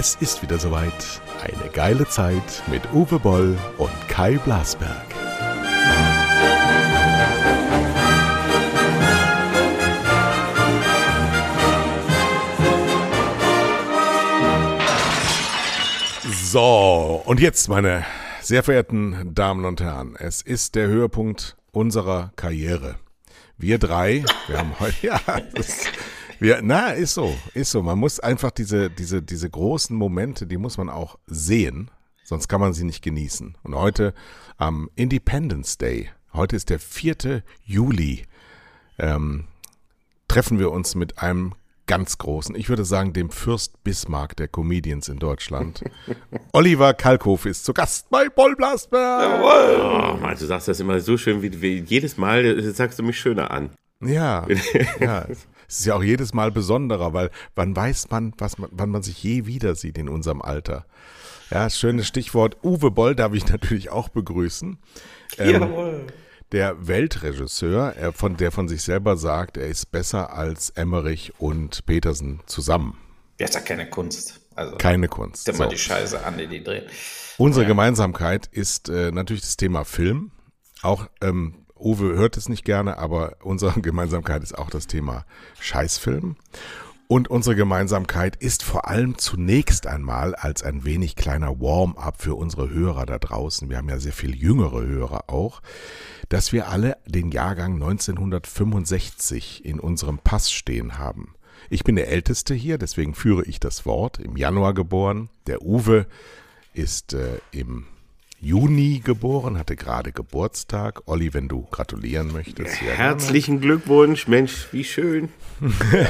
Es 0.00 0.14
ist 0.20 0.42
wieder 0.42 0.60
soweit. 0.60 1.20
Eine 1.42 1.70
geile 1.72 2.06
Zeit 2.06 2.62
mit 2.68 2.82
Uwe 2.92 3.18
Boll 3.18 3.58
und 3.78 3.90
Kai 4.06 4.38
Blasberg. 4.38 5.06
So, 16.30 17.20
und 17.24 17.40
jetzt, 17.40 17.68
meine 17.68 18.06
sehr 18.40 18.62
verehrten 18.62 19.34
Damen 19.34 19.64
und 19.64 19.80
Herren, 19.80 20.14
es 20.16 20.42
ist 20.42 20.76
der 20.76 20.86
Höhepunkt 20.86 21.56
unserer 21.72 22.30
Karriere. 22.36 23.00
Wir 23.56 23.80
drei, 23.80 24.24
wir 24.46 24.58
haben 24.58 24.78
heute, 24.78 24.94
ja, 25.08 25.20
das, 25.54 25.86
wir, 26.40 26.60
na, 26.62 26.90
ist 26.90 27.14
so, 27.14 27.36
ist 27.54 27.70
so. 27.70 27.82
Man 27.82 27.98
muss 27.98 28.20
einfach 28.20 28.50
diese, 28.50 28.90
diese, 28.90 29.22
diese 29.22 29.50
großen 29.50 29.96
Momente, 29.96 30.46
die 30.46 30.56
muss 30.56 30.78
man 30.78 30.88
auch 30.88 31.18
sehen, 31.26 31.90
sonst 32.24 32.48
kann 32.48 32.60
man 32.60 32.72
sie 32.72 32.84
nicht 32.84 33.02
genießen. 33.02 33.56
Und 33.62 33.74
heute 33.74 34.14
am 34.56 34.90
Independence 34.94 35.78
Day, 35.78 36.10
heute 36.32 36.56
ist 36.56 36.70
der 36.70 36.78
4. 36.78 37.42
Juli, 37.64 38.24
ähm, 38.98 39.44
treffen 40.28 40.58
wir 40.58 40.70
uns 40.70 40.94
mit 40.94 41.18
einem 41.18 41.54
ganz 41.88 42.18
großen, 42.18 42.54
ich 42.54 42.68
würde 42.68 42.84
sagen, 42.84 43.12
dem 43.14 43.30
Fürst 43.30 43.82
Bismarck 43.82 44.36
der 44.36 44.46
Comedians 44.46 45.08
in 45.08 45.18
Deutschland. 45.18 45.82
Oliver 46.52 46.94
Kalkhoff 46.94 47.46
ist 47.46 47.64
zu 47.64 47.72
Gast 47.72 48.10
bei 48.10 48.28
Paul 48.28 48.54
Blasberg. 48.54 49.22
Jawohl. 49.22 49.80
Oh, 49.80 50.16
Mann, 50.20 50.36
du 50.38 50.44
sagst 50.44 50.68
das 50.68 50.78
immer 50.78 51.00
so 51.00 51.16
schön, 51.16 51.42
wie, 51.42 51.60
wie 51.60 51.80
jedes 51.80 52.16
Mal 52.16 52.62
sagst 52.72 52.98
du 52.98 53.02
mich 53.02 53.18
schöner 53.18 53.50
an. 53.50 53.70
Ja, 54.00 54.46
ja. 55.00 55.26
Es 55.68 55.80
ist 55.80 55.86
ja 55.86 55.94
auch 55.94 56.02
jedes 56.02 56.32
Mal 56.32 56.50
besonderer, 56.50 57.12
weil 57.12 57.30
wann 57.54 57.76
weiß 57.76 58.10
man, 58.10 58.32
was 58.38 58.58
man, 58.58 58.70
wann 58.72 58.88
man 58.88 59.02
sich 59.02 59.22
je 59.22 59.44
wieder 59.46 59.74
sieht 59.74 59.98
in 59.98 60.08
unserem 60.08 60.40
Alter. 60.40 60.86
Ja, 61.50 61.68
schönes 61.68 62.06
Stichwort. 62.06 62.56
Uwe 62.62 62.90
Boll 62.90 63.14
darf 63.14 63.34
ich 63.34 63.46
natürlich 63.48 63.90
auch 63.90 64.08
begrüßen. 64.08 64.78
Ähm, 65.38 65.50
Jawohl. 65.50 66.06
Der 66.52 66.86
Weltregisseur, 66.86 67.94
er 67.94 68.12
von, 68.12 68.38
der 68.38 68.50
von 68.50 68.68
sich 68.68 68.82
selber 68.82 69.18
sagt, 69.18 69.58
er 69.58 69.68
ist 69.68 69.92
besser 69.92 70.32
als 70.32 70.70
Emmerich 70.70 71.34
und 71.38 71.84
Petersen 71.84 72.40
zusammen. 72.46 72.96
Das 73.36 73.50
ist 73.50 73.54
ja 73.56 73.60
keine 73.60 73.90
Kunst. 73.90 74.40
Also, 74.54 74.76
keine 74.76 75.08
Kunst. 75.08 75.46
Immer 75.48 75.64
so. 75.64 75.70
die 75.70 75.78
Scheiße 75.78 76.24
an, 76.24 76.38
die 76.38 76.46
die 76.46 76.64
drehen. 76.64 76.86
Unsere 77.36 77.64
ja. 77.64 77.68
Gemeinsamkeit 77.68 78.46
ist 78.46 78.88
äh, 78.88 79.12
natürlich 79.12 79.42
das 79.42 79.56
Thema 79.58 79.84
Film. 79.84 80.32
Auch 80.82 81.06
ähm, 81.20 81.66
Uwe 81.80 82.14
hört 82.16 82.36
es 82.36 82.48
nicht 82.48 82.64
gerne, 82.64 82.98
aber 82.98 83.36
unsere 83.42 83.80
Gemeinsamkeit 83.80 84.42
ist 84.42 84.56
auch 84.56 84.70
das 84.70 84.86
Thema 84.86 85.24
Scheißfilm. 85.60 86.36
Und 87.10 87.28
unsere 87.28 87.56
Gemeinsamkeit 87.56 88.36
ist 88.36 88.62
vor 88.62 88.86
allem 88.86 89.16
zunächst 89.16 89.86
einmal 89.86 90.34
als 90.34 90.62
ein 90.62 90.84
wenig 90.84 91.16
kleiner 91.16 91.58
Warm-up 91.58 92.20
für 92.20 92.34
unsere 92.34 92.68
Hörer 92.68 93.06
da 93.06 93.18
draußen. 93.18 93.70
Wir 93.70 93.78
haben 93.78 93.88
ja 93.88 93.98
sehr 93.98 94.12
viel 94.12 94.36
jüngere 94.36 94.82
Hörer 94.82 95.24
auch, 95.28 95.62
dass 96.28 96.52
wir 96.52 96.68
alle 96.68 96.98
den 97.06 97.30
Jahrgang 97.30 97.74
1965 97.74 99.64
in 99.64 99.80
unserem 99.80 100.18
Pass 100.18 100.52
stehen 100.52 100.98
haben. 100.98 101.34
Ich 101.70 101.82
bin 101.82 101.96
der 101.96 102.08
Älteste 102.08 102.52
hier, 102.54 102.76
deswegen 102.76 103.14
führe 103.14 103.44
ich 103.44 103.58
das 103.58 103.86
Wort. 103.86 104.18
Im 104.18 104.36
Januar 104.36 104.74
geboren. 104.74 105.30
Der 105.46 105.62
Uwe 105.62 106.06
ist 106.74 107.14
äh, 107.14 107.38
im 107.52 107.86
Juni 108.40 109.00
geboren, 109.04 109.58
hatte 109.58 109.74
gerade 109.74 110.12
Geburtstag. 110.12 111.02
Olli, 111.06 111.34
wenn 111.34 111.48
du 111.48 111.62
gratulieren 111.62 112.32
möchtest. 112.32 112.80
Ja, 112.82 112.92
Herzlichen 112.92 113.60
gerne. 113.60 113.78
Glückwunsch, 113.78 114.28
Mensch, 114.28 114.68
wie 114.70 114.84
schön. 114.84 115.28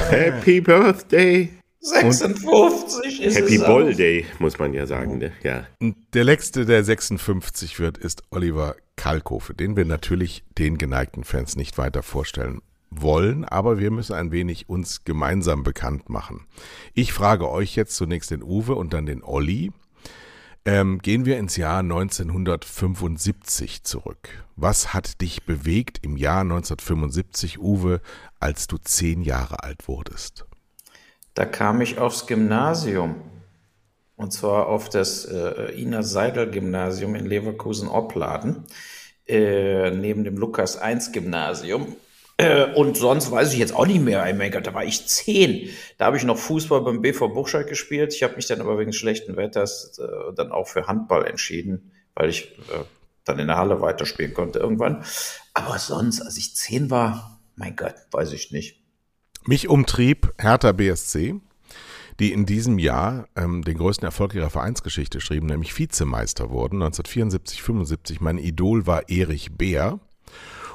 Happy 0.09 0.61
Birthday. 0.61 1.49
56 1.81 3.21
ist 3.21 3.37
Happy 3.37 3.55
es 3.55 3.61
Ball 3.61 3.95
Day, 3.95 4.25
muss 4.37 4.59
man 4.59 4.73
ja 4.73 4.85
sagen. 4.85 5.17
Ne? 5.17 5.31
Ja. 5.43 5.65
Der 6.13 6.23
letzte, 6.23 6.65
der 6.65 6.83
56 6.83 7.79
wird, 7.79 7.97
ist 7.97 8.23
Oliver 8.31 8.75
Kalkofe, 8.95 9.53
den 9.53 9.77
wir 9.77 9.85
natürlich 9.85 10.43
den 10.57 10.77
geneigten 10.77 11.23
Fans 11.23 11.55
nicht 11.55 11.77
weiter 11.77 12.03
vorstellen 12.03 12.61
wollen, 12.91 13.45
aber 13.45 13.79
wir 13.79 13.91
müssen 13.91 14.13
ein 14.13 14.31
wenig 14.31 14.67
uns 14.67 15.03
gemeinsam 15.03 15.63
bekannt 15.63 16.09
machen. 16.09 16.45
Ich 16.93 17.13
frage 17.13 17.49
euch 17.49 17.75
jetzt 17.75 17.95
zunächst 17.95 18.31
den 18.31 18.43
Uwe 18.43 18.75
und 18.75 18.93
dann 18.93 19.05
den 19.05 19.23
Olli. 19.23 19.71
Ähm, 20.71 20.99
gehen 20.99 21.25
wir 21.25 21.39
ins 21.39 21.57
Jahr 21.57 21.79
1975 21.79 23.83
zurück. 23.83 24.29
Was 24.55 24.93
hat 24.93 25.19
dich 25.19 25.41
bewegt 25.41 25.97
im 26.03 26.15
Jahr 26.15 26.41
1975, 26.41 27.59
Uwe, 27.59 28.01
als 28.39 28.67
du 28.67 28.77
zehn 28.77 29.23
Jahre 29.23 29.63
alt 29.63 29.87
wurdest? 29.87 30.45
Da 31.33 31.45
kam 31.45 31.81
ich 31.81 31.97
aufs 31.97 32.27
Gymnasium. 32.27 33.15
Und 34.15 34.31
zwar 34.31 34.67
auf 34.67 34.89
das 34.89 35.25
äh, 35.25 35.71
Ina 35.71 36.03
Seidel 36.03 36.51
Gymnasium 36.51 37.15
in 37.15 37.25
Leverkusen-Opladen, 37.25 38.65
äh, 39.27 39.89
neben 39.89 40.23
dem 40.23 40.37
Lukas 40.37 40.77
1 40.77 41.13
Gymnasium. 41.13 41.87
Äh, 41.87 42.08
und 42.75 42.95
sonst 42.95 43.31
weiß 43.31 43.53
ich 43.53 43.59
jetzt 43.59 43.75
auch 43.75 43.85
nicht 43.85 44.01
mehr. 44.01 44.33
Mein 44.33 44.51
Gott, 44.51 44.65
da 44.65 44.73
war 44.73 44.85
ich 44.85 45.07
zehn. 45.07 45.69
Da 45.97 46.05
habe 46.05 46.17
ich 46.17 46.23
noch 46.23 46.37
Fußball 46.37 46.81
beim 46.81 47.01
BV 47.01 47.29
Buchscheid 47.29 47.67
gespielt. 47.67 48.13
Ich 48.13 48.23
habe 48.23 48.35
mich 48.35 48.47
dann 48.47 48.61
aber 48.61 48.79
wegen 48.79 48.93
schlechten 48.93 49.35
Wetters 49.35 49.99
äh, 49.99 50.33
dann 50.35 50.51
auch 50.51 50.67
für 50.67 50.87
Handball 50.87 51.25
entschieden, 51.25 51.91
weil 52.15 52.29
ich 52.29 52.57
äh, 52.69 52.83
dann 53.25 53.39
in 53.39 53.47
der 53.47 53.57
Halle 53.57 53.81
weiterspielen 53.81 54.33
konnte 54.33 54.59
irgendwann. 54.59 55.03
Aber 55.53 55.77
sonst, 55.79 56.21
als 56.21 56.37
ich 56.37 56.55
zehn 56.55 56.89
war, 56.89 57.39
mein 57.55 57.75
Gott, 57.75 57.95
weiß 58.11 58.31
ich 58.33 58.51
nicht. 58.51 58.81
Mich 59.45 59.67
umtrieb 59.67 60.33
Hertha 60.37 60.71
BSC, 60.71 61.35
die 62.19 62.31
in 62.33 62.45
diesem 62.45 62.79
Jahr 62.79 63.27
ähm, 63.35 63.63
den 63.63 63.77
größten 63.77 64.05
Erfolg 64.05 64.33
ihrer 64.33 64.49
Vereinsgeschichte 64.49 65.21
schrieben, 65.21 65.47
nämlich 65.47 65.77
Vizemeister 65.77 66.49
wurden. 66.49 66.75
1974, 66.75 67.61
75. 67.61 68.21
Mein 68.21 68.37
Idol 68.37 68.87
war 68.87 69.09
Erich 69.09 69.57
Beer. 69.57 69.99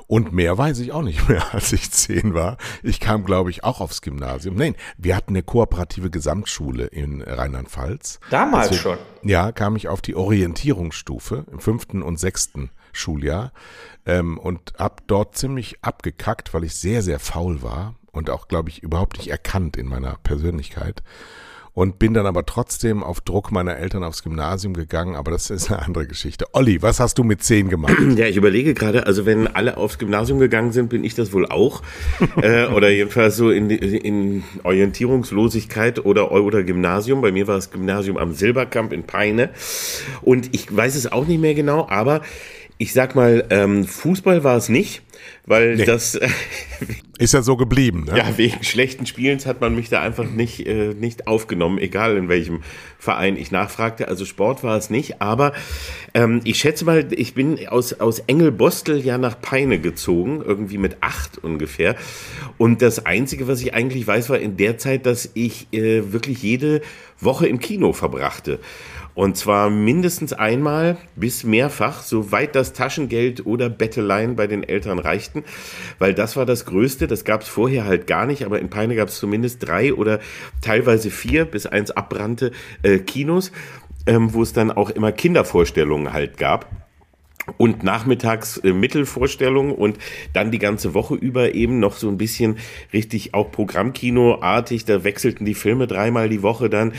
Und 0.07 0.33
mehr 0.33 0.57
weiß 0.59 0.79
ich 0.81 0.93
auch 0.93 1.03
nicht 1.03 1.29
mehr, 1.29 1.43
als 1.55 1.73
ich 1.73 1.91
zehn 1.91 2.35
war. 2.35 2.57
Ich 2.83 3.01
kam, 3.01 3.25
glaube 3.25 3.51
ich, 3.51 3.65
auch 3.65 3.81
aufs 3.81 4.03
Gymnasium. 4.03 4.55
Nein, 4.57 4.75
wir 4.99 5.17
hatten 5.17 5.33
eine 5.33 5.43
kooperative 5.43 6.11
Gesamtschule 6.11 6.87
in 6.87 7.23
Rheinland-Pfalz. 7.23 8.21
Damals 8.31 8.69
Deswegen, 8.69 8.83
schon. 8.83 8.99
Ja, 9.29 9.53
kam 9.53 9.77
ich 9.77 9.89
auf 9.89 10.01
die 10.01 10.15
Orientierungsstufe 10.15 11.47
im 11.51 11.61
fünften 11.61 12.03
und 12.03 12.19
sechsten 12.19 12.71
Schuljahr 12.93 13.53
ähm, 14.07 14.39
und 14.39 14.75
hab 14.79 15.07
dort 15.09 15.37
ziemlich 15.37 15.79
abgekackt, 15.83 16.55
weil 16.55 16.65
ich 16.65 16.75
sehr, 16.75 17.03
sehr 17.03 17.19
faul 17.19 17.63
war 17.63 17.95
und 18.13 18.31
auch, 18.31 18.49
glaube 18.49 18.69
ich, 18.69 18.83
überhaupt 18.83 19.19
nicht 19.19 19.29
erkannt 19.29 19.77
in 19.77 19.87
meiner 19.87 20.17
Persönlichkeit 20.23 21.03
und 21.75 21.99
bin 21.99 22.15
dann 22.15 22.27
aber 22.27 22.47
trotzdem 22.47 23.03
auf 23.03 23.21
Druck 23.21 23.51
meiner 23.51 23.77
Eltern 23.77 24.05
aufs 24.05 24.23
Gymnasium 24.23 24.75
gegangen, 24.75 25.17
aber 25.17 25.33
das 25.33 25.51
ist 25.51 25.71
eine 25.71 25.83
andere 25.83 26.07
Geschichte. 26.07 26.47
Olli, 26.53 26.81
was 26.83 27.01
hast 27.01 27.19
du 27.19 27.25
mit 27.25 27.43
zehn 27.43 27.69
gemacht? 27.69 27.95
Ja, 28.15 28.27
ich 28.27 28.37
überlege 28.37 28.75
gerade, 28.75 29.07
also 29.07 29.27
wenn 29.27 29.49
alle 29.49 29.77
aufs 29.77 29.99
Gymnasium 29.99 30.39
gegangen 30.39 30.71
sind, 30.71 30.89
bin 30.89 31.03
ich 31.03 31.17
das 31.17 31.33
wohl 31.33 31.47
auch. 31.47 31.83
äh, 32.41 32.67
oder 32.67 32.91
jedenfalls 32.91 33.37
so 33.37 33.51
in, 33.51 33.71
in 33.71 34.45
Orientierungslosigkeit 34.63 36.05
oder, 36.05 36.31
oder 36.31 36.63
Gymnasium. 36.63 37.21
Bei 37.23 37.33
mir 37.33 37.49
war 37.49 37.57
das 37.57 37.73
Gymnasium 37.73 38.17
am 38.19 38.35
Silberkamp 38.35 38.93
in 38.93 39.03
Peine. 39.03 39.51
Und 40.23 40.55
ich 40.55 40.75
weiß 40.75 40.95
es 40.95 41.11
auch 41.11 41.27
nicht 41.27 41.41
mehr 41.41 41.55
genau, 41.55 41.89
aber 41.89 42.21
ich 42.79 42.93
sag 42.93 43.15
mal, 43.15 43.47
ähm, 43.51 43.85
Fußball 43.85 44.45
war 44.45 44.57
es 44.57 44.69
nicht 44.69 45.03
weil 45.47 45.77
nee. 45.77 45.85
das 45.85 46.19
ist 47.19 47.35
ja 47.35 47.43
so 47.43 47.57
geblieben. 47.57 48.05
Ne? 48.05 48.17
Ja, 48.17 48.37
wegen 48.37 48.63
schlechten 48.63 49.07
Spielens 49.07 49.47
hat 49.47 49.61
man 49.61 49.75
mich 49.75 49.89
da 49.89 50.01
einfach 50.01 50.25
nicht 50.25 50.67
äh, 50.67 50.95
nicht 50.95 51.27
aufgenommen, 51.27 51.79
egal 51.79 52.17
in 52.17 52.29
welchem 52.29 52.63
Verein 52.99 53.37
ich 53.37 53.51
nachfragte. 53.51 54.09
Also 54.09 54.25
Sport 54.25 54.63
war 54.63 54.77
es 54.77 54.91
nicht, 54.91 55.21
aber 55.21 55.53
ähm, 56.15 56.41
ich 56.45 56.59
schätze 56.59 56.85
mal, 56.85 57.07
ich 57.11 57.35
bin 57.35 57.67
aus 57.69 57.93
aus 57.95 58.21
Engelbostel 58.21 59.01
ja 59.05 59.19
nach 59.19 59.41
Peine 59.41 59.79
gezogen, 59.79 60.43
irgendwie 60.45 60.79
mit 60.79 60.99
acht 61.01 61.39
ungefähr. 61.39 61.97
Und 62.57 62.83
das 62.83 63.05
Einzige, 63.05 63.47
was 63.49 63.61
ich 63.61 63.75
eigentlich 63.75 64.07
weiß, 64.07 64.31
war 64.31 64.39
in 64.39 64.57
der 64.57 64.79
Zeit, 64.79 65.07
dass 65.07 65.31
ich 65.35 65.69
äh, 65.73 66.13
wirklich 66.13 66.43
jede 66.43 66.81
Woche 67.21 67.47
im 67.47 67.61
Kino 67.61 67.93
verbrachte. 67.93 68.61
Und 69.15 69.37
zwar 69.37 69.71
mindestens 69.71 70.33
einmal 70.33 70.97
bis 71.15 71.45
mehrfach, 71.45 72.03
soweit 72.03 72.57
das 72.57 72.73
Taschengeld 72.73 73.47
oder 73.47 73.69
Betteleien 73.69 74.35
bei 74.35 74.49
den 74.49 74.65
Eltern 74.65 74.99
reichten. 74.99 75.45
Weil 75.99 76.15
das 76.15 76.37
war 76.37 76.47
das 76.47 76.67
Größte, 76.67 77.07
das 77.07 77.25
gab 77.25 77.43
es 77.43 77.49
vorher 77.49 77.85
halt 77.85 78.07
gar 78.09 78.27
nicht, 78.27 78.45
aber 78.45 78.59
in 78.59 78.71
Peine 78.71 78.97
gab 78.97 79.09
es 79.09 79.19
zumindest 79.19 79.67
drei 79.67 79.95
oder 79.95 80.19
teilweise 80.61 81.11
vier, 81.11 81.45
bis 81.45 81.67
eins 81.67 81.93
abbrannte, 81.93 82.51
äh, 82.83 82.99
Kinos, 82.99 83.53
ähm, 84.07 84.35
wo 84.35 84.43
es 84.43 84.53
dann 84.53 84.73
auch 84.73 84.91
immer 84.91 85.13
Kindervorstellungen 85.13 86.13
halt 86.13 86.37
gab 86.37 86.69
und 87.57 87.83
nachmittags 87.83 88.57
äh, 88.59 88.73
Mittelvorstellungen 88.73 89.75
und 89.75 89.99
dann 90.33 90.51
die 90.51 90.59
ganze 90.59 90.95
Woche 90.95 91.15
über 91.15 91.55
eben 91.55 91.79
noch 91.79 91.95
so 91.97 92.09
ein 92.09 92.19
bisschen 92.19 92.57
richtig 92.93 93.35
auch 93.35 93.51
Programmkinoartig. 93.51 94.85
Da 94.85 95.05
wechselten 95.05 95.45
die 95.45 95.55
Filme 95.55 95.87
dreimal 95.87 96.29
die 96.29 96.43
Woche 96.43 96.71
dann. 96.71 96.93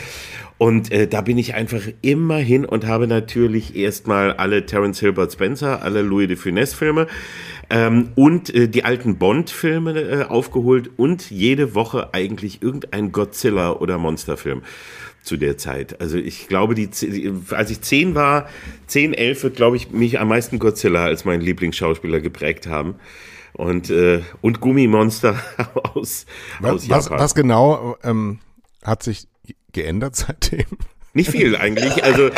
Und 0.58 0.90
äh, 0.90 1.06
da 1.06 1.20
bin 1.20 1.36
ich 1.36 1.54
einfach 1.54 1.82
immer 2.00 2.36
hin 2.38 2.64
und 2.64 2.86
habe 2.86 3.06
natürlich 3.06 3.76
erstmal 3.76 4.32
alle 4.32 4.64
Terence 4.64 5.00
Hilbert 5.00 5.32
Spencer, 5.32 5.82
alle 5.82 6.02
Louis 6.02 6.28
de 6.28 6.36
Funès 6.36 6.74
Filme 6.74 7.06
Ähm, 7.68 8.10
und 8.14 8.54
äh, 8.54 8.68
die 8.68 8.84
alten 8.84 9.18
Bond-Filme 9.18 10.00
äh, 10.00 10.22
aufgeholt 10.22 10.88
und 10.96 11.30
jede 11.32 11.74
Woche 11.74 12.14
eigentlich 12.14 12.62
irgendein 12.62 13.10
Godzilla- 13.10 13.72
oder 13.72 13.98
Monsterfilm 13.98 14.62
zu 15.22 15.36
der 15.36 15.58
Zeit. 15.58 16.00
Also 16.00 16.16
ich 16.16 16.46
glaube, 16.46 16.76
die, 16.76 16.88
als 17.50 17.70
ich 17.70 17.80
zehn 17.80 18.14
war, 18.14 18.48
zehn, 18.86 19.12
elf, 19.12 19.42
wird, 19.42 19.56
glaube 19.56 19.76
ich, 19.76 19.90
mich 19.90 20.20
am 20.20 20.28
meisten 20.28 20.60
Godzilla 20.60 21.04
als 21.04 21.24
mein 21.24 21.40
Lieblingsschauspieler 21.40 22.20
geprägt 22.20 22.68
haben. 22.68 22.94
Und, 23.52 23.90
äh, 23.90 24.22
und 24.42 24.60
Gummimonster 24.60 25.36
aus, 25.94 26.26
was, 26.60 26.72
aus 26.72 26.86
Japan. 26.86 27.10
Was, 27.10 27.20
was 27.20 27.34
genau 27.34 27.96
ähm, 28.04 28.38
hat 28.84 29.02
sich 29.02 29.26
geändert 29.76 30.16
seitdem? 30.16 30.66
Nicht 31.16 31.30
viel 31.30 31.56
eigentlich. 31.56 32.04
Also 32.04 32.28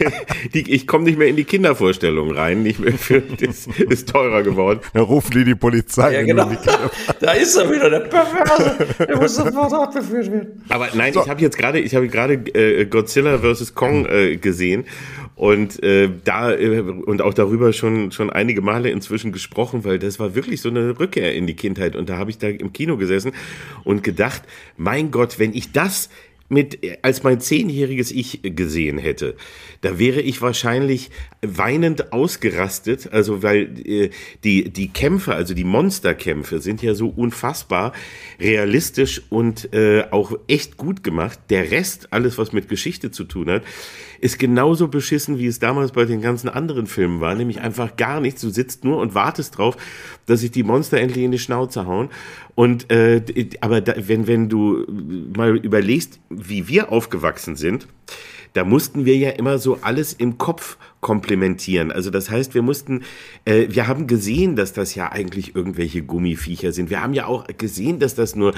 die, 0.54 0.70
ich 0.70 0.86
komme 0.86 1.04
nicht 1.04 1.16
mehr 1.18 1.28
in 1.28 1.36
die 1.36 1.44
Kindervorstellung 1.44 2.32
rein. 2.32 2.62
Nicht 2.62 2.78
mehr 2.78 2.92
für, 2.92 3.22
das 3.22 3.66
ist 3.66 4.10
teurer 4.10 4.42
geworden. 4.42 4.80
Da 4.92 5.00
rufen 5.00 5.32
die 5.32 5.44
die 5.44 5.54
Polizei. 5.54 6.12
Ja, 6.12 6.22
genau. 6.22 6.50
da 7.20 7.32
ist 7.32 7.56
er 7.56 7.70
wieder, 7.70 7.88
der 7.88 8.00
Perverse. 8.00 8.76
Der 8.98 9.16
muss 9.16 9.36
sofort 9.36 9.72
abgeführt 9.72 10.30
werden. 10.30 10.62
Aber 10.68 10.88
nein, 10.92 11.14
so. 11.14 11.22
ich 11.22 11.30
habe 11.30 11.40
jetzt 11.40 11.56
gerade, 11.56 11.80
ich 11.80 11.94
habe 11.94 12.08
gerade 12.08 12.34
äh, 12.34 12.84
Godzilla 12.84 13.38
vs. 13.38 13.74
Kong 13.74 14.04
äh, 14.04 14.36
gesehen 14.36 14.84
und 15.34 15.82
äh, 15.82 16.10
da 16.24 16.52
äh, 16.52 16.80
und 16.80 17.22
auch 17.22 17.32
darüber 17.32 17.72
schon 17.72 18.12
schon 18.12 18.28
einige 18.28 18.60
Male 18.60 18.90
inzwischen 18.90 19.32
gesprochen, 19.32 19.84
weil 19.84 19.98
das 19.98 20.18
war 20.18 20.34
wirklich 20.34 20.60
so 20.60 20.68
eine 20.68 20.98
Rückkehr 20.98 21.34
in 21.34 21.46
die 21.46 21.56
Kindheit 21.56 21.96
und 21.96 22.10
da 22.10 22.18
habe 22.18 22.28
ich 22.30 22.36
da 22.36 22.48
im 22.48 22.74
Kino 22.74 22.98
gesessen 22.98 23.32
und 23.84 24.04
gedacht, 24.04 24.42
mein 24.76 25.10
Gott, 25.10 25.38
wenn 25.38 25.54
ich 25.54 25.72
das 25.72 26.10
mit, 26.48 26.78
als 27.02 27.22
mein 27.22 27.40
zehnjähriges 27.40 28.12
Ich 28.12 28.40
gesehen 28.42 28.98
hätte, 28.98 29.36
da 29.80 29.98
wäre 29.98 30.20
ich 30.20 30.42
wahrscheinlich 30.42 31.10
weinend 31.42 32.12
ausgerastet, 32.12 33.12
also 33.12 33.42
weil 33.42 33.80
äh, 33.86 34.10
die, 34.44 34.70
die 34.70 34.88
Kämpfe, 34.88 35.34
also 35.34 35.54
die 35.54 35.64
Monsterkämpfe 35.64 36.60
sind 36.60 36.82
ja 36.82 36.94
so 36.94 37.08
unfassbar 37.08 37.92
realistisch 38.40 39.22
und 39.28 39.72
äh, 39.72 40.04
auch 40.10 40.32
echt 40.48 40.76
gut 40.76 41.02
gemacht. 41.02 41.38
Der 41.50 41.70
Rest, 41.70 42.12
alles 42.12 42.38
was 42.38 42.52
mit 42.52 42.68
Geschichte 42.68 43.10
zu 43.10 43.24
tun 43.24 43.50
hat, 43.50 43.62
ist 44.20 44.38
genauso 44.38 44.88
beschissen, 44.88 45.38
wie 45.38 45.46
es 45.46 45.58
damals 45.58 45.92
bei 45.92 46.04
den 46.04 46.20
ganzen 46.20 46.48
anderen 46.48 46.86
Filmen 46.86 47.20
war, 47.20 47.34
nämlich 47.34 47.60
einfach 47.60 47.96
gar 47.96 48.20
nichts. 48.20 48.40
Du 48.40 48.50
sitzt 48.50 48.84
nur 48.84 48.98
und 48.98 49.14
wartest 49.14 49.58
drauf, 49.58 49.76
dass 50.26 50.40
sich 50.40 50.50
die 50.50 50.62
Monster 50.62 50.98
endlich 50.98 51.24
in 51.24 51.32
die 51.32 51.38
Schnauze 51.38 51.86
hauen. 51.86 52.08
Und 52.54 52.90
äh, 52.90 53.22
aber 53.60 53.80
da, 53.80 53.94
wenn 53.96 54.26
wenn 54.26 54.48
du 54.48 54.84
mal 55.36 55.56
überlegst, 55.56 56.20
wie 56.30 56.68
wir 56.68 56.92
aufgewachsen 56.92 57.56
sind, 57.56 57.86
da 58.52 58.64
mussten 58.64 59.04
wir 59.04 59.16
ja 59.16 59.30
immer 59.30 59.58
so 59.58 59.78
alles 59.82 60.14
im 60.14 60.38
Kopf 60.38 60.78
komplementieren. 61.06 61.92
Also 61.92 62.10
das 62.10 62.30
heißt, 62.30 62.54
wir 62.54 62.62
mussten, 62.62 63.04
äh, 63.44 63.68
wir 63.70 63.86
haben 63.86 64.08
gesehen, 64.08 64.56
dass 64.56 64.72
das 64.72 64.96
ja 64.96 65.12
eigentlich 65.12 65.54
irgendwelche 65.54 66.02
Gummiviecher 66.02 66.72
sind. 66.72 66.90
Wir 66.90 67.00
haben 67.00 67.14
ja 67.14 67.26
auch 67.26 67.46
gesehen, 67.58 68.00
dass 68.00 68.16
das 68.16 68.34
nur 68.34 68.54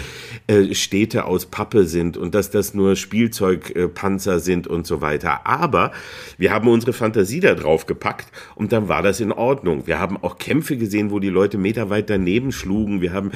äh, 0.47 0.75
Städte 0.75 1.27
aus 1.27 1.45
Pappe 1.45 1.85
sind 1.85 2.17
und 2.17 2.35
dass 2.35 2.51
das 2.51 2.73
nur 2.73 2.97
Spielzeugpanzer 2.97 4.37
äh, 4.37 4.41
sind 4.41 4.67
und 4.67 4.87
so 4.87 5.03
weiter. 5.03 5.47
Aber 5.47 5.93
wir 6.39 6.51
haben 6.51 6.69
unsere 6.69 6.95
Fantasie 6.95 7.41
da 7.41 7.55
drauf 7.55 7.85
gepackt 7.85 8.33
und 8.55 8.73
dann 8.73 8.89
war 8.89 9.03
das 9.03 9.21
in 9.21 9.31
Ordnung. 9.31 9.87
Wir 9.87 9.99
haben 9.99 10.17
auch 10.17 10.39
Kämpfe 10.39 10.79
gesehen, 10.79 11.11
wo 11.11 11.19
die 11.19 11.29
Leute 11.29 11.59
meterweit 11.59 12.09
daneben 12.09 12.51
schlugen. 12.51 13.03
Wir 13.03 13.13
haben 13.13 13.31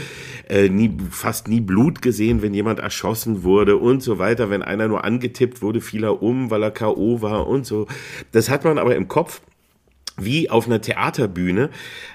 äh, 0.48 0.70
nie, 0.70 0.90
fast 1.10 1.48
nie 1.48 1.60
Blut 1.60 2.00
gesehen, 2.00 2.40
wenn 2.40 2.54
jemand 2.54 2.78
erschossen 2.78 3.42
wurde 3.42 3.76
und 3.76 4.02
so 4.02 4.18
weiter. 4.18 4.48
Wenn 4.48 4.62
einer 4.62 4.88
nur 4.88 5.04
angetippt 5.04 5.60
wurde, 5.60 5.82
fiel 5.82 6.02
er 6.02 6.22
um, 6.22 6.50
weil 6.50 6.62
er 6.62 6.70
K.O. 6.70 7.20
war 7.20 7.46
und 7.46 7.66
so. 7.66 7.86
Das 8.30 8.48
hat 8.48 8.64
man 8.64 8.78
aber 8.78 8.96
im 9.01 9.01
Kopf 9.08 9.40
wie 10.16 10.50
auf 10.50 10.66
einer 10.66 10.80
Theaterbühne 10.80 11.70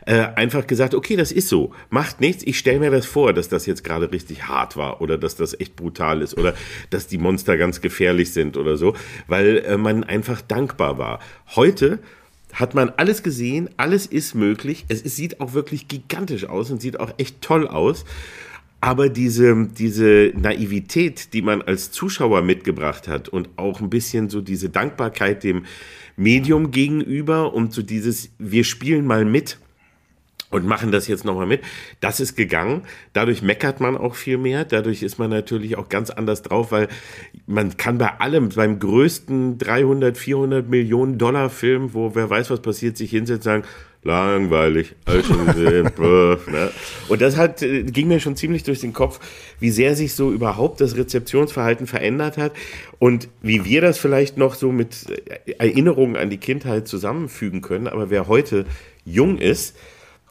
äh, 0.05 0.19
einfach 0.35 0.67
gesagt, 0.67 0.93
okay, 0.93 1.15
das 1.15 1.31
ist 1.31 1.49
so, 1.49 1.71
macht 1.89 2.21
nichts, 2.21 2.43
ich 2.45 2.59
stelle 2.59 2.79
mir 2.79 2.91
das 2.91 3.05
vor, 3.05 3.33
dass 3.33 3.49
das 3.49 3.65
jetzt 3.65 3.83
gerade 3.83 4.11
richtig 4.11 4.47
hart 4.47 4.77
war 4.77 5.01
oder 5.01 5.17
dass 5.17 5.35
das 5.35 5.59
echt 5.59 5.75
brutal 5.75 6.21
ist 6.21 6.37
oder 6.37 6.53
dass 6.89 7.07
die 7.07 7.17
Monster 7.17 7.57
ganz 7.57 7.81
gefährlich 7.81 8.33
sind 8.33 8.57
oder 8.57 8.77
so, 8.77 8.95
weil 9.27 9.63
äh, 9.65 9.77
man 9.77 10.03
einfach 10.03 10.41
dankbar 10.41 10.97
war. 10.97 11.19
Heute 11.55 11.99
hat 12.53 12.75
man 12.75 12.89
alles 12.97 13.23
gesehen, 13.23 13.69
alles 13.77 14.05
ist 14.05 14.35
möglich, 14.35 14.85
es, 14.87 15.01
es 15.01 15.15
sieht 15.15 15.41
auch 15.41 15.53
wirklich 15.53 15.87
gigantisch 15.87 16.45
aus 16.45 16.71
und 16.71 16.81
sieht 16.81 16.99
auch 16.99 17.13
echt 17.17 17.41
toll 17.41 17.67
aus. 17.67 18.05
Aber 18.79 19.09
diese, 19.09 19.67
diese 19.75 20.31
Naivität, 20.35 21.33
die 21.33 21.41
man 21.41 21.63
als 21.63 21.91
Zuschauer 21.91 22.43
mitgebracht 22.43 23.07
hat 23.07 23.27
und 23.27 23.49
auch 23.57 23.81
ein 23.81 23.89
bisschen 23.89 24.29
so 24.29 24.39
diese 24.39 24.69
Dankbarkeit 24.69 25.43
dem 25.43 25.65
Medium 26.17 26.71
gegenüber 26.71 27.53
und 27.53 27.73
so 27.73 27.83
dieses, 27.83 28.31
wir 28.39 28.63
spielen 28.63 29.05
mal 29.05 29.23
mit 29.23 29.59
und 30.49 30.65
machen 30.65 30.91
das 30.91 31.07
jetzt 31.07 31.25
nochmal 31.25 31.45
mit. 31.45 31.61
Das 31.99 32.19
ist 32.19 32.35
gegangen. 32.35 32.83
Dadurch 33.13 33.41
meckert 33.41 33.79
man 33.81 33.97
auch 33.97 34.15
viel 34.15 34.37
mehr. 34.37 34.63
Dadurch 34.63 35.03
ist 35.03 35.19
man 35.19 35.29
natürlich 35.29 35.77
auch 35.77 35.89
ganz 35.89 36.09
anders 36.09 36.41
drauf, 36.41 36.71
weil 36.71 36.87
man 37.45 37.75
kann 37.75 37.97
bei 37.97 38.19
allem, 38.19 38.49
beim 38.49 38.79
größten 38.79 39.57
300, 39.57 40.17
400 40.17 40.69
Millionen 40.69 41.17
Dollar 41.17 41.49
Film, 41.49 41.93
wo 41.93 42.15
wer 42.15 42.29
weiß, 42.29 42.49
was 42.49 42.61
passiert, 42.61 42.97
sich 42.97 43.11
hinsetzen 43.11 43.37
und 43.37 43.43
sagen, 43.43 43.63
langweilig, 44.03 44.95
alles 45.05 45.27
schon 45.27 45.45
gesehen. 45.45 45.91
ne? 45.97 46.71
Und 47.09 47.21
das 47.21 47.35
hat, 47.35 47.61
äh, 47.61 47.83
ging 47.83 48.07
mir 48.07 48.21
schon 48.21 48.37
ziemlich 48.37 48.63
durch 48.63 48.79
den 48.79 48.93
Kopf, 48.93 49.19
wie 49.59 49.69
sehr 49.69 49.95
sich 49.95 50.15
so 50.15 50.31
überhaupt 50.31 50.79
das 50.79 50.95
Rezeptionsverhalten 50.95 51.87
verändert 51.87 52.37
hat 52.37 52.53
und 52.99 53.27
wie 53.41 53.65
wir 53.65 53.81
das 53.81 53.97
vielleicht 53.97 54.37
noch 54.37 54.55
so 54.55 54.71
mit 54.71 55.07
äh, 55.45 55.51
Erinnerungen 55.57 56.15
an 56.15 56.29
die 56.29 56.37
Kindheit 56.37 56.87
zusammenfügen 56.87 57.61
können. 57.61 57.87
Aber 57.87 58.09
wer 58.09 58.27
heute 58.27 58.65
jung 59.03 59.37
ist, 59.37 59.75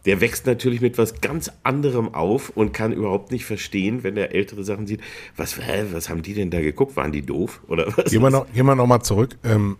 der 0.06 0.20
wächst 0.20 0.47
natürlich 0.47 0.81
mit 0.81 0.99
was 0.99 1.20
ganz 1.20 1.50
anderem 1.62 2.14
auf 2.14 2.50
und 2.50 2.73
kann 2.73 2.93
überhaupt 2.93 3.32
nicht 3.32 3.44
verstehen, 3.44 4.03
wenn 4.03 4.17
er 4.17 4.35
ältere 4.35 4.64
Sachen 4.64 4.87
sieht. 4.87 5.00
Was, 5.37 5.58
was 5.93 6.08
haben 6.08 6.23
die 6.23 6.35
denn 6.35 6.50
da 6.50 6.61
geguckt? 6.61 6.97
Waren 6.97 7.12
die 7.12 7.23
doof? 7.23 7.61
Oder 7.69 7.87
was? 7.97 8.11
Gehen 8.11 8.23
wir 8.23 8.31
noch, 8.31 8.47
gehen 8.53 8.67
wir 8.67 8.75
noch 8.75 8.87
mal 8.87 9.03
zurück. 9.03 9.37
Ähm, 9.44 9.76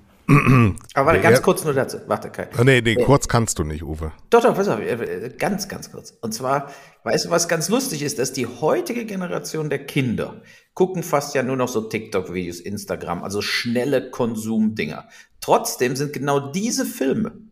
aber 0.95 1.07
warte, 1.07 1.21
ganz 1.21 1.41
kurz 1.41 1.65
nur 1.65 1.73
dazu. 1.73 1.99
Warte, 2.09 2.31
Kai. 2.31 2.49
Oh, 2.59 2.65
nee, 2.65 2.81
nee, 2.81 2.95
äh, 2.95 3.05
kurz 3.05 3.29
kannst 3.29 3.61
du 3.61 3.65
nicht, 3.65 3.85
Uwe. 3.85 4.11
Doch, 4.31 4.43
doch, 4.43 4.57
pass 4.57 4.67
auf. 4.67 4.81
Äh, 4.81 5.33
ganz, 5.39 5.69
ganz 5.69 5.93
kurz. 5.93 6.19
Und 6.21 6.35
zwar, 6.35 6.73
weißt 7.05 7.27
du, 7.27 7.31
was 7.31 7.47
ganz 7.47 7.69
lustig 7.69 8.03
ist, 8.03 8.19
dass 8.19 8.33
die 8.33 8.47
heutige 8.47 9.05
Generation 9.05 9.71
der 9.71 9.87
Kinder 9.87 10.43
gucken 10.75 11.05
fast 11.05 11.35
ja 11.35 11.43
nur 11.43 11.57
noch 11.57 11.69
so 11.69 11.83
TikTok-Videos, 11.83 12.61
Instagram, 12.61 13.23
also 13.23 13.41
schnelle 13.41 14.11
Konsumdinger. 14.11 15.09
Trotzdem 15.41 15.95
sind 15.95 16.13
genau 16.13 16.51
diese 16.51 16.85
Filme, 16.85 17.46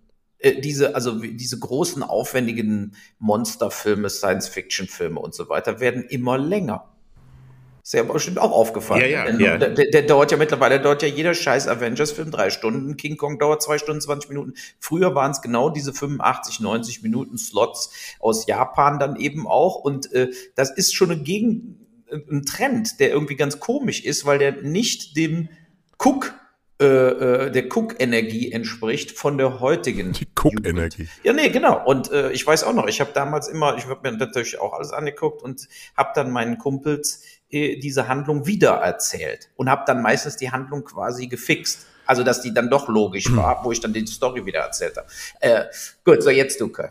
äh, 0.45 0.61
diese, 0.61 0.95
also 0.95 1.19
diese 1.19 1.59
großen, 1.59 2.03
aufwendigen 2.03 2.95
Monsterfilme, 3.19 4.11
Science-Fiction-Filme 4.11 5.19
und 5.19 5.35
so 5.35 5.49
weiter, 5.49 5.81
werden 5.81 6.05
immer 6.05 6.39
länger. 6.39 6.91
Ist 7.83 7.93
ja 7.93 8.03
bestimmt 8.03 8.39
auch 8.39 8.53
aufgefallen. 8.53 9.03
Ja, 9.03 9.29
ja, 9.29 9.39
ja. 9.39 9.57
Der, 9.59 9.71
der, 9.71 10.03
dauert 10.03 10.33
ja 10.33 10.39
mittlerweile, 10.39 10.81
dauert 10.81 11.03
ja 11.03 11.09
jeder 11.09 11.35
scheiß 11.35 11.69
Avengers-Film 11.69 12.31
drei 12.31 12.49
Stunden. 12.49 12.97
King 12.97 13.19
Kong 13.19 13.39
dauert 13.39 13.63
zwei 13.63 13.77
Stunden, 13.77 14.01
20 14.01 14.31
Minuten. 14.31 14.55
Früher 14.81 15.15
waren 15.15 15.33
es 15.33 15.43
genau 15.43 15.69
diese 15.69 15.93
85, 15.93 16.61
90 16.61 17.03
Minuten 17.03 17.37
Slots 17.37 17.91
aus 18.21 18.47
Japan 18.47 18.99
dann 18.99 19.17
eben 19.17 19.47
auch. 19.47 19.77
Und 19.77 20.11
äh, 20.13 20.31
das 20.55 20.71
ist 20.75 20.95
schon 20.95 21.11
ein, 21.11 21.25
Gegen, 21.25 21.79
ein 22.11 22.45
Trend, 22.47 23.01
der 23.01 23.11
irgendwie 23.11 23.37
ganz 23.37 23.61
komisch 23.61 24.03
ist, 24.03 24.25
weil 24.25 24.39
der 24.39 24.63
nicht 24.63 25.15
dem 25.19 25.51
Cook 25.99 26.33
äh, 26.81 26.87
äh, 26.87 27.51
der 27.53 27.67
Cook-Energie 27.67 28.51
entspricht 28.51 29.13
von 29.13 29.39
der 29.39 29.61
heutigen. 29.61 30.13
Die 30.13 30.27
Cook-Energie. 30.35 31.09
Ja, 31.23 31.33
nee, 31.33 31.51
genau. 31.51 31.85
Und 31.85 32.11
äh, 32.11 32.33
ich 32.33 32.45
weiß 32.45 32.65
auch 32.65 32.73
noch, 32.73 32.89
ich 32.89 33.01
habe 33.01 33.13
damals 33.15 33.47
immer, 33.47 33.77
ich 33.77 33.87
habe 33.87 34.11
mir 34.11 34.17
natürlich 34.17 34.59
auch 34.61 34.73
alles 34.73 34.93
angeguckt 34.93 35.41
und 35.43 35.69
habe 35.97 36.11
dann 36.17 36.33
meinen 36.33 36.59
Kumpels 36.59 37.23
äh, 37.49 37.79
diese 37.79 38.09
Handlung 38.09 38.47
wieder 38.47 38.73
erzählt 38.73 39.51
und 39.55 39.71
habe 39.71 39.85
dann 39.87 40.03
meistens 40.03 40.37
die 40.37 40.51
Handlung 40.51 40.83
quasi 40.83 41.29
gefixt. 41.29 41.87
Also, 42.07 42.25
dass 42.25 42.43
die 42.43 42.53
dann 42.53 42.69
doch 42.69 42.89
logisch 42.89 43.27
hm. 43.27 43.37
war, 43.37 43.65
wo 43.65 43.71
ich 43.71 43.81
dann 43.81 43.93
die 43.93 44.05
Story 44.07 44.45
wieder 44.45 44.61
erzählt 44.61 44.97
habe. 44.97 45.07
Äh, 45.41 45.65
gut, 46.05 46.25
so 46.25 46.31
jetzt 46.31 46.61
du, 46.61 46.69
Kai. 46.69 46.91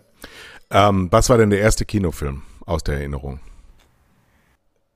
Ähm, 0.71 1.09
was 1.11 1.29
war 1.29 1.37
denn 1.37 1.49
der 1.49 1.59
erste 1.59 1.83
Kinofilm 1.83 2.41
aus 2.65 2.83
der 2.83 2.95
Erinnerung? 2.95 3.41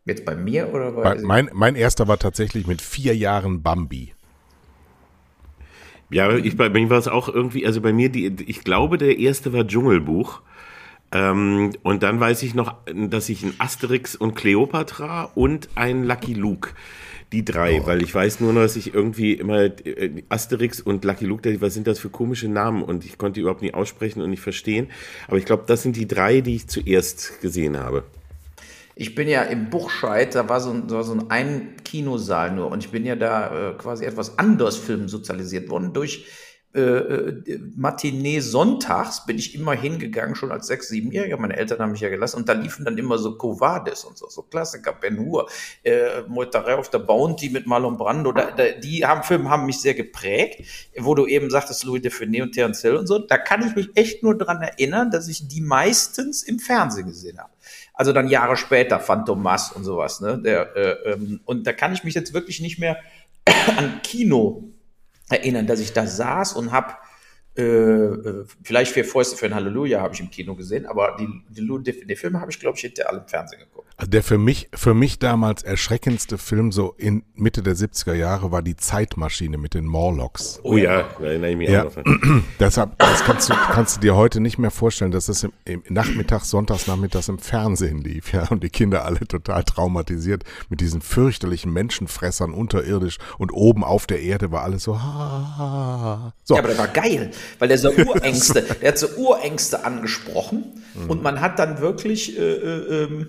Jetzt 0.06 0.24
bei 0.24 0.36
mir 0.36 0.74
oder 0.74 0.94
bei, 0.94 1.16
bei 1.16 1.22
mein, 1.22 1.50
mein 1.52 1.76
erster 1.76 2.08
war 2.08 2.18
tatsächlich 2.18 2.66
mit 2.66 2.82
vier 2.82 3.16
Jahren 3.16 3.62
Bambi. 3.62 4.14
Ja, 6.10 6.36
ich, 6.36 6.56
bei 6.56 6.70
mir 6.70 6.90
war 6.90 7.00
es 7.00 7.08
auch 7.08 7.28
irgendwie, 7.28 7.66
also 7.66 7.82
bei 7.82 7.92
mir, 7.92 8.10
die, 8.10 8.28
ich 8.48 8.64
glaube, 8.64 8.98
der 8.98 9.18
erste 9.18 9.54
war 9.54 9.68
Dschungelbuch. 9.68 10.42
Ähm, 11.12 11.72
und 11.84 12.04
dann 12.04 12.20
weiß 12.20 12.44
ich 12.44 12.54
noch, 12.54 12.76
dass 12.86 13.30
ich 13.30 13.44
ein 13.44 13.54
Asterix 13.60 14.16
und 14.16 14.36
Cleopatra 14.36 15.32
und 15.36 15.70
ein 15.76 16.04
Lucky 16.04 16.34
Luke 16.34 16.72
die 17.32 17.44
drei, 17.44 17.82
oh. 17.82 17.88
weil 17.88 18.02
ich 18.02 18.14
weiß 18.14 18.40
nur 18.40 18.54
noch, 18.54 18.62
dass 18.62 18.76
ich 18.76 18.94
irgendwie 18.94 19.34
immer 19.34 19.64
äh, 19.64 20.24
Asterix 20.30 20.80
und 20.80 21.04
Lucky 21.04 21.26
Luke, 21.26 21.62
was 21.62 21.74
sind 21.74 21.88
das 21.88 22.00
für 22.00 22.10
komische 22.10 22.48
Namen 22.48 22.84
und 22.84 23.06
ich 23.06 23.18
konnte 23.18 23.36
die 23.36 23.42
überhaupt 23.42 23.62
nicht 23.62 23.74
aussprechen 23.74 24.22
und 24.22 24.30
nicht 24.30 24.42
verstehen. 24.42 24.88
Aber 25.28 25.38
ich 25.38 25.46
glaube, 25.46 25.64
das 25.68 25.84
sind 25.84 25.96
die 25.96 26.08
drei, 26.08 26.42
die 26.42 26.56
ich 26.56 26.68
zuerst 26.68 27.42
gesehen 27.42 27.78
habe. 27.78 28.04
Ich 28.98 29.16
bin 29.16 29.28
ja 29.28 29.44
im 29.44 29.70
Buchscheid, 29.70 30.34
da 30.34 30.50
war 30.50 30.60
so 30.60 30.72
ein, 30.72 30.90
so 30.90 30.98
ein, 30.98 31.30
ein 31.30 31.76
Kinosaal 31.84 32.52
nur 32.52 32.72
und 32.72 32.84
ich 32.84 32.92
bin 32.92 33.06
ja 33.06 33.16
da 33.16 33.72
äh, 33.72 33.74
quasi 33.76 34.06
etwas 34.06 34.40
anders 34.40 34.76
filmsozialisiert 34.76 35.70
worden 35.70 35.94
durch 35.94 36.26
äh, 36.78 36.82
äh, 36.82 37.60
Matinee 37.76 38.40
sonntags 38.40 39.26
bin 39.26 39.40
ich 39.40 39.56
immer 39.56 39.74
hingegangen, 39.74 40.36
schon 40.36 40.52
als 40.52 40.68
sechs, 40.68 40.90
siebenjähriger. 40.90 41.38
Meine 41.38 41.56
Eltern 41.56 41.80
haben 41.80 41.92
mich 41.92 42.02
ja 42.02 42.10
gelassen 42.10 42.38
und 42.38 42.50
da 42.50 42.54
liefen 42.54 42.86
dann 42.86 42.98
immer 42.98 43.18
so 43.18 43.36
Covades 43.36 44.04
und 44.04 44.16
so, 44.16 44.28
so 44.30 44.44
Klassiker, 44.44 44.94
Ben 44.94 45.18
Hur, 45.18 45.50
äh, 45.84 46.22
Moitaré 46.30 46.76
auf 46.76 46.90
der 46.92 47.00
Bounty 47.00 47.50
mit 47.50 47.66
Marlon 47.66 47.98
Brando. 47.98 48.32
Da, 48.32 48.52
da, 48.52 48.70
die 48.72 49.06
haben, 49.06 49.24
Filme 49.24 49.50
haben 49.50 49.66
mich 49.66 49.80
sehr 49.80 49.96
geprägt, 49.96 50.92
wo 50.98 51.16
du 51.16 51.26
eben 51.26 51.50
sagtest, 51.50 51.84
Louis 51.84 52.02
de 52.02 52.12
Funès 52.12 52.44
und 52.44 52.52
Terence 52.52 52.82
Hill 52.82 52.98
und 52.98 53.08
so. 53.08 53.18
Da 53.18 53.38
kann 53.40 53.66
ich 53.66 53.76
mich 53.76 53.90
echt 53.96 54.22
nur 54.22 54.38
dran 54.38 54.62
erinnern, 54.62 55.10
dass 55.10 55.28
ich 55.30 55.48
die 55.48 55.62
meistens 55.62 56.44
im 56.44 56.60
Fernsehen 56.60 57.08
gesehen 57.08 57.40
habe. 57.40 57.50
Also 57.98 58.14
dann 58.14 58.28
Jahre 58.28 58.56
später, 58.56 59.00
Phantomas 59.00 59.72
und 59.72 59.84
sowas. 59.84 60.22
Ne? 60.22 60.38
Der, 60.38 60.76
äh, 60.76 61.12
ähm, 61.14 61.42
und 61.46 61.66
da 61.66 61.74
kann 61.74 61.94
ich 61.94 62.04
mich 62.04 62.14
jetzt 62.14 62.32
wirklich 62.34 62.62
nicht 62.62 62.78
mehr 62.78 62.98
an 63.78 64.02
Kino 64.04 64.64
erinnern, 65.30 65.66
dass 65.66 65.80
ich 65.80 65.94
da 65.94 66.06
saß 66.06 66.54
und 66.54 66.72
habe 66.72 66.94
äh, 67.58 67.64
äh, 67.64 68.46
vielleicht 68.64 68.92
vier 68.92 69.04
Fäuste 69.04 69.36
für 69.36 69.48
ein 69.48 69.56
Halleluja 69.56 70.00
habe 70.00 70.14
ich 70.14 70.20
im 70.20 70.30
Kino 70.30 70.54
gesehen, 70.56 70.86
aber 70.86 71.18
die, 71.20 71.28
die, 71.50 72.06
die, 72.06 72.16
Filme 72.16 72.40
habe 72.40 72.52
ich, 72.52 72.60
glaube 72.60 72.78
ich, 72.78 72.82
hinter 72.82 73.10
alle 73.10 73.22
im 73.22 73.28
Fernsehen 73.28 73.60
geguckt. 73.60 73.87
Der 74.06 74.22
für 74.22 74.38
mich, 74.38 74.70
für 74.76 74.94
mich 74.94 75.18
damals 75.18 75.64
erschreckendste 75.64 76.38
Film 76.38 76.72
so 76.72 76.94
in 76.98 77.24
Mitte 77.34 77.64
der 77.64 77.76
70er 77.76 78.14
Jahre 78.14 78.52
war 78.52 78.62
die 78.62 78.76
Zeitmaschine 78.76 79.58
mit 79.58 79.74
den 79.74 79.86
Morlocks. 79.86 80.60
Oh 80.62 80.78
ja, 80.78 81.10
da 81.20 81.26
erinnere 81.26 81.50
ich 81.50 81.58
mich 81.58 81.70
Ja, 81.70 81.88
auch 81.88 81.96
noch. 81.96 82.44
deshalb, 82.60 82.96
das 83.00 83.24
kannst 83.24 83.50
du, 83.50 83.56
kannst 83.56 83.96
du 83.98 84.02
dir 84.02 84.16
heute 84.16 84.40
nicht 84.40 84.60
mehr 84.60 84.70
vorstellen, 84.70 85.10
dass 85.10 85.26
das 85.26 85.44
im, 85.44 85.52
im 85.66 85.82
Nachmittags, 85.90 86.52
Sonntags, 86.52 86.86
Nachmittags 86.86 87.28
im 87.28 87.40
Fernsehen 87.40 88.04
lief, 88.04 88.34
ja, 88.34 88.48
und 88.50 88.64
die 88.64 88.70
Kinder 88.70 89.04
alle 89.04 89.22
total 89.22 89.64
traumatisiert 89.64 90.44
mit 90.70 90.80
diesen 90.80 91.02
fürchterlichen 91.02 91.74
Menschenfressern 91.74 92.54
unterirdisch 92.54 93.18
und 93.40 93.50
oben 93.50 93.84
auf 93.84 94.06
der 94.06 94.22
Erde 94.22 94.52
war 94.52 94.62
alles 94.62 94.84
so, 94.84 95.02
ha, 95.02 95.58
ha, 95.58 95.58
ha. 95.58 96.34
so. 96.44 96.54
Ja, 96.54 96.60
aber 96.60 96.70
der 96.70 96.78
war 96.78 96.88
geil, 96.90 97.32
weil 97.58 97.68
der 97.68 97.80
so 97.80 97.90
Urängste, 97.98 98.62
der 98.62 98.90
hat 98.90 99.00
so 99.00 99.08
Urängste 99.18 99.84
angesprochen 99.84 100.84
und 101.08 101.24
man 101.24 101.42
hat 101.42 101.58
dann 101.58 101.80
wirklich, 101.80 102.38
äh, 102.38 102.42
äh, 102.42 103.04
ähm, 103.06 103.28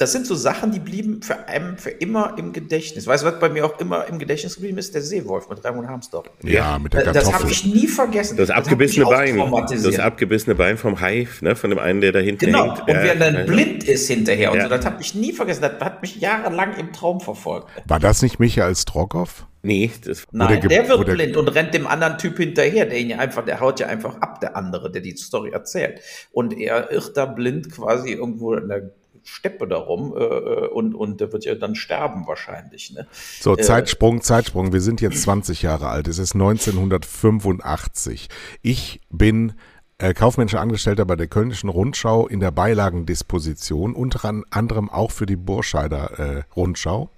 das 0.00 0.12
sind 0.12 0.26
so 0.26 0.34
Sachen, 0.34 0.72
die 0.72 0.78
blieben 0.78 1.20
für 1.22 1.46
einem 1.46 1.76
für 1.76 1.90
immer 1.90 2.34
im 2.38 2.52
Gedächtnis. 2.54 3.06
Weißt 3.06 3.22
du, 3.22 3.26
was 3.28 3.38
bei 3.38 3.50
mir 3.50 3.66
auch 3.66 3.78
immer 3.80 4.06
im 4.06 4.18
Gedächtnis 4.18 4.54
geblieben 4.54 4.78
ist? 4.78 4.94
Der 4.94 5.02
Seewolf 5.02 5.48
mit 5.50 5.62
Raimund 5.62 5.88
Harmsdorf. 5.88 6.26
ja, 6.42 6.78
mit 6.78 6.94
der 6.94 7.04
Das, 7.04 7.12
das 7.12 7.24
habe 7.26 7.44
Kartoffel. 7.44 7.52
ich 7.52 7.64
nie 7.82 7.86
vergessen. 7.86 8.36
Das 8.38 8.48
mich 8.48 8.56
abgebissene 8.56 9.04
Bein, 9.04 9.36
das 9.82 9.98
abgebissene 9.98 10.54
Bein 10.54 10.78
vom 10.78 11.00
Hai, 11.00 11.28
ne, 11.42 11.54
von 11.54 11.68
dem 11.68 11.78
einen, 11.78 12.00
der 12.00 12.12
da 12.12 12.18
hinten 12.18 12.46
Genau, 12.46 12.68
hängt. 12.68 12.80
und 12.80 12.88
Ja, 12.88 13.02
wer 13.02 13.14
dann 13.16 13.34
ja. 13.34 13.42
blind 13.44 13.84
ist 13.84 14.08
hinterher 14.08 14.52
und 14.52 14.56
Ja. 14.58 14.64
so, 14.64 14.70
das 14.70 14.86
habe 14.86 15.02
ich 15.02 15.14
nie 15.14 15.32
vergessen. 15.34 15.60
Das 15.60 15.72
hat 15.80 16.00
mich 16.00 16.16
jahrelang 16.16 16.76
im 16.78 16.92
Traum 16.94 17.20
verfolgt. 17.20 17.68
War 17.86 18.00
das 18.00 18.22
nicht 18.22 18.40
Michael 18.40 18.74
Strogoff? 18.76 19.46
Nee, 19.62 19.90
das, 20.06 20.24
Nein, 20.32 20.62
der 20.66 20.88
wird 20.88 21.04
blind 21.04 21.36
und 21.36 21.48
rennt 21.48 21.74
dem 21.74 21.86
anderen 21.86 22.16
Typ 22.16 22.38
hinterher, 22.38 22.86
der 22.86 22.98
ihn 22.98 23.10
ja 23.10 23.18
einfach, 23.18 23.44
der 23.44 23.60
haut 23.60 23.78
ja 23.80 23.88
einfach 23.88 24.16
ab, 24.22 24.40
der 24.40 24.56
andere, 24.56 24.90
der 24.90 25.02
die 25.02 25.14
Story 25.14 25.50
erzählt. 25.50 26.00
Und 26.32 26.58
er 26.58 26.90
irrt 26.90 27.14
da 27.18 27.26
blind 27.26 27.70
quasi 27.70 28.12
irgendwo 28.12 28.54
in 28.54 28.68
der 28.68 28.90
Steppe 29.30 29.66
darum 29.68 30.14
äh, 30.16 30.20
äh, 30.22 30.66
und, 30.68 30.94
und 30.94 31.20
der 31.20 31.32
wird 31.32 31.44
ja 31.44 31.54
dann 31.54 31.74
sterben 31.74 32.26
wahrscheinlich. 32.26 32.92
Ne? 32.92 33.06
So, 33.40 33.56
Zeitsprung, 33.56 34.20
Zeitsprung. 34.22 34.72
Wir 34.72 34.80
sind 34.80 35.00
jetzt 35.00 35.22
20 35.22 35.62
Jahre 35.62 35.88
alt. 35.88 36.08
Es 36.08 36.18
ist 36.18 36.34
1985. 36.34 38.28
Ich 38.62 39.00
bin 39.10 39.54
äh, 39.98 40.14
kaufmännischer 40.14 40.60
Angestellter 40.60 41.04
bei 41.04 41.16
der 41.16 41.26
Kölnischen 41.28 41.68
Rundschau 41.68 42.26
in 42.26 42.40
der 42.40 42.50
Beilagendisposition, 42.50 43.94
unter 43.94 44.24
an- 44.28 44.44
anderem 44.50 44.90
auch 44.90 45.10
für 45.10 45.26
die 45.26 45.36
Burscheider 45.36 46.18
äh, 46.18 46.42
Rundschau. 46.56 47.10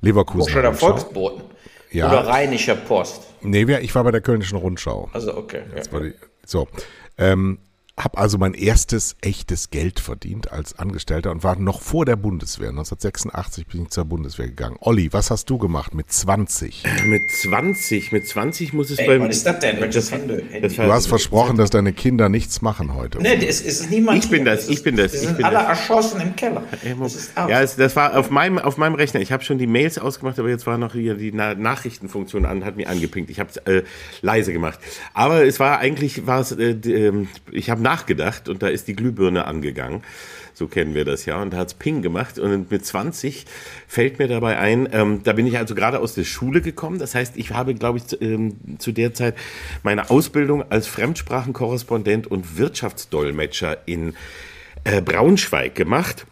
Leverkusen. 0.00 0.38
Burscheider 0.40 0.68
Rundschau. 0.68 0.86
Volksboten. 0.88 1.42
Ja. 1.90 2.08
Oder 2.08 2.26
Rheinischer 2.26 2.74
Post. 2.74 3.22
Nee, 3.40 3.62
ich 3.80 3.94
war 3.94 4.04
bei 4.04 4.10
der 4.10 4.20
Kölnischen 4.20 4.58
Rundschau. 4.58 5.08
Also 5.12 5.36
okay. 5.36 5.62
Ja. 5.74 5.92
War 5.92 6.00
die, 6.02 6.14
so. 6.44 6.68
Ähm, 7.16 7.58
hab 7.98 8.16
also 8.18 8.38
mein 8.38 8.54
erstes 8.54 9.16
echtes 9.20 9.70
Geld 9.70 9.98
verdient 9.98 10.52
als 10.52 10.78
Angestellter 10.78 11.30
und 11.32 11.42
war 11.42 11.56
noch 11.56 11.80
vor 11.82 12.04
der 12.04 12.16
Bundeswehr. 12.16 12.68
1986 12.68 13.66
bin 13.66 13.82
ich 13.82 13.88
zur 13.90 14.04
Bundeswehr 14.04 14.46
gegangen. 14.46 14.76
Olli, 14.80 15.12
was 15.12 15.30
hast 15.30 15.50
du 15.50 15.58
gemacht 15.58 15.94
mit 15.94 16.10
20? 16.12 16.84
mit 17.06 17.28
20, 17.30 18.12
mit 18.12 18.26
20 18.28 18.72
muss 18.72 18.90
es 18.90 18.98
Ey, 19.00 19.06
beim. 19.06 19.22
was 19.22 19.36
ist 19.38 19.46
das 19.46 19.58
denn? 19.58 19.80
Das, 19.90 20.12
Handy? 20.12 20.42
das 20.62 20.74
Du 20.74 20.82
hast 20.92 21.06
versprochen, 21.08 21.56
dass 21.56 21.70
deine 21.70 21.92
Kinder 21.92 22.28
nichts 22.28 22.62
machen 22.62 22.94
heute. 22.94 23.18
Nee, 23.18 23.44
es 23.44 23.60
ist 23.60 23.90
niemand. 23.90 24.24
Ich 24.24 24.30
bin 24.30 24.44
das, 24.44 24.68
ich 24.68 24.82
bin 24.82 24.96
das, 24.96 25.14
ich 25.14 25.20
sind 25.20 25.36
bin 25.36 25.46
alle 25.46 25.56
das. 25.58 25.68
erschossen 25.80 26.20
im 26.20 26.36
Keller. 26.36 26.62
Das. 27.00 27.30
Ja, 27.36 27.60
es, 27.60 27.76
das 27.76 27.96
war 27.96 28.16
auf 28.16 28.30
meinem, 28.30 28.58
auf 28.58 28.76
meinem 28.76 28.94
Rechner. 28.94 29.20
Ich 29.20 29.32
habe 29.32 29.42
schon 29.42 29.58
die 29.58 29.66
Mails 29.66 29.98
ausgemacht, 29.98 30.38
aber 30.38 30.48
jetzt 30.48 30.66
war 30.66 30.78
noch 30.78 30.92
hier 30.92 31.14
die 31.14 31.32
Na 31.32 31.54
Nachrichtenfunktion 31.54 32.46
an, 32.46 32.64
hat 32.64 32.76
mir 32.76 32.88
angepinkt. 32.88 33.30
Ich 33.30 33.40
habe 33.40 33.50
es 33.50 33.56
äh, 33.58 33.82
leise 34.22 34.52
gemacht. 34.52 34.78
Aber 35.14 35.44
es 35.44 35.58
war 35.58 35.78
eigentlich, 35.78 36.26
war 36.26 36.40
es, 36.40 36.52
äh, 36.52 36.70
ähm, 36.86 37.28
ich 37.50 37.70
habe 37.70 37.82
nachgedacht 37.88 38.48
und 38.48 38.62
da 38.62 38.68
ist 38.68 38.86
die 38.86 38.94
Glühbirne 38.94 39.46
angegangen. 39.46 40.02
So 40.52 40.66
kennen 40.66 40.94
wir 40.94 41.04
das 41.04 41.24
ja. 41.24 41.40
Und 41.40 41.52
da 41.52 41.58
hat's 41.58 41.74
Ping 41.74 42.02
gemacht. 42.02 42.38
Und 42.38 42.70
mit 42.70 42.84
20 42.84 43.46
fällt 43.86 44.18
mir 44.18 44.28
dabei 44.28 44.58
ein, 44.58 44.88
ähm, 44.92 45.22
da 45.22 45.32
bin 45.32 45.46
ich 45.46 45.56
also 45.56 45.74
gerade 45.74 46.00
aus 46.00 46.14
der 46.14 46.24
Schule 46.24 46.60
gekommen. 46.60 46.98
Das 46.98 47.14
heißt, 47.14 47.36
ich 47.36 47.52
habe, 47.52 47.74
glaube 47.74 47.98
ich, 47.98 48.06
zu, 48.06 48.16
ähm, 48.20 48.56
zu 48.78 48.92
der 48.92 49.14
Zeit 49.14 49.36
meine 49.82 50.10
Ausbildung 50.10 50.70
als 50.70 50.86
Fremdsprachenkorrespondent 50.88 52.26
und 52.26 52.58
Wirtschaftsdolmetscher 52.58 53.78
in 53.86 54.14
äh, 54.84 55.00
Braunschweig 55.00 55.74
gemacht 55.74 56.26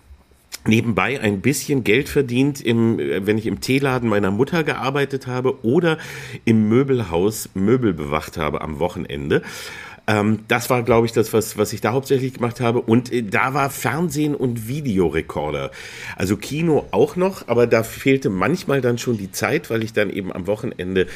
nebenbei 0.68 1.20
ein 1.20 1.40
bisschen 1.40 1.84
Geld 1.84 2.08
verdient, 2.08 2.60
im, 2.60 2.98
äh, 2.98 3.26
wenn 3.26 3.38
ich 3.38 3.46
im 3.46 3.60
Teeladen 3.60 4.08
meiner 4.08 4.30
Mutter 4.30 4.64
gearbeitet 4.64 5.26
habe 5.26 5.64
oder 5.64 5.98
im 6.44 6.68
Möbelhaus 6.68 7.48
Möbel 7.54 7.92
bewacht 7.92 8.36
habe 8.36 8.60
am 8.60 8.78
Wochenende. 8.78 9.42
Ähm, 10.06 10.40
das 10.48 10.70
war, 10.70 10.82
glaube 10.82 11.06
ich, 11.06 11.12
das, 11.12 11.32
was, 11.32 11.58
was 11.58 11.72
ich 11.72 11.80
da 11.80 11.92
hauptsächlich 11.92 12.34
gemacht 12.34 12.60
habe. 12.60 12.80
Und 12.80 13.12
äh, 13.12 13.22
da 13.22 13.54
war 13.54 13.70
Fernsehen 13.70 14.34
und 14.34 14.68
Videorekorder. 14.68 15.70
Also 16.16 16.36
Kino 16.36 16.86
auch 16.92 17.16
noch, 17.16 17.48
aber 17.48 17.66
da 17.66 17.82
fehlte 17.82 18.30
manchmal 18.30 18.80
dann 18.80 18.98
schon 18.98 19.18
die 19.18 19.32
Zeit, 19.32 19.68
weil 19.70 19.82
ich 19.82 19.92
dann 19.92 20.10
eben 20.10 20.32
am 20.32 20.46
Wochenende 20.46 21.06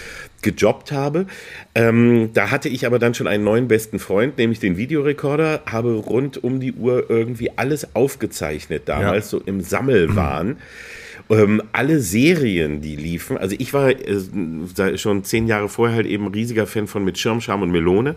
gejobbt 0.43 0.91
habe. 0.91 1.27
Ähm, 1.75 2.31
da 2.35 2.51
hatte 2.51 2.69
ich 2.69 2.87
aber 2.87 2.99
dann 2.99 3.15
schon 3.15 3.27
einen 3.27 3.45
neuen 3.45 3.69
besten 3.69 3.99
Freund, 3.99 4.39
nämlich 4.39 4.59
den 4.59 4.77
Videorekorder, 4.77 5.63
habe 5.67 5.95
rund 5.95 6.43
um 6.43 6.61
die 6.61 6.73
Uhr 6.73 7.09
irgendwie 7.09 7.51
alles 7.57 7.95
aufgezeichnet 7.95 8.83
damals, 8.87 9.31
so 9.31 9.41
im 9.41 9.61
Sammelwahn. 9.61 10.57
Ähm, 11.31 11.63
alle 11.73 12.01
Serien, 12.01 12.81
die 12.81 12.97
liefen, 12.97 13.39
also 13.39 13.55
ich 13.57 13.73
war 13.73 13.91
äh, 13.91 14.99
schon 14.99 15.23
zehn 15.23 15.47
Jahre 15.47 15.69
vorher 15.69 15.97
halt 15.97 16.07
eben 16.07 16.27
riesiger 16.27 16.67
Fan 16.67 16.89
von 16.89 17.05
Mit 17.05 17.19
Schirm, 17.19 17.41
Scham 17.41 17.63
und 17.63 17.71
Melone. 17.71 18.17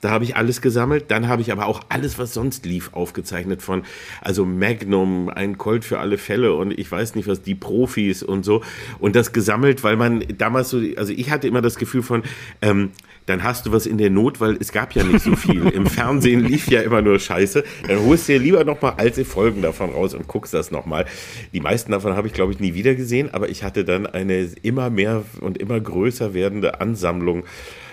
Da 0.00 0.10
habe 0.10 0.24
ich 0.24 0.36
alles 0.36 0.62
gesammelt. 0.62 1.04
Dann 1.08 1.28
habe 1.28 1.42
ich 1.42 1.52
aber 1.52 1.66
auch 1.66 1.82
alles, 1.90 2.18
was 2.18 2.32
sonst 2.32 2.64
lief, 2.64 2.90
aufgezeichnet 2.94 3.60
von, 3.60 3.82
also 4.22 4.46
Magnum, 4.46 5.28
ein 5.28 5.58
Colt 5.58 5.84
für 5.84 5.98
alle 5.98 6.16
Fälle 6.16 6.54
und 6.54 6.78
ich 6.78 6.90
weiß 6.90 7.16
nicht 7.16 7.28
was, 7.28 7.42
die 7.42 7.54
Profis 7.54 8.22
und 8.22 8.44
so. 8.44 8.62
Und 8.98 9.14
das 9.14 9.32
gesammelt, 9.32 9.84
weil 9.84 9.96
man 9.96 10.24
damals 10.38 10.70
so, 10.70 10.80
also 10.96 11.12
ich 11.12 11.30
hatte 11.30 11.46
immer 11.46 11.60
das 11.60 11.76
Gefühl 11.76 12.02
von, 12.02 12.22
ähm, 12.62 12.92
dann 13.26 13.42
hast 13.42 13.66
du 13.66 13.72
was 13.72 13.86
in 13.86 13.98
der 13.98 14.10
Not, 14.10 14.40
weil 14.40 14.56
es 14.60 14.72
gab 14.72 14.94
ja 14.94 15.02
nicht 15.02 15.20
so 15.24 15.34
viel. 15.34 15.68
Im 15.74 15.86
Fernsehen 15.86 16.44
lief 16.44 16.68
ja 16.68 16.82
immer 16.82 17.02
nur 17.02 17.18
Scheiße. 17.18 17.64
Dann 17.88 18.04
holst 18.04 18.28
du 18.28 18.32
dir 18.32 18.38
lieber 18.38 18.64
noch 18.64 18.82
mal 18.82 18.94
alte 18.96 19.24
Folgen 19.24 19.62
davon 19.62 19.90
raus 19.90 20.14
und 20.14 20.28
guckst 20.28 20.52
das 20.52 20.70
noch 20.70 20.86
mal. 20.86 21.06
Die 21.52 21.60
meisten 21.60 21.92
davon 21.92 22.14
habe 22.16 22.26
ich, 22.26 22.34
glaube 22.34 22.52
ich, 22.52 22.60
nie 22.60 22.74
wieder 22.74 22.94
gesehen, 22.94 23.32
aber 23.32 23.48
ich 23.48 23.62
hatte 23.62 23.84
dann 23.84 24.06
eine 24.06 24.50
immer 24.62 24.90
mehr 24.90 25.24
und 25.40 25.58
immer 25.58 25.80
größer 25.80 26.34
werdende 26.34 26.80
Ansammlung 26.80 27.44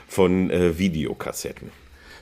von 0.07 0.49
äh, 0.49 0.77
Videokassetten. 0.77 1.71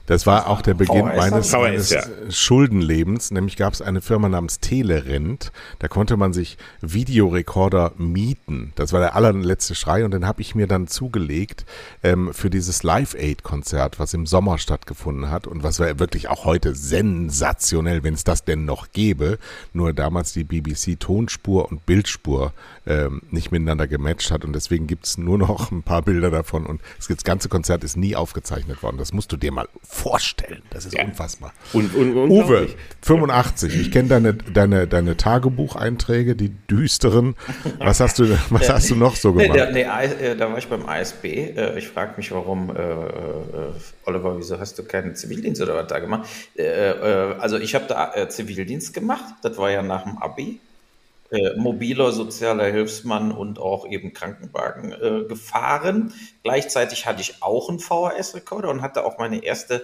Das 0.09 0.25
war 0.25 0.47
auch 0.47 0.63
der 0.63 0.73
Beginn 0.73 1.05
VHS 1.05 1.15
meines, 1.17 1.49
VHS, 1.49 1.53
meines 1.53 1.89
ja. 1.91 2.01
Schuldenlebens. 2.31 3.29
Nämlich 3.29 3.57
gab 3.57 3.73
es 3.73 3.83
eine 3.83 4.01
Firma 4.01 4.27
namens 4.27 4.59
Telerent. 4.59 5.51
Da 5.77 5.87
konnte 5.87 6.17
man 6.17 6.33
sich 6.33 6.57
Videorekorder 6.81 7.91
mieten. 7.99 8.73
Das 8.73 8.91
war 8.91 9.01
der 9.01 9.15
allerletzte 9.15 9.75
Schrei. 9.75 10.03
Und 10.03 10.11
den 10.15 10.25
habe 10.25 10.41
ich 10.41 10.55
mir 10.55 10.65
dann 10.65 10.87
zugelegt 10.87 11.63
ähm, 12.01 12.33
für 12.33 12.49
dieses 12.49 12.81
Live-Aid-Konzert, 12.81 13.99
was 13.99 14.15
im 14.15 14.25
Sommer 14.25 14.57
stattgefunden 14.57 15.29
hat. 15.29 15.45
Und 15.45 15.61
was 15.61 15.79
war 15.79 15.99
wirklich 15.99 16.27
auch 16.27 16.43
heute 16.43 16.73
sensationell, 16.73 18.01
wenn 18.01 18.15
es 18.15 18.23
das 18.23 18.43
denn 18.43 18.65
noch 18.65 18.91
gäbe. 18.91 19.37
Nur 19.73 19.93
damals 19.93 20.33
die 20.33 20.43
BBC 20.43 20.99
Tonspur 20.99 21.69
und 21.69 21.85
Bildspur 21.85 22.53
ähm, 22.89 23.21
nicht 23.31 23.51
miteinander 23.51 23.87
gematcht 23.87 24.31
hat. 24.31 24.43
Und 24.43 24.53
deswegen 24.53 24.87
gibt 24.87 25.05
es 25.05 25.17
nur 25.17 25.37
noch 25.37 25.71
ein 25.71 25.83
paar 25.83 26.01
Bilder 26.01 26.29
davon. 26.31 26.65
Und 26.65 26.81
das 27.07 27.23
ganze 27.23 27.47
Konzert 27.47 27.83
ist 27.85 27.95
nie 27.95 28.15
aufgezeichnet 28.15 28.83
worden. 28.83 28.97
Das 28.97 29.13
musst 29.13 29.31
du 29.31 29.37
dir 29.37 29.51
mal 29.53 29.69
vorstellen. 29.83 30.61
Das 30.71 30.85
ist 30.85 30.99
unfassbar. 30.99 31.53
Und, 31.73 31.95
und, 31.95 32.15
Uwe, 32.29 32.67
85. 33.03 33.79
Ich 33.79 33.91
kenne 33.91 34.09
deine, 34.09 34.33
deine, 34.33 34.87
deine 34.87 35.15
Tagebucheinträge, 35.15 36.35
die 36.35 36.49
düsteren. 36.49 37.35
Was 37.79 37.99
hast 37.99 38.19
du, 38.19 38.37
was 38.49 38.69
hast 38.69 38.89
du 38.89 38.95
noch 38.95 39.15
so 39.15 39.31
Nee, 39.31 39.43
gemacht? 39.43 39.59
da, 39.59 39.71
nee, 39.71 39.83
I- 39.83 40.23
äh, 40.23 40.35
da 40.35 40.49
war 40.49 40.57
ich 40.57 40.67
beim 40.67 40.85
ASB. 40.85 41.25
Äh, 41.25 41.77
Ich 41.77 41.87
frage 41.87 42.13
mich, 42.17 42.31
warum, 42.31 42.75
äh, 42.75 42.81
äh, 42.81 43.05
Oliver, 44.05 44.37
wieso 44.37 44.59
hast 44.59 44.77
du 44.79 44.83
keinen 44.83 45.15
Zivildienst 45.15 45.61
oder 45.61 45.75
was 45.75 45.87
da 45.87 45.99
gemacht? 45.99 46.27
Äh, 46.55 46.65
Also 47.39 47.57
ich 47.57 47.75
habe 47.75 47.85
da 47.87 48.27
Zivildienst 48.29 48.93
gemacht. 48.93 49.25
Das 49.43 49.57
war 49.57 49.69
ja 49.71 49.81
nach 49.83 50.03
dem 50.03 50.17
Abi. 50.17 50.59
Äh, 51.31 51.55
mobiler 51.57 52.11
sozialer 52.11 52.65
Hilfsmann 52.65 53.31
und 53.31 53.59
auch 53.59 53.87
eben 53.87 54.13
Krankenwagen 54.13 54.91
äh, 54.93 55.23
gefahren. 55.27 56.13
Gleichzeitig 56.43 57.05
hatte 57.05 57.21
ich 57.21 57.41
auch 57.41 57.69
einen 57.69 57.79
VHS-Rekorder 57.79 58.69
und 58.69 58.81
hatte 58.81 59.05
auch 59.05 59.17
meine 59.17 59.43
erste 59.43 59.83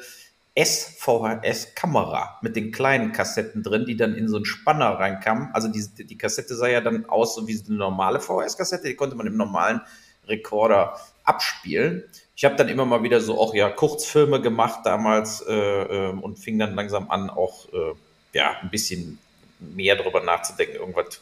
SVHS-Kamera 0.58 2.40
mit 2.42 2.56
den 2.56 2.72
kleinen 2.72 3.12
Kassetten 3.12 3.62
drin, 3.62 3.86
die 3.86 3.98
dann 3.98 4.16
in 4.16 4.30
so 4.30 4.38
einen 4.38 4.46
Spanner 4.46 4.92
reinkamen. 4.92 5.50
Also 5.54 5.68
die, 5.68 6.06
die 6.06 6.18
Kassette 6.18 6.56
sah 6.56 6.68
ja 6.68 6.82
dann 6.82 7.06
aus 7.06 7.36
so 7.36 7.48
wie 7.48 7.62
eine 7.68 7.78
normale 7.78 8.20
VHS-Kassette, 8.20 8.88
die 8.88 8.96
konnte 8.96 9.16
man 9.16 9.28
im 9.28 9.38
normalen 9.38 9.82
Rekorder 10.28 11.00
abspielen. 11.24 12.04
Ich 12.36 12.46
habe 12.46 12.56
dann 12.56 12.70
immer 12.70 12.86
mal 12.86 13.04
wieder 13.04 13.22
so 13.22 13.40
auch 13.40 13.54
ja 13.54 13.70
Kurzfilme 13.70 14.42
gemacht 14.42 14.82
damals 14.84 15.42
äh, 15.42 15.54
äh, 15.54 16.10
und 16.10 16.40
fing 16.40 16.58
dann 16.58 16.74
langsam 16.76 17.10
an, 17.12 17.30
auch 17.30 17.66
äh, 17.74 17.94
ja 18.34 18.56
ein 18.62 18.70
bisschen 18.70 19.20
mehr 19.60 19.96
darüber 19.96 20.22
nachzudenken, 20.22 20.76
irgendwas 20.76 21.22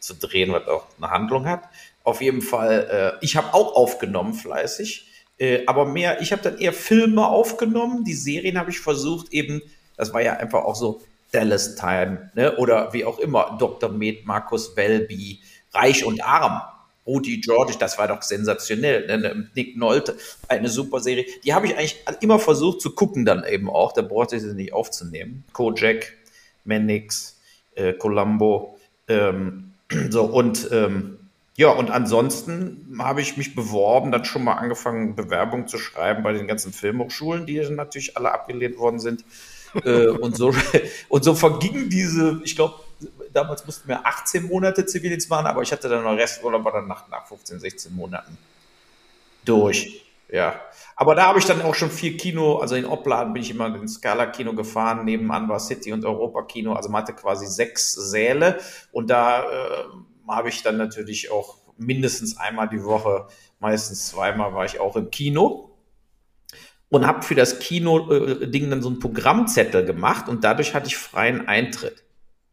zu 0.00 0.14
drehen, 0.14 0.52
was 0.52 0.66
auch 0.68 0.86
eine 0.98 1.10
Handlung 1.10 1.46
hat. 1.46 1.68
Auf 2.02 2.20
jeden 2.20 2.42
Fall, 2.42 3.16
äh, 3.20 3.24
ich 3.24 3.36
habe 3.36 3.54
auch 3.54 3.74
aufgenommen 3.74 4.34
fleißig 4.34 5.10
äh, 5.38 5.64
aber 5.66 5.84
mehr, 5.84 6.20
ich 6.20 6.32
habe 6.32 6.42
dann 6.42 6.58
eher 6.58 6.72
Filme 6.72 7.26
aufgenommen. 7.26 8.04
Die 8.04 8.14
Serien 8.14 8.58
habe 8.58 8.70
ich 8.70 8.80
versucht, 8.80 9.32
eben, 9.32 9.62
das 9.96 10.12
war 10.12 10.22
ja 10.22 10.34
einfach 10.34 10.64
auch 10.64 10.76
so 10.76 11.02
Dallas 11.32 11.74
Time, 11.74 12.30
ne? 12.34 12.56
oder 12.56 12.92
wie 12.92 13.04
auch 13.04 13.18
immer, 13.18 13.56
Dr. 13.58 13.90
Med, 13.90 14.24
Markus 14.24 14.76
Welby, 14.76 15.40
Reich 15.72 16.04
und 16.04 16.22
Arm. 16.24 16.62
Rudi 17.06 17.38
George, 17.42 17.74
das 17.78 17.98
war 17.98 18.08
doch 18.08 18.22
sensationell. 18.22 19.06
Ne? 19.06 19.18
ne 19.18 19.48
Nick 19.54 19.76
Nolte, 19.76 20.16
eine 20.48 20.68
super 20.70 21.00
Serie. 21.00 21.26
Die 21.44 21.52
habe 21.52 21.66
ich 21.66 21.76
eigentlich 21.76 22.02
immer 22.20 22.38
versucht 22.38 22.80
zu 22.80 22.94
gucken, 22.94 23.26
dann 23.26 23.44
eben 23.44 23.68
auch. 23.68 23.92
Da 23.92 24.00
brauchte 24.00 24.36
ich 24.36 24.42
sie 24.42 24.54
nicht 24.54 24.72
aufzunehmen. 24.72 25.44
Kojak, 25.52 26.14
Mannix, 26.64 27.33
äh, 27.74 27.92
Columbo. 27.94 28.78
Ähm, 29.08 29.72
so, 30.10 30.24
und 30.24 30.68
ähm, 30.72 31.18
ja, 31.56 31.68
und 31.68 31.90
ansonsten 31.90 32.98
habe 32.98 33.20
ich 33.20 33.36
mich 33.36 33.54
beworben, 33.54 34.10
dann 34.10 34.24
schon 34.24 34.42
mal 34.42 34.54
angefangen, 34.54 35.14
Bewerbungen 35.14 35.68
zu 35.68 35.78
schreiben 35.78 36.24
bei 36.24 36.32
den 36.32 36.48
ganzen 36.48 36.72
Filmhochschulen, 36.72 37.46
die 37.46 37.60
natürlich 37.70 38.16
alle 38.16 38.32
abgelehnt 38.32 38.76
worden 38.78 38.98
sind. 38.98 39.24
äh, 39.84 40.08
und, 40.08 40.36
so, 40.36 40.52
und 41.08 41.24
so 41.24 41.34
vergingen 41.34 41.88
diese, 41.90 42.40
ich 42.44 42.56
glaube, 42.56 42.80
damals 43.32 43.66
mussten 43.66 43.88
wir 43.88 44.04
18 44.04 44.46
Monate 44.46 44.86
Zivildienst 44.86 45.30
machen, 45.30 45.46
aber 45.46 45.62
ich 45.62 45.70
hatte 45.70 45.88
dann 45.88 46.02
noch 46.02 46.16
Resturlaub, 46.16 46.64
war 46.64 46.72
dann 46.72 46.88
nach, 46.88 47.08
nach 47.08 47.26
15, 47.26 47.60
16 47.60 47.94
Monaten 47.94 48.36
durch. 49.44 50.04
Ja. 50.28 50.60
Aber 50.96 51.14
da 51.14 51.26
habe 51.26 51.38
ich 51.38 51.44
dann 51.44 51.62
auch 51.62 51.74
schon 51.74 51.90
viel 51.90 52.16
Kino, 52.16 52.58
also 52.58 52.76
in 52.76 52.84
Opladen 52.84 53.32
bin 53.32 53.42
ich 53.42 53.50
immer 53.50 53.74
ins 53.74 53.94
Scala-Kino 53.94 54.54
gefahren, 54.54 55.04
nebenan 55.04 55.48
war 55.48 55.58
City 55.58 55.92
und 55.92 56.04
Europa-Kino, 56.04 56.72
also 56.72 56.88
man 56.88 57.02
hatte 57.02 57.14
quasi 57.14 57.46
sechs 57.46 57.92
Säle. 57.92 58.58
Und 58.92 59.10
da 59.10 59.42
äh, 59.42 59.84
habe 60.28 60.48
ich 60.48 60.62
dann 60.62 60.76
natürlich 60.76 61.30
auch 61.30 61.58
mindestens 61.76 62.36
einmal 62.36 62.68
die 62.68 62.84
Woche, 62.84 63.26
meistens 63.58 64.08
zweimal 64.08 64.54
war 64.54 64.64
ich 64.64 64.78
auch 64.78 64.96
im 64.96 65.10
Kino. 65.10 65.70
Und 66.90 67.06
habe 67.08 67.22
für 67.22 67.34
das 67.34 67.58
Kino-Ding 67.58 68.70
dann 68.70 68.82
so 68.82 68.88
einen 68.88 69.00
Programmzettel 69.00 69.84
gemacht. 69.84 70.28
Und 70.28 70.44
dadurch 70.44 70.74
hatte 70.74 70.86
ich 70.86 70.96
freien 70.96 71.48
Eintritt. 71.48 72.03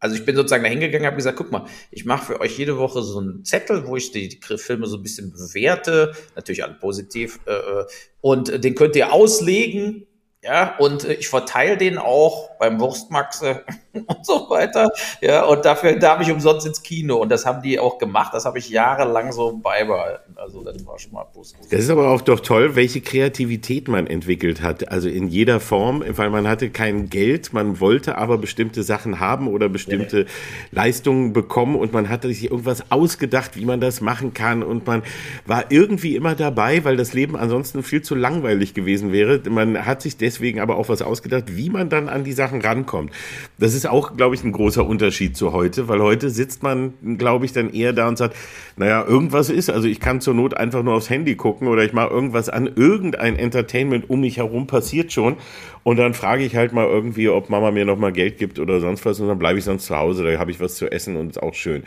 Also 0.02 0.16
ich 0.16 0.26
bin 0.26 0.36
sozusagen 0.36 0.64
da 0.64 0.70
hingegangen, 0.70 1.06
habe 1.06 1.16
gesagt, 1.16 1.38
guck 1.38 1.52
mal, 1.52 1.68
ich 1.92 2.06
mache 2.06 2.26
für 2.34 2.42
euch 2.42 2.58
jede 2.58 2.78
Woche 2.78 3.04
so 3.04 3.20
einen 3.20 3.46
Zettel, 3.46 3.88
wo 3.88 3.96
ich 3.96 4.12
die, 4.12 4.30
die 4.30 4.58
Filme 4.58 4.88
so 4.88 4.98
ein 4.98 5.04
bisschen 5.04 5.32
bewerte, 5.32 6.14
natürlich 6.36 6.64
alle 6.64 6.74
positiv, 6.74 7.40
äh, 7.46 7.52
äh 7.54 7.86
und 8.20 8.64
den 8.64 8.76
könnt 8.76 8.96
ihr 8.96 9.14
auslegen 9.14 10.08
ja, 10.44 10.76
und 10.80 11.04
äh, 11.04 11.14
ich 11.14 11.30
verteile 11.30 11.78
den 11.78 12.00
auch 12.00 12.50
beim 12.58 12.80
Wurstmaxe 12.80 13.64
und 13.94 14.26
so 14.26 14.50
weiter. 14.50 14.92
Ja, 15.22 15.46
und 15.46 15.66
dafür 15.66 16.00
darf 16.00 16.20
ich 16.22 16.32
umsonst 16.32 16.66
ins 16.66 16.82
Kino. 16.82 17.18
Und 17.18 17.30
das 17.30 17.46
haben 17.46 17.62
die 17.62 17.80
auch 17.80 18.00
gemacht. 18.00 18.34
Das 18.34 18.46
habe 18.46 18.58
ich 18.58 18.70
jahrelang 18.70 19.32
so 19.32 19.58
beibehalten. 19.58 20.36
Also 20.38 20.64
das 20.64 20.84
war 20.86 20.98
schon 20.98 21.12
mal 21.12 21.26
positiv. 21.26 21.70
Das 21.70 21.82
ist 21.82 21.90
aber 21.92 22.10
auch 22.10 22.22
doch 22.22 22.40
toll, 22.40 22.76
welche 22.76 23.02
Kreativität 23.02 23.88
man 23.88 24.08
entwickelt 24.08 24.64
hat. 24.64 24.90
Also 24.90 25.10
in 25.10 25.28
jeder 25.28 25.60
Form, 25.60 26.04
weil 26.08 26.32
man 26.32 26.48
hatte 26.48 26.72
kein 26.72 27.10
Geld, 27.10 27.54
man 27.54 27.80
wollte 27.80 28.18
aber 28.18 28.40
bestimmte 28.40 28.82
Sachen 28.82 29.20
haben 29.20 29.48
oder 29.48 29.70
bestimmte 29.70 30.22
ja. 30.22 30.26
Leistungen 30.72 31.34
bekommen 31.34 31.76
und 31.76 31.94
man 31.94 32.10
hatte 32.10 32.30
sich 32.30 32.46
irgendwas 32.46 32.92
ausgedacht, 32.92 33.56
wie 33.56 33.66
man 33.66 33.80
das 33.80 34.02
machen 34.02 34.34
kann. 34.34 34.64
Und 34.64 34.88
man 34.88 35.04
war 35.46 35.66
irgendwie 35.70 36.16
immer 36.16 36.34
dabei, 36.34 36.84
weil 36.84 36.98
das 36.98 37.14
Leben 37.14 37.36
ansonsten 37.36 37.84
viel 37.84 38.02
zu 38.02 38.16
langweilig 38.16 38.74
gewesen 38.74 39.12
wäre. 39.12 39.40
Man 39.48 39.86
hat 39.86 40.02
sich 40.02 40.18
deswegen 40.18 40.31
aber 40.60 40.78
auch 40.78 40.90
was 40.90 41.02
ausgedacht, 41.02 41.56
wie 41.56 41.70
man 41.70 41.90
dann 41.90 42.10
an 42.10 42.24
die 42.24 42.34
Sachen 42.34 42.62
rankommt. 42.62 43.12
Das 43.58 43.74
ist 43.74 43.88
auch, 43.88 44.16
glaube 44.16 44.36
ich, 44.36 44.44
ein 44.44 44.52
großer 44.52 44.86
Unterschied 44.86 45.36
zu 45.36 45.52
heute, 45.54 45.88
weil 45.88 46.02
heute 46.02 46.30
sitzt 46.30 46.64
man, 46.64 46.94
glaube 47.18 47.46
ich, 47.46 47.54
dann 47.54 47.74
eher 47.74 47.94
da 47.94 48.08
und 48.08 48.18
sagt, 48.18 48.36
naja, 48.78 49.06
irgendwas 49.06 49.50
ist, 49.50 49.70
also 49.70 49.88
ich 49.88 50.00
kann 50.00 50.22
zur 50.22 50.34
Not 50.34 50.56
einfach 50.56 50.84
nur 50.84 50.94
aufs 50.96 51.10
Handy 51.10 51.36
gucken 51.36 51.68
oder 51.68 51.84
ich 51.84 51.94
mache 51.94 52.10
irgendwas 52.10 52.50
an, 52.50 52.70
irgendein 52.76 53.36
Entertainment 53.36 54.10
um 54.10 54.22
mich 54.22 54.38
herum 54.38 54.68
passiert 54.68 55.12
schon 55.12 55.38
und 55.84 55.98
dann 55.98 56.14
frage 56.14 56.44
ich 56.44 56.56
halt 56.56 56.74
mal 56.74 56.86
irgendwie, 56.86 57.30
ob 57.30 57.50
Mama 57.50 57.72
mir 57.72 57.86
noch 57.86 57.98
mal 57.98 58.12
Geld 58.12 58.38
gibt 58.38 58.60
oder 58.60 58.80
sonst 58.80 59.06
was 59.06 59.20
und 59.20 59.28
dann 59.28 59.40
bleibe 59.40 59.60
ich 59.60 59.66
sonst 59.66 59.86
zu 59.86 59.98
Hause, 59.98 60.24
da 60.24 60.40
habe 60.40 60.52
ich 60.52 60.60
was 60.60 60.76
zu 60.76 60.92
essen 60.92 61.16
und 61.16 61.32
ist 61.32 61.42
auch 61.42 61.54
schön. 61.54 61.84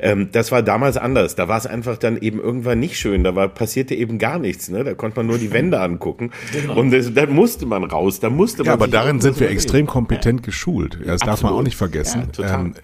Ähm, 0.00 0.28
das 0.32 0.50
war 0.52 0.62
damals 0.62 0.96
anders, 0.96 1.36
da 1.36 1.48
war 1.48 1.58
es 1.58 1.66
einfach 1.66 1.96
dann 1.96 2.18
eben 2.18 2.40
irgendwann 2.40 2.80
nicht 2.80 2.98
schön, 2.98 3.24
da 3.24 3.34
war, 3.34 3.48
passierte 3.48 3.94
eben 3.94 4.18
gar 4.18 4.38
nichts, 4.38 4.68
ne? 4.68 4.84
da 4.84 4.94
konnte 4.94 5.18
man 5.18 5.26
nur 5.26 5.38
die 5.38 5.52
Wände 5.52 5.80
angucken 5.80 6.32
genau. 6.52 6.76
und 6.76 6.90
das, 6.90 7.12
da 7.14 7.26
musste 7.26 7.66
man 7.66 7.84
raus, 7.86 8.20
da 8.20 8.30
musste 8.30 8.58
man... 8.58 8.66
Ja, 8.66 8.72
aber 8.74 8.88
darin 8.88 9.20
sind 9.20 9.40
wir 9.40 9.50
extrem 9.50 9.86
kompetent 9.86 10.40
ja. 10.40 10.46
geschult, 10.46 10.98
das 11.00 11.22
Absolut. 11.22 11.26
darf 11.26 11.42
man 11.42 11.52
auch 11.54 11.62
nicht 11.62 11.76
vergessen. 11.76 12.28
Ja, 12.36 12.60
ähm, 12.60 12.74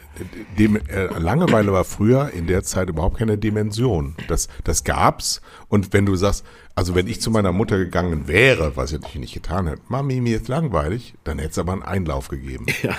dem, 0.59 0.77
äh, 0.77 1.07
Langeweile 1.19 1.73
war 1.73 1.85
früher 1.85 2.31
in 2.35 2.47
der 2.47 2.62
Zeit 2.62 2.88
überhaupt 2.88 3.19
keine 3.19 3.38
Dimension. 3.38 4.15
Das, 4.29 4.49
das 4.65 4.85
gab's 4.85 5.41
und 5.69 5.93
wenn 5.93 6.07
du 6.07 6.17
sagst, 6.17 6.45
also 6.75 6.95
wenn 6.95 7.07
ich 7.07 7.21
zu 7.21 7.31
meiner 7.31 7.53
Mutter 7.53 7.79
gegangen 7.79 8.29
wäre, 8.29 8.77
was 8.77 8.93
ich 8.93 9.01
natürlich 9.01 9.21
nicht 9.21 9.35
getan 9.35 9.67
hätte, 9.67 9.83
Mami, 9.88 10.21
mir 10.21 10.37
ist 10.37 10.49
langweilig, 10.49 11.15
dann 11.25 11.38
hätte 11.38 11.51
es 11.51 11.59
aber 11.59 11.73
einen 11.73 11.83
Einlauf 11.83 12.29
gegeben. 12.29 12.67
Ja, 12.83 12.91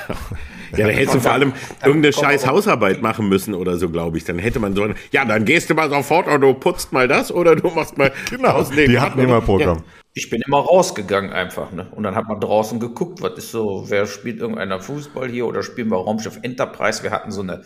ja 0.78 0.88
dann 0.88 0.89
hättest 0.89 1.16
du 1.16 1.20
vor 1.20 1.32
allem 1.32 1.54
irgendeine 1.84 2.13
scheiß 2.13 2.48
Hausarbeit 2.48 3.02
machen 3.02 3.30
müssen 3.30 3.54
oder 3.54 3.78
so, 3.78 3.89
glaube 3.89 4.18
ich. 4.18 4.26
Dann 4.26 4.39
hätte 4.39 4.60
man 4.60 4.76
so, 4.76 4.88
ja, 5.12 5.26
dann 5.26 5.46
gehst 5.46 5.70
du 5.70 5.74
mal 5.74 5.89
sofort 5.89 6.28
oder 6.28 6.39
du 6.39 6.54
putzt 6.54 6.94
mal 6.94 7.08
das 7.08 7.32
oder 7.32 7.56
du 7.56 7.70
machst 7.70 7.98
mal 7.98 8.12
genau, 8.30 8.63
die 8.63 9.00
hatten 9.00 9.20
immer 9.20 9.42
Programm. 9.42 9.78
Ja. 9.78 10.03
Ich 10.15 10.30
bin 10.30 10.41
immer 10.45 10.60
rausgegangen 10.60 11.32
einfach, 11.32 11.71
ne? 11.71 11.89
Und 11.91 12.04
dann 12.04 12.15
hat 12.15 12.28
man 12.28 12.39
draußen 12.39 12.80
geguckt, 12.80 13.21
was 13.21 13.38
ist 13.38 13.52
so, 13.52 13.86
wer 13.88 14.06
spielt 14.06 14.39
irgendeiner 14.39 14.80
Fußball 14.80 15.30
hier 15.30 15.47
oder 15.47 15.63
spielen 15.63 15.89
wir 15.89 15.97
Raumschiff 15.97 16.39
Enterprise? 16.43 17.02
Wir 17.02 17.12
hatten 17.12 17.32
so 17.32 17.41
eine, 17.41 17.63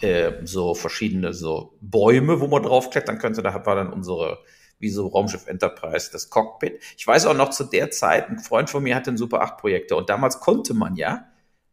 äh, 0.00 0.32
so 0.44 0.74
verschiedene 0.74 1.34
so 1.34 1.76
Bäume, 1.82 2.40
wo 2.40 2.46
man 2.46 2.62
draufklettern 2.62 3.18
könnte. 3.18 3.42
Da 3.42 3.66
war 3.66 3.74
dann 3.74 3.92
unsere 3.92 4.38
wie 4.80 4.88
so 4.88 5.06
Raumschiff 5.08 5.46
Enterprise, 5.46 6.10
das 6.10 6.30
Cockpit. 6.30 6.82
Ich 6.96 7.06
weiß 7.06 7.26
auch 7.26 7.34
noch 7.34 7.50
zu 7.50 7.64
der 7.64 7.90
Zeit, 7.90 8.28
ein 8.28 8.38
Freund 8.38 8.70
von 8.70 8.82
mir 8.82 8.96
hatte 8.96 9.10
einen 9.10 9.18
Super 9.18 9.42
8 9.42 9.58
Projektor 9.58 9.98
und 9.98 10.08
damals 10.08 10.40
konnte 10.40 10.74
man 10.74 10.96
ja 10.96 11.26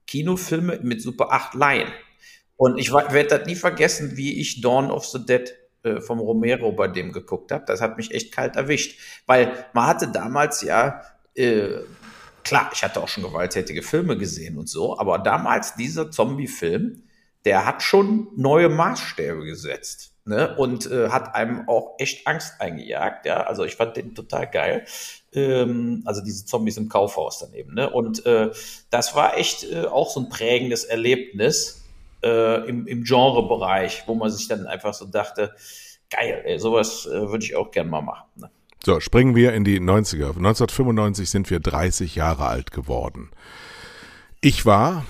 Kinofilme 0.05 0.79
mit 0.83 1.01
Super 1.01 1.31
8 1.31 1.53
leihen. 1.55 1.87
Und 2.57 2.77
ich 2.77 2.91
werde 2.91 3.37
das 3.37 3.47
nie 3.47 3.55
vergessen, 3.55 4.17
wie 4.17 4.39
ich 4.39 4.61
Dawn 4.61 4.91
of 4.91 5.05
the 5.05 5.25
Dead 5.25 5.55
äh, 5.87 6.01
vom 6.01 6.19
Romero 6.19 6.71
bei 6.71 6.87
dem 6.87 7.11
geguckt 7.11 7.51
habe. 7.51 7.65
Das 7.65 7.81
hat 7.81 7.97
mich 7.97 8.13
echt 8.13 8.31
kalt 8.31 8.55
erwischt, 8.55 8.99
weil 9.25 9.53
man 9.73 9.87
hatte 9.87 10.07
damals 10.07 10.61
ja 10.61 11.01
äh, 11.35 11.79
klar, 12.43 12.69
ich 12.73 12.83
hatte 12.83 13.01
auch 13.01 13.07
schon 13.07 13.23
gewalttätige 13.23 13.83
Filme 13.83 14.17
gesehen 14.17 14.57
und 14.57 14.69
so, 14.69 14.97
aber 14.97 15.19
damals 15.19 15.75
dieser 15.75 16.11
Zombie-Film, 16.11 17.03
der 17.45 17.65
hat 17.65 17.83
schon 17.83 18.27
neue 18.35 18.69
Maßstäbe 18.69 19.43
gesetzt 19.43 20.13
ne? 20.25 20.55
und 20.57 20.89
äh, 20.89 21.09
hat 21.09 21.35
einem 21.35 21.67
auch 21.67 21.95
echt 21.97 22.25
Angst 22.25 22.59
eingejagt. 22.59 23.25
Ja, 23.25 23.41
also 23.41 23.63
ich 23.63 23.75
fand 23.75 23.97
den 23.97 24.15
total 24.15 24.47
geil. 24.49 24.85
Ähm, 25.33 26.03
also 26.05 26.21
diese 26.21 26.45
Zombies 26.45 26.77
im 26.77 26.89
Kaufhaus 26.89 27.39
daneben. 27.39 27.73
Ne? 27.73 27.89
Und 27.89 28.25
äh, 28.25 28.51
das 28.89 29.15
war 29.15 29.37
echt 29.37 29.69
äh, 29.69 29.85
auch 29.85 30.09
so 30.09 30.21
ein 30.21 30.29
prägendes 30.29 30.83
Erlebnis 30.83 31.76
äh, 32.23 32.67
im, 32.67 32.87
im 32.87 33.03
Genrebereich, 33.03 34.03
wo 34.07 34.15
man 34.15 34.29
sich 34.29 34.47
dann 34.47 34.65
einfach 34.67 34.93
so 34.93 35.05
dachte, 35.05 35.53
geil, 36.09 36.41
ey, 36.45 36.59
sowas 36.59 37.05
äh, 37.05 37.29
würde 37.29 37.45
ich 37.45 37.55
auch 37.55 37.71
gern 37.71 37.89
mal 37.89 38.01
machen. 38.01 38.27
Ne? 38.35 38.49
So, 38.83 38.99
springen 38.99 39.35
wir 39.35 39.53
in 39.53 39.63
die 39.63 39.79
90er. 39.79 40.35
1995 40.37 41.29
sind 41.29 41.49
wir 41.49 41.59
30 41.59 42.15
Jahre 42.15 42.45
alt 42.45 42.71
geworden. 42.71 43.31
Ich 44.39 44.65
war 44.65 45.05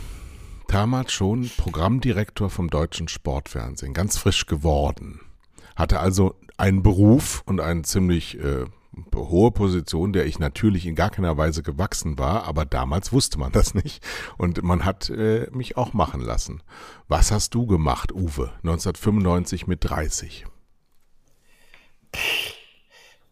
damals 0.67 1.11
schon 1.11 1.49
Programmdirektor 1.57 2.49
vom 2.49 2.69
deutschen 2.69 3.07
Sportfernsehen, 3.07 3.93
ganz 3.93 4.17
frisch 4.17 4.45
geworden. 4.45 5.21
Hatte 5.75 5.99
also 5.99 6.35
einen 6.57 6.81
Beruf 6.81 7.43
und 7.45 7.61
eine 7.61 7.83
ziemlich 7.83 8.39
äh, 8.39 8.65
hohe 9.15 9.51
Position, 9.51 10.13
der 10.13 10.25
ich 10.25 10.39
natürlich 10.39 10.85
in 10.85 10.95
gar 10.95 11.09
keiner 11.09 11.37
Weise 11.37 11.63
gewachsen 11.63 12.17
war, 12.17 12.45
aber 12.45 12.65
damals 12.65 13.11
wusste 13.11 13.39
man 13.39 13.51
das 13.51 13.73
nicht 13.73 14.03
und 14.37 14.63
man 14.63 14.85
hat 14.85 15.09
äh, 15.09 15.47
mich 15.51 15.77
auch 15.77 15.93
machen 15.93 16.21
lassen. 16.21 16.63
Was 17.07 17.31
hast 17.31 17.53
du 17.53 17.65
gemacht, 17.65 18.11
Uwe, 18.11 18.51
1995 18.63 19.67
mit 19.67 19.79
30? 19.83 20.45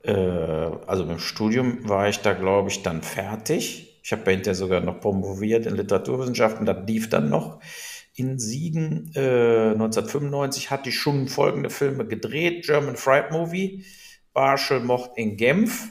Äh, 0.03 0.11
also 0.13 1.03
im 1.03 1.19
Studium 1.19 1.87
war 1.89 2.09
ich 2.09 2.19
da, 2.19 2.33
glaube 2.33 2.69
ich, 2.69 2.83
dann 2.83 3.01
fertig 3.01 3.91
ich 4.05 4.11
habe 4.11 4.29
hinterher 4.29 4.53
sogar 4.53 4.81
noch 4.81 4.99
promoviert 4.99 5.65
in 5.65 5.75
Literaturwissenschaften, 5.75 6.67
das 6.67 6.85
lief 6.85 7.09
dann 7.09 7.29
noch. 7.29 7.59
in 8.13 8.37
Siegen 8.37 9.11
äh, 9.15 9.71
1995 9.71 10.69
hatte 10.69 10.89
ich 10.89 10.95
schon 10.99 11.27
folgende 11.27 11.71
Filme 11.71 12.05
gedreht: 12.05 12.65
German 12.65 12.97
Fright 12.97 13.31
Movie, 13.31 13.83
Barschel 14.35 14.81
Mord 14.81 15.17
in 15.17 15.37
Genf 15.37 15.89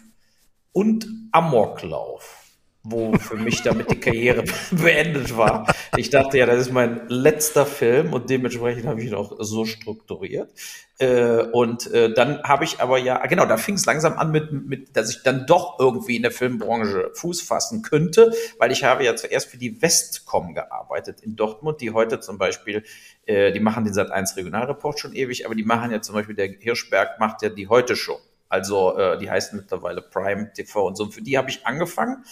und 0.73 1.09
Amoklauf 1.33 2.45
wo 2.87 3.17
für 3.17 3.37
mich 3.37 3.63
damit 3.63 3.91
die 3.91 3.99
Karriere 3.99 4.45
beendet 4.71 5.35
war. 5.37 5.67
Ich 5.97 6.11
dachte 6.11 6.37
ja, 6.37 6.45
das 6.45 6.67
ist 6.67 6.73
mein 6.73 7.09
letzter 7.09 7.65
Film 7.65 8.13
und 8.13 8.29
dementsprechend 8.29 8.87
habe 8.87 9.01
ich 9.01 9.09
ihn 9.09 9.15
auch 9.15 9.37
so 9.41 9.65
strukturiert. 9.65 10.53
Äh, 10.99 11.45
und 11.51 11.91
äh, 11.93 12.13
dann 12.13 12.43
habe 12.43 12.65
ich 12.65 12.81
aber 12.81 12.99
ja, 12.99 13.25
genau, 13.27 13.47
da 13.47 13.57
fing 13.57 13.77
es 13.77 13.87
langsam 13.87 14.19
an 14.19 14.31
mit, 14.31 14.53
mit, 14.53 14.97
dass 14.97 15.11
ich 15.11 15.23
dann 15.23 15.47
doch 15.47 15.79
irgendwie 15.81 16.17
in 16.17 16.23
der 16.23 16.31
Filmbranche 16.31 17.11
Fuß 17.15 17.41
fassen 17.41 17.81
könnte, 17.81 18.33
weil 18.59 18.71
ich 18.71 18.85
habe 18.85 19.03
ja 19.03 19.17
zuerst 19.17 19.49
für 19.49 19.57
die 19.57 19.81
Westcom 19.81 20.53
gearbeitet 20.53 21.23
in 21.23 21.37
Dortmund, 21.37 21.81
die 21.81 21.93
heute 21.93 22.21
zum 22.21 22.37
Beispiel, 22.37 22.85
äh, 23.25 23.51
die 23.51 23.61
machen 23.61 23.85
den 23.85 23.95
Sat 23.95 24.11
1 24.11 24.37
Regionalreport 24.37 25.01
schon 25.01 25.15
ewig, 25.15 25.47
aber 25.47 25.55
die 25.55 25.65
machen 25.65 25.91
ja 25.91 26.03
zum 26.03 26.15
Beispiel, 26.15 26.37
der 26.37 26.49
Hirschberg 26.49 27.19
macht 27.19 27.41
ja 27.41 27.49
die 27.49 27.69
heute 27.69 27.97
Show. 27.97 28.21
Also 28.49 28.97
äh, 28.97 29.19
die 29.19 29.31
heißt 29.31 29.55
mittlerweile 29.55 30.03
Prime 30.03 30.53
TV 30.53 30.87
und 30.87 30.97
so. 30.97 31.11
Für 31.11 31.23
die 31.23 31.37
habe 31.39 31.51
ich 31.51 31.67
angefangen 31.67 32.25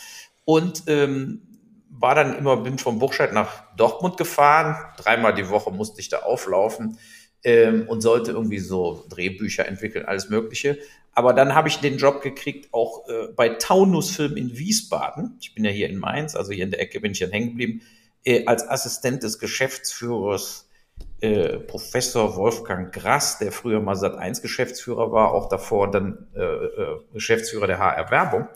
und 0.45 0.85
ähm, 0.87 1.43
war 1.89 2.15
dann 2.15 2.37
immer, 2.37 2.57
bin 2.57 2.79
von 2.79 2.99
Burscheid 2.99 3.33
nach 3.33 3.75
Dortmund 3.77 4.17
gefahren. 4.17 4.77
Dreimal 4.97 5.35
die 5.35 5.49
Woche 5.49 5.71
musste 5.71 6.01
ich 6.01 6.09
da 6.09 6.21
auflaufen 6.21 6.99
ähm, 7.45 7.87
und 7.89 8.01
sollte 8.01 8.33
irgendwie 8.33 8.59
so 8.59 9.05
Drehbücher 9.09 9.67
entwickeln, 9.67 10.07
alles 10.07 10.31
Mögliche. 10.31 10.79
Aber 11.15 11.35
dann 11.35 11.55
habe 11.55 11.69
ich 11.69 11.79
den 11.79 11.99
Job 11.99 12.23
gekriegt, 12.23 12.73
auch 12.73 13.07
äh, 13.09 13.29
bei 13.37 13.51
Taunus 13.51 14.17
Film 14.17 14.37
in 14.37 14.57
Wiesbaden. 14.57 15.37
Ich 15.41 15.55
bin 15.55 15.65
ja 15.65 15.71
hier 15.71 15.91
in 15.91 15.99
Mainz, 15.99 16.35
also 16.35 16.53
hier 16.53 16.65
in 16.65 16.71
der 16.71 16.81
Ecke 16.81 17.01
bin 17.01 17.13
ich 17.13 17.19
dann 17.19 17.31
hängen 17.31 17.51
geblieben, 17.51 17.83
äh, 18.25 18.47
als 18.47 18.67
Assistent 18.67 19.23
des 19.23 19.39
Geschäftsführers 19.39 20.69
äh, 21.23 21.59
Professor 21.59 22.37
Wolfgang 22.37 22.93
Grass, 22.93 23.39
der 23.39 23.53
früher 23.53 23.81
mal 23.81 23.95
Sat 23.95 24.17
1 24.17 24.43
Geschäftsführer 24.43 25.13
war, 25.13 25.33
auch 25.33 25.49
davor 25.49 25.91
dann 25.91 26.27
äh, 26.35 26.41
äh, 26.41 26.99
Geschäftsführer 27.13 27.69
der 27.69 27.79
HR 27.79 28.11
Werbung. 28.11 28.49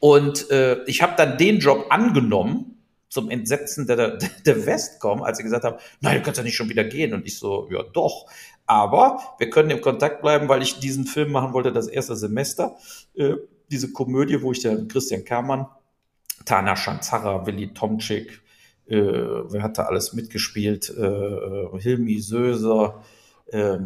Und 0.00 0.50
äh, 0.50 0.82
ich 0.86 1.02
habe 1.02 1.12
dann 1.16 1.36
den 1.36 1.58
Job 1.58 1.86
angenommen, 1.90 2.72
zum 3.08 3.30
Entsetzen 3.30 3.86
der, 3.86 4.18
der 4.46 4.66
Westcom, 4.66 5.22
als 5.22 5.38
sie 5.38 5.44
gesagt 5.44 5.64
haben, 5.64 5.76
nein, 6.00 6.16
du 6.16 6.22
kannst 6.22 6.38
ja 6.38 6.44
nicht 6.44 6.56
schon 6.56 6.68
wieder 6.68 6.84
gehen. 6.84 7.14
Und 7.14 7.26
ich 7.26 7.38
so, 7.38 7.68
ja 7.70 7.82
doch. 7.82 8.26
Aber 8.66 9.20
wir 9.38 9.48
können 9.50 9.70
im 9.70 9.80
Kontakt 9.80 10.22
bleiben, 10.22 10.48
weil 10.48 10.62
ich 10.62 10.80
diesen 10.80 11.04
Film 11.04 11.32
machen 11.32 11.52
wollte, 11.52 11.72
das 11.72 11.86
erste 11.86 12.16
Semester. 12.16 12.76
Äh, 13.14 13.34
diese 13.70 13.92
Komödie, 13.92 14.42
wo 14.42 14.52
ich 14.52 14.60
der 14.60 14.86
Christian 14.88 15.24
Kermann, 15.24 15.66
Tana 16.44 16.76
Schanzara, 16.76 17.46
Willi 17.46 17.72
Tomczyk, 17.74 18.40
äh, 18.88 18.96
wer 18.96 19.62
hat 19.62 19.78
da 19.78 19.84
alles 19.84 20.12
mitgespielt? 20.12 20.90
Äh, 20.90 21.78
Hilmi 21.78 22.20
Söser, 22.20 23.02
äh, 23.46 23.78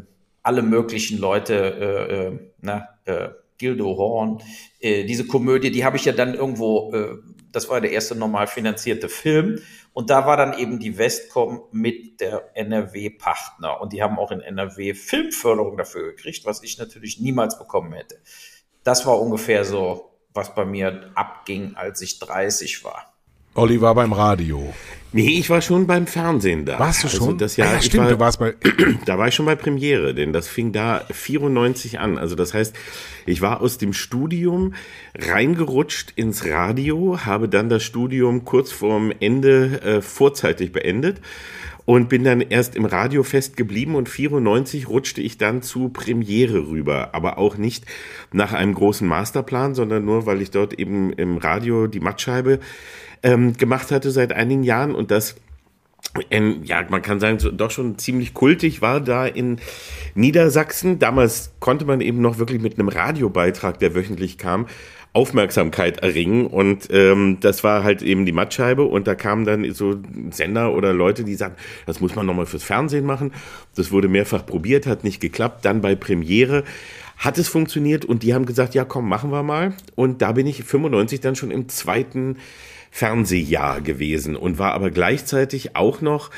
alle 0.42 0.62
möglichen 0.62 1.18
Leute, 1.18 1.54
äh, 1.54 2.26
äh, 2.26 2.38
na, 2.60 2.88
äh, 3.04 3.30
Gildo 3.58 3.96
Horn. 3.96 4.42
Diese 4.82 5.26
Komödie, 5.26 5.70
die 5.70 5.84
habe 5.84 5.98
ich 5.98 6.06
ja 6.06 6.12
dann 6.12 6.32
irgendwo, 6.32 6.94
das 7.52 7.68
war 7.68 7.82
der 7.82 7.90
erste 7.90 8.14
normal 8.14 8.46
finanzierte 8.46 9.10
Film. 9.10 9.60
Und 9.92 10.08
da 10.08 10.24
war 10.24 10.38
dann 10.38 10.56
eben 10.58 10.78
die 10.78 10.96
Westcom 10.96 11.64
mit 11.70 12.22
der 12.22 12.56
NRW-Partner. 12.56 13.82
Und 13.82 13.92
die 13.92 14.02
haben 14.02 14.18
auch 14.18 14.30
in 14.30 14.40
NRW 14.40 14.94
Filmförderung 14.94 15.76
dafür 15.76 16.14
gekriegt, 16.14 16.46
was 16.46 16.62
ich 16.62 16.78
natürlich 16.78 17.20
niemals 17.20 17.58
bekommen 17.58 17.92
hätte. 17.92 18.16
Das 18.82 19.04
war 19.04 19.20
ungefähr 19.20 19.66
so, 19.66 20.10
was 20.32 20.54
bei 20.54 20.64
mir 20.64 21.10
abging, 21.14 21.74
als 21.74 22.00
ich 22.00 22.18
30 22.18 22.82
war. 22.84 23.09
Olli 23.54 23.80
war 23.80 23.94
beim 23.94 24.12
Radio. 24.12 24.72
Nee, 25.12 25.40
ich 25.40 25.50
war 25.50 25.60
schon 25.60 25.88
beim 25.88 26.06
Fernsehen 26.06 26.64
da. 26.64 26.78
Warst 26.78 27.02
du 27.02 27.08
also 27.08 27.16
schon? 27.16 27.26
Also 27.28 27.38
das 27.38 27.56
Jahr, 27.56 27.68
ah, 27.68 27.74
ja, 27.74 27.82
stimmt, 27.82 28.04
war, 28.04 28.10
du 28.10 28.20
warst 28.20 28.38
bei. 28.38 28.54
Da 29.06 29.18
war 29.18 29.26
ich 29.26 29.34
schon 29.34 29.46
bei 29.46 29.56
Premiere, 29.56 30.14
denn 30.14 30.32
das 30.32 30.46
fing 30.46 30.70
da 30.70 31.04
94 31.10 31.98
an. 31.98 32.16
Also 32.16 32.36
das 32.36 32.54
heißt, 32.54 32.76
ich 33.26 33.40
war 33.40 33.60
aus 33.60 33.76
dem 33.76 33.92
Studium 33.92 34.74
reingerutscht 35.18 36.12
ins 36.14 36.46
Radio, 36.46 37.18
habe 37.24 37.48
dann 37.48 37.68
das 37.68 37.82
Studium 37.82 38.44
kurz 38.44 38.70
vorm 38.70 39.12
Ende 39.18 39.82
äh, 39.82 40.00
vorzeitig 40.00 40.70
beendet 40.70 41.20
und 41.86 42.08
bin 42.08 42.22
dann 42.22 42.40
erst 42.40 42.76
im 42.76 42.84
Radio 42.84 43.24
fest 43.24 43.56
geblieben 43.56 43.96
und 43.96 44.08
94 44.08 44.88
rutschte 44.88 45.22
ich 45.22 45.38
dann 45.38 45.60
zu 45.60 45.88
Premiere 45.88 46.68
rüber, 46.68 47.10
aber 47.14 47.36
auch 47.36 47.56
nicht 47.56 47.84
nach 48.32 48.52
einem 48.52 48.74
großen 48.74 49.08
Masterplan, 49.08 49.74
sondern 49.74 50.04
nur, 50.04 50.24
weil 50.24 50.40
ich 50.40 50.52
dort 50.52 50.74
eben 50.74 51.12
im 51.12 51.36
Radio 51.36 51.88
die 51.88 51.98
Mattscheibe 51.98 52.60
ähm, 53.22 53.54
gemacht 53.54 53.90
hatte 53.90 54.10
seit 54.10 54.32
einigen 54.32 54.62
Jahren 54.62 54.94
und 54.94 55.10
das 55.10 55.36
ähm, 56.30 56.62
ja, 56.64 56.84
man 56.88 57.02
kann 57.02 57.20
sagen, 57.20 57.38
so, 57.38 57.50
doch 57.50 57.70
schon 57.70 57.98
ziemlich 57.98 58.34
kultig 58.34 58.82
war 58.82 59.00
da 59.00 59.26
in 59.26 59.60
Niedersachsen. 60.14 60.98
Damals 60.98 61.52
konnte 61.60 61.84
man 61.84 62.00
eben 62.00 62.20
noch 62.20 62.38
wirklich 62.38 62.60
mit 62.60 62.78
einem 62.78 62.88
Radiobeitrag, 62.88 63.78
der 63.78 63.94
wöchentlich 63.94 64.36
kam, 64.36 64.66
Aufmerksamkeit 65.12 65.98
erringen. 65.98 66.46
Und 66.46 66.88
ähm, 66.90 67.38
das 67.40 67.62
war 67.62 67.84
halt 67.84 68.02
eben 68.02 68.26
die 68.26 68.32
Mattscheibe. 68.32 68.82
Und 68.82 69.06
da 69.06 69.14
kamen 69.14 69.44
dann 69.44 69.72
so 69.72 69.98
Sender 70.30 70.72
oder 70.72 70.92
Leute, 70.92 71.22
die 71.22 71.34
sagten, 71.34 71.60
das 71.86 72.00
muss 72.00 72.16
man 72.16 72.26
nochmal 72.26 72.46
fürs 72.46 72.64
Fernsehen 72.64 73.06
machen. 73.06 73.32
Das 73.76 73.92
wurde 73.92 74.08
mehrfach 74.08 74.44
probiert, 74.44 74.86
hat 74.86 75.04
nicht 75.04 75.20
geklappt. 75.20 75.64
Dann 75.64 75.80
bei 75.80 75.94
Premiere 75.94 76.64
hat 77.18 77.38
es 77.38 77.48
funktioniert 77.48 78.04
und 78.04 78.22
die 78.22 78.34
haben 78.34 78.46
gesagt, 78.46 78.74
ja 78.74 78.84
komm, 78.84 79.08
machen 79.08 79.30
wir 79.30 79.42
mal. 79.42 79.74
Und 79.94 80.22
da 80.22 80.32
bin 80.32 80.46
ich 80.46 80.64
95 80.64 81.20
dann 81.20 81.36
schon 81.36 81.50
im 81.50 81.68
zweiten 81.68 82.38
Fernsehjahr 82.90 83.80
gewesen 83.80 84.36
und 84.36 84.58
war 84.58 84.72
aber 84.72 84.90
gleichzeitig 84.90 85.76
auch 85.76 86.00
noch 86.00 86.30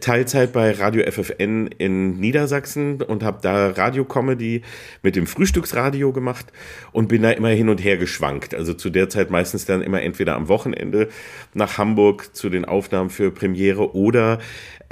Teilzeit 0.00 0.52
bei 0.52 0.72
Radio 0.72 1.08
FFN 1.10 1.68
in 1.78 2.18
Niedersachsen 2.18 3.00
und 3.02 3.22
habe 3.22 3.38
da 3.40 3.68
Radiocomedy 3.68 4.62
mit 5.02 5.14
dem 5.14 5.26
Frühstücksradio 5.26 6.12
gemacht 6.12 6.46
und 6.90 7.08
bin 7.08 7.22
da 7.22 7.30
immer 7.30 7.50
hin 7.50 7.68
und 7.68 7.82
her 7.82 7.96
geschwankt. 7.96 8.54
Also 8.54 8.74
zu 8.74 8.90
der 8.90 9.08
Zeit 9.08 9.30
meistens 9.30 9.64
dann 9.64 9.80
immer 9.80 10.02
entweder 10.02 10.34
am 10.34 10.48
Wochenende 10.48 11.08
nach 11.54 11.78
Hamburg 11.78 12.34
zu 12.34 12.50
den 12.50 12.64
Aufnahmen 12.64 13.10
für 13.10 13.30
Premiere 13.30 13.94
oder 13.94 14.40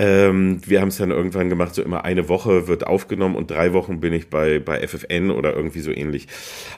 ähm, 0.00 0.62
wir 0.64 0.80
haben 0.80 0.88
es 0.88 0.96
dann 0.96 1.10
irgendwann 1.10 1.50
gemacht, 1.50 1.74
so 1.74 1.82
immer 1.82 2.06
eine 2.06 2.30
Woche 2.30 2.68
wird 2.68 2.86
aufgenommen 2.86 3.36
und 3.36 3.50
drei 3.50 3.74
Wochen 3.74 4.00
bin 4.00 4.14
ich 4.14 4.30
bei, 4.30 4.58
bei 4.58 4.86
FFN 4.88 5.30
oder 5.30 5.54
irgendwie 5.54 5.80
so 5.80 5.90
ähnlich. 5.90 6.26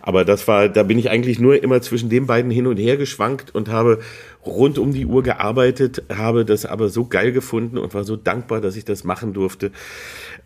Aber 0.01 0.25
das 0.25 0.49
war, 0.49 0.69
da 0.69 0.83
bin 0.83 0.99
ich 0.99 1.09
eigentlich 1.09 1.39
nur 1.39 1.63
immer 1.63 1.81
zwischen 1.83 2.11
den 2.11 2.27
beiden 2.27 2.51
hin 2.51 2.67
und 2.67 2.79
her 2.79 2.97
geschwankt 2.97 3.55
und 3.55 3.69
habe 3.69 4.01
rund 4.45 4.77
um 4.77 4.93
die 4.93 5.07
Uhr 5.07 5.23
gearbeitet, 5.23 6.03
habe 6.13 6.45
das 6.45 6.67
aber 6.67 6.89
so 6.89 7.07
geil 7.07 7.31
gefunden 7.31 7.79
und 7.79 7.95
war 7.95 8.03
so 8.03 8.17
dankbar, 8.17 8.61
dass 8.61 8.75
ich 8.75 8.85
das 8.85 9.05
machen 9.05 9.33
durfte, 9.35 9.71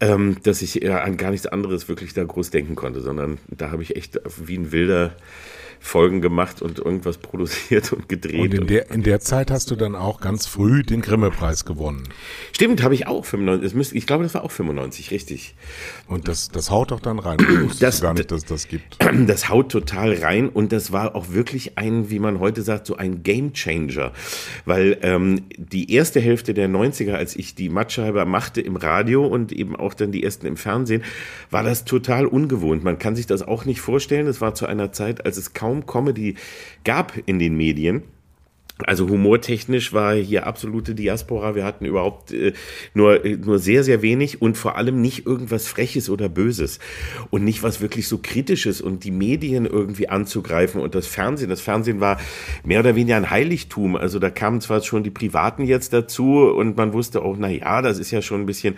ähm, 0.01 0.37
dass 0.43 0.61
ich 0.61 0.75
ja 0.75 1.01
an 1.01 1.17
gar 1.17 1.31
nichts 1.31 1.47
anderes 1.47 1.89
wirklich 1.89 2.13
da 2.13 2.25
groß 2.25 2.51
denken 2.51 2.75
konnte, 2.75 3.01
sondern 3.01 3.39
da 3.49 3.71
habe 3.71 3.85
ich 3.85 3.97
echt 3.97 4.21
wie 4.45 4.59
ein 4.59 4.71
wilder 4.71 5.17
Folgen 5.81 6.21
gemacht 6.21 6.63
und 6.63 6.79
irgendwas 6.79 7.19
produziert 7.19 7.93
und 7.93 8.09
gedreht. 8.09 8.41
Und 8.41 8.55
in 8.55 8.67
der, 8.67 8.91
in 8.91 9.03
der 9.03 9.21
Zeit 9.21 9.51
hast 9.51 9.71
du 9.71 9.77
dann 9.77 9.95
auch 9.95 10.21
ganz 10.21 10.47
früh 10.47 10.83
den 10.83 11.03
Grimme-Preis 11.03 11.65
gewonnen. 11.65 12.05
Stimmt, 12.53 12.83
habe 12.83 12.95
ich 12.95 13.07
auch 13.07 13.25
95. 13.25 13.75
Müsste, 13.75 13.97
ich 13.97 14.07
glaube, 14.07 14.25
das 14.25 14.35
war 14.35 14.45
auch 14.45 14.51
95, 14.51 15.11
richtig. 15.11 15.55
Und 16.09 16.29
das, 16.29 16.49
das 16.49 16.71
haut 16.71 16.91
doch 16.91 17.01
dann 17.01 17.19
rein. 17.19 17.39
Das 17.81 18.01
gar 18.01 18.15
nicht, 18.15 18.31
dass 18.31 18.45
das 18.45 18.69
gibt. 18.69 18.99
Das 19.27 19.49
haut 19.49 19.71
total 19.71 20.15
rein 20.15 20.49
und 20.49 20.73
das 20.73 20.93
war 20.93 21.15
auch 21.15 21.31
wirklich 21.31 21.79
ein, 21.79 22.11
wie 22.11 22.19
man 22.19 22.39
heute 22.39 22.63
sagt, 22.63 22.87
so 22.87 22.97
ein 22.97 23.23
Game 23.23 23.53
Changer. 23.53 24.13
Weil 24.65 24.99
ähm, 25.03 25.45
die 25.57 25.93
erste 25.93 26.21
Hälfte 26.21 26.55
der 26.55 26.69
90er, 26.69 27.13
als 27.13 27.37
ich 27.37 27.55
die 27.55 27.69
Mattscheibe 27.69 28.25
machte 28.25 28.61
im 28.61 28.77
Radio 28.77 29.27
und 29.27 29.53
eben 29.53 29.77
auch 29.77 29.95
dann 29.95 30.13
die 30.13 30.23
ersten 30.23 30.47
im 30.47 30.57
Fernsehen, 30.57 31.03
war 31.51 31.63
das 31.63 31.85
total 31.85 32.27
ungewohnt. 32.27 32.85
Man 32.85 32.99
kann 32.99 33.17
sich 33.17 33.27
das 33.27 33.43
auch 33.43 33.65
nicht 33.65 33.81
vorstellen. 33.81 34.27
Es 34.27 34.41
war 34.41 34.55
zu 34.55 34.67
einer 34.67 34.93
Zeit, 34.93 35.25
als 35.27 35.37
es 35.37 35.53
kaum 35.55 35.66
kaum 35.67 35.85
Comedy 35.85 36.37
gab 36.85 37.13
in 37.27 37.39
den 37.41 37.57
Medien. 37.57 38.03
Also 38.85 39.09
humortechnisch 39.09 39.95
war 39.95 40.15
hier 40.15 40.47
absolute 40.47 40.95
Diaspora. 40.95 41.55
Wir 41.55 41.65
hatten 41.65 41.87
überhaupt 41.87 42.33
äh, 42.33 42.53
nur, 42.93 43.25
äh, 43.25 43.37
nur 43.37 43.59
sehr, 43.59 43.83
sehr 43.85 44.03
wenig 44.03 44.43
und 44.43 44.59
vor 44.59 44.77
allem 44.77 45.01
nicht 45.01 45.25
irgendwas 45.25 45.67
Freches 45.67 46.11
oder 46.11 46.29
Böses 46.29 46.79
und 47.31 47.43
nicht 47.43 47.63
was 47.63 47.81
wirklich 47.81 48.07
so 48.07 48.19
Kritisches 48.19 48.83
und 48.83 49.05
die 49.05 49.13
Medien 49.13 49.65
irgendwie 49.65 50.11
anzugreifen 50.11 50.83
und 50.83 50.95
das 50.95 51.07
Fernsehen. 51.07 51.49
Das 51.49 51.63
Fernsehen 51.63 52.01
war 52.01 52.21
mehr 52.65 52.81
oder 52.81 52.95
weniger 52.97 53.17
ein 53.17 53.31
Heiligtum. 53.31 53.97
Also 53.97 54.19
da 54.19 54.29
kamen 54.29 54.61
zwar 54.61 54.83
schon 54.83 55.03
die 55.03 55.11
Privaten 55.11 55.65
jetzt 55.65 55.95
dazu 55.95 56.43
und 56.43 56.77
man 56.77 56.93
wusste 56.93 57.23
auch, 57.23 57.37
na 57.39 57.49
ja, 57.49 57.81
das 57.81 57.99
ist 57.99 58.11
ja 58.11 58.21
schon 58.21 58.43
ein 58.43 58.47
bisschen 58.47 58.75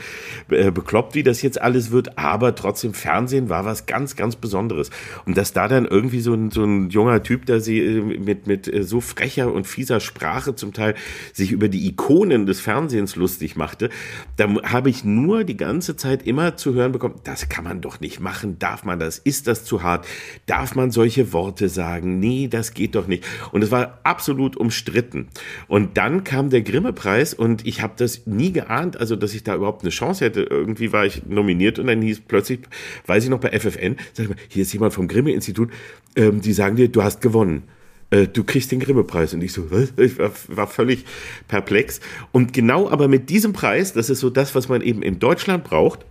äh, 0.49 0.71
bekloppt, 0.71 1.17
wie 1.17 1.25
das 1.25 1.43
jetzt 1.43 1.61
alles 1.61 1.91
wird, 1.91 2.17
aber 2.19 2.55
trotzdem 2.55 2.95
Fernsehen 2.95 3.49
war 3.49 3.65
was 3.65 3.87
ganz, 3.87 4.15
ganz 4.15 4.37
Besonderes. 4.37 4.91
Und 5.27 5.37
dass 5.37 5.53
da 5.53 5.67
dann 5.67 5.87
irgendwie 5.87 6.21
so 6.21 6.35
ein, 6.35 6.53
so 6.53 6.63
ein 6.63 6.91
junger 6.91 7.21
Typ, 7.25 7.47
der 7.47 7.59
sie 7.59 7.81
äh, 7.81 8.01
mit, 8.01 8.47
mit 8.47 8.73
äh, 8.73 8.85
so 8.85 9.01
frecher 9.01 9.53
und 9.53 9.67
fies 9.67 9.88
dieser 9.89 10.01
Sprache 10.01 10.55
zum 10.55 10.73
Teil 10.73 10.95
sich 11.33 11.51
über 11.51 11.69
die 11.69 11.87
Ikonen 11.87 12.45
des 12.45 12.61
Fernsehens 12.61 13.17
lustig 13.17 13.57
machte, 13.57 13.89
da 14.37 14.49
habe 14.65 14.91
ich 14.91 15.05
nur 15.05 15.45
die 15.45 15.57
ganze 15.57 15.97
Zeit 15.97 16.27
immer 16.27 16.57
zu 16.57 16.75
hören 16.75 16.93
bekommen, 16.93 17.15
das 17.25 17.49
kann 17.49 17.65
man 17.65 17.81
doch 17.81 18.01
nicht 18.01 18.21
machen, 18.21 18.59
darf 18.59 18.85
man 18.85 18.99
das, 18.99 19.19
ist 19.19 19.47
das 19.47 19.65
zu 19.65 19.83
hart, 19.83 20.07
darf 20.47 20.75
man 20.75 20.91
solche 20.91 21.33
Worte 21.33 21.69
sagen, 21.69 22.19
nee, 22.21 22.49
das 22.49 22.75
geht 22.75 22.95
doch 22.95 23.07
nicht. 23.07 23.25
Und 23.51 23.63
es 23.63 23.71
war 23.71 24.01
absolut 24.05 24.57
umstritten. 24.57 25.29
Und 25.69 25.97
dann 25.97 26.25
kam 26.25 26.51
der 26.51 26.61
Grimme-Preis 26.61 27.33
und 27.33 27.67
ich 27.67 27.81
habe 27.81 27.95
das 27.97 28.27
nie 28.27 28.53
geahnt, 28.53 28.99
also 28.99 29.17
dass 29.17 29.35
ich 29.35 29.43
da 29.43 29.55
überhaupt 29.55 29.83
eine 29.83 29.91
Chance 29.91 30.25
hätte. 30.25 30.43
Irgendwie 30.43 30.93
war 30.93 31.07
ich 31.07 31.25
nominiert 31.27 31.79
und 31.79 31.87
dann 31.87 32.03
hieß 32.03 32.21
plötzlich, 32.29 32.61
weiß 33.07 33.25
ich 33.25 33.31
noch 33.31 33.41
bei 33.41 33.59
FFN, 33.59 33.97
sag 34.13 34.25
ich 34.25 34.29
mal, 34.29 34.39
hier 34.49 34.63
ist 34.63 34.73
jemand 34.73 34.93
vom 34.93 35.09
Grimme-Institut, 35.09 35.71
ähm, 36.17 36.43
die 36.43 36.53
sagen 36.53 36.77
dir, 36.77 36.89
du 36.89 37.03
hast 37.03 37.23
gewonnen 37.23 37.63
du 38.11 38.45
kriegst 38.45 38.73
den 38.73 38.81
Grimme-Preis. 38.81 39.35
Und 39.35 39.43
ich 39.43 39.53
so, 39.53 39.71
was? 39.71 39.93
ich 39.97 40.19
war, 40.19 40.31
war, 40.49 40.67
völlig 40.67 41.05
perplex. 41.47 42.01
Und 42.33 42.53
genau 42.53 42.89
aber 42.89 43.09
mit 43.09 43.31
diesem 43.31 43.53
Preis, 43.53 43.93
das 43.93 44.11
ist 44.11 44.21
so 44.21 44.31
das, 44.31 44.55
was 44.55 44.69
man 44.69 44.81
eben 44.81 45.03
in 45.03 45.19
Deutschland 45.19 45.65
braucht, 45.65 46.05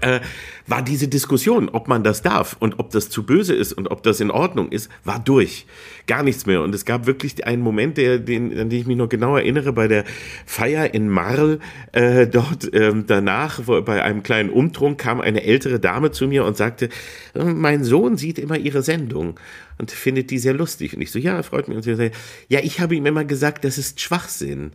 äh, 0.00 0.20
war 0.66 0.82
diese 0.82 1.08
Diskussion, 1.08 1.68
ob 1.68 1.88
man 1.88 2.04
das 2.04 2.22
darf 2.22 2.56
und 2.60 2.78
ob 2.78 2.90
das 2.90 3.10
zu 3.10 3.24
böse 3.24 3.54
ist 3.54 3.72
und 3.72 3.90
ob 3.90 4.02
das 4.02 4.20
in 4.20 4.30
Ordnung 4.30 4.70
ist, 4.70 4.88
war 5.04 5.18
durch. 5.18 5.66
Gar 6.06 6.22
nichts 6.22 6.46
mehr. 6.46 6.62
Und 6.62 6.74
es 6.74 6.84
gab 6.84 7.06
wirklich 7.06 7.44
einen 7.44 7.62
Moment, 7.62 7.96
der, 7.96 8.18
den, 8.18 8.56
an 8.56 8.70
den 8.70 8.80
ich 8.80 8.86
mich 8.86 8.96
noch 8.96 9.08
genau 9.08 9.36
erinnere, 9.36 9.72
bei 9.72 9.88
der 9.88 10.04
Feier 10.46 10.94
in 10.94 11.08
Marl, 11.08 11.58
äh, 11.92 12.28
dort 12.28 12.72
ähm, 12.72 13.04
danach, 13.06 13.62
wo, 13.66 13.82
bei 13.82 14.02
einem 14.02 14.22
kleinen 14.22 14.50
Umtrunk, 14.50 14.98
kam 14.98 15.20
eine 15.20 15.42
ältere 15.42 15.80
Dame 15.80 16.12
zu 16.12 16.28
mir 16.28 16.44
und 16.44 16.56
sagte, 16.56 16.88
äh, 17.34 17.44
mein 17.44 17.82
Sohn 17.82 18.16
sieht 18.16 18.38
immer 18.38 18.58
ihre 18.58 18.82
Sendung 18.82 19.40
und 19.78 19.90
findet 19.90 20.30
die 20.30 20.38
sehr 20.38 20.54
lustig. 20.54 20.94
Und 20.94 21.02
ich 21.02 21.10
so, 21.10 21.18
ja, 21.18 21.42
freut 21.42 21.66
mich. 21.66 21.76
Und 21.76 21.82
sie 21.82 21.96
sagt, 21.96 22.14
ja, 22.48 22.60
ich 22.60 22.80
habe 22.80 22.94
ihm 22.94 23.06
immer 23.06 23.24
gesagt, 23.24 23.64
das 23.64 23.76
ist 23.76 24.00
Schwachsinn. 24.00 24.72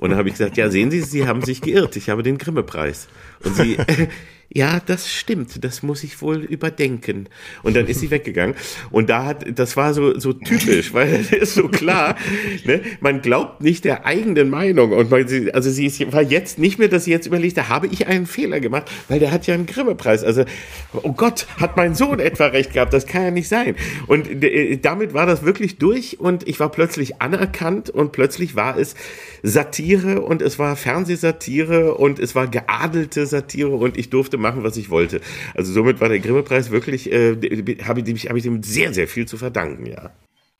Und 0.00 0.10
dann 0.10 0.18
habe 0.18 0.28
ich 0.28 0.34
gesagt, 0.34 0.56
ja, 0.56 0.70
sehen 0.70 0.90
Sie, 0.90 1.02
Sie 1.02 1.26
haben 1.26 1.42
sich 1.42 1.60
geirrt. 1.60 1.94
Ich 1.96 2.08
habe 2.08 2.22
den 2.22 2.38
Grimme-Preis. 2.38 3.08
Und 3.44 3.56
sie, 3.56 3.76
ja, 4.52 4.80
das 4.84 5.08
stimmt, 5.08 5.62
das 5.64 5.84
muss 5.84 6.02
ich 6.02 6.20
wohl 6.20 6.38
überdenken. 6.38 7.28
Und 7.62 7.76
dann 7.76 7.86
ist 7.86 8.00
sie 8.00 8.10
weggegangen. 8.10 8.56
Und 8.90 9.08
da 9.08 9.24
hat, 9.24 9.46
das 9.56 9.76
war 9.76 9.94
so, 9.94 10.18
so 10.18 10.32
typisch, 10.32 10.92
weil 10.92 11.14
es 11.14 11.30
ist 11.30 11.54
so 11.54 11.68
klar, 11.68 12.16
ne? 12.64 12.80
man 13.00 13.22
glaubt 13.22 13.62
nicht 13.62 13.84
der 13.84 14.06
eigenen 14.06 14.50
Meinung. 14.50 14.90
Und 14.90 15.08
man, 15.08 15.24
also 15.52 15.70
sie 15.70 15.86
ist, 15.86 16.12
war 16.12 16.22
jetzt 16.22 16.58
nicht 16.58 16.80
mehr, 16.80 16.88
dass 16.88 17.04
sie 17.04 17.12
jetzt 17.12 17.28
überlegt, 17.28 17.58
da 17.58 17.68
habe 17.68 17.86
ich 17.86 18.08
einen 18.08 18.26
Fehler 18.26 18.58
gemacht, 18.58 18.90
weil 19.06 19.20
der 19.20 19.30
hat 19.30 19.46
ja 19.46 19.54
einen 19.54 19.66
Grimme-Preis. 19.66 20.24
Also, 20.24 20.44
oh 20.94 21.12
Gott, 21.12 21.46
hat 21.58 21.76
mein 21.76 21.94
Sohn 21.94 22.18
etwa 22.18 22.46
recht 22.46 22.72
gehabt? 22.72 22.92
Das 22.92 23.06
kann 23.06 23.22
ja 23.22 23.30
nicht 23.30 23.48
sein. 23.48 23.76
Und 24.08 24.42
äh, 24.42 24.78
damit 24.78 25.14
war 25.14 25.26
das 25.26 25.44
wirklich 25.44 25.78
durch 25.78 26.18
und 26.18 26.48
ich 26.48 26.58
war 26.58 26.70
plötzlich 26.70 27.22
anerkannt 27.22 27.88
und 27.88 28.10
plötzlich 28.10 28.56
war 28.56 28.76
es 28.76 28.96
Satire 29.44 30.22
und 30.22 30.42
es 30.42 30.58
war 30.58 30.74
Fernsehsatire 30.74 31.94
und 31.94 32.18
es 32.18 32.34
war 32.34 32.48
geadelte 32.48 33.26
Satire 33.30 33.70
und 33.70 33.96
ich 33.96 34.10
durfte 34.10 34.36
machen, 34.36 34.62
was 34.62 34.76
ich 34.76 34.90
wollte. 34.90 35.20
Also 35.54 35.72
somit 35.72 36.00
war 36.00 36.08
der 36.08 36.20
Grimme-Preis 36.20 36.70
wirklich, 36.70 37.10
äh, 37.10 37.36
habe 37.84 38.00
ich, 38.00 38.28
hab 38.28 38.36
ich 38.36 38.42
dem 38.42 38.62
sehr, 38.62 38.92
sehr 38.92 39.08
viel 39.08 39.26
zu 39.26 39.36
verdanken, 39.36 39.86
ja. 39.86 40.10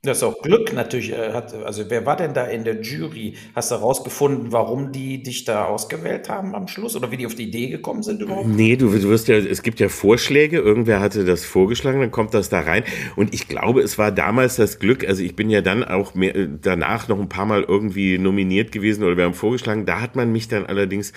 Das 0.03 0.17
ist 0.17 0.23
auch 0.23 0.41
Glück 0.41 0.73
natürlich. 0.73 1.13
Äh, 1.13 1.33
hat, 1.35 1.53
also 1.53 1.85
wer 1.89 2.07
war 2.07 2.17
denn 2.17 2.33
da 2.33 2.45
in 2.45 2.65
der 2.65 2.81
Jury? 2.81 3.35
Hast 3.55 3.71
du 3.71 3.75
herausgefunden, 3.75 4.51
warum 4.51 4.93
die 4.93 5.23
dich 5.23 5.45
da 5.45 5.67
ausgewählt 5.67 6.31
haben 6.31 6.55
am 6.55 6.69
Schluss 6.69 6.97
oder 6.97 7.11
wie 7.11 7.19
die 7.19 7.27
auf 7.27 7.35
die 7.35 7.49
Idee 7.49 7.69
gekommen 7.69 8.03
sind 8.03 8.23
überhaupt? 8.23 8.49
Nee, 8.49 8.77
du, 8.77 8.89
du 8.89 9.11
wirst 9.11 9.29
ja, 9.29 9.37
es 9.37 9.63
gibt 9.63 9.79
ja 9.79 9.91
Vorschläge, 9.91 10.59
irgendwer 10.59 11.01
hatte 11.01 11.27
das 11.27 11.45
vorgeschlagen, 11.45 12.01
dann 12.01 12.11
kommt 12.11 12.33
das 12.33 12.49
da 12.49 12.61
rein. 12.61 12.83
Und 13.15 13.35
ich 13.35 13.47
glaube, 13.47 13.83
es 13.83 13.99
war 13.99 14.11
damals 14.11 14.57
das 14.57 14.79
Glück, 14.79 15.07
also 15.07 15.23
ich 15.23 15.37
bin 15.37 15.51
ja 15.51 15.61
dann 15.61 15.85
auch 15.85 16.15
mehr, 16.15 16.33
danach 16.47 17.09
noch 17.09 17.21
ein 17.21 17.29
paar 17.29 17.45
Mal 17.45 17.63
irgendwie 17.65 18.17
nominiert 18.17 18.73
gewesen 18.73 19.05
oder 19.05 19.19
wir 19.19 19.25
haben 19.25 19.35
vorgeschlagen, 19.35 19.85
da 19.85 20.01
hat 20.01 20.17
man 20.17 20.33
mich 20.33 20.49
dann 20.49 20.65
allerdings 20.65 21.13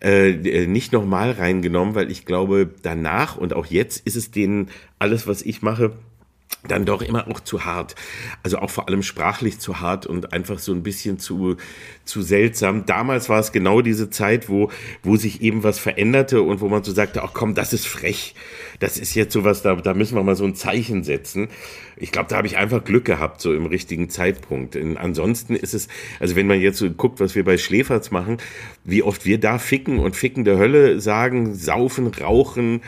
äh, 0.00 0.66
nicht 0.66 0.92
nochmal 0.92 1.32
reingenommen, 1.32 1.94
weil 1.94 2.10
ich 2.10 2.24
glaube, 2.24 2.70
danach 2.82 3.36
und 3.36 3.54
auch 3.54 3.66
jetzt 3.66 4.06
ist 4.06 4.16
es 4.16 4.30
denen 4.30 4.70
alles, 4.98 5.26
was 5.26 5.42
ich 5.42 5.62
mache, 5.62 5.92
dann 6.68 6.84
doch 6.84 7.00
immer 7.00 7.26
auch 7.28 7.40
zu 7.40 7.64
hart. 7.64 7.94
Also 8.42 8.58
auch 8.58 8.70
vor 8.70 8.88
allem 8.88 9.02
sprachlich 9.02 9.58
zu 9.58 9.80
hart 9.80 10.06
und 10.06 10.32
einfach 10.32 10.58
so 10.58 10.72
ein 10.72 10.82
bisschen 10.82 11.18
zu, 11.18 11.56
zu 12.04 12.20
seltsam. 12.20 12.84
Damals 12.84 13.28
war 13.28 13.40
es 13.40 13.52
genau 13.52 13.80
diese 13.80 14.10
Zeit, 14.10 14.48
wo, 14.48 14.70
wo 15.02 15.16
sich 15.16 15.40
eben 15.40 15.62
was 15.62 15.78
veränderte 15.78 16.42
und 16.42 16.60
wo 16.60 16.68
man 16.68 16.84
so 16.84 16.92
sagte, 16.92 17.22
ach 17.22 17.32
komm, 17.32 17.54
das 17.54 17.72
ist 17.72 17.86
frech. 17.86 18.34
Das 18.78 18.98
ist 18.98 19.14
jetzt 19.14 19.32
sowas, 19.32 19.62
da, 19.62 19.74
da 19.76 19.94
müssen 19.94 20.16
wir 20.16 20.22
mal 20.22 20.36
so 20.36 20.44
ein 20.44 20.54
Zeichen 20.54 21.02
setzen. 21.02 21.48
Ich 22.00 22.12
glaube, 22.12 22.28
da 22.30 22.36
habe 22.36 22.46
ich 22.46 22.56
einfach 22.56 22.82
Glück 22.82 23.04
gehabt, 23.04 23.40
so 23.40 23.54
im 23.54 23.66
richtigen 23.66 24.08
Zeitpunkt. 24.08 24.74
Und 24.74 24.96
ansonsten 24.96 25.54
ist 25.54 25.74
es, 25.74 25.88
also 26.18 26.34
wenn 26.34 26.46
man 26.46 26.60
jetzt 26.60 26.78
so 26.78 26.90
guckt, 26.90 27.20
was 27.20 27.34
wir 27.34 27.44
bei 27.44 27.58
Schläferz 27.58 28.10
machen, 28.10 28.38
wie 28.84 29.02
oft 29.02 29.26
wir 29.26 29.38
da 29.38 29.58
ficken 29.58 29.98
und 29.98 30.16
ficken 30.16 30.44
der 30.44 30.56
Hölle 30.56 31.00
sagen, 31.00 31.54
saufen, 31.54 32.06
rauchen, 32.08 32.80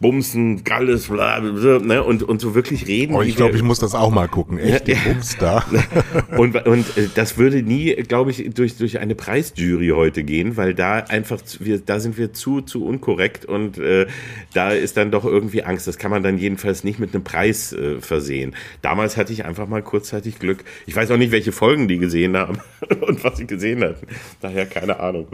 Bumsen, 0.00 0.64
Galles, 0.64 1.08
bla, 1.08 1.40
bla, 1.40 1.78
ne, 1.78 2.02
und, 2.02 2.22
und 2.22 2.40
so 2.40 2.54
wirklich 2.54 2.86
reden. 2.86 3.14
Oh, 3.14 3.20
ich 3.20 3.36
glaube, 3.36 3.54
ich 3.56 3.62
muss 3.62 3.80
das 3.80 3.94
auch 3.94 4.10
mal 4.10 4.28
gucken. 4.28 4.58
Echt, 4.58 4.88
ja, 4.88 4.96
Bums 5.04 5.36
da. 5.38 5.62
und, 6.38 6.66
und 6.66 6.96
äh, 6.96 7.08
das 7.14 7.36
würde 7.36 7.62
nie, 7.62 7.92
glaube 7.96 8.30
ich, 8.30 8.48
durch, 8.54 8.78
durch 8.78 8.98
eine 8.98 9.14
Preisjury 9.14 9.88
heute 9.94 10.24
gehen, 10.24 10.56
weil 10.56 10.72
da 10.72 11.00
einfach, 11.00 11.42
wir, 11.58 11.80
da 11.80 12.00
sind 12.00 12.16
wir 12.16 12.32
zu, 12.32 12.62
zu 12.62 12.86
unkorrekt 12.86 13.44
und 13.44 13.76
äh, 13.76 14.06
da 14.54 14.70
ist 14.70 14.96
dann 14.96 15.10
doch 15.10 15.26
irgendwie 15.26 15.64
Angst. 15.64 15.86
Das 15.86 15.98
kann 15.98 16.10
man 16.10 16.22
dann 16.22 16.38
jedenfalls 16.38 16.82
nicht 16.82 16.98
mit 16.98 17.14
einem 17.14 17.22
Preis 17.22 17.74
äh, 17.74 18.00
versehen. 18.00 18.56
Damals 18.80 19.18
hatte 19.18 19.34
ich 19.34 19.44
einfach 19.44 19.68
mal 19.68 19.82
kurzzeitig 19.82 20.38
Glück. 20.38 20.64
Ich 20.86 20.96
weiß 20.96 21.10
auch 21.10 21.18
nicht, 21.18 21.30
welche 21.30 21.52
Folgen 21.52 21.88
die 21.88 21.98
gesehen 21.98 22.38
haben 22.38 22.58
und 23.02 23.22
was 23.22 23.36
sie 23.36 23.46
gesehen 23.46 23.84
hatten. 23.84 24.06
Daher 24.40 24.64
keine 24.64 24.98
Ahnung. 24.98 25.26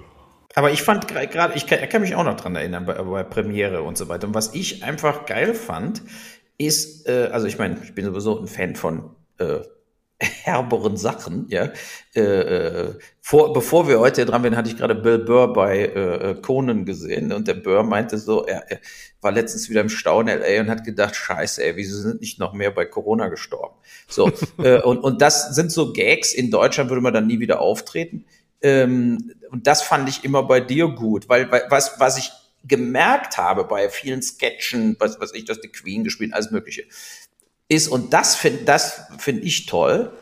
Aber 0.57 0.71
ich 0.71 0.83
fand 0.83 1.07
gerade, 1.07 1.55
ich 1.55 1.67
kann, 1.67 1.87
kann, 1.87 2.01
mich 2.01 2.15
auch 2.15 2.25
noch 2.25 2.37
dran 2.37 2.57
erinnern, 2.57 2.87
bei, 2.87 2.95
bei, 2.95 3.23
Premiere 3.23 3.83
und 3.83 3.99
so 3.99 4.09
weiter. 4.09 4.27
Und 4.27 4.35
was 4.35 4.55
ich 4.55 4.83
einfach 4.83 5.27
geil 5.27 5.53
fand, 5.53 6.03
ist, 6.57 7.07
äh, 7.07 7.29
also 7.31 7.47
ich 7.47 7.59
meine, 7.59 7.77
ich 7.85 7.95
bin 7.95 8.07
sowieso 8.07 8.41
ein 8.41 8.47
Fan 8.47 8.75
von 8.75 9.11
äh, 9.37 9.59
herberen 10.19 10.97
Sachen, 10.97 11.45
ja. 11.51 11.73
Äh, 12.15 12.21
äh, 12.23 12.95
vor, 13.21 13.53
bevor 13.53 13.87
wir 13.87 14.01
heute 14.01 14.25
dran 14.25 14.43
waren, 14.45 14.57
hatte 14.57 14.71
ich 14.71 14.79
gerade 14.79 14.95
Bill 14.95 15.19
Burr 15.19 15.53
bei 15.53 15.81
äh, 15.81 16.35
Conan 16.41 16.87
gesehen 16.87 17.33
und 17.33 17.49
der 17.49 17.55
Burr 17.55 17.83
meinte 17.83 18.17
so, 18.17 18.47
er, 18.47 18.65
er 18.71 18.79
war 19.21 19.33
letztens 19.33 19.69
wieder 19.69 19.83
im 19.83 19.91
Stau 19.91 20.23
in 20.23 20.29
LA 20.29 20.63
und 20.63 20.71
hat 20.71 20.85
gedacht, 20.85 21.17
scheiße, 21.17 21.63
ey, 21.63 21.77
wieso 21.77 22.01
sind 22.01 22.23
nicht 22.23 22.39
noch 22.39 22.55
mehr 22.55 22.71
bei 22.71 22.87
Corona 22.87 23.29
gestorben? 23.29 23.75
So, 24.09 24.33
äh, 24.63 24.81
und, 24.81 25.01
und 25.01 25.21
das 25.21 25.55
sind 25.55 25.71
so 25.71 25.93
Gags, 25.93 26.33
in 26.33 26.51
Deutschland 26.51 26.89
würde 26.89 27.03
man 27.03 27.13
dann 27.13 27.27
nie 27.27 27.41
wieder 27.41 27.61
auftreten. 27.61 28.25
Ähm, 28.63 29.33
und 29.51 29.67
das 29.67 29.83
fand 29.83 30.09
ich 30.09 30.25
immer 30.25 30.43
bei 30.43 30.61
dir 30.61 30.89
gut, 30.89 31.29
weil, 31.29 31.51
weil 31.51 31.65
was, 31.69 31.99
was 31.99 32.19
ich 32.19 32.31
gemerkt 32.65 33.39
habe 33.39 33.65
bei 33.65 33.89
vielen 33.89 34.23
Sketchen, 34.23 34.97
was, 34.99 35.21
was 35.21 35.33
ich, 35.35 35.45
dass 35.45 35.61
die 35.61 35.69
Queen 35.69 36.05
gespielt, 36.05 36.35
alles 36.35 36.51
Mögliche, 36.51 36.85
ist, 37.69 37.89
und 37.89 38.13
das 38.13 38.37
finde 38.37 38.65
das 38.65 39.03
find 39.19 39.45
ich 39.45 39.67
toll, 39.67 40.13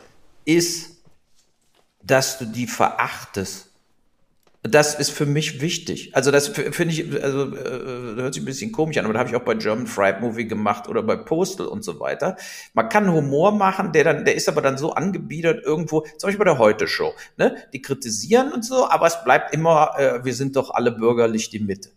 ist, 0.45 1.03
dass 2.03 2.37
du 2.37 2.45
die 2.45 2.67
verachtest. 2.67 3.71
Das 4.67 4.95
ist 4.95 5.11
für 5.11 5.27
mich 5.27 5.61
wichtig. 5.61 6.15
Also 6.15 6.31
das 6.31 6.47
finde 6.47 6.91
ich, 6.91 7.23
also 7.23 7.55
äh, 7.55 8.15
hört 8.15 8.33
sich 8.33 8.41
ein 8.41 8.47
bisschen 8.47 8.71
komisch 8.71 8.97
an, 8.97 9.05
aber 9.05 9.13
da 9.13 9.19
habe 9.19 9.29
ich 9.29 9.35
auch 9.35 9.43
bei 9.43 9.53
German 9.53 9.85
Fried 9.85 10.21
Movie 10.21 10.47
gemacht 10.47 10.87
oder 10.87 11.03
bei 11.03 11.15
Postal 11.17 11.67
und 11.67 11.83
so 11.83 11.99
weiter. 11.99 12.35
Man 12.73 12.89
kann 12.89 13.11
Humor 13.11 13.51
machen, 13.51 13.91
der 13.91 14.03
dann, 14.03 14.25
der 14.25 14.33
ist 14.33 14.49
aber 14.49 14.63
dann 14.63 14.79
so 14.79 14.93
angebiedert 14.93 15.63
irgendwo, 15.63 16.01
zum 16.17 16.27
Beispiel 16.27 16.39
bei 16.39 16.45
der 16.45 16.57
Heute 16.57 16.87
Show. 16.87 17.13
Ne? 17.37 17.55
Die 17.73 17.81
kritisieren 17.81 18.51
und 18.51 18.65
so, 18.65 18.89
aber 18.89 19.05
es 19.05 19.23
bleibt 19.23 19.53
immer, 19.53 19.91
äh, 19.99 20.25
wir 20.25 20.33
sind 20.33 20.55
doch 20.55 20.71
alle 20.71 20.91
bürgerlich 20.91 21.51
die 21.51 21.59
Mitte. 21.59 21.89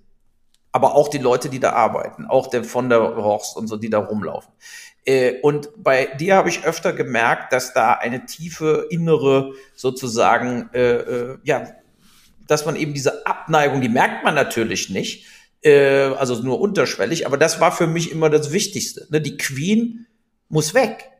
Aber 0.70 0.94
auch 0.94 1.08
die 1.08 1.18
Leute, 1.18 1.48
die 1.48 1.60
da 1.60 1.72
arbeiten, 1.72 2.26
auch 2.26 2.48
der 2.48 2.64
von 2.64 2.90
der 2.90 3.00
Horst 3.00 3.56
und 3.56 3.68
so, 3.68 3.78
die 3.78 3.88
da 3.88 3.98
rumlaufen. 4.00 4.52
Äh, 5.06 5.40
und 5.40 5.70
bei 5.82 6.04
dir 6.04 6.36
habe 6.36 6.50
ich 6.50 6.66
öfter 6.66 6.92
gemerkt, 6.92 7.54
dass 7.54 7.72
da 7.72 7.94
eine 7.94 8.26
tiefe 8.26 8.88
innere 8.90 9.54
sozusagen 9.74 10.68
äh, 10.74 10.96
äh, 10.96 11.38
ja 11.44 11.66
dass 12.48 12.66
man 12.66 12.74
eben 12.74 12.94
diese 12.94 13.26
Abneigung, 13.26 13.80
die 13.80 13.88
merkt 13.88 14.24
man 14.24 14.34
natürlich 14.34 14.90
nicht, 14.90 15.26
äh, 15.62 16.10
also 16.18 16.34
nur 16.42 16.60
unterschwellig, 16.60 17.26
aber 17.26 17.36
das 17.36 17.60
war 17.60 17.70
für 17.70 17.86
mich 17.86 18.10
immer 18.10 18.30
das 18.30 18.52
Wichtigste. 18.52 19.06
Ne? 19.10 19.20
Die 19.20 19.36
Queen 19.36 20.06
muss 20.48 20.74
weg. 20.74 21.10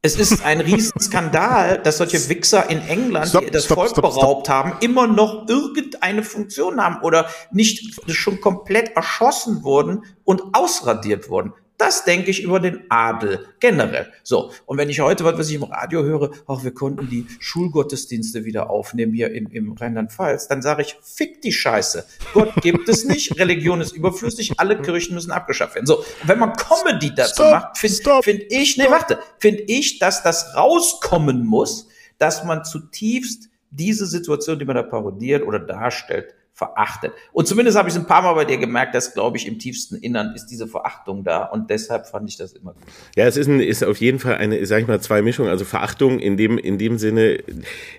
Es 0.00 0.16
ist 0.16 0.44
ein 0.44 0.60
Riesenskandal, 0.62 1.78
dass 1.78 1.98
solche 1.98 2.28
Wichser 2.28 2.68
in 2.70 2.80
England, 2.88 3.28
stop, 3.28 3.44
die 3.44 3.50
das 3.50 3.66
stop, 3.66 3.78
Volk 3.78 3.90
stop, 3.90 4.02
beraubt 4.02 4.48
haben, 4.48 4.74
immer 4.80 5.06
noch 5.06 5.48
irgendeine 5.48 6.22
Funktion 6.22 6.82
haben 6.82 7.02
oder 7.02 7.28
nicht 7.50 8.00
schon 8.10 8.40
komplett 8.40 8.96
erschossen 8.96 9.62
wurden 9.62 10.04
und 10.24 10.42
ausradiert 10.54 11.28
wurden. 11.28 11.52
Das 11.78 12.04
denke 12.04 12.30
ich 12.30 12.42
über 12.42 12.60
den 12.60 12.82
Adel 12.90 13.46
generell. 13.58 14.12
So, 14.22 14.52
und 14.66 14.78
wenn 14.78 14.88
ich 14.88 15.00
heute, 15.00 15.24
was 15.24 15.48
ich 15.48 15.56
im 15.56 15.64
Radio 15.64 16.02
höre, 16.02 16.30
auch 16.46 16.62
wir 16.62 16.72
konnten 16.72 17.08
die 17.08 17.26
Schulgottesdienste 17.40 18.44
wieder 18.44 18.70
aufnehmen 18.70 19.12
hier 19.12 19.32
im, 19.32 19.48
im 19.48 19.72
Rheinland-Pfalz, 19.72 20.48
dann 20.48 20.62
sage 20.62 20.82
ich, 20.82 20.96
fick 21.02 21.42
die 21.42 21.52
Scheiße. 21.52 22.04
Gott 22.34 22.54
gibt 22.62 22.88
es 22.88 23.04
nicht, 23.04 23.36
Religion 23.38 23.80
ist 23.80 23.92
überflüssig, 23.92 24.52
alle 24.58 24.80
Kirchen 24.80 25.14
müssen 25.14 25.32
abgeschafft 25.32 25.74
werden. 25.74 25.86
So, 25.86 25.98
und 25.98 26.06
wenn 26.26 26.38
man 26.38 26.52
Comedy 26.52 27.14
dazu 27.14 27.42
stop, 27.42 27.50
macht, 27.50 27.78
finde 27.78 28.22
find 28.22 28.42
ich, 28.48 28.76
nee, 28.76 28.88
warte, 28.88 29.18
finde 29.38 29.62
ich, 29.62 29.98
dass 29.98 30.22
das 30.22 30.54
rauskommen 30.54 31.44
muss, 31.44 31.88
dass 32.18 32.44
man 32.44 32.64
zutiefst 32.64 33.48
diese 33.70 34.06
Situation, 34.06 34.58
die 34.58 34.64
man 34.64 34.76
da 34.76 34.82
parodiert 34.82 35.44
oder 35.44 35.58
darstellt, 35.58 36.34
verachtet. 36.54 37.12
Und 37.32 37.48
zumindest 37.48 37.78
habe 37.78 37.88
ich 37.88 37.94
es 37.94 38.00
ein 38.00 38.06
paar 38.06 38.22
Mal 38.22 38.34
bei 38.34 38.44
dir 38.44 38.58
gemerkt, 38.58 38.94
dass, 38.94 39.14
glaube 39.14 39.38
ich, 39.38 39.46
im 39.46 39.58
tiefsten 39.58 39.96
Innern 39.96 40.34
ist 40.34 40.46
diese 40.46 40.66
Verachtung 40.66 41.24
da. 41.24 41.44
Und 41.44 41.70
deshalb 41.70 42.06
fand 42.06 42.28
ich 42.28 42.36
das 42.36 42.52
immer 42.52 42.74
gut. 42.74 42.82
Ja, 43.16 43.26
es 43.26 43.38
ist, 43.38 43.48
ein, 43.48 43.60
ist 43.60 43.82
auf 43.82 43.96
jeden 43.96 44.18
Fall 44.18 44.36
eine, 44.36 44.64
sag 44.66 44.82
ich 44.82 44.86
mal, 44.86 45.00
zwei 45.00 45.22
Mischungen. 45.22 45.50
Also 45.50 45.64
Verachtung 45.64 46.18
in 46.18 46.36
dem, 46.36 46.58
in 46.58 46.76
dem 46.76 46.98
Sinne, 46.98 47.38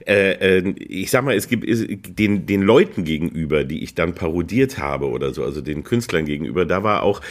äh, 0.05 0.59
äh, 0.59 0.69
ich 0.77 1.09
sag 1.09 1.23
mal, 1.23 1.35
es 1.35 1.47
gibt 1.47 1.65
den, 1.67 2.45
den 2.45 2.61
Leuten 2.61 3.03
gegenüber, 3.05 3.63
die 3.63 3.83
ich 3.83 3.95
dann 3.95 4.13
parodiert 4.13 4.77
habe 4.77 5.09
oder 5.09 5.33
so, 5.33 5.43
also 5.43 5.61
den 5.61 5.83
Künstlern 5.83 6.25
gegenüber, 6.25 6.65
da 6.65 6.83
war 6.83 7.01
auch 7.01 7.21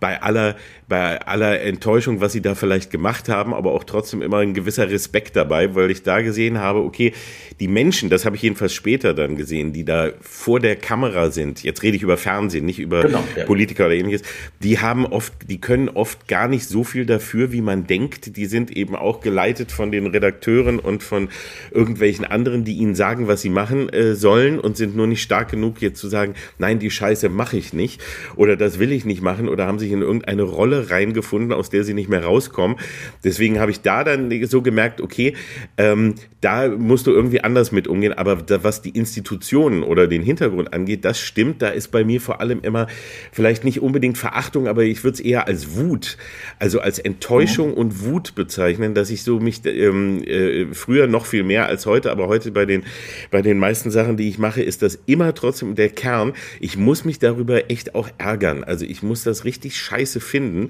bei 0.00 0.22
aller, 0.22 0.56
bei 0.90 1.20
aller 1.22 1.62
Enttäuschung, 1.62 2.20
was 2.20 2.32
sie 2.32 2.42
da 2.42 2.56
vielleicht 2.56 2.90
gemacht 2.90 3.28
haben, 3.28 3.54
aber 3.54 3.72
auch 3.72 3.84
trotzdem 3.84 4.22
immer 4.22 4.38
ein 4.38 4.54
gewisser 4.54 4.90
Respekt 4.90 5.36
dabei, 5.36 5.74
weil 5.76 5.90
ich 5.90 6.02
da 6.02 6.20
gesehen 6.20 6.58
habe, 6.58 6.80
okay, 6.80 7.12
die 7.60 7.68
Menschen, 7.68 8.10
das 8.10 8.26
habe 8.26 8.34
ich 8.34 8.42
jedenfalls 8.42 8.74
später 8.74 9.14
dann 9.14 9.36
gesehen, 9.36 9.72
die 9.72 9.84
da 9.84 10.10
vor 10.20 10.58
der 10.58 10.74
Kamera 10.74 11.30
sind, 11.30 11.62
jetzt 11.62 11.84
rede 11.84 11.96
ich 11.96 12.02
über 12.02 12.16
Fernsehen, 12.16 12.66
nicht 12.66 12.80
über 12.80 13.02
genau, 13.02 13.22
ja. 13.36 13.44
Politiker 13.44 13.86
oder 13.86 13.94
ähnliches, 13.94 14.22
die 14.64 14.80
haben 14.80 15.06
oft, 15.06 15.32
die 15.48 15.60
können 15.60 15.88
oft 15.88 16.26
gar 16.26 16.48
nicht 16.48 16.66
so 16.66 16.82
viel 16.82 17.06
dafür, 17.06 17.52
wie 17.52 17.60
man 17.60 17.86
denkt. 17.86 18.36
Die 18.36 18.46
sind 18.46 18.76
eben 18.76 18.96
auch 18.96 19.20
geleitet 19.20 19.70
von 19.70 19.92
den 19.92 20.08
Redakteuren 20.08 20.80
und 20.80 21.04
von 21.04 21.28
irgendwelchen 21.70 22.24
anderen, 22.24 22.64
die 22.64 22.74
ihnen 22.74 22.96
sagen, 22.96 23.28
was 23.28 23.42
sie 23.42 23.48
machen 23.48 23.88
äh, 23.90 24.16
sollen 24.16 24.58
und 24.58 24.76
sind 24.76 24.96
nur 24.96 25.06
nicht 25.06 25.22
stark 25.22 25.52
genug, 25.52 25.80
jetzt 25.80 26.00
zu 26.00 26.08
sagen, 26.08 26.34
nein, 26.58 26.80
die 26.80 26.90
Scheiße 26.90 27.28
mache 27.28 27.56
ich 27.56 27.72
nicht 27.72 28.02
oder 28.34 28.56
das 28.56 28.80
will 28.80 28.90
ich 28.90 29.04
nicht 29.04 29.22
machen 29.22 29.48
oder 29.48 29.68
haben 29.68 29.78
sich 29.78 29.92
in 29.92 30.02
irgendeine 30.02 30.42
Rolle 30.42 30.79
reingefunden, 30.88 31.52
aus 31.52 31.70
der 31.70 31.84
sie 31.84 31.94
nicht 31.94 32.08
mehr 32.08 32.24
rauskommen. 32.24 32.76
Deswegen 33.24 33.60
habe 33.60 33.70
ich 33.70 33.82
da 33.82 34.04
dann 34.04 34.30
so 34.46 34.62
gemerkt, 34.62 35.00
okay, 35.00 35.34
ähm, 35.76 36.14
da 36.40 36.68
musst 36.68 37.06
du 37.06 37.10
irgendwie 37.10 37.42
anders 37.42 37.72
mit 37.72 37.88
umgehen. 37.88 38.12
Aber 38.12 38.36
da, 38.36 38.64
was 38.64 38.82
die 38.82 38.90
Institutionen 38.90 39.82
oder 39.82 40.06
den 40.06 40.22
Hintergrund 40.22 40.72
angeht, 40.72 41.04
das 41.04 41.20
stimmt. 41.20 41.60
Da 41.62 41.68
ist 41.68 41.88
bei 41.88 42.04
mir 42.04 42.20
vor 42.20 42.40
allem 42.40 42.60
immer 42.62 42.86
vielleicht 43.32 43.64
nicht 43.64 43.80
unbedingt 43.80 44.16
Verachtung, 44.16 44.68
aber 44.68 44.84
ich 44.84 45.04
würde 45.04 45.14
es 45.14 45.20
eher 45.20 45.46
als 45.46 45.76
Wut, 45.76 46.16
also 46.58 46.80
als 46.80 46.98
Enttäuschung 46.98 47.74
und 47.74 48.04
Wut 48.04 48.34
bezeichnen, 48.34 48.94
dass 48.94 49.10
ich 49.10 49.22
so 49.22 49.40
mich 49.40 49.64
ähm, 49.66 50.22
äh, 50.24 50.66
früher 50.72 51.06
noch 51.06 51.26
viel 51.26 51.42
mehr 51.42 51.66
als 51.66 51.86
heute, 51.86 52.10
aber 52.10 52.28
heute 52.28 52.50
bei 52.50 52.64
den 52.64 52.84
bei 53.30 53.42
den 53.42 53.58
meisten 53.58 53.90
Sachen, 53.90 54.16
die 54.16 54.28
ich 54.28 54.38
mache, 54.38 54.62
ist 54.62 54.82
das 54.82 54.98
immer 55.06 55.34
trotzdem 55.34 55.74
der 55.74 55.88
Kern. 55.88 56.32
Ich 56.60 56.76
muss 56.76 57.04
mich 57.04 57.18
darüber 57.18 57.70
echt 57.70 57.94
auch 57.94 58.08
ärgern. 58.18 58.64
Also 58.64 58.84
ich 58.84 59.02
muss 59.02 59.22
das 59.22 59.44
richtig 59.44 59.76
scheiße 59.76 60.20
finden. 60.20 60.69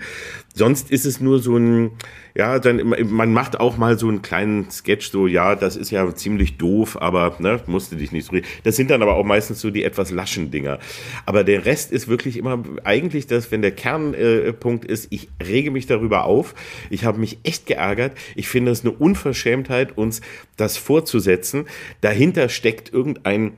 Sonst 0.54 0.90
ist 0.90 1.06
es 1.06 1.20
nur 1.20 1.38
so 1.38 1.56
ein, 1.56 1.92
ja, 2.34 2.58
dann, 2.58 2.94
man 3.08 3.32
macht 3.32 3.60
auch 3.60 3.76
mal 3.76 3.98
so 3.98 4.08
einen 4.08 4.20
kleinen 4.20 4.70
Sketch, 4.70 5.10
so, 5.10 5.26
ja, 5.26 5.54
das 5.54 5.76
ist 5.76 5.90
ja 5.90 6.12
ziemlich 6.14 6.58
doof, 6.58 7.00
aber, 7.00 7.36
ne, 7.38 7.60
musste 7.66 7.96
dich 7.96 8.12
nicht 8.12 8.26
so 8.26 8.32
reden. 8.32 8.46
Das 8.64 8.76
sind 8.76 8.90
dann 8.90 9.02
aber 9.02 9.14
auch 9.14 9.24
meistens 9.24 9.60
so 9.60 9.70
die 9.70 9.84
etwas 9.84 10.10
laschen 10.10 10.50
Dinger. 10.50 10.78
Aber 11.24 11.44
der 11.44 11.66
Rest 11.66 11.92
ist 11.92 12.08
wirklich 12.08 12.36
immer 12.36 12.62
eigentlich 12.84 13.26
das, 13.26 13.50
wenn 13.52 13.62
der 13.62 13.70
Kernpunkt 13.72 14.84
äh, 14.84 14.92
ist, 14.92 15.08
ich 15.10 15.28
rege 15.42 15.70
mich 15.70 15.86
darüber 15.86 16.24
auf. 16.24 16.54
Ich 16.90 17.04
habe 17.04 17.18
mich 17.18 17.38
echt 17.44 17.66
geärgert. 17.66 18.12
Ich 18.34 18.48
finde 18.48 18.72
es 18.72 18.82
eine 18.82 18.92
Unverschämtheit, 18.92 19.96
uns 19.96 20.20
das 20.56 20.76
vorzusetzen. 20.76 21.66
Dahinter 22.00 22.48
steckt 22.48 22.92
irgendein 22.92 23.52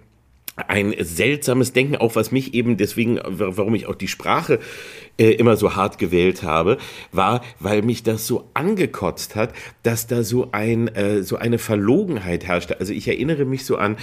ein 0.56 0.94
seltsames 0.98 1.72
Denken, 1.72 1.96
auch 1.96 2.14
was 2.14 2.30
mich 2.30 2.54
eben 2.54 2.76
deswegen, 2.76 3.18
warum 3.24 3.74
ich 3.74 3.86
auch 3.86 3.94
die 3.94 4.08
Sprache 4.08 4.58
äh, 5.18 5.30
immer 5.30 5.56
so 5.56 5.76
hart 5.76 5.98
gewählt 5.98 6.42
habe, 6.42 6.78
war, 7.10 7.42
weil 7.58 7.82
mich 7.82 8.02
das 8.02 8.26
so 8.26 8.50
angekotzt 8.54 9.34
hat, 9.34 9.54
dass 9.82 10.06
da 10.06 10.22
so 10.22 10.50
ein 10.52 10.88
äh, 10.88 11.22
so 11.22 11.36
eine 11.36 11.58
Verlogenheit 11.58 12.46
herrschte. 12.46 12.80
Also 12.80 12.92
ich 12.92 13.08
erinnere 13.08 13.44
mich 13.44 13.64
so 13.64 13.76
an 13.76 13.96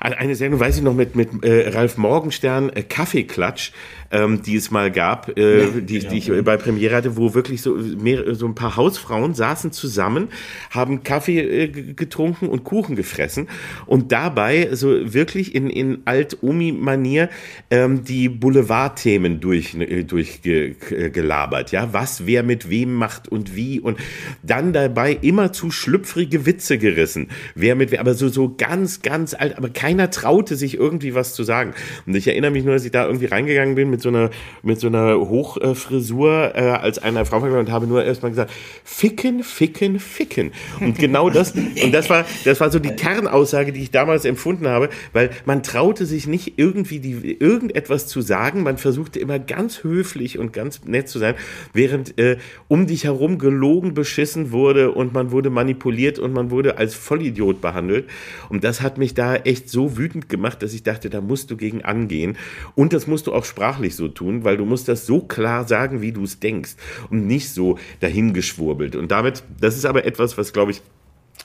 eine 0.00 0.34
Sendung, 0.34 0.60
weiß 0.60 0.78
ich 0.78 0.82
noch, 0.82 0.94
mit, 0.94 1.14
mit 1.14 1.44
äh, 1.44 1.68
Ralf 1.68 1.98
Morgenstern, 1.98 2.70
äh, 2.70 2.82
Kaffeeklatsch, 2.82 3.72
ähm, 4.10 4.42
die 4.42 4.56
es 4.56 4.70
mal 4.70 4.90
gab, 4.90 5.36
äh, 5.38 5.60
ja, 5.60 5.66
die, 5.80 5.98
ja. 5.98 6.08
die 6.08 6.18
ich 6.18 6.44
bei 6.44 6.56
Premiere 6.56 6.96
hatte, 6.96 7.16
wo 7.16 7.34
wirklich 7.34 7.62
so, 7.62 7.74
mehr, 7.74 8.34
so 8.34 8.46
ein 8.46 8.54
paar 8.54 8.76
Hausfrauen 8.76 9.34
saßen 9.34 9.72
zusammen, 9.72 10.28
haben 10.70 11.02
Kaffee 11.04 11.40
äh, 11.40 11.68
getrunken 11.68 12.48
und 12.48 12.64
Kuchen 12.64 12.96
gefressen 12.96 13.48
und 13.86 14.10
dabei 14.10 14.70
so 14.72 15.12
wirklich 15.12 15.54
in, 15.54 15.68
in 15.68 15.98
Alt-Omi-Manier 16.06 17.28
ähm, 17.70 18.04
die 18.04 18.28
Boulevardthemen 18.28 19.40
durch, 19.40 19.74
äh, 19.74 20.04
durchgelabert, 20.04 21.72
ja, 21.72 21.92
was 21.92 22.26
wer 22.26 22.42
mit 22.42 22.70
wem 22.70 22.94
macht 22.94 23.28
und 23.28 23.54
wie 23.54 23.80
und 23.80 23.98
dann 24.42 24.72
dabei 24.72 25.12
immer 25.20 25.52
zu 25.52 25.70
schlüpfrige 25.70 26.46
Witze 26.46 26.78
gerissen, 26.78 27.28
wer 27.54 27.76
mit 27.76 27.90
wer, 27.90 28.00
aber 28.00 28.14
so, 28.14 28.28
so 28.28 28.54
ganz, 28.56 29.02
ganz 29.02 29.34
alt, 29.34 29.56
aber 29.56 29.68
kein 29.68 29.90
keiner 29.90 30.10
traute 30.10 30.54
sich 30.54 30.76
irgendwie 30.76 31.14
was 31.14 31.34
zu 31.34 31.42
sagen. 31.42 31.74
Und 32.06 32.14
ich 32.14 32.28
erinnere 32.28 32.52
mich 32.52 32.64
nur, 32.64 32.74
dass 32.74 32.84
ich 32.84 32.92
da 32.92 33.06
irgendwie 33.06 33.26
reingegangen 33.26 33.74
bin 33.74 33.90
mit 33.90 33.99
so 34.02 34.08
einer, 34.08 34.30
mit 34.62 34.80
so 34.80 34.86
einer 34.86 35.18
Hochfrisur 35.18 36.52
äh, 36.54 36.60
als 36.60 36.98
einer 36.98 37.24
Frau 37.24 37.40
und 37.40 37.70
habe 37.70 37.86
nur 37.86 38.04
erstmal 38.04 38.30
gesagt, 38.30 38.50
ficken, 38.84 39.42
ficken, 39.42 39.98
ficken. 39.98 40.52
Und 40.80 40.98
genau 40.98 41.30
das, 41.30 41.52
und 41.52 41.92
das 41.92 42.10
war, 42.10 42.24
das 42.44 42.60
war 42.60 42.70
so 42.70 42.78
die 42.78 42.90
Kernaussage, 42.90 43.72
die 43.72 43.82
ich 43.82 43.90
damals 43.90 44.24
empfunden 44.24 44.68
habe, 44.68 44.90
weil 45.12 45.30
man 45.44 45.62
traute 45.62 46.06
sich 46.06 46.26
nicht 46.26 46.54
irgendwie 46.56 47.00
die, 47.00 47.36
irgendetwas 47.38 48.06
zu 48.06 48.20
sagen. 48.20 48.62
Man 48.62 48.78
versuchte 48.78 49.18
immer 49.18 49.38
ganz 49.38 49.82
höflich 49.82 50.38
und 50.38 50.52
ganz 50.52 50.84
nett 50.84 51.08
zu 51.08 51.18
sein, 51.18 51.34
während 51.72 52.18
äh, 52.18 52.36
um 52.68 52.86
dich 52.86 53.04
herum 53.04 53.38
gelogen, 53.38 53.94
beschissen 53.94 54.52
wurde 54.52 54.92
und 54.92 55.12
man 55.12 55.30
wurde 55.30 55.50
manipuliert 55.50 56.18
und 56.18 56.32
man 56.32 56.50
wurde 56.50 56.78
als 56.78 56.94
Vollidiot 56.94 57.60
behandelt. 57.60 58.08
Und 58.48 58.64
das 58.64 58.80
hat 58.80 58.98
mich 58.98 59.14
da 59.14 59.36
echt 59.36 59.68
so 59.68 59.96
wütend 59.96 60.28
gemacht, 60.28 60.62
dass 60.62 60.74
ich 60.74 60.82
dachte, 60.82 61.10
da 61.10 61.20
musst 61.20 61.50
du 61.50 61.56
gegen 61.56 61.82
angehen. 61.82 62.36
Und 62.74 62.92
das 62.92 63.06
musst 63.06 63.26
du 63.26 63.32
auch 63.32 63.44
sprachlich 63.44 63.89
so 63.96 64.08
tun, 64.08 64.44
weil 64.44 64.56
du 64.56 64.64
musst 64.64 64.88
das 64.88 65.06
so 65.06 65.20
klar 65.20 65.66
sagen, 65.66 66.00
wie 66.00 66.12
du 66.12 66.24
es 66.24 66.40
denkst 66.40 66.76
und 67.10 67.26
nicht 67.26 67.50
so 67.50 67.78
dahingeschwurbelt. 68.00 68.96
Und 68.96 69.10
damit, 69.10 69.42
das 69.60 69.76
ist 69.76 69.86
aber 69.86 70.04
etwas, 70.04 70.38
was, 70.38 70.52
glaube 70.52 70.72
ich, 70.72 70.82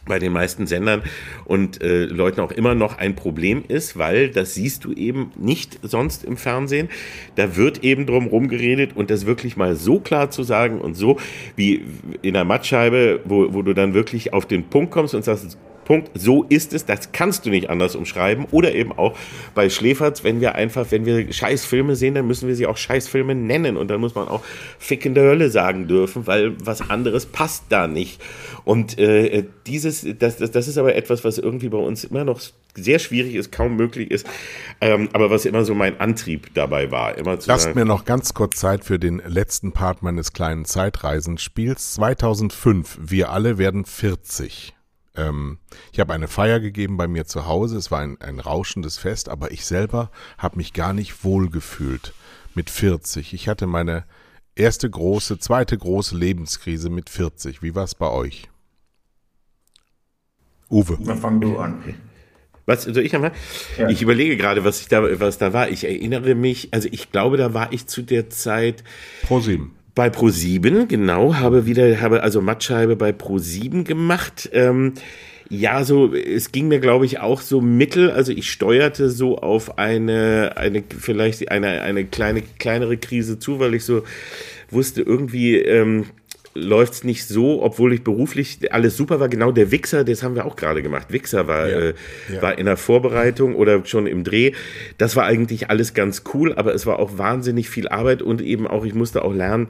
bei 0.08 0.20
den 0.20 0.34
meisten 0.34 0.68
Sendern 0.68 1.02
und 1.46 1.82
äh, 1.82 2.06
Leuten 2.06 2.42
auch 2.42 2.52
immer 2.52 2.76
noch 2.76 2.98
ein 2.98 3.16
Problem 3.16 3.64
ist, 3.68 3.98
weil 3.98 4.30
das 4.30 4.54
siehst 4.54 4.84
du 4.86 4.94
eben 4.94 5.32
nicht 5.36 5.80
sonst 5.82 6.24
im 6.24 6.38
Fernsehen. 6.38 6.90
Da 7.36 7.56
wird 7.56 7.84
eben 7.84 8.06
drum 8.06 8.28
rumgeredet 8.28 8.96
und 8.96 9.10
das 9.10 9.26
wirklich 9.26 9.58
mal 9.58 9.76
so 9.76 10.00
klar 10.00 10.30
zu 10.30 10.44
sagen 10.44 10.80
und 10.80 10.96
so 10.96 11.18
wie 11.56 11.84
in 12.22 12.34
der 12.34 12.46
Mattscheibe, 12.46 13.22
wo, 13.26 13.54
wo 13.54 13.62
du 13.62 13.74
dann 13.74 13.94
wirklich 13.94 14.34
auf 14.34 14.46
den 14.46 14.66
Punkt 14.66 14.92
kommst 14.92 15.16
und 15.16 15.24
sagst, 15.24 15.58
Punkt. 15.86 16.12
So 16.14 16.44
ist 16.44 16.74
es. 16.74 16.86
Das 16.86 17.12
kannst 17.12 17.46
du 17.46 17.50
nicht 17.50 17.70
anders 17.70 17.96
umschreiben. 17.96 18.46
Oder 18.52 18.76
eben 18.76 18.92
auch 18.92 19.16
bei 19.54 19.70
Schläferz, 19.70 20.24
wenn 20.24 20.42
wir 20.42 20.56
einfach, 20.56 20.88
wenn 20.90 21.06
wir 21.06 21.32
Scheißfilme 21.32 21.96
sehen, 21.96 22.16
dann 22.16 22.28
müssen 22.28 22.48
wir 22.48 22.56
sie 22.56 22.68
auch 22.68 22.78
Scheißfilme 22.78 23.36
nennen. 23.36 23.78
Und 23.78 23.90
dann 23.90 24.02
muss 24.02 24.16
man 24.16 24.28
auch 24.28 24.44
fickende 24.80 25.22
Hölle 25.22 25.50
sagen 25.50 25.88
dürfen, 25.88 26.28
weil 26.28 26.54
was 26.64 26.90
anderes 26.90 27.26
passt 27.26 27.66
da 27.70 27.88
nicht. 27.88 28.22
Und 28.66 29.00
äh, 29.00 29.46
dieses, 29.68 30.06
das, 30.20 30.38
das, 30.38 30.52
das 30.52 30.68
ist 30.68 30.78
aber 30.78 30.96
etwas, 30.96 31.24
was 31.24 31.38
irgendwie 31.38 31.70
bei 31.70 31.78
uns 31.78 32.04
immer 32.04 32.24
noch 32.24 32.42
sehr 32.76 33.00
schwierig 33.00 33.36
ist, 33.36 33.52
kaum 33.52 33.76
möglich 33.76 34.12
ist, 34.12 34.28
ähm, 34.82 35.10
aber 35.14 35.30
was 35.30 35.46
immer 35.46 35.64
so 35.64 35.74
mein 35.74 36.00
Antrieb 36.00 36.54
dabei 36.54 36.92
war. 36.92 37.18
Immer 37.18 37.40
zu 37.40 37.50
Lasst 37.50 37.66
sagen, 37.66 37.80
mir 37.80 37.86
noch 37.86 38.06
ganz 38.06 38.34
kurz 38.34 38.58
Zeit 38.58 38.84
für 38.84 39.00
den 39.00 39.22
letzten 39.26 39.72
Part 39.72 40.04
meines 40.04 40.34
kleinen 40.34 40.66
Zeitreisenspiels. 40.66 41.94
2005, 41.94 43.00
wir 43.02 43.32
alle 43.32 43.58
werden 43.58 43.86
40. 43.86 44.75
Ähm, 45.18 45.58
ich 45.92 46.00
habe 46.00 46.14
eine 46.14 46.28
Feier 46.28 46.60
gegeben 46.60 46.98
bei 46.98 47.08
mir 47.08 47.26
zu 47.26 47.46
Hause. 47.46 47.78
Es 47.78 47.92
war 47.92 48.02
ein, 48.02 48.20
ein 48.22 48.40
rauschendes 48.40 48.98
Fest, 48.98 49.30
aber 49.30 49.52
ich 49.52 49.66
selber 49.66 50.12
habe 50.38 50.58
mich 50.58 50.74
gar 50.74 50.94
nicht 50.94 51.24
wohl 51.24 51.50
gefühlt 51.50 52.14
mit 52.54 52.70
40. 52.70 53.34
Ich 53.34 53.48
hatte 53.48 53.68
meine 53.68 54.06
erste 54.56 54.90
große, 54.90 55.40
zweite 55.40 55.78
große 55.78 56.18
Lebenskrise 56.18 56.90
mit 56.90 57.10
40. 57.10 57.62
Wie 57.62 57.76
war 57.76 57.84
es 57.84 57.96
bei 57.96 58.10
euch? 58.10 58.50
Uwe. 60.70 60.98
Dann 61.04 61.20
fang 61.20 61.42
du 61.42 61.58
an. 61.58 61.84
Was 62.66 62.84
soll 62.84 62.98
ich? 62.98 63.12
Ja. 63.12 63.32
Ich 63.90 64.02
überlege 64.02 64.38
gerade, 64.38 64.64
was 64.64 64.82
ich 64.82 64.88
da, 64.88 65.20
was 65.20 65.38
da 65.38 65.54
war. 65.54 65.70
Ich 65.70 65.84
erinnere 65.84 66.34
mich, 66.34 66.74
also 66.74 66.90
ich 66.92 67.12
glaube, 67.12 67.38
da 67.38 67.54
war 67.54 67.72
ich 67.72 67.86
zu 67.86 68.02
der 68.02 68.30
Zeit. 68.32 68.84
Pro 69.22 69.40
sieben 69.40 69.76
bei 69.96 70.10
Pro7, 70.10 70.88
genau, 70.88 71.36
habe 71.36 71.66
wieder, 71.66 72.02
habe 72.02 72.22
also 72.22 72.42
Mattscheibe 72.42 72.98
bei 72.98 73.12
Pro7 73.12 73.84
gemacht. 73.84 74.50
Ähm, 74.52 74.94
ja, 75.50 75.84
so, 75.84 76.14
es 76.14 76.52
ging 76.52 76.68
mir, 76.68 76.80
glaube 76.80 77.06
ich, 77.06 77.20
auch 77.20 77.40
so 77.40 77.62
mittel. 77.62 78.12
Also 78.12 78.34
ich 78.34 78.52
steuerte 78.52 79.10
so 79.10 79.38
auf 79.38 79.78
eine, 79.78 80.54
eine, 80.58 80.84
vielleicht 81.00 81.50
eine, 81.50 81.82
eine 81.82 82.04
kleine, 82.06 82.42
kleinere 82.42 82.98
Krise 82.98 83.40
zu, 83.40 83.60
weil 83.60 83.74
ich 83.76 83.86
so 83.86 84.04
wusste, 84.70 85.02
irgendwie, 85.02 85.58
ähm, 85.58 86.08
läuft's 86.56 87.04
nicht 87.04 87.28
so, 87.28 87.62
obwohl 87.62 87.94
ich 87.94 88.04
beruflich 88.04 88.60
alles 88.72 88.98
super 88.98 89.20
war. 89.20 89.30
Genau 89.30 89.52
der 89.52 89.72
Wichser, 89.72 90.04
das 90.04 90.24
haben 90.24 90.36
wir 90.36 90.46
auch 90.46 90.56
gerade 90.56 90.82
gemacht. 90.82 91.12
Wichser 91.12 91.48
war, 91.48 91.70
ja, 91.70 91.80
äh, 91.80 91.94
ja. 92.34 92.42
war 92.42 92.58
in 92.58 92.66
der 92.66 92.78
Vorbereitung 92.78 93.56
oder 93.56 93.86
schon 93.86 94.08
im 94.08 94.24
Dreh. 94.24 94.54
Das 94.98 95.16
war 95.16 95.26
eigentlich 95.26 95.70
alles 95.70 95.94
ganz 95.94 96.24
cool, 96.34 96.54
aber 96.54 96.74
es 96.74 96.86
war 96.86 97.00
auch 97.00 97.18
wahnsinnig 97.18 97.70
viel 97.70 97.88
Arbeit 97.88 98.22
und 98.22 98.42
eben 98.42 98.68
auch, 98.68 98.86
ich 98.86 98.96
musste 98.96 99.24
auch 99.24 99.34
lernen, 99.34 99.68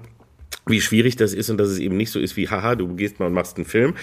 wie 0.67 0.81
schwierig 0.81 1.15
das 1.15 1.33
ist 1.33 1.49
und 1.49 1.57
dass 1.57 1.69
es 1.69 1.77
eben 1.77 1.95
nicht 1.95 2.11
so 2.11 2.19
ist 2.19 2.37
wie, 2.37 2.49
haha, 2.49 2.75
du 2.75 2.95
gehst 2.95 3.19
mal 3.19 3.27
und 3.27 3.33
machst 3.33 3.57
einen 3.57 3.65
Film, 3.65 3.95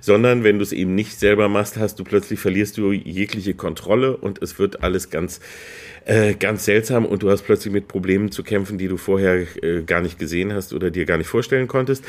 sondern 0.00 0.42
wenn 0.42 0.58
du 0.58 0.64
es 0.64 0.72
eben 0.72 0.94
nicht 0.94 1.18
selber 1.18 1.48
machst, 1.48 1.76
hast 1.76 1.98
du 1.98 2.04
plötzlich 2.04 2.40
verlierst 2.40 2.76
du 2.76 2.90
jegliche 2.92 3.54
Kontrolle 3.54 4.16
und 4.16 4.42
es 4.42 4.58
wird 4.58 4.82
alles 4.82 5.10
ganz, 5.10 5.40
äh, 6.06 6.34
ganz 6.34 6.64
seltsam 6.64 7.06
und 7.06 7.22
du 7.22 7.30
hast 7.30 7.42
plötzlich 7.42 7.72
mit 7.72 7.86
Problemen 7.86 8.32
zu 8.32 8.42
kämpfen, 8.42 8.78
die 8.78 8.88
du 8.88 8.96
vorher 8.96 9.46
äh, 9.62 9.82
gar 9.82 10.00
nicht 10.00 10.18
gesehen 10.18 10.52
hast 10.52 10.72
oder 10.72 10.90
dir 10.90 11.04
gar 11.04 11.18
nicht 11.18 11.28
vorstellen 11.28 11.68
konntest. 11.68 12.04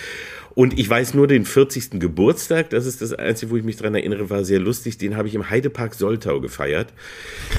Und 0.55 0.77
ich 0.79 0.89
weiß 0.89 1.13
nur 1.13 1.27
den 1.27 1.45
40. 1.45 1.99
Geburtstag, 1.99 2.69
das 2.69 2.85
ist 2.85 3.01
das 3.01 3.13
Einzige, 3.13 3.51
wo 3.51 3.57
ich 3.57 3.63
mich 3.63 3.77
dran 3.77 3.95
erinnere, 3.95 4.29
war 4.29 4.43
sehr 4.43 4.59
lustig. 4.59 4.97
Den 4.97 5.15
habe 5.15 5.27
ich 5.27 5.35
im 5.35 5.49
Heidepark 5.49 5.93
Soltau 5.93 6.39
gefeiert. 6.39 6.93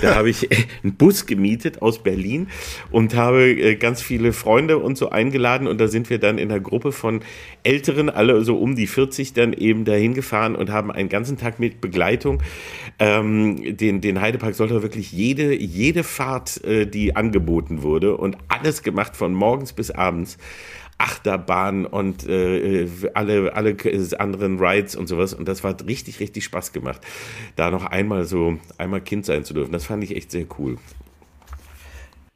Da 0.03 0.15
habe 0.17 0.31
ich 0.31 0.49
einen 0.83 0.95
Bus 0.95 1.27
gemietet 1.27 1.83
aus 1.83 2.03
Berlin 2.03 2.49
und 2.91 3.15
habe 3.15 3.51
äh, 3.51 3.77
ganz 3.77 4.03
viele 4.03 4.33
Freunde 4.33 4.79
und 4.79 4.99
so 4.99 5.11
eingeladen. 5.11 5.67
Und 5.67 5.81
da 5.81 5.89
sind 5.89 6.11
wir 6.11 6.19
dann 6.19 6.39
in 6.39 6.51
einer 6.51 6.61
Gruppe 6.61 6.93
von 6.93 7.21
Älteren, 7.63 8.11
alle 8.11 8.45
so 8.45 8.59
um 8.59 8.75
die 8.75 8.87
40, 8.87 9.33
dann 9.33 9.53
eben 9.53 9.85
dahin 9.85 10.15
gefahren 10.15 10.55
und 10.55 10.71
haben 10.71 10.91
einen 10.91 11.09
ganzen 11.09 11.39
Tag 11.39 11.61
mit 11.61 11.81
Begleitung 11.81 12.43
ähm, 12.99 13.77
den, 13.77 14.01
den 14.01 14.21
Heidepark 14.21 14.55
Soltau 14.55 14.83
wirklich 14.83 15.13
jede, 15.13 15.55
jede 15.55 16.05
Fahrt, 16.05 16.63
äh, 16.65 16.87
die 16.87 17.17
angeboten 17.17 17.83
wurde 17.83 18.17
und 18.17 18.37
alles 18.49 18.83
gemacht 18.83 19.17
von 19.17 19.33
morgens 19.33 19.73
bis 19.73 19.91
abends. 19.91 20.39
Achterbahn 21.01 21.87
und 21.87 22.29
äh, 22.29 22.89
alle, 23.15 23.55
alle 23.55 23.77
anderen 24.19 24.59
Rides 24.59 24.97
und 24.97 25.07
sowas. 25.09 25.35
Und 25.35 25.49
das 25.49 25.65
war 25.65 25.75
richtig, 25.87 26.21
richtig 26.21 26.45
Spaß 26.45 26.73
gemacht, 26.73 27.01
da 27.57 27.71
noch 27.71 27.85
einmal 27.85 28.25
so, 28.25 28.59
einmal 28.79 29.01
Kind 29.01 29.27
sein 29.27 29.45
zu 29.45 29.55
dürfen. 29.55 29.73
Das 29.73 29.85
fand 29.85 30.05
ich 30.05 30.15
echt 30.15 30.31
sehr 30.31 30.47
cool. 30.59 30.77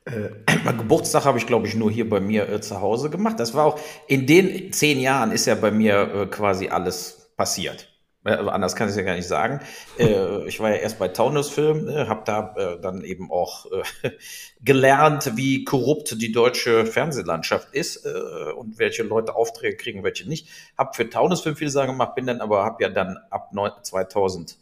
Äh, 0.05 0.31
Geburtstag 0.79 1.25
habe 1.25 1.39
ich, 1.39 1.47
glaube 1.47 1.67
ich, 1.67 1.75
nur 1.75 1.91
hier 1.91 2.09
bei 2.09 2.21
mir 2.21 2.49
äh, 2.49 2.61
zu 2.61 2.81
Hause 2.81 3.11
gemacht. 3.11 3.39
Das 3.39 3.55
war 3.55 3.67
auch, 3.67 3.81
in 4.07 4.27
den 4.27 4.73
zehn 4.73 5.01
Jahren 5.01 5.33
ist 5.33 5.47
ja 5.47 5.55
bei 5.55 5.71
mir 5.71 6.15
äh, 6.15 6.27
quasi 6.27 6.69
alles 6.69 7.31
passiert. 7.37 7.94
Äh, 8.25 8.33
anders 8.35 8.75
kann 8.75 8.89
ich 8.89 8.93
es 8.93 8.97
ja 8.97 9.03
gar 9.03 9.17
nicht 9.17 9.29
sagen. 9.29 9.61
Äh, 9.99 10.47
ich 10.47 10.61
war 10.61 10.71
ja 10.71 10.77
erst 10.77 10.99
bei 10.99 11.09
Taunusfilm, 11.09 11.89
äh, 11.89 12.07
habe 12.07 12.23
da 12.25 12.79
dann 12.81 13.03
eben 13.03 13.31
auch 13.31 13.67
äh, 14.03 14.11
gelernt, 14.65 15.37
wie 15.37 15.65
korrupt 15.65 16.21
die 16.21 16.33
deutsche 16.33 16.87
Fernsehlandschaft 16.87 17.75
ist 17.75 18.07
äh, 18.07 18.53
und 18.53 18.79
welche 18.79 19.03
Leute 19.03 19.37
Aufträge 19.37 19.77
kriegen, 19.77 20.05
welche 20.05 20.29
nicht. 20.29 20.49
Hab 20.77 20.97
für 20.97 21.09
Taunusfilm 21.09 21.57
viele 21.57 21.71
Sachen 21.71 21.91
gemacht, 21.91 22.15
bin 22.15 22.27
dann 22.27 22.41
aber 22.41 22.65
habe 22.65 22.83
ja 22.83 22.89
dann 22.89 23.19
ab 23.31 23.51
2000 23.83 24.57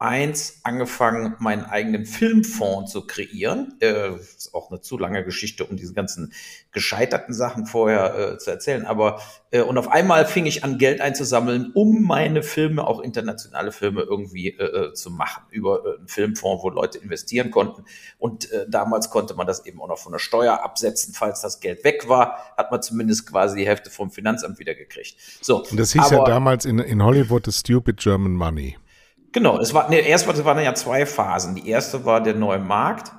eins 0.00 0.60
angefangen, 0.62 1.36
meinen 1.40 1.66
eigenen 1.66 2.06
Filmfonds 2.06 2.90
zu 2.90 3.06
kreieren. 3.06 3.76
Äh, 3.80 4.14
ist 4.16 4.54
auch 4.54 4.70
eine 4.70 4.80
zu 4.80 4.96
lange 4.96 5.22
Geschichte, 5.22 5.66
um 5.66 5.76
diese 5.76 5.92
ganzen 5.92 6.32
gescheiterten 6.72 7.34
Sachen 7.34 7.66
vorher 7.66 8.14
äh, 8.14 8.38
zu 8.38 8.50
erzählen. 8.50 8.86
Aber 8.86 9.20
äh, 9.50 9.60
und 9.60 9.76
auf 9.76 9.88
einmal 9.88 10.24
fing 10.24 10.46
ich 10.46 10.64
an, 10.64 10.78
Geld 10.78 11.02
einzusammeln, 11.02 11.72
um 11.74 12.02
meine 12.02 12.42
Filme, 12.42 12.86
auch 12.86 13.00
internationale 13.00 13.72
Filme, 13.72 14.00
irgendwie 14.00 14.48
äh, 14.48 14.88
äh 14.88 14.94
zu 14.94 15.10
machen 15.10 15.42
über 15.50 15.84
äh, 15.84 15.98
einen 15.98 16.08
Filmfonds, 16.08 16.64
wo 16.64 16.70
Leute 16.70 16.96
investieren 16.96 17.50
konnten. 17.50 17.84
Und 18.18 18.48
damals 18.68 19.10
konnte 19.10 19.34
man 19.34 19.46
das 19.46 19.66
eben 19.66 19.80
auch 19.82 19.88
noch 19.88 19.98
von 19.98 20.12
der 20.12 20.18
Steuer 20.18 20.64
absetzen, 20.64 21.12
falls 21.14 21.42
das 21.42 21.60
Geld 21.60 21.84
weg 21.84 22.08
war, 22.08 22.38
hat 22.56 22.70
man 22.70 22.82
zumindest 22.82 23.26
quasi 23.26 23.58
die 23.58 23.66
Hälfte 23.66 23.90
vom 23.90 24.10
Finanzamt 24.10 24.58
wieder 24.58 24.74
gekriegt. 24.74 25.16
So. 25.42 25.62
Und 25.62 25.78
das 25.78 25.92
hieß 25.92 26.06
aber, 26.06 26.16
ja 26.16 26.24
damals 26.24 26.64
in, 26.64 26.78
in 26.78 27.02
Hollywood 27.02 27.44
the 27.44 27.52
Stupid 27.52 27.98
German 27.98 28.32
Money. 28.32 28.76
Genau, 29.32 29.60
es 29.60 29.72
war, 29.74 29.88
nee, 29.88 30.00
erst 30.00 30.26
war, 30.26 30.44
waren 30.44 30.62
ja 30.62 30.74
zwei 30.74 31.06
Phasen. 31.06 31.54
Die 31.54 31.68
erste 31.68 32.04
war 32.04 32.20
der 32.20 32.34
neue 32.34 32.58
Markt. 32.58 33.12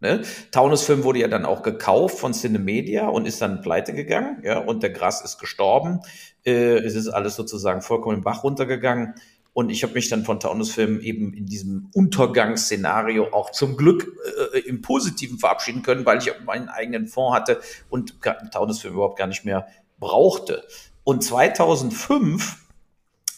Ne? 0.00 0.22
Taunus 0.50 0.82
Film 0.82 1.04
wurde 1.04 1.20
ja 1.20 1.28
dann 1.28 1.44
auch 1.44 1.62
gekauft 1.62 2.18
von 2.18 2.34
Cinemedia 2.34 3.06
und 3.06 3.24
ist 3.24 3.40
dann 3.40 3.60
pleite 3.60 3.94
gegangen, 3.94 4.42
ja, 4.42 4.58
und 4.58 4.82
der 4.82 4.90
Gras 4.90 5.20
ist 5.22 5.38
gestorben. 5.38 6.00
Äh, 6.44 6.78
es 6.78 6.96
ist 6.96 7.08
alles 7.08 7.36
sozusagen 7.36 7.82
vollkommen 7.82 8.16
im 8.16 8.24
Bach 8.24 8.42
runtergegangen. 8.42 9.14
Und 9.52 9.70
ich 9.70 9.84
habe 9.84 9.92
mich 9.94 10.08
dann 10.08 10.24
von 10.24 10.40
Taunus 10.40 10.72
Film 10.72 10.98
eben 11.00 11.32
in 11.32 11.46
diesem 11.46 11.90
Untergangsszenario 11.94 13.32
auch 13.32 13.52
zum 13.52 13.76
Glück 13.76 14.12
äh, 14.54 14.58
im 14.60 14.82
Positiven 14.82 15.38
verabschieden 15.38 15.82
können, 15.82 16.04
weil 16.04 16.18
ich 16.18 16.32
meinen 16.44 16.68
eigenen 16.68 17.06
Fonds 17.06 17.36
hatte 17.36 17.60
und 17.88 18.14
Taunus 18.50 18.80
Film 18.80 18.94
überhaupt 18.94 19.18
gar 19.18 19.28
nicht 19.28 19.44
mehr 19.44 19.68
brauchte. 20.00 20.64
Und 21.04 21.22
2005 21.22 22.56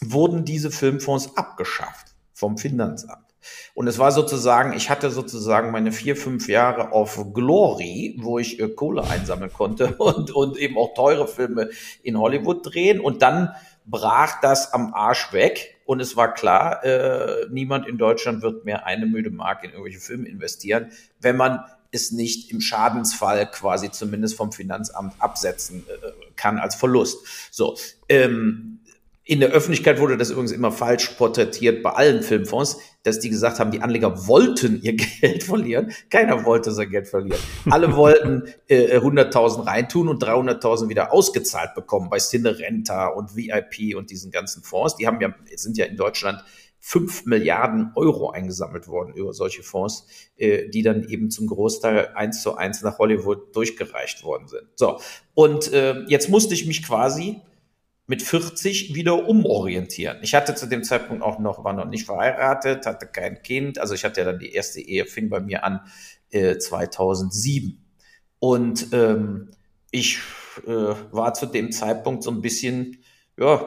wurden 0.01 0.45
diese 0.45 0.71
Filmfonds 0.71 1.37
abgeschafft 1.37 2.14
vom 2.35 2.57
Finanzamt. 2.57 3.25
Und 3.73 3.87
es 3.87 3.99
war 3.99 4.11
sozusagen, 4.11 4.73
ich 4.73 4.89
hatte 4.89 5.09
sozusagen 5.09 5.71
meine 5.71 5.91
vier, 5.91 6.15
fünf 6.15 6.47
Jahre 6.47 6.91
auf 6.91 7.33
Glory, 7.33 8.17
wo 8.19 8.39
ich 8.39 8.59
äh, 8.59 8.67
Kohle 8.69 9.03
einsammeln 9.03 9.51
konnte 9.53 9.95
und, 9.97 10.31
und 10.31 10.57
eben 10.57 10.77
auch 10.77 10.93
teure 10.93 11.27
Filme 11.27 11.69
in 12.03 12.17
Hollywood 12.17 12.65
drehen. 12.65 12.99
Und 12.99 13.21
dann 13.21 13.55
brach 13.85 14.41
das 14.41 14.73
am 14.73 14.93
Arsch 14.93 15.31
weg. 15.31 15.75
Und 15.85 15.99
es 15.99 16.17
war 16.17 16.33
klar, 16.33 16.83
äh, 16.83 17.45
niemand 17.51 17.87
in 17.87 17.97
Deutschland 17.97 18.41
wird 18.41 18.65
mehr 18.65 18.85
eine 18.85 19.05
müde 19.05 19.29
Mark 19.29 19.63
in 19.63 19.71
irgendwelche 19.71 19.99
Filme 19.99 20.27
investieren, 20.27 20.91
wenn 21.21 21.37
man 21.37 21.63
es 21.91 22.11
nicht 22.11 22.51
im 22.51 22.59
Schadensfall 22.59 23.49
quasi 23.49 23.91
zumindest 23.91 24.35
vom 24.35 24.51
Finanzamt 24.51 25.13
absetzen 25.19 25.85
äh, 25.87 26.11
kann 26.35 26.57
als 26.57 26.75
Verlust. 26.75 27.25
So, 27.51 27.77
ähm, 28.09 28.74
in 29.27 29.39
der 29.39 29.49
Öffentlichkeit 29.49 29.99
wurde 29.99 30.17
das 30.17 30.29
übrigens 30.29 30.51
immer 30.51 30.71
falsch 30.71 31.09
porträtiert 31.17 31.81
bei 31.81 31.89
allen 31.89 32.21
Filmfonds, 32.21 32.77
dass 33.01 33.19
die 33.19 33.29
gesagt 33.29 33.59
haben, 33.59 33.71
die 33.71 33.81
Anleger 33.81 34.27
wollten 34.27 34.79
ihr 34.83 34.93
Geld 35.21 35.43
verlieren. 35.43 35.91
Keiner 36.11 36.45
wollte 36.45 36.71
sein 36.71 36.91
Geld 36.91 37.07
verlieren. 37.07 37.39
Alle 37.67 37.95
wollten 37.95 38.43
äh, 38.67 38.99
100.000 38.99 39.65
reintun 39.65 40.09
und 40.09 40.23
300.000 40.23 40.89
wieder 40.89 41.11
ausgezahlt 41.11 41.73
bekommen 41.73 42.11
bei 42.11 42.19
Cinerenta 42.19 43.07
und 43.07 43.35
VIP 43.35 43.97
und 43.97 44.11
diesen 44.11 44.29
ganzen 44.29 44.61
Fonds. 44.61 44.95
Die 44.95 45.07
haben 45.07 45.19
ja, 45.19 45.33
sind 45.55 45.77
ja 45.77 45.85
in 45.85 45.97
Deutschland 45.97 46.43
5 46.81 47.25
Milliarden 47.25 47.93
Euro 47.95 48.29
eingesammelt 48.29 48.87
worden 48.87 49.15
über 49.15 49.33
solche 49.33 49.63
Fonds, 49.63 50.05
äh, 50.37 50.69
die 50.69 50.83
dann 50.83 51.03
eben 51.09 51.31
zum 51.31 51.47
Großteil 51.47 52.09
eins 52.13 52.43
zu 52.43 52.57
eins 52.57 52.83
nach 52.83 52.99
Hollywood 52.99 53.55
durchgereicht 53.55 54.23
worden 54.23 54.47
sind. 54.47 54.67
So, 54.75 54.99
und 55.33 55.73
äh, 55.73 56.03
jetzt 56.09 56.29
musste 56.29 56.53
ich 56.53 56.67
mich 56.67 56.85
quasi 56.85 57.41
mit 58.07 58.21
40 58.21 58.93
wieder 58.93 59.27
umorientieren. 59.27 60.19
Ich 60.21 60.35
hatte 60.35 60.55
zu 60.55 60.67
dem 60.67 60.83
Zeitpunkt 60.83 61.23
auch 61.23 61.39
noch, 61.39 61.63
war 61.63 61.73
noch 61.73 61.87
nicht 61.87 62.05
verheiratet, 62.05 62.85
hatte 62.85 63.07
kein 63.07 63.41
Kind. 63.41 63.79
Also 63.79 63.93
ich 63.95 64.05
hatte 64.05 64.21
ja 64.21 64.25
dann 64.25 64.39
die 64.39 64.53
erste 64.53 64.79
Ehe, 64.79 65.05
fing 65.05 65.29
bei 65.29 65.39
mir 65.39 65.63
an 65.63 65.81
äh, 66.29 66.57
2007. 66.57 67.83
Und 68.39 68.93
ähm, 68.93 69.51
ich 69.89 70.19
äh, 70.67 70.93
war 71.11 71.33
zu 71.33 71.47
dem 71.47 71.71
Zeitpunkt 71.71 72.23
so 72.23 72.31
ein 72.31 72.41
bisschen, 72.41 73.03
ja, 73.37 73.65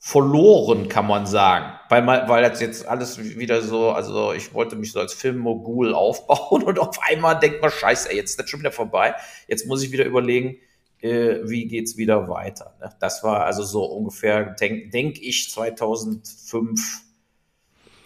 verloren, 0.00 0.88
kann 0.88 1.06
man 1.06 1.26
sagen. 1.26 1.72
Weil, 1.88 2.02
man, 2.02 2.28
weil 2.28 2.48
das 2.48 2.60
jetzt 2.60 2.86
alles 2.86 3.18
wieder 3.18 3.62
so, 3.62 3.90
also 3.90 4.32
ich 4.32 4.54
wollte 4.54 4.76
mich 4.76 4.92
so 4.92 5.00
als 5.00 5.12
Filmmogul 5.12 5.94
aufbauen 5.94 6.62
und 6.64 6.78
auf 6.78 6.98
einmal 7.02 7.38
denkt 7.38 7.60
man, 7.60 7.70
scheiße, 7.70 8.12
jetzt 8.14 8.30
ist 8.30 8.40
das 8.40 8.48
schon 8.48 8.60
wieder 8.60 8.72
vorbei. 8.72 9.14
Jetzt 9.46 9.66
muss 9.66 9.82
ich 9.82 9.92
wieder 9.92 10.04
überlegen, 10.04 10.56
äh, 11.00 11.48
wie 11.48 11.66
geht's 11.66 11.96
wieder 11.96 12.28
weiter. 12.28 12.74
Ne? 12.80 12.90
Das 13.00 13.22
war 13.22 13.44
also 13.44 13.62
so 13.62 13.84
ungefähr, 13.84 14.44
denke 14.44 14.88
denk 14.90 15.20
ich, 15.20 15.50
2005 15.50 17.02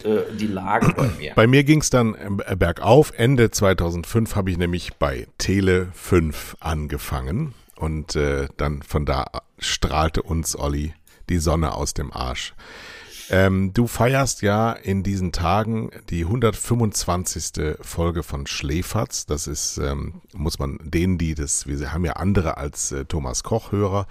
äh, 0.05 0.21
die 0.39 0.47
Lage 0.47 0.93
bei 0.97 1.09
mir. 1.19 1.33
Bei 1.35 1.47
mir 1.47 1.65
ging 1.65 1.81
es 1.81 1.91
dann 1.91 2.15
äh, 2.15 2.57
bergauf. 2.57 3.13
Ende 3.17 3.51
2005 3.51 4.37
habe 4.37 4.51
ich 4.51 4.59
nämlich 4.59 4.95
bei 4.95 5.27
Tele 5.39 5.89
5 5.95 6.57
angefangen 6.61 7.55
und 7.77 8.17
äh, 8.17 8.49
dann 8.57 8.83
von 8.83 9.07
da 9.07 9.27
strahlte 9.59 10.23
uns 10.23 10.57
Olli 10.59 10.95
die 11.29 11.39
Sonne 11.39 11.75
aus 11.75 11.95
dem 11.95 12.13
Arsch. 12.13 12.55
Ähm, 13.33 13.73
du 13.73 13.87
feierst 13.87 14.43
ja 14.43 14.73
in 14.73 15.03
diesen 15.03 15.33
Tagen 15.33 15.91
die 16.11 16.25
125. 16.25 17.79
Folge 17.81 18.23
von 18.23 18.47
Schläferz. 18.47 19.25
Das 19.25 19.47
ist, 19.47 19.79
ähm, 19.79 20.21
muss 20.35 20.59
man 20.59 20.79
denen, 20.83 21.17
die 21.17 21.35
das, 21.35 21.67
wir 21.67 21.95
haben 21.95 22.05
ja 22.05 22.13
andere 22.13 22.59
als 22.59 22.93
äh, 22.93 23.07
Thomas 23.07 23.43
Koch-Hörer, 23.43 24.07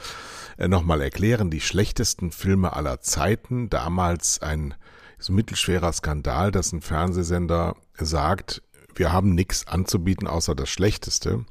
äh, 0.58 0.68
nochmal 0.68 1.02
erklären. 1.02 1.52
Die 1.52 1.62
schlechtesten 1.62 2.32
Filme 2.32 2.74
aller 2.74 3.02
Zeiten. 3.02 3.70
Damals 3.70 4.42
ein 4.42 4.74
so 5.20 5.34
mittelschwerer 5.34 5.94
Skandal, 5.94 6.52
dass 6.52 6.74
ein 6.74 6.82
Fernsehsender 6.82 7.76
sagt, 8.00 8.64
wir 8.96 9.14
haben 9.14 9.36
nichts 9.36 9.68
anzubieten 9.68 10.28
außer 10.28 10.56
das 10.56 10.70
Schlechteste. 10.70 11.46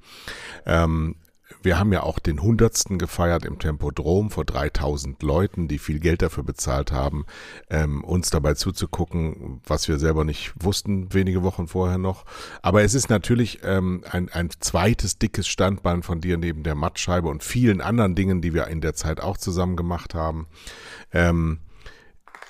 Ähm, 0.66 1.14
wir 1.62 1.78
haben 1.78 1.92
ja 1.92 2.02
auch 2.02 2.18
den 2.18 2.40
Hundertsten 2.40 2.98
gefeiert 2.98 3.44
im 3.44 3.58
Tempodrom 3.58 4.30
vor 4.30 4.44
3000 4.44 5.22
Leuten, 5.22 5.68
die 5.68 5.78
viel 5.78 6.00
Geld 6.00 6.22
dafür 6.22 6.44
bezahlt 6.44 6.92
haben, 6.92 7.26
ähm, 7.68 8.02
uns 8.02 8.30
dabei 8.30 8.54
zuzugucken, 8.54 9.60
was 9.66 9.88
wir 9.88 9.98
selber 9.98 10.24
nicht 10.24 10.52
wussten, 10.58 11.12
wenige 11.12 11.42
Wochen 11.42 11.66
vorher 11.68 11.98
noch. 11.98 12.24
Aber 12.62 12.82
es 12.82 12.94
ist 12.94 13.10
natürlich 13.10 13.60
ähm, 13.62 14.04
ein, 14.10 14.28
ein 14.30 14.50
zweites 14.60 15.18
dickes 15.18 15.48
Standbein 15.48 16.02
von 16.02 16.20
dir 16.20 16.38
neben 16.38 16.62
der 16.62 16.74
Mattscheibe 16.74 17.28
und 17.28 17.44
vielen 17.44 17.80
anderen 17.80 18.14
Dingen, 18.14 18.40
die 18.40 18.54
wir 18.54 18.68
in 18.68 18.80
der 18.80 18.94
Zeit 18.94 19.20
auch 19.20 19.36
zusammen 19.36 19.76
gemacht 19.76 20.14
haben. 20.14 20.46
Ähm, 21.12 21.60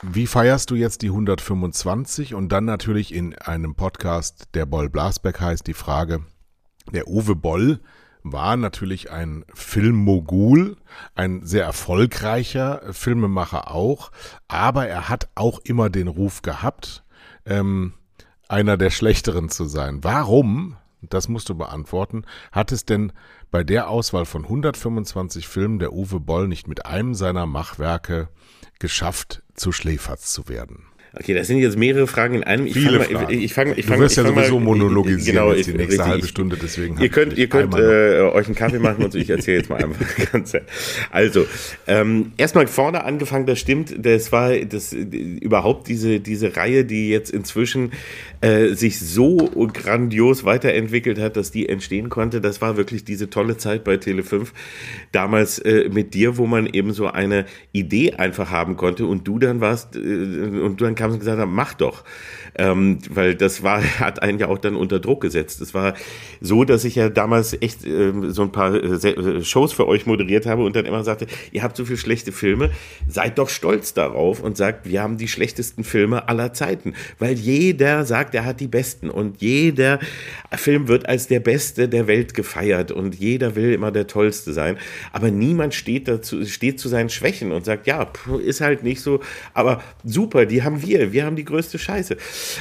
wie 0.03 0.27
feierst 0.27 0.71
du 0.71 0.77
jetzt 0.77 1.03
die 1.03 1.09
125? 1.09 2.35
Und 2.35 2.51
dann 2.51 2.65
natürlich 2.65 3.13
in 3.13 3.35
einem 3.37 3.75
Podcast, 3.75 4.49
der 4.55 4.65
Boll 4.65 4.89
Blasberg 4.89 5.41
heißt, 5.41 5.67
die 5.67 5.75
Frage, 5.75 6.25
der 6.93 7.07
Uwe 7.07 7.37
Boll 7.37 7.81
war 8.23 8.57
natürlich 8.57 9.11
ein 9.11 9.45
Filmmogul, 9.55 10.77
ein 11.15 11.45
sehr 11.45 11.65
erfolgreicher 11.65 12.83
Filmemacher 12.93 13.71
auch, 13.71 14.11
aber 14.49 14.87
er 14.87 15.09
hat 15.09 15.29
auch 15.35 15.61
immer 15.61 15.91
den 15.91 16.09
Ruf 16.09 16.43
gehabt, 16.43 17.05
ähm, 17.47 17.95
einer 18.49 18.77
der 18.77 18.91
Schlechteren 18.91 19.49
zu 19.49 19.65
sein. 19.65 20.03
Warum? 20.03 20.77
Das 21.03 21.29
musst 21.29 21.49
du 21.49 21.55
beantworten. 21.55 22.25
Hat 22.53 22.73
es 22.73 22.85
denn 22.85 23.13
bei 23.51 23.65
der 23.65 23.89
Auswahl 23.89 24.27
von 24.27 24.45
125 24.45 25.49
Filmen 25.49 25.79
der 25.79 25.93
Uwe 25.93 26.21
Boll 26.21 26.47
nicht 26.47 26.69
mit 26.69 26.85
einem 26.85 27.15
seiner 27.15 27.47
Machwerke 27.47 28.29
geschafft, 28.79 29.43
zu 29.55 29.73
Schläferz 29.73 30.33
zu 30.33 30.49
werden? 30.49 30.90
Okay, 31.13 31.35
das 31.35 31.49
sind 31.49 31.59
jetzt 31.59 31.77
mehrere 31.77 32.07
Fragen 32.07 32.37
in 32.37 32.45
einem. 32.45 32.67
Ich 32.67 32.75
Viele 32.75 33.01
fang 33.01 33.13
mal, 33.15 33.33
Ich, 33.33 33.53
fang, 33.53 33.75
ich 33.77 33.85
fang, 33.85 33.97
du 33.97 34.05
wirst 34.05 34.17
ich 34.17 34.25
ja 34.25 34.31
sowieso 34.31 34.61
mal, 34.61 34.65
monologisieren 34.65 35.39
genau, 35.39 35.53
jetzt 35.53 35.67
die 35.67 35.73
nächste 35.73 35.95
richtig, 35.95 36.07
halbe 36.07 36.27
Stunde, 36.29 36.57
deswegen. 36.61 37.01
Ihr 37.01 37.09
könnt, 37.09 37.37
ihr 37.37 37.49
könnt 37.49 37.75
äh, 37.75 38.21
euch 38.21 38.47
einen 38.47 38.55
Kaffee 38.55 38.79
machen 38.79 39.05
und 39.05 39.13
so, 39.13 39.19
ich 39.19 39.29
erzähle 39.29 39.59
jetzt 39.59 39.71
mal 39.71 39.83
einfach 39.83 40.33
ganz. 40.33 40.53
Also, 41.11 41.47
ähm, 41.89 42.33
erstmal 42.37 42.69
vorne 42.69 43.05
angefangen, 43.05 43.47
das 43.47 43.59
stimmt, 43.59 43.95
das 43.99 44.31
war 44.31 44.57
das 44.57 44.93
überhaupt 44.93 45.89
diese, 45.89 46.21
diese 46.21 46.57
Reihe, 46.57 46.85
die 46.85 47.11
jetzt 47.11 47.31
inzwischen 47.31 47.91
äh, 48.41 48.75
sich 48.75 49.01
so 49.01 49.51
grandios 49.73 50.45
weiterentwickelt 50.45 51.19
hat, 51.19 51.37
dass 51.37 51.51
die 51.51 51.69
entstehen 51.69 52.09
konnte. 52.09 52.41
Das 52.41 52.61
war 52.61 52.77
wirklich 52.77 53.05
diese 53.05 53.29
tolle 53.31 53.57
Zeit 53.57 53.83
bei 53.83 53.95
Tele5 53.95 54.49
damals 55.11 55.59
äh, 55.59 55.89
mit 55.93 56.15
dir, 56.15 56.37
wo 56.37 56.47
man 56.47 56.67
eben 56.67 56.93
so 56.93 57.09
eine 57.09 57.47
Idee 57.73 58.13
einfach 58.13 58.51
haben 58.51 58.77
konnte 58.77 59.07
und 59.07 59.27
du 59.27 59.41
dann 59.41 59.61
warst 59.61 59.97
äh, 59.97 59.99
und 59.99 60.81
du 60.81 60.85
dann 60.85 60.95
kamst 61.01 61.15
und 61.15 61.21
gesagt 61.21 61.41
hast, 61.41 61.49
mach 61.49 61.75
doch. 61.75 62.05
Ähm, 62.57 62.99
weil 63.09 63.35
das 63.35 63.63
war, 63.63 63.83
hat 64.01 64.23
einen 64.23 64.39
ja 64.39 64.49
auch 64.49 64.59
dann 64.59 64.77
unter 64.77 64.99
Druck 64.99 65.21
gesetzt. 65.21 65.61
Es 65.61 65.75
war 65.75 65.95
so, 66.41 66.65
dass 66.65 66.85
ich 66.85 66.97
ja 66.97 67.09
damals 67.09 67.57
echt 67.61 67.85
äh, 67.85 68.13
so 68.29 68.43
ein 68.43 68.53
paar 68.53 68.75
äh, 68.75 69.09
äh, 69.09 69.43
Shows 69.43 69.73
für 69.73 69.87
euch 69.87 70.07
moderiert 70.07 70.47
habe 70.47 70.65
und 70.65 70.77
dann 70.77 70.87
immer 70.87 71.05
sagte, 71.05 71.27
ihr 71.53 71.63
habt 71.63 71.77
so 71.77 71.85
viele 71.85 71.99
schlechte 71.99 72.33
Filme, 72.33 72.71
seid 73.09 73.39
doch 73.39 73.49
stolz 73.49 73.95
darauf 73.95 74.43
und 74.43 74.57
sagt, 74.57 74.89
wir 74.89 75.03
haben 75.03 75.17
die 75.17 75.29
schlechtesten 75.29 75.85
Filme 75.85 76.29
aller 76.29 76.53
Zeiten. 76.53 76.95
Weil 77.19 77.35
jeder 77.35 78.05
sagt, 78.05 78.35
er 78.35 78.45
hat 78.45 78.61
die 78.61 78.69
besten 78.69 79.11
und 79.11 79.41
jeder 79.41 79.99
Film 80.53 80.89
wird 80.89 81.09
als 81.09 81.29
der 81.29 81.41
Beste 81.41 81.89
der 81.89 82.07
Welt 82.07 82.35
gefeiert 82.35 82.91
und 82.93 83.15
jeder 83.15 83.55
will 83.57 83.73
immer 83.73 83.93
der 83.93 84.07
Tollste 84.07 84.53
sein. 84.53 84.77
Aber 85.13 85.31
niemand 85.31 85.75
steht 85.75 86.09
dazu, 86.09 86.45
steht 86.45 86.81
zu 86.81 86.89
seinen 86.89 87.09
Schwächen 87.09 87.53
und 87.53 87.65
sagt, 87.65 87.87
ja, 87.87 88.11
ist 88.45 88.61
halt 88.61 88.83
nicht 88.83 89.01
so, 89.01 89.21
aber 89.55 89.83
super, 90.05 90.47
die 90.47 90.63
haben 90.63 90.83
wir, 90.83 90.90
wir 91.13 91.25
haben 91.25 91.37
die 91.37 91.45
größte 91.45 91.79
Scheiße. 91.79 92.17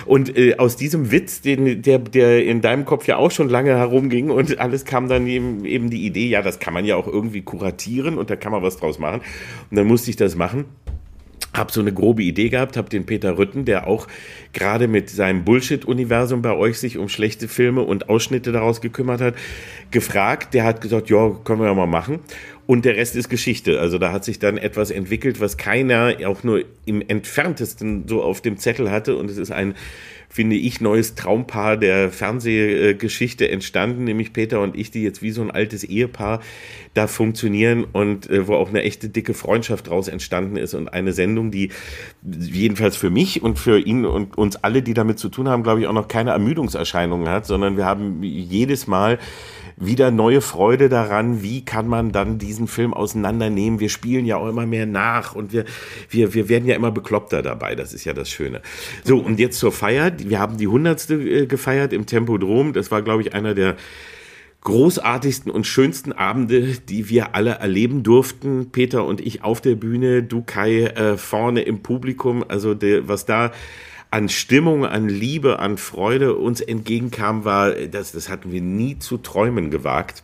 Und 0.06 0.38
äh, 0.38 0.56
aus 0.58 0.76
diesem 0.76 1.12
Witz, 1.12 1.42
den, 1.42 1.82
der, 1.82 2.00
der 2.00 2.46
in 2.46 2.62
deinem 2.62 2.86
Kopf 2.86 3.08
ja 3.08 3.18
auch 3.18 3.32
schon 3.32 3.50
lange 3.50 3.76
herumging 3.76 4.30
und 4.30 4.60
alles 4.60 4.86
kam 4.86 5.10
dann 5.10 5.28
eben, 5.28 5.66
eben 5.66 5.90
die 5.90 6.06
Idee, 6.06 6.28
ja, 6.28 6.42
das 6.42 6.60
kann 6.60 6.74
man 6.74 6.86
ja 6.86 6.96
auch 6.96 7.08
irgendwie 7.08 7.42
kuratieren 7.42 8.18
und 8.18 8.30
da 8.30 8.36
kann 8.36 8.52
man 8.52 8.64
was 8.64 8.78
draus 8.78 9.00
machen. 9.00 9.22
Und 9.70 9.78
dann 9.78 9.88
musste 9.88 10.10
ich 10.10 10.16
das 10.16 10.36
machen 10.36 10.66
hab 11.54 11.72
so 11.72 11.82
eine 11.82 11.94
grobe 11.94 12.24
Idee 12.24 12.50
gehabt, 12.50 12.78
hab 12.78 12.90
den 12.90 13.06
Peter 13.06 13.38
Rütten, 13.38 13.66
der 13.66 13.88
auch 13.88 14.08
gerade 14.54 14.88
mit 14.88 15.10
seinem 15.10 15.44
Bullshit-Universum 15.46 16.42
bei 16.42 16.54
euch 16.54 16.80
sich 16.80 16.98
um 16.98 17.10
schlechte 17.10 17.48
Filme 17.48 17.82
und 17.82 18.10
Ausschnitte 18.10 18.52
daraus 18.52 18.82
gekümmert 18.82 19.22
hat, 19.22 19.36
gefragt. 19.92 20.54
Der 20.54 20.64
hat 20.64 20.82
gesagt, 20.82 21.10
ja, 21.10 21.30
können 21.44 21.62
wir 21.62 21.68
ja 21.68 21.74
mal 21.74 21.88
machen. 21.88 22.20
Und 22.70 22.86
der 22.86 22.98
Rest 22.98 23.16
ist 23.16 23.30
Geschichte. 23.30 23.80
Also 23.80 23.98
da 23.98 24.12
hat 24.12 24.24
sich 24.24 24.38
dann 24.38 24.60
etwas 24.60 24.92
entwickelt, 24.92 25.40
was 25.40 25.58
keiner 25.58 26.14
auch 26.28 26.44
nur 26.44 26.66
im 26.86 27.02
entferntesten 27.02 28.08
so 28.08 28.22
auf 28.22 28.42
dem 28.42 28.58
Zettel 28.58 28.92
hatte. 28.92 29.16
Und 29.16 29.32
es 29.32 29.38
ist 29.38 29.50
ein 29.50 29.74
finde 30.32 30.56
ich, 30.56 30.80
neues 30.80 31.16
Traumpaar 31.16 31.76
der 31.76 32.12
Fernsehgeschichte 32.12 33.50
entstanden, 33.50 34.04
nämlich 34.04 34.32
Peter 34.32 34.62
und 34.62 34.78
ich, 34.78 34.92
die 34.92 35.02
jetzt 35.02 35.24
wie 35.24 35.32
so 35.32 35.42
ein 35.42 35.50
altes 35.50 35.84
Ehepaar 35.84 36.40
da 36.94 37.08
funktionieren 37.08 37.84
und 37.84 38.30
äh, 38.30 38.48
wo 38.48 38.54
auch 38.54 38.70
eine 38.70 38.84
echte 38.84 39.10
dicke 39.10 39.34
Freundschaft 39.34 39.88
daraus 39.88 40.08
entstanden 40.08 40.56
ist 40.56 40.76
und 40.76 40.90
eine 40.90 41.14
Sendung, 41.14 41.50
die 41.50 41.72
jedenfalls 42.22 42.96
für 42.96 43.10
mich 43.10 43.42
und 43.42 43.58
für 43.58 43.80
ihn 43.80 44.06
und 44.06 44.38
uns 44.38 44.56
alle, 44.58 44.84
die 44.84 44.94
damit 44.94 45.18
zu 45.18 45.30
tun 45.30 45.50
haben, 45.50 45.64
glaube 45.64 45.82
ich, 45.82 45.88
auch 45.88 45.94
noch 45.94 46.08
keine 46.08 46.30
Ermüdungserscheinungen 46.30 47.28
hat, 47.28 47.48
sondern 47.48 47.76
wir 47.76 47.86
haben 47.86 48.22
jedes 48.22 48.86
Mal 48.86 49.18
wieder 49.80 50.12
neue 50.12 50.42
Freude 50.42 50.90
daran, 50.90 51.42
wie 51.42 51.64
kann 51.64 51.88
man 51.88 52.12
dann 52.12 52.38
diesen 52.38 52.68
Film 52.68 52.94
auseinandernehmen. 52.94 53.80
Wir 53.80 53.90
spielen 53.90 54.26
ja 54.26 54.38
auch 54.38 54.48
immer 54.48 54.66
mehr 54.66 54.86
nach 54.86 55.34
und 55.34 55.54
wir, 55.54 55.66
wir, 56.10 56.34
wir 56.34 56.50
werden 56.50 56.68
ja 56.68 56.76
immer 56.76 56.92
bekloppter 56.92 57.42
dabei. 57.42 57.76
Das 57.76 57.94
ist 57.94 58.04
ja 58.04 58.14
das 58.14 58.30
Schöne. 58.30 58.62
So, 59.04 59.18
und 59.18 59.40
jetzt 59.40 59.58
zur 59.58 59.72
Feier. 59.72 60.12
Wir 60.18 60.40
haben 60.40 60.58
die 60.58 60.68
hundertste 60.68 61.16
äh, 61.16 61.46
gefeiert 61.46 61.94
im 61.94 62.06
Tempodrom. 62.06 62.74
Das 62.74 62.92
war, 62.92 63.02
glaube 63.02 63.22
ich, 63.22 63.34
einer 63.34 63.56
der 63.56 63.78
großartigsten 64.62 65.50
und 65.50 65.66
schönsten 65.66 66.12
Abende, 66.12 66.78
die 66.90 67.08
wir 67.10 67.34
alle 67.34 67.52
erleben 67.52 68.04
durften. 68.04 68.72
Peter 68.72 69.06
und 69.06 69.22
ich 69.22 69.44
auf 69.44 69.62
der 69.62 69.76
Bühne, 69.76 70.24
du 70.24 70.42
Kai 70.42 70.84
äh, 70.84 71.18
vorne 71.18 71.62
im 71.62 71.82
Publikum. 71.82 72.44
Also 72.46 72.74
der, 72.74 73.08
was 73.08 73.26
da 73.26 73.52
an 74.12 74.30
Stimmung, 74.30 74.86
an 74.86 75.08
Liebe, 75.08 75.60
an 75.60 75.78
Freude 75.78 76.36
uns 76.36 76.62
entgegenkam, 76.62 77.46
war, 77.46 77.72
das, 77.72 78.12
das 78.12 78.30
hatten 78.30 78.52
wir 78.52 78.62
nie 78.62 78.98
zu 79.00 79.18
träumen 79.18 79.70
gewagt. 79.70 80.24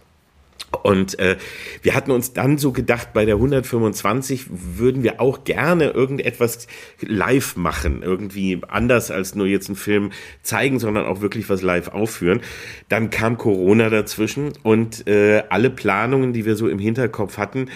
Und 0.83 1.19
äh, 1.19 1.38
wir 1.81 1.95
hatten 1.95 2.11
uns 2.11 2.33
dann 2.33 2.57
so 2.57 2.71
gedacht, 2.71 3.13
bei 3.13 3.25
der 3.25 3.36
125 3.36 4.47
würden 4.49 5.03
wir 5.03 5.21
auch 5.21 5.43
gerne 5.43 5.91
irgendetwas 5.91 6.67
live 7.01 7.55
machen, 7.55 8.01
irgendwie 8.03 8.61
anders 8.67 9.11
als 9.11 9.36
nur 9.36 9.47
jetzt 9.47 9.69
einen 9.69 9.75
Film 9.75 10.11
zeigen, 10.41 10.79
sondern 10.79 11.05
auch 11.05 11.21
wirklich 11.21 11.49
was 11.49 11.61
live 11.61 11.89
aufführen. 11.89 12.41
Dann 12.89 13.09
kam 13.09 13.38
Corona 13.38 13.89
dazwischen 13.89 14.53
und 14.63 15.07
äh, 15.07 15.43
alle 15.49 15.69
Planungen, 15.69 16.33
die 16.33 16.45
wir 16.45 16.55
so 16.55 16.67
im 16.67 16.79
Hinterkopf 16.79 17.38
hatten, 17.38 17.69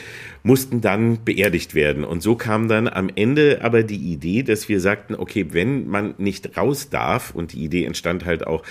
mussten 0.43 0.81
dann 0.81 1.23
beerdigt 1.23 1.75
werden. 1.75 2.03
Und 2.03 2.21
so 2.21 2.35
kam 2.35 2.67
dann 2.67 2.87
am 2.87 3.09
Ende 3.13 3.59
aber 3.61 3.83
die 3.83 4.11
Idee, 4.11 4.43
dass 4.43 4.69
wir 4.69 4.79
sagten, 4.79 5.15
okay, 5.15 5.47
wenn 5.51 5.87
man 5.87 6.15
nicht 6.17 6.57
raus 6.57 6.89
darf, 6.89 7.33
und 7.33 7.53
die 7.53 7.63
Idee 7.63 7.85
entstand 7.85 8.25
halt 8.25 8.45
auch 8.47 8.63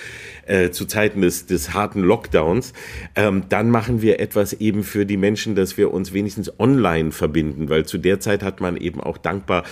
äh, 0.46 0.70
zu 0.70 0.86
Zeiten 0.86 1.20
des, 1.20 1.46
des 1.46 1.74
harten 1.74 2.00
Lockdowns, 2.02 2.72
ähm, 3.16 3.44
dann 3.48 3.70
machen 3.70 4.02
wir 4.02 4.20
etwas 4.20 4.52
eben 4.54 4.82
für 4.82 5.06
die 5.06 5.16
Menschen, 5.16 5.54
dass 5.54 5.76
wir 5.76 5.92
uns 5.92 6.12
wenigstens 6.12 6.58
online 6.58 7.12
verbinden, 7.12 7.68
weil 7.68 7.86
zu 7.86 7.98
der 7.98 8.20
Zeit 8.20 8.42
hat 8.42 8.60
man 8.60 8.76
eben 8.76 9.00
auch 9.00 9.18
dankbar 9.18 9.64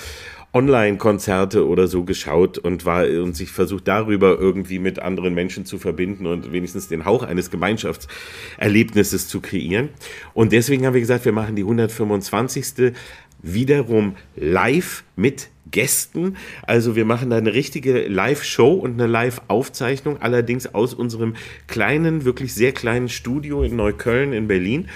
Online-Konzerte 0.57 1.69
oder 1.69 1.87
so 1.87 2.05
geschaut 2.05 2.57
und 2.57 2.87
war 2.87 3.05
und 3.05 3.37
sich 3.37 3.51
versucht 3.51 3.87
darüber 3.87 4.39
irgendwie 4.39 4.79
mit 4.79 4.99
anderen 4.99 5.35
Menschen 5.35 5.67
zu 5.67 5.77
verbinden 5.77 6.27
und 6.27 6.51
wenigstens 6.51 6.89
den 6.89 7.05
Hauch 7.05 7.23
eines 7.23 7.51
Gemeinschaftserlebnisses 7.51 9.29
zu 9.29 9.43
kreieren. 9.43 9.91
Und 10.33 10.53
deswegen 10.53 10.87
haben 10.87 10.95
wir 10.95 11.03
gesagt, 11.03 11.27
wir 11.27 11.33
machen 11.33 11.57
die 11.57 11.63
125. 11.63 12.95
wiederum 13.43 14.17
live 14.35 15.05
mit 15.15 15.51
Gästen. 15.71 16.39
Also 16.63 16.97
wir 16.97 17.05
machen 17.05 17.29
da 17.29 17.37
eine 17.37 17.53
richtige 17.53 18.09
Live-Show 18.09 18.73
und 18.73 18.95
eine 18.95 19.07
Live-Aufzeichnung, 19.07 20.23
allerdings 20.23 20.75
aus 20.75 20.95
unserem 20.95 21.35
kleinen, 21.67 22.25
wirklich 22.25 22.55
sehr 22.55 22.73
kleinen 22.73 23.11
Studio 23.11 23.63
in 23.63 23.77
Neukölln 23.77 24.33
in 24.33 24.49
Berlin 24.49 24.89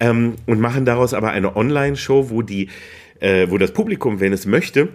ähm, 0.00 0.36
und 0.46 0.58
machen 0.58 0.86
daraus 0.86 1.12
aber 1.12 1.32
eine 1.32 1.54
Online-Show, 1.54 2.30
wo 2.30 2.40
die 2.40 2.68
äh, 3.22 3.48
wo 3.50 3.56
das 3.56 3.72
Publikum, 3.72 4.20
wenn 4.20 4.32
es 4.32 4.46
möchte, 4.46 4.88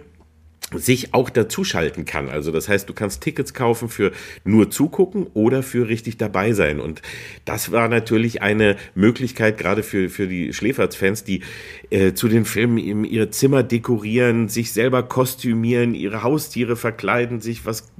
sich 0.74 1.14
auch 1.14 1.30
dazuschalten 1.30 2.04
kann. 2.04 2.28
Also 2.28 2.52
das 2.52 2.68
heißt, 2.68 2.86
du 2.88 2.92
kannst 2.92 3.22
Tickets 3.22 3.54
kaufen 3.54 3.88
für 3.88 4.12
nur 4.44 4.70
zugucken 4.70 5.26
oder 5.32 5.62
für 5.62 5.88
richtig 5.88 6.18
dabei 6.18 6.52
sein. 6.52 6.78
Und 6.78 7.00
das 7.46 7.72
war 7.72 7.88
natürlich 7.88 8.42
eine 8.42 8.76
Möglichkeit, 8.94 9.56
gerade 9.56 9.82
für, 9.82 10.10
für 10.10 10.26
die 10.26 10.52
Schläferz-Fans, 10.52 11.24
die 11.24 11.42
äh, 11.88 12.12
zu 12.12 12.28
den 12.28 12.44
Filmen 12.44 13.04
ihre 13.04 13.30
Zimmer 13.30 13.62
dekorieren, 13.62 14.48
sich 14.48 14.72
selber 14.72 15.02
kostümieren, 15.02 15.94
ihre 15.94 16.22
Haustiere 16.22 16.76
verkleiden, 16.76 17.40
sich 17.40 17.64
was 17.64 17.90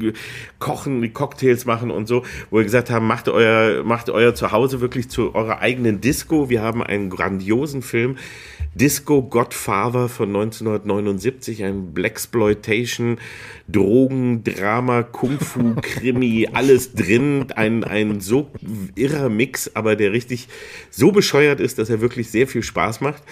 kochen, 0.59 1.11
Cocktails 1.15 1.65
machen 1.65 1.91
und 1.91 2.07
so, 2.07 2.23
wo 2.51 2.59
wir 2.59 2.65
gesagt 2.65 2.91
haben, 2.91 3.07
macht 3.07 3.31
euer, 3.31 3.83
macht 3.83 4.11
euer 4.11 4.35
Zuhause 4.35 4.83
wirklich 4.83 5.09
zu 5.09 5.35
eurer 5.35 5.61
eigenen 5.61 6.03
Disco. 6.03 6.51
Wir 6.51 6.61
haben 6.61 6.83
einen 6.83 7.09
grandiosen 7.09 7.81
Film, 7.81 8.19
Disco 8.75 9.23
Godfather 9.23 10.09
von 10.09 10.29
1979, 10.29 11.65
ein 11.65 11.93
Blaxploitation, 11.93 13.19
Drogen, 13.69 14.45
Drama, 14.45 15.03
Kung 15.03 15.39
Fu, 15.41 15.75
Krimi, 15.83 16.49
alles 16.53 16.95
drin. 16.95 17.47
Ein, 17.55 17.85
ein 17.85 18.21
so 18.21 18.51
irrer 18.95 19.29
Mix, 19.29 19.71
aber 19.75 19.97
der 19.97 20.13
richtig 20.13 20.49
so 20.91 21.13
bescheuert 21.13 21.61
ist, 21.61 21.79
dass 21.79 21.91
er 21.91 22.01
wirklich 22.01 22.31
sehr 22.31 22.47
viel 22.47 22.63
Spaß 22.63 23.01
macht. 23.01 23.23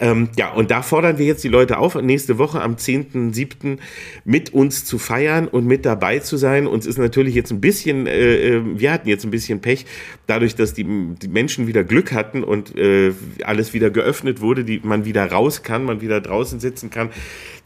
Ähm, 0.00 0.30
ja, 0.36 0.52
und 0.52 0.70
da 0.70 0.82
fordern 0.82 1.18
wir 1.18 1.26
jetzt 1.26 1.44
die 1.44 1.48
Leute 1.48 1.78
auf, 1.78 1.94
nächste 1.94 2.38
Woche 2.38 2.60
am 2.60 2.74
10.7. 2.74 3.78
mit 4.24 4.52
uns 4.52 4.84
zu 4.84 4.98
feiern 4.98 5.48
und 5.48 5.66
mit 5.66 5.86
dabei 5.86 6.18
zu 6.18 6.36
sein. 6.36 6.66
Uns 6.66 6.86
ist 6.86 6.98
natürlich 6.98 7.34
jetzt 7.34 7.50
ein 7.50 7.60
bisschen, 7.60 8.06
äh, 8.06 8.56
äh, 8.56 8.62
wir 8.78 8.92
hatten 8.92 9.08
jetzt 9.08 9.24
ein 9.24 9.30
bisschen 9.30 9.60
Pech, 9.60 9.86
dadurch, 10.26 10.54
dass 10.54 10.74
die, 10.74 10.84
die 10.84 11.28
Menschen 11.28 11.66
wieder 11.66 11.84
Glück 11.84 12.12
hatten 12.12 12.42
und 12.44 12.76
äh, 12.76 13.12
alles 13.44 13.74
wieder 13.74 13.90
geöffnet 13.90 14.40
wurde, 14.40 14.64
die 14.64 14.77
man 14.82 15.04
wieder 15.04 15.30
raus 15.30 15.62
kann, 15.62 15.84
man 15.84 16.00
wieder 16.00 16.20
draußen 16.20 16.60
sitzen 16.60 16.90
kann 16.90 17.10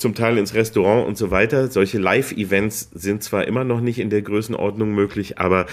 zum 0.02 0.14
Teil 0.14 0.36
ins 0.36 0.52
Restaurant 0.52 1.06
und 1.06 1.16
so 1.16 1.30
weiter. 1.30 1.68
Solche 1.68 1.98
Live-Events 1.98 2.90
sind 2.92 3.22
zwar 3.22 3.46
immer 3.46 3.64
noch 3.64 3.80
nicht 3.80 4.00
in 4.00 4.10
der 4.10 4.20
Größenordnung 4.20 4.92
möglich, 4.92 5.38
aber 5.38 5.66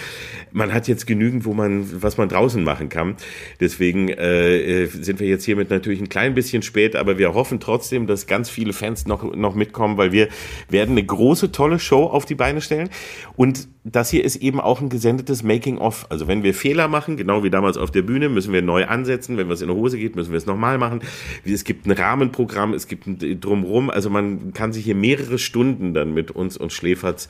man 0.52 0.72
hat 0.72 0.88
jetzt 0.88 1.08
genügend, 1.08 1.46
wo 1.46 1.54
man, 1.54 2.02
was 2.02 2.18
man 2.18 2.30
draußen 2.30 2.64
machen 2.64 2.90
kann. 2.90 3.16
Deswegen 3.60 4.10
äh, 4.10 4.86
sind 4.86 5.20
wir 5.20 5.28
jetzt 5.28 5.46
hiermit 5.46 5.72
natürlich 5.72 6.00
ein 6.00 6.10
klein 6.10 6.36
bisschen 6.36 6.62
spät, 6.62 6.96
aber 6.96 7.18
wir 7.18 7.34
hoffen 7.34 7.60
trotzdem, 7.60 8.06
dass 8.06 8.28
ganz 8.28 8.50
viele 8.50 8.72
Fans 8.72 9.08
noch, 9.08 9.36
noch 9.36 9.56
mitkommen, 9.56 9.98
weil 9.98 10.12
wir 10.12 10.30
werden 10.70 10.92
eine 10.92 11.04
große, 11.04 11.52
tolle 11.52 11.80
Show 11.80 12.06
auf 12.06 12.26
die 12.26 12.36
Beine 12.36 12.62
stellen. 12.62 12.90
Und 13.36 13.68
das 13.84 14.10
hier 14.10 14.24
ist 14.24 14.36
eben 14.38 14.60
auch 14.60 14.82
ein 14.82 14.90
gesendetes 14.90 15.42
Making-of. 15.42 16.06
Also 16.10 16.28
wenn 16.28 16.44
wir 16.44 16.54
Fehler 16.54 16.88
machen, 16.88 17.18
genau 17.18 17.44
wie 17.44 17.50
damals 17.50 17.78
auf 17.78 17.92
der 17.92 18.02
Bühne, 18.02 18.30
müssen 18.30 18.54
wir 18.54 18.62
neu 18.62 18.86
ansetzen. 18.86 19.38
Wenn 19.38 19.50
was 19.50 19.62
in 19.62 19.68
der 19.68 19.76
Hose 19.76 19.98
geht, 19.98 20.16
müssen 20.16 20.32
wir 20.32 20.38
es 20.38 20.46
nochmal 20.46 20.78
machen. 20.78 21.02
Es 21.46 21.64
gibt 21.64 21.86
ein 21.86 21.92
Rahmenprogramm, 21.92 22.74
es 22.74 22.88
gibt 22.88 23.08
ein 23.08 23.40
Drumrum. 23.40 23.90
Also 23.90 24.10
man 24.10 24.54
kann 24.54 24.74
sich 24.74 24.86
hier 24.86 24.96
mehrere 24.96 25.40
Stunden 25.40 25.94
dann 25.94 26.14
mit 26.14 26.32
uns 26.32 26.58
und 26.58 26.74
Schläferz 26.74 27.28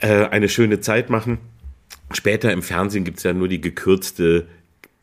äh, 0.00 0.26
eine 0.26 0.48
schöne 0.48 0.80
Zeit 0.80 1.10
machen. 1.10 1.38
Später 2.12 2.52
im 2.52 2.62
Fernsehen 2.62 3.04
gibt 3.04 3.18
es 3.18 3.24
ja 3.24 3.32
nur 3.32 3.48
die 3.48 3.60
gekürzte 3.60 4.46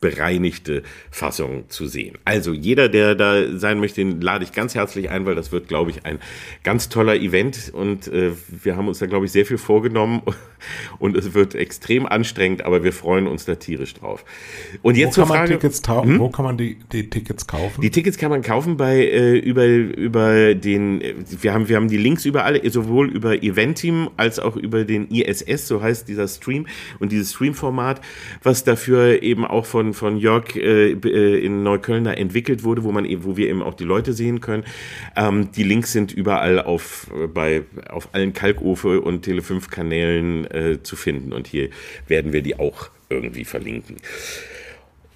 bereinigte 0.00 0.82
Fassung 1.10 1.70
zu 1.70 1.86
sehen. 1.86 2.18
Also 2.26 2.52
jeder, 2.52 2.90
der 2.90 3.14
da 3.14 3.56
sein 3.58 3.80
möchte, 3.80 3.96
den 3.96 4.20
lade 4.20 4.44
ich 4.44 4.52
ganz 4.52 4.74
herzlich 4.74 5.08
ein, 5.08 5.24
weil 5.24 5.34
das 5.34 5.52
wird, 5.52 5.68
glaube 5.68 5.90
ich, 5.90 6.04
ein 6.04 6.18
ganz 6.62 6.90
toller 6.90 7.16
Event 7.16 7.70
und 7.72 8.06
äh, 8.08 8.32
wir 8.62 8.76
haben 8.76 8.88
uns 8.88 8.98
da, 8.98 9.06
glaube 9.06 9.24
ich, 9.24 9.32
sehr 9.32 9.46
viel 9.46 9.56
vorgenommen 9.56 10.20
und 10.98 11.16
es 11.16 11.32
wird 11.32 11.54
extrem 11.54 12.04
anstrengend, 12.04 12.62
aber 12.62 12.84
wir 12.84 12.92
freuen 12.92 13.26
uns 13.26 13.46
da 13.46 13.54
tierisch 13.54 13.94
drauf. 13.94 14.24
Und 14.82 14.98
jetzt 14.98 15.16
wo 15.16 15.22
zur 15.22 15.26
Frage, 15.28 15.58
hm? 15.58 16.18
wo 16.18 16.28
kann 16.28 16.44
man 16.44 16.58
die, 16.58 16.76
die, 16.92 17.08
Tickets 17.08 17.46
kaufen? 17.46 17.80
Die 17.80 17.90
Tickets 17.90 18.18
kann 18.18 18.30
man 18.30 18.42
kaufen 18.42 18.76
bei 18.76 18.98
äh, 18.98 19.38
über 19.38 19.66
über 19.66 20.54
den 20.54 21.02
wir 21.40 21.54
haben 21.54 21.68
wir 21.68 21.76
haben 21.76 21.88
die 21.88 21.96
Links 21.96 22.26
überall 22.26 22.60
sowohl 22.70 23.08
über 23.08 23.42
Eventim 23.42 24.10
als 24.16 24.38
auch 24.38 24.56
über 24.56 24.84
den 24.84 25.08
ISS, 25.08 25.66
so 25.66 25.80
heißt 25.80 26.06
dieser 26.06 26.28
Stream 26.28 26.66
und 26.98 27.12
dieses 27.12 27.32
Stream-Format, 27.32 28.00
was 28.42 28.64
dafür 28.64 29.22
eben 29.22 29.44
auch 29.46 29.64
von 29.64 29.85
von, 29.94 29.94
von 29.94 30.16
Jörg 30.16 30.56
äh, 30.56 30.92
äh 30.92 31.44
in 31.44 31.62
Neukölln 31.62 32.04
da 32.04 32.12
entwickelt 32.12 32.64
wurde, 32.64 32.84
wo 32.84 32.92
man 32.92 33.04
eben, 33.04 33.24
wo 33.24 33.36
wir 33.36 33.48
eben 33.48 33.62
auch 33.62 33.74
die 33.74 33.84
Leute 33.84 34.12
sehen 34.12 34.40
können. 34.40 34.64
Ähm, 35.16 35.50
die 35.52 35.62
Links 35.62 35.92
sind 35.92 36.12
überall 36.12 36.60
auf, 36.60 37.08
äh, 37.14 37.26
bei, 37.26 37.62
auf 37.88 38.08
allen 38.12 38.32
Kalkofe 38.32 39.00
und 39.00 39.26
Tele5 39.26 39.70
Kanälen 39.70 40.50
äh, 40.50 40.82
zu 40.82 40.96
finden 40.96 41.32
und 41.32 41.46
hier 41.46 41.68
werden 42.06 42.32
wir 42.32 42.42
die 42.42 42.58
auch 42.58 42.90
irgendwie 43.08 43.44
verlinken. 43.44 43.96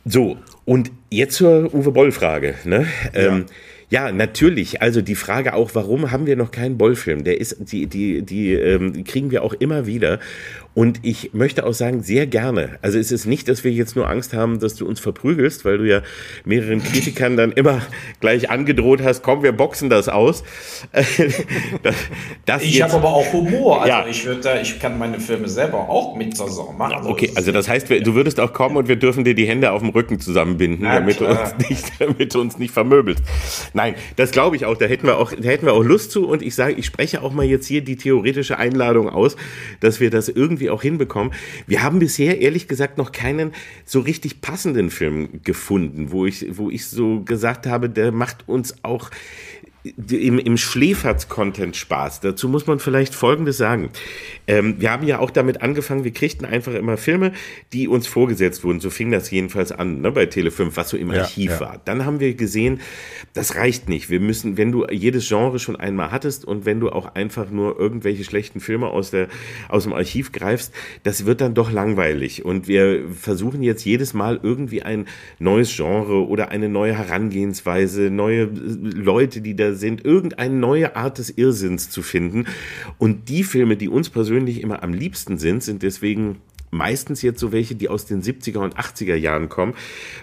So, 0.04 0.38
und 0.64 0.90
jetzt 1.10 1.36
zur 1.36 1.74
Uwe 1.74 1.92
Boll-Frage. 1.92 2.54
Ne? 2.64 2.86
Ja. 3.12 3.20
Ähm, 3.20 3.46
ja, 3.90 4.12
natürlich. 4.12 4.80
Also 4.80 5.02
die 5.02 5.16
Frage 5.16 5.52
auch, 5.54 5.74
warum 5.74 6.12
haben 6.12 6.26
wir 6.26 6.36
noch 6.36 6.52
keinen 6.52 6.78
Boll-Film? 6.78 7.24
Der 7.24 7.40
ist, 7.40 7.72
die, 7.72 7.88
die, 7.88 8.22
die 8.22 8.54
ähm, 8.54 9.02
kriegen 9.04 9.32
wir 9.32 9.42
auch 9.42 9.52
immer 9.52 9.84
wieder. 9.84 10.20
Und 10.72 11.00
ich 11.02 11.34
möchte 11.34 11.66
auch 11.66 11.74
sagen, 11.74 12.02
sehr 12.02 12.28
gerne. 12.28 12.78
Also 12.80 12.98
es 12.98 13.10
ist 13.10 13.26
nicht, 13.26 13.48
dass 13.48 13.64
wir 13.64 13.72
jetzt 13.72 13.96
nur 13.96 14.08
Angst 14.08 14.32
haben, 14.32 14.60
dass 14.60 14.76
du 14.76 14.86
uns 14.86 15.00
verprügelst, 15.00 15.64
weil 15.64 15.78
du 15.78 15.84
ja 15.84 16.02
mehreren 16.44 16.82
Kritikern 16.82 17.36
dann 17.36 17.50
immer 17.52 17.82
gleich 18.20 18.50
angedroht 18.50 19.02
hast, 19.02 19.22
komm, 19.22 19.42
wir 19.42 19.50
boxen 19.50 19.90
das 19.90 20.08
aus. 20.08 20.44
das, 21.82 21.94
das 22.46 22.62
ich 22.62 22.80
habe 22.82 22.94
aber 22.94 23.08
auch 23.08 23.32
Humor. 23.32 23.82
Also 23.82 23.88
ja. 23.88 24.06
ich, 24.08 24.24
würde, 24.24 24.60
ich 24.62 24.78
kann 24.78 24.96
meine 24.96 25.18
Filme 25.18 25.48
selber 25.48 25.88
auch 25.88 26.14
mit 26.16 26.36
Saison 26.36 26.76
machen. 26.78 26.94
Also 26.94 27.10
okay, 27.10 27.32
also 27.34 27.50
das 27.50 27.68
heißt, 27.68 27.90
du 27.90 28.14
würdest 28.14 28.38
auch 28.38 28.52
kommen 28.52 28.76
und 28.76 28.86
wir 28.86 28.96
dürfen 28.96 29.24
dir 29.24 29.34
die 29.34 29.46
Hände 29.46 29.72
auf 29.72 29.82
dem 29.82 29.90
Rücken 29.90 30.20
zusammenbinden, 30.20 30.80
Na, 30.82 30.94
damit, 30.94 31.20
du 31.20 31.26
uns 31.26 31.68
nicht, 31.68 31.92
damit 31.98 32.32
du 32.34 32.40
uns 32.40 32.58
nicht 32.58 32.72
vermöbelst. 32.72 33.22
Nein, 33.74 33.96
das 34.14 34.30
glaube 34.30 34.54
ich 34.54 34.66
auch. 34.66 34.76
Da 34.76 34.86
hätten 34.86 35.06
wir 35.06 35.18
auch, 35.18 35.32
da 35.32 35.48
hätten 35.48 35.66
wir 35.66 35.72
auch 35.72 35.82
Lust 35.82 36.12
zu. 36.12 36.28
Und 36.28 36.42
ich 36.42 36.54
sage, 36.54 36.74
ich 36.74 36.86
spreche 36.86 37.22
auch 37.22 37.32
mal 37.32 37.44
jetzt 37.44 37.66
hier 37.66 37.80
die 37.82 37.96
theoretische 37.96 38.56
Einladung 38.56 39.08
aus, 39.08 39.36
dass 39.80 39.98
wir 39.98 40.10
das 40.10 40.28
irgendwie 40.28 40.59
irgendwie 40.60 40.70
auch 40.70 40.82
hinbekommen. 40.82 41.32
Wir 41.66 41.82
haben 41.82 41.98
bisher 41.98 42.40
ehrlich 42.40 42.68
gesagt 42.68 42.98
noch 42.98 43.12
keinen 43.12 43.52
so 43.84 44.00
richtig 44.00 44.40
passenden 44.40 44.90
Film 44.90 45.40
gefunden, 45.42 46.12
wo 46.12 46.26
ich, 46.26 46.46
wo 46.56 46.70
ich 46.70 46.86
so 46.86 47.20
gesagt 47.20 47.66
habe, 47.66 47.88
der 47.88 48.12
macht 48.12 48.48
uns 48.48 48.84
auch 48.84 49.10
im, 49.82 50.38
im 50.38 50.56
Schläferz-Content 50.56 51.74
Spaß. 51.74 52.20
Dazu 52.20 52.48
muss 52.48 52.66
man 52.66 52.80
vielleicht 52.80 53.14
Folgendes 53.14 53.56
sagen. 53.56 53.90
Ähm, 54.46 54.76
wir 54.78 54.90
haben 54.90 55.06
ja 55.06 55.18
auch 55.20 55.30
damit 55.30 55.62
angefangen, 55.62 56.04
wir 56.04 56.12
kriegten 56.12 56.44
einfach 56.44 56.74
immer 56.74 56.98
Filme, 56.98 57.32
die 57.72 57.88
uns 57.88 58.06
vorgesetzt 58.06 58.62
wurden. 58.62 58.80
So 58.80 58.90
fing 58.90 59.10
das 59.10 59.30
jedenfalls 59.30 59.72
an, 59.72 60.02
ne, 60.02 60.12
bei 60.12 60.24
Tele5, 60.24 60.72
was 60.74 60.90
so 60.90 60.96
im 60.96 61.10
ja, 61.10 61.22
Archiv 61.22 61.52
ja. 61.52 61.60
war. 61.60 61.80
Dann 61.84 62.04
haben 62.04 62.20
wir 62.20 62.34
gesehen, 62.34 62.80
das 63.32 63.56
reicht 63.56 63.88
nicht. 63.88 64.10
Wir 64.10 64.20
müssen, 64.20 64.58
wenn 64.58 64.70
du 64.70 64.86
jedes 64.90 65.28
Genre 65.28 65.58
schon 65.58 65.76
einmal 65.76 66.10
hattest 66.10 66.44
und 66.44 66.66
wenn 66.66 66.80
du 66.80 66.90
auch 66.90 67.14
einfach 67.14 67.50
nur 67.50 67.78
irgendwelche 67.78 68.24
schlechten 68.24 68.60
Filme 68.60 68.88
aus, 68.88 69.10
der, 69.10 69.28
aus 69.68 69.84
dem 69.84 69.94
Archiv 69.94 70.32
greifst, 70.32 70.74
das 71.04 71.24
wird 71.24 71.40
dann 71.40 71.54
doch 71.54 71.72
langweilig. 71.72 72.44
Und 72.44 72.68
wir 72.68 73.04
versuchen 73.14 73.62
jetzt 73.62 73.84
jedes 73.86 74.12
Mal 74.12 74.40
irgendwie 74.42 74.82
ein 74.82 75.06
neues 75.38 75.74
Genre 75.74 76.26
oder 76.26 76.50
eine 76.50 76.68
neue 76.68 76.96
Herangehensweise, 76.98 78.10
neue 78.10 78.44
Leute, 78.44 79.40
die 79.40 79.56
da 79.56 79.69
sind, 79.74 80.04
irgendeine 80.04 80.54
neue 80.54 80.96
Art 80.96 81.18
des 81.18 81.30
Irrsinns 81.30 81.90
zu 81.90 82.02
finden. 82.02 82.46
Und 82.98 83.28
die 83.28 83.44
Filme, 83.44 83.76
die 83.76 83.88
uns 83.88 84.10
persönlich 84.10 84.60
immer 84.62 84.82
am 84.82 84.92
liebsten 84.92 85.38
sind, 85.38 85.62
sind 85.62 85.82
deswegen 85.82 86.36
meistens 86.70 87.22
jetzt 87.22 87.40
so 87.40 87.52
welche, 87.52 87.74
die 87.74 87.88
aus 87.88 88.06
den 88.06 88.22
70er 88.22 88.58
und 88.58 88.76
80er 88.76 89.16
Jahren 89.16 89.48
kommen, 89.48 89.74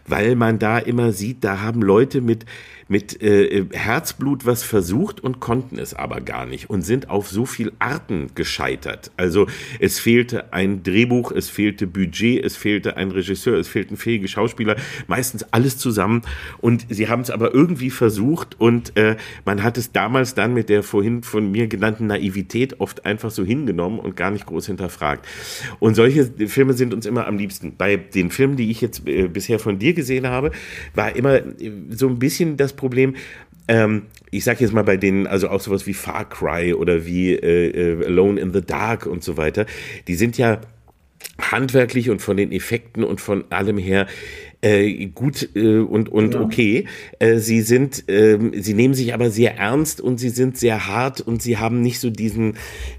weil 0.05 0.35
man 0.35 0.59
da 0.59 0.77
immer 0.77 1.11
sieht, 1.11 1.43
da 1.43 1.61
haben 1.61 1.81
Leute 1.81 2.21
mit 2.21 2.45
mit 2.87 3.21
äh, 3.21 3.65
Herzblut 3.71 4.45
was 4.45 4.63
versucht 4.63 5.19
und 5.19 5.39
konnten 5.39 5.79
es 5.79 5.93
aber 5.93 6.21
gar 6.21 6.45
nicht 6.45 6.69
und 6.69 6.81
sind 6.81 7.09
auf 7.09 7.29
so 7.29 7.45
viel 7.45 7.71
Arten 7.79 8.27
gescheitert. 8.35 9.11
Also 9.17 9.47
es 9.79 9.99
fehlte 9.99 10.53
ein 10.53 10.83
Drehbuch, 10.83 11.31
es 11.31 11.49
fehlte 11.49 11.87
Budget, 11.87 12.43
es 12.43 12.55
fehlte 12.55 12.97
ein 12.97 13.11
Regisseur, 13.11 13.57
es 13.57 13.67
fehlten 13.67 13.97
fähige 13.97 14.27
Schauspieler, 14.27 14.75
meistens 15.07 15.45
alles 15.51 15.77
zusammen 15.77 16.21
und 16.59 16.85
sie 16.89 17.09
haben 17.09 17.21
es 17.21 17.29
aber 17.29 17.53
irgendwie 17.53 17.89
versucht 17.89 18.59
und 18.59 18.95
äh, 18.97 19.17
man 19.45 19.63
hat 19.63 19.77
es 19.77 19.91
damals 19.91 20.33
dann 20.33 20.53
mit 20.53 20.69
der 20.69 20.83
vorhin 20.83 21.23
von 21.23 21.51
mir 21.51 21.67
genannten 21.67 22.07
Naivität 22.07 22.79
oft 22.79 23.05
einfach 23.05 23.31
so 23.31 23.43
hingenommen 23.43 23.99
und 23.99 24.15
gar 24.15 24.31
nicht 24.31 24.45
groß 24.45 24.67
hinterfragt. 24.67 25.25
Und 25.79 25.95
solche 25.95 26.25
Filme 26.47 26.73
sind 26.73 26.93
uns 26.93 27.05
immer 27.05 27.27
am 27.27 27.37
liebsten. 27.37 27.75
Bei 27.77 27.97
den 27.97 28.31
Filmen, 28.31 28.55
die 28.55 28.71
ich 28.71 28.81
jetzt 28.81 29.07
äh, 29.07 29.27
bisher 29.27 29.59
von 29.59 29.79
dir 29.79 29.93
gesehen 29.93 30.27
habe, 30.27 30.51
war 30.93 31.15
immer 31.15 31.35
äh, 31.35 31.71
so 31.89 32.07
ein 32.07 32.19
bisschen 32.19 32.57
das 32.57 32.73
Problem. 32.77 33.15
Ähm, 33.67 34.03
ich 34.31 34.45
sage 34.45 34.61
jetzt 34.61 34.73
mal 34.73 34.83
bei 34.83 34.95
denen, 34.95 35.27
also 35.27 35.49
auch 35.49 35.59
sowas 35.59 35.85
wie 35.87 35.93
Far 35.93 36.29
Cry 36.29 36.73
oder 36.73 37.05
wie 37.05 37.33
äh, 37.33 37.97
äh, 37.99 38.05
Alone 38.05 38.39
in 38.39 38.53
the 38.53 38.61
Dark 38.61 39.05
und 39.05 39.23
so 39.23 39.35
weiter, 39.35 39.65
die 40.07 40.15
sind 40.15 40.37
ja 40.37 40.61
handwerklich 41.39 42.09
und 42.09 42.21
von 42.21 42.37
den 42.37 42.51
Effekten 42.51 43.03
und 43.03 43.21
von 43.21 43.45
allem 43.49 43.77
her 43.77 44.07
äh, 44.61 45.07
gut 45.07 45.49
äh, 45.55 45.79
und, 45.79 46.09
und 46.09 46.33
ja. 46.33 46.41
okay. 46.41 46.85
Äh, 47.19 47.37
sie 47.37 47.61
sind, 47.61 48.09
äh, 48.09 48.39
sie 48.59 48.73
nehmen 48.73 48.93
sich 48.93 49.13
aber 49.13 49.29
sehr 49.29 49.57
ernst 49.57 50.01
und 50.01 50.17
sie 50.17 50.29
sind 50.29 50.57
sehr 50.57 50.87
hart 50.87 51.21
und 51.21 51.41
sie 51.41 51.57
haben 51.57 51.81
nicht 51.81 51.99
so 51.99 52.09
diesen, 52.09 52.57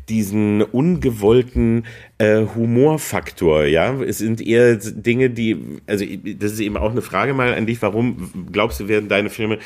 diesen 0.09 0.63
ungewollten 0.63 1.85
äh, 2.19 2.47
Humorfaktor, 2.55 3.65
ja. 3.67 3.95
Es 4.03 4.19
sind 4.19 4.45
eher 4.45 4.75
Dinge, 4.77 5.31
die, 5.31 5.57
also 5.87 6.05
das 6.37 6.53
ist 6.53 6.61
eben 6.61 6.77
auch 6.77 6.91
eine 6.91 7.01
Frage 7.01 7.33
mal 7.33 7.55
an 7.55 7.67
dich, 7.67 7.81
warum 7.81 8.49
glaubst 8.51 8.81
du, 8.81 8.89
werden 8.89 9.09
deine 9.09 9.31
Filme 9.31 9.59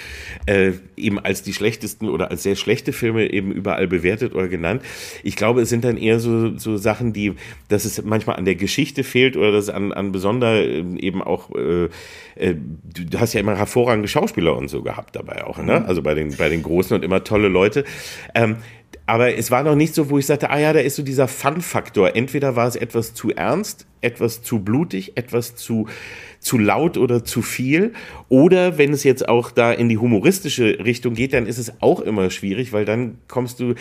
äh, 0.45 0.73
eben 0.97 1.19
als 1.19 1.43
die 1.43 1.55
schlechtesten 1.55 2.11
oder 2.11 2.31
als 2.31 2.43
sehr 2.43 2.57
schlechte 2.57 2.93
Filme 2.93 3.33
eben 3.33 3.53
überall 3.53 3.89
bewertet 3.89 4.35
oder 4.35 4.49
genannt? 4.49 4.83
Ich 5.23 5.37
glaube, 5.37 5.63
es 5.63 5.71
sind 5.71 5.83
dann 5.83 5.97
eher 5.97 6.21
so, 6.21 6.59
so 6.59 6.77
Sachen, 6.77 7.15
die, 7.15 7.33
dass 7.69 7.87
es 7.87 8.05
manchmal 8.05 8.37
an 8.37 8.45
der 8.45 8.57
Geschichte 8.57 9.03
fehlt 9.03 9.39
oder 9.39 9.51
dass 9.51 9.65
es 9.65 9.71
an, 9.71 9.95
an 9.95 10.13
besonder 10.13 10.63
äh, 10.63 10.85
eben 10.99 11.23
auch, 11.23 11.51
äh, 11.55 11.85
äh, 12.35 12.55
du 12.55 13.19
hast 13.19 13.33
ja 13.33 13.41
immer 13.41 13.57
hervorragende 13.57 14.09
Schauspieler 14.09 14.55
und 14.55 14.69
so 14.69 14.83
gehabt 14.83 15.17
dabei 15.17 15.45
auch, 15.45 15.57
ne? 15.57 15.81
Mhm. 15.81 15.87
Also 15.87 16.03
bei 16.03 16.13
den, 16.13 16.37
bei 16.37 16.51
den 16.51 16.63
Großen 16.63 16.95
und 16.95 17.03
immer 17.03 17.25
tolle 17.25 17.49
Leute. 17.49 17.85
Ähm, 18.35 18.57
aber 19.13 19.37
es 19.37 19.51
war 19.51 19.63
noch 19.63 19.75
nicht 19.75 19.95
so, 19.95 20.09
wo 20.09 20.17
ich 20.17 20.25
sagte, 20.25 20.49
ah 20.49 20.59
ja, 20.59 20.73
da 20.73 20.81
ist 20.81 20.97
so 20.97 21.03
dieser 21.03 21.29
Fun-Faktor. 21.29 22.17
Entweder 22.17 22.57
war 22.57 22.67
es 22.67 22.77
etwas 22.77 23.13
zu 23.13 23.31
ernst, 23.31 23.85
etwas 24.01 24.43
zu 24.43 24.61
blutig, 24.61 25.19
etwas 25.19 25.55
zu, 25.55 25.87
zu 26.41 26.57
laut 26.57 26.97
oder 26.97 27.23
zu 27.23 27.43
viel. 27.43 27.93
Oder 28.31 28.79
wenn 28.79 28.95
es 28.95 29.05
jetzt 29.05 29.29
auch 29.29 29.51
da 29.51 29.71
in 29.71 29.91
die 29.91 29.99
humoristische 29.99 30.79
Richtung 30.83 31.13
geht, 31.13 31.35
dann 31.35 31.45
ist 31.45 31.59
es 31.59 31.83
auch 31.83 32.01
immer 32.01 32.31
schwierig, 32.31 32.73
weil 32.73 32.87
dann 32.87 33.19
kommst 33.29 33.61
du 33.61 33.75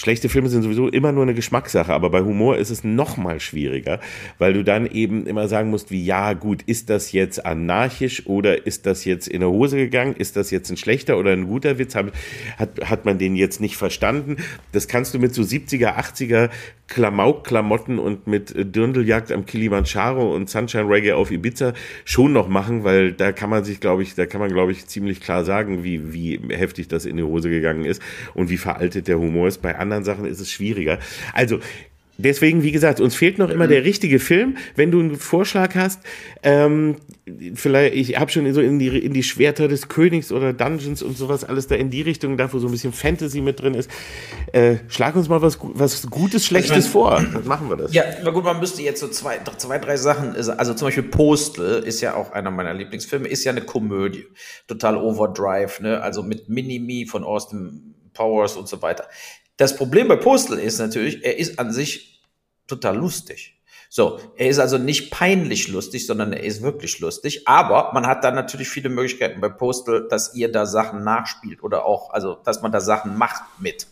Schlechte 0.00 0.30
Filme 0.30 0.48
sind 0.48 0.62
sowieso 0.62 0.88
immer 0.88 1.12
nur 1.12 1.24
eine 1.24 1.34
Geschmackssache, 1.34 1.92
aber 1.92 2.08
bei 2.08 2.22
Humor 2.22 2.56
ist 2.56 2.70
es 2.70 2.84
noch 2.84 3.18
mal 3.18 3.38
schwieriger, 3.38 4.00
weil 4.38 4.54
du 4.54 4.64
dann 4.64 4.86
eben 4.86 5.26
immer 5.26 5.46
sagen 5.46 5.68
musst, 5.68 5.90
wie 5.90 6.02
ja, 6.02 6.32
gut, 6.32 6.62
ist 6.62 6.88
das 6.88 7.12
jetzt 7.12 7.44
anarchisch 7.44 8.24
oder 8.24 8.64
ist 8.66 8.86
das 8.86 9.04
jetzt 9.04 9.28
in 9.28 9.40
der 9.40 9.50
Hose 9.50 9.76
gegangen? 9.76 10.14
Ist 10.16 10.36
das 10.36 10.50
jetzt 10.50 10.70
ein 10.70 10.78
schlechter 10.78 11.18
oder 11.18 11.32
ein 11.32 11.48
guter 11.48 11.76
Witz? 11.76 11.94
Hat, 11.94 12.10
hat, 12.56 13.04
man 13.04 13.18
den 13.18 13.36
jetzt 13.36 13.60
nicht 13.60 13.76
verstanden? 13.76 14.36
Das 14.72 14.88
kannst 14.88 15.12
du 15.12 15.18
mit 15.18 15.34
so 15.34 15.42
70er, 15.42 15.94
80er 15.98 16.48
Klamauk-Klamotten 16.90 17.98
und 17.98 18.26
mit 18.26 18.54
äh, 18.54 18.66
Dirndeljagd 18.66 19.32
am 19.32 19.46
Kilimanjaro 19.46 20.34
und 20.34 20.50
Sunshine 20.50 20.88
Reggae 20.88 21.12
auf 21.12 21.30
Ibiza 21.30 21.72
schon 22.04 22.32
noch 22.34 22.48
machen, 22.48 22.84
weil 22.84 23.12
da 23.12 23.32
kann 23.32 23.48
man 23.48 23.64
sich, 23.64 23.80
glaube 23.80 24.02
ich, 24.02 24.14
da 24.14 24.26
kann 24.26 24.40
man, 24.40 24.52
glaube 24.52 24.72
ich, 24.72 24.86
ziemlich 24.86 25.20
klar 25.20 25.44
sagen, 25.44 25.82
wie, 25.84 26.12
wie 26.12 26.38
heftig 26.50 26.88
das 26.88 27.06
in 27.06 27.16
die 27.16 27.22
Hose 27.22 27.48
gegangen 27.48 27.84
ist 27.84 28.02
und 28.34 28.50
wie 28.50 28.58
veraltet 28.58 29.08
der 29.08 29.18
Humor 29.18 29.48
ist. 29.48 29.62
Bei 29.62 29.78
anderen 29.78 30.04
Sachen 30.04 30.26
ist 30.26 30.40
es 30.40 30.50
schwieriger. 30.50 30.98
Also 31.32 31.60
Deswegen, 32.22 32.62
wie 32.62 32.72
gesagt, 32.72 33.00
uns 33.00 33.14
fehlt 33.14 33.38
noch 33.38 33.50
immer 33.50 33.66
der 33.66 33.84
richtige 33.84 34.18
Film. 34.18 34.56
Wenn 34.76 34.90
du 34.90 35.00
einen 35.00 35.16
Vorschlag 35.16 35.74
hast, 35.74 36.00
ähm, 36.42 36.96
vielleicht, 37.54 37.94
ich 37.94 38.18
habe 38.18 38.30
schon 38.30 38.52
so 38.52 38.60
in 38.60 38.78
die, 38.78 38.88
in 38.88 39.12
die 39.12 39.22
Schwerter 39.22 39.68
des 39.68 39.88
Königs 39.88 40.32
oder 40.32 40.52
Dungeons 40.52 41.02
und 41.02 41.16
sowas, 41.16 41.44
alles 41.44 41.66
da 41.66 41.74
in 41.74 41.90
die 41.90 42.02
Richtung, 42.02 42.36
da 42.36 42.52
wo 42.52 42.58
so 42.58 42.68
ein 42.68 42.72
bisschen 42.72 42.92
Fantasy 42.92 43.40
mit 43.40 43.60
drin 43.60 43.74
ist. 43.74 43.90
Äh, 44.52 44.76
schlag 44.88 45.16
uns 45.16 45.28
mal 45.28 45.42
was, 45.42 45.58
was 45.60 46.06
Gutes, 46.08 46.46
Schlechtes 46.46 46.70
ich 46.70 46.84
mein, 46.84 46.92
vor. 46.92 47.10
Dann 47.32 47.46
machen 47.46 47.68
wir 47.68 47.76
das. 47.76 47.92
Ja, 47.92 48.04
na 48.22 48.30
gut, 48.30 48.44
man 48.44 48.60
müsste 48.60 48.82
jetzt 48.82 49.00
so 49.00 49.08
zwei, 49.08 49.38
zwei, 49.56 49.78
drei 49.78 49.96
Sachen, 49.96 50.34
also 50.34 50.74
zum 50.74 50.88
Beispiel 50.88 51.04
Postel 51.04 51.82
ist 51.82 52.00
ja 52.00 52.14
auch 52.14 52.32
einer 52.32 52.50
meiner 52.50 52.74
Lieblingsfilme, 52.74 53.28
ist 53.28 53.44
ja 53.44 53.52
eine 53.52 53.62
Komödie. 53.62 54.26
Total 54.66 54.96
Overdrive, 54.96 55.80
ne? 55.80 56.00
Also 56.00 56.22
mit 56.22 56.48
Minimi 56.48 57.06
von 57.06 57.24
Austin 57.24 57.94
Powers 58.12 58.56
und 58.56 58.68
so 58.68 58.82
weiter. 58.82 59.06
Das 59.60 59.76
Problem 59.76 60.08
bei 60.08 60.16
Postel 60.16 60.58
ist 60.58 60.78
natürlich, 60.78 61.22
er 61.22 61.36
ist 61.36 61.58
an 61.58 61.70
sich 61.70 62.22
total 62.66 62.96
lustig. 62.96 63.60
So, 63.90 64.18
er 64.38 64.48
ist 64.48 64.58
also 64.58 64.78
nicht 64.78 65.10
peinlich 65.10 65.68
lustig, 65.68 66.06
sondern 66.06 66.32
er 66.32 66.42
ist 66.42 66.62
wirklich 66.62 66.98
lustig. 66.98 67.46
Aber 67.46 67.90
man 67.92 68.06
hat 68.06 68.24
dann 68.24 68.34
natürlich 68.34 68.70
viele 68.70 68.88
Möglichkeiten 68.88 69.38
bei 69.42 69.50
Postal, 69.50 70.08
dass 70.08 70.34
ihr 70.34 70.50
da 70.50 70.64
Sachen 70.64 71.04
nachspielt 71.04 71.62
oder 71.62 71.84
auch, 71.84 72.08
also 72.08 72.38
dass 72.42 72.62
man 72.62 72.72
da 72.72 72.80
Sachen 72.80 73.18
macht 73.18 73.42
mit. 73.58 73.86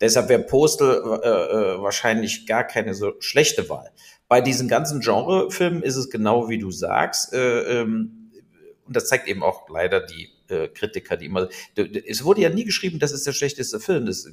Deshalb 0.00 0.28
wäre 0.28 0.42
Postal 0.42 1.20
äh, 1.22 1.28
äh, 1.28 1.80
wahrscheinlich 1.80 2.44
gar 2.44 2.64
keine 2.64 2.92
so 2.92 3.12
schlechte 3.20 3.68
Wahl. 3.68 3.92
Bei 4.26 4.40
diesen 4.40 4.66
ganzen 4.66 4.98
Genrefilmen 4.98 5.84
ist 5.84 5.94
es 5.94 6.10
genau 6.10 6.48
wie 6.48 6.58
du 6.58 6.72
sagst. 6.72 7.32
Äh, 7.32 7.80
ähm, 7.82 8.32
und 8.84 8.96
das 8.96 9.06
zeigt 9.06 9.28
eben 9.28 9.44
auch 9.44 9.68
leider 9.68 10.00
die 10.00 10.30
äh, 10.48 10.66
Kritiker, 10.66 11.16
die 11.16 11.26
immer. 11.26 11.48
Es 11.76 12.24
wurde 12.24 12.40
ja 12.40 12.48
nie 12.48 12.64
geschrieben, 12.64 12.98
das 12.98 13.12
ist 13.12 13.24
der 13.24 13.32
schlechteste 13.32 13.78
Film. 13.78 14.06
Das 14.06 14.26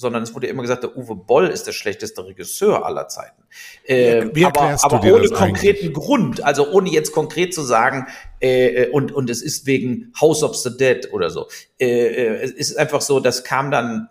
sondern 0.00 0.22
es 0.22 0.34
wurde 0.34 0.46
immer 0.46 0.62
gesagt, 0.62 0.82
der 0.82 0.96
Uwe 0.96 1.14
Boll 1.14 1.48
ist 1.48 1.66
der 1.66 1.72
schlechteste 1.72 2.24
Regisseur 2.26 2.84
aller 2.86 3.08
Zeiten. 3.08 3.42
Ähm, 3.84 4.30
Wie 4.34 4.44
aber 4.44 4.76
aber 4.82 5.02
ohne 5.02 5.28
konkreten 5.28 5.86
eigentlich? 5.86 5.92
Grund, 5.92 6.42
also 6.42 6.70
ohne 6.70 6.90
jetzt 6.90 7.12
konkret 7.12 7.54
zu 7.54 7.62
sagen, 7.62 8.06
äh, 8.40 8.84
äh, 8.84 8.90
und, 8.90 9.12
und 9.12 9.28
es 9.30 9.42
ist 9.42 9.66
wegen 9.66 10.12
House 10.20 10.42
of 10.42 10.56
the 10.56 10.76
Dead 10.76 11.12
oder 11.12 11.30
so. 11.30 11.48
Äh, 11.78 11.86
äh 11.86 12.42
es 12.42 12.52
ist 12.52 12.78
einfach 12.78 13.00
so, 13.00 13.20
das 13.20 13.44
kam 13.44 13.70
dann 13.70 14.08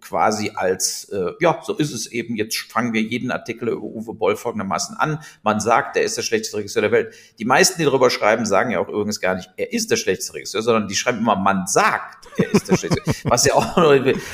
quasi 0.00 0.52
als, 0.54 1.08
äh, 1.10 1.32
ja, 1.40 1.60
so 1.64 1.74
ist 1.74 1.92
es 1.92 2.06
eben. 2.10 2.36
Jetzt 2.36 2.56
fangen 2.56 2.92
wir 2.92 3.02
jeden 3.02 3.30
Artikel 3.30 3.68
über 3.68 3.82
Uwe 3.82 4.14
Boll 4.14 4.36
folgendermaßen 4.36 4.96
an. 4.96 5.20
Man 5.42 5.60
sagt, 5.60 5.96
er 5.96 6.02
ist 6.02 6.16
der 6.16 6.22
schlechteste 6.22 6.58
Regisseur 6.58 6.82
der 6.82 6.92
Welt. 6.92 7.14
Die 7.38 7.44
meisten, 7.44 7.78
die 7.78 7.84
darüber 7.84 8.10
schreiben, 8.10 8.46
sagen 8.46 8.70
ja 8.70 8.80
auch 8.80 8.88
übrigens 8.88 9.20
gar 9.20 9.34
nicht, 9.34 9.50
er 9.56 9.72
ist 9.72 9.90
der 9.90 9.96
schlechteste 9.96 10.34
Regisseur, 10.34 10.62
sondern 10.62 10.88
die 10.88 10.94
schreiben 10.94 11.18
immer, 11.18 11.36
man 11.36 11.66
sagt, 11.66 12.26
er 12.36 12.52
ist 12.52 12.68
der 12.68 12.76
schlechteste. 12.76 13.12
Was 13.24 13.44
ja 13.44 13.54
auch, 13.54 13.76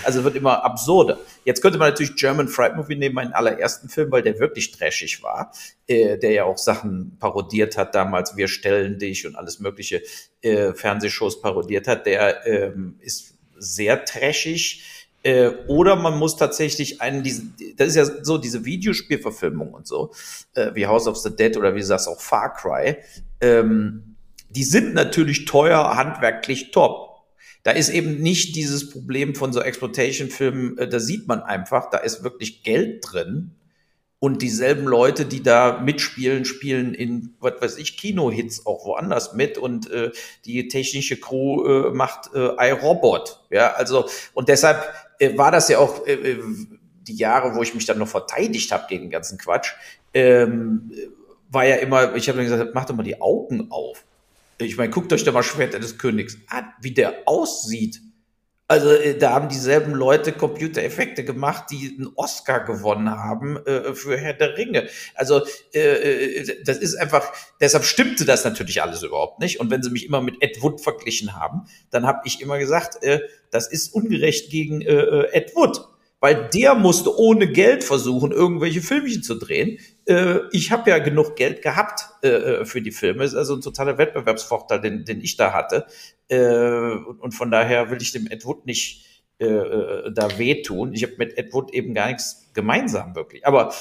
also 0.04 0.24
wird 0.24 0.36
immer 0.36 0.64
absurder. 0.64 1.18
Jetzt 1.44 1.60
könnte 1.60 1.78
man 1.78 1.90
natürlich 1.90 2.16
German 2.16 2.48
Fright 2.48 2.76
Movie 2.76 2.96
nehmen, 2.96 3.14
meinen 3.14 3.32
allerersten 3.32 3.88
Film, 3.88 4.10
weil 4.10 4.22
der 4.22 4.38
wirklich 4.38 4.72
trashig 4.72 5.22
war, 5.22 5.52
äh, 5.86 6.18
der 6.18 6.32
ja 6.32 6.44
auch 6.44 6.58
Sachen 6.58 7.16
parodiert 7.18 7.76
hat 7.76 7.94
damals, 7.94 8.36
Wir 8.36 8.48
stellen 8.48 8.98
dich 8.98 9.26
und 9.26 9.36
alles 9.36 9.60
mögliche 9.60 10.02
äh, 10.42 10.72
Fernsehshows 10.72 11.40
parodiert 11.40 11.88
hat. 11.88 12.06
Der 12.06 12.46
ähm, 12.46 12.96
ist 13.00 13.34
sehr 13.58 14.04
trashig. 14.04 14.84
Äh, 15.22 15.50
oder 15.68 15.96
man 15.96 16.18
muss 16.18 16.36
tatsächlich 16.36 17.00
einen, 17.00 17.22
diesen, 17.22 17.54
das 17.76 17.88
ist 17.88 17.96
ja 17.96 18.24
so, 18.24 18.38
diese 18.38 18.64
Videospielverfilmung 18.64 19.72
und 19.72 19.86
so, 19.86 20.12
äh, 20.54 20.74
wie 20.74 20.86
House 20.86 21.06
of 21.06 21.16
the 21.16 21.34
Dead 21.34 21.56
oder 21.56 21.74
wie 21.74 21.80
du 21.80 21.86
sagst, 21.86 22.08
auch 22.08 22.20
Far 22.20 22.54
Cry, 22.54 22.96
ähm, 23.40 24.16
die 24.50 24.64
sind 24.64 24.94
natürlich 24.94 25.44
teuer, 25.44 25.96
handwerklich 25.96 26.72
top. 26.72 27.12
Da 27.62 27.70
ist 27.70 27.90
eben 27.90 28.20
nicht 28.20 28.56
dieses 28.56 28.90
Problem 28.90 29.34
von 29.34 29.52
so 29.52 29.60
Exploitation-Filmen, 29.60 30.78
äh, 30.78 30.88
da 30.88 30.98
sieht 30.98 31.28
man 31.28 31.40
einfach, 31.40 31.90
da 31.90 31.98
ist 31.98 32.24
wirklich 32.24 32.62
Geld 32.64 33.04
drin. 33.08 33.52
Und 34.18 34.40
dieselben 34.40 34.84
Leute, 34.84 35.24
die 35.24 35.42
da 35.42 35.80
mitspielen, 35.80 36.44
spielen 36.44 36.94
in, 36.94 37.34
was 37.40 37.60
weiß 37.60 37.78
ich, 37.78 37.96
Kinohits 37.96 38.66
auch 38.66 38.86
woanders 38.86 39.34
mit. 39.34 39.58
Und 39.58 39.90
äh, 39.90 40.12
die 40.44 40.68
technische 40.68 41.18
Crew 41.18 41.66
äh, 41.66 41.90
macht 41.90 42.30
äh, 42.32 42.68
iRobot. 42.68 43.40
Ja, 43.50 43.72
also, 43.72 44.08
und 44.32 44.48
deshalb 44.48 44.78
äh, 45.22 45.38
war 45.38 45.50
das 45.50 45.68
ja 45.68 45.78
auch 45.78 46.06
äh, 46.06 46.14
äh, 46.14 46.42
die 47.06 47.16
Jahre, 47.16 47.54
wo 47.54 47.62
ich 47.62 47.74
mich 47.74 47.86
dann 47.86 47.98
noch 47.98 48.08
verteidigt 48.08 48.72
habe 48.72 48.86
gegen 48.88 49.04
den 49.04 49.10
ganzen 49.10 49.38
Quatsch. 49.38 49.72
Ähm, 50.14 50.92
war 51.50 51.64
ja 51.64 51.76
immer, 51.76 52.14
ich 52.14 52.28
habe 52.28 52.38
dann 52.38 52.48
gesagt, 52.48 52.74
macht 52.74 52.90
doch 52.90 52.94
mal 52.96 53.02
die 53.02 53.20
Augen 53.20 53.70
auf. 53.70 54.04
Ich 54.58 54.76
meine, 54.76 54.90
guckt 54.90 55.12
euch 55.12 55.24
doch 55.24 55.32
mal 55.32 55.42
Schwerter 55.42 55.78
des 55.78 55.98
Königs 55.98 56.38
an, 56.48 56.72
wie 56.80 56.92
der 56.92 57.22
aussieht. 57.26 58.00
Also 58.72 58.90
äh, 58.90 59.18
da 59.18 59.34
haben 59.34 59.50
dieselben 59.50 59.92
Leute 59.92 60.32
Computereffekte 60.32 61.24
gemacht, 61.24 61.64
die 61.70 61.94
einen 61.94 62.10
Oscar 62.14 62.64
gewonnen 62.64 63.10
haben 63.10 63.58
äh, 63.66 63.92
für 63.92 64.16
Herr 64.16 64.32
der 64.32 64.56
Ringe. 64.56 64.88
Also 65.14 65.42
äh, 65.74 65.80
äh, 65.80 66.64
das 66.64 66.78
ist 66.78 66.94
einfach, 66.94 67.34
deshalb 67.60 67.84
stimmte 67.84 68.24
das 68.24 68.46
natürlich 68.46 68.80
alles 68.80 69.02
überhaupt 69.02 69.40
nicht. 69.40 69.60
Und 69.60 69.70
wenn 69.70 69.82
sie 69.82 69.90
mich 69.90 70.06
immer 70.06 70.22
mit 70.22 70.36
Ed 70.40 70.62
Wood 70.62 70.80
verglichen 70.80 71.38
haben, 71.38 71.66
dann 71.90 72.06
habe 72.06 72.22
ich 72.24 72.40
immer 72.40 72.58
gesagt, 72.58 73.02
äh, 73.02 73.20
das 73.50 73.70
ist 73.70 73.92
ungerecht 73.92 74.50
gegen 74.50 74.80
äh, 74.80 75.26
Ed 75.32 75.54
Wood 75.54 75.88
weil 76.20 76.48
der 76.54 76.76
musste 76.76 77.18
ohne 77.18 77.48
Geld 77.50 77.82
versuchen, 77.82 78.30
irgendwelche 78.30 78.80
Filmchen 78.80 79.24
zu 79.24 79.34
drehen. 79.34 79.80
Ich 80.52 80.70
habe 80.70 80.88
ja 80.88 80.98
genug 80.98 81.34
Geld 81.34 81.62
gehabt 81.62 82.04
für 82.22 82.80
die 82.80 82.92
Filme. 82.92 83.24
Ist 83.24 83.34
also 83.34 83.56
ein 83.56 83.60
totaler 83.60 83.98
Wettbewerbsvorteil, 83.98 84.80
den, 84.80 85.04
den 85.04 85.20
ich 85.20 85.36
da 85.36 85.52
hatte. 85.52 85.84
Äh, 86.32 86.94
und 87.20 87.32
von 87.32 87.50
daher 87.50 87.90
will 87.90 88.00
ich 88.00 88.12
dem 88.12 88.26
Ed 88.26 88.46
Wood 88.46 88.64
nicht 88.64 89.06
äh, 89.38 89.44
äh, 89.44 90.12
da 90.12 90.38
wehtun. 90.38 90.94
Ich 90.94 91.02
habe 91.02 91.14
mit 91.18 91.36
Ed 91.36 91.52
Wood 91.52 91.74
eben 91.74 91.92
gar 91.92 92.08
nichts 92.08 92.50
gemeinsam 92.54 93.14
wirklich. 93.14 93.46
Aber 93.46 93.72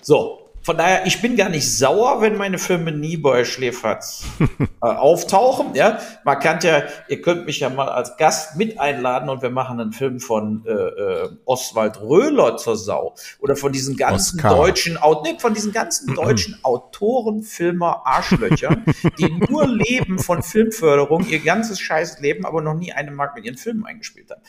so, 0.00 0.47
von 0.62 0.76
daher, 0.76 1.06
ich 1.06 1.22
bin 1.22 1.36
gar 1.36 1.48
nicht 1.48 1.70
sauer, 1.76 2.20
wenn 2.20 2.36
meine 2.36 2.58
Filme 2.58 2.92
nie 2.92 3.16
bei 3.16 3.44
Schläferz 3.44 4.24
äh, 4.82 4.86
auftauchen. 4.86 5.74
Ja, 5.74 5.98
man 6.24 6.38
kann 6.40 6.58
ja, 6.62 6.82
ihr 7.08 7.22
könnt 7.22 7.46
mich 7.46 7.60
ja 7.60 7.70
mal 7.70 7.88
als 7.88 8.16
Gast 8.16 8.56
mit 8.56 8.78
einladen 8.78 9.28
und 9.28 9.42
wir 9.42 9.50
machen 9.50 9.80
einen 9.80 9.92
Film 9.92 10.20
von 10.20 10.64
äh, 10.66 10.70
äh, 10.70 11.28
Oswald 11.44 12.00
Röhler 12.00 12.56
zur 12.56 12.76
Sau 12.76 13.14
oder 13.40 13.56
von 13.56 13.72
diesen 13.72 13.96
ganzen 13.96 14.38
Oscar. 14.38 14.56
deutschen, 14.56 14.98
nee, 15.24 15.36
von 15.38 15.54
diesen 15.54 15.72
ganzen 15.72 16.14
deutschen 16.16 16.58
Autoren, 16.62 17.42
Filmer, 17.42 18.02
Arschlöchern, 18.04 18.84
die 19.18 19.30
nur 19.48 19.66
leben 19.66 20.18
von 20.18 20.42
Filmförderung, 20.42 21.26
ihr 21.28 21.40
ganzes 21.40 21.80
scheiß 21.80 22.20
Leben, 22.20 22.44
aber 22.44 22.62
noch 22.62 22.74
nie 22.74 22.92
eine 22.92 23.10
Mark 23.10 23.34
mit 23.36 23.44
ihren 23.44 23.56
Filmen 23.56 23.84
eingespielt 23.84 24.30
haben. 24.30 24.42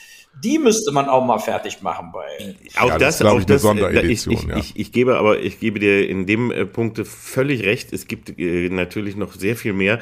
Die 0.43 0.57
müsste 0.57 0.91
man 0.91 1.07
auch 1.09 1.23
mal 1.25 1.39
fertig 1.39 1.81
machen 1.81 2.11
bei. 2.11 2.55
Auch 2.77 2.89
ja, 2.89 2.97
das, 2.97 3.19
das 3.19 3.27
auch 3.27 3.39
ich, 3.39 3.45
das, 3.45 3.65
eine 3.65 3.79
Sonderedition. 3.79 4.33
Ich, 4.33 4.43
ich, 4.43 4.49
ja. 4.49 4.57
ich, 4.57 4.75
ich 4.75 4.91
gebe 4.91 5.17
aber, 5.17 5.39
ich 5.39 5.59
gebe 5.59 5.79
dir 5.79 5.98
in 6.01 6.25
dem 6.25 6.51
äh, 6.51 6.65
Punkt 6.65 6.99
völlig 7.07 7.63
recht. 7.65 7.93
Es 7.93 8.07
gibt 8.07 8.37
äh, 8.39 8.69
natürlich 8.69 9.15
noch 9.15 9.33
sehr 9.33 9.55
viel 9.55 9.73
mehr, 9.73 9.99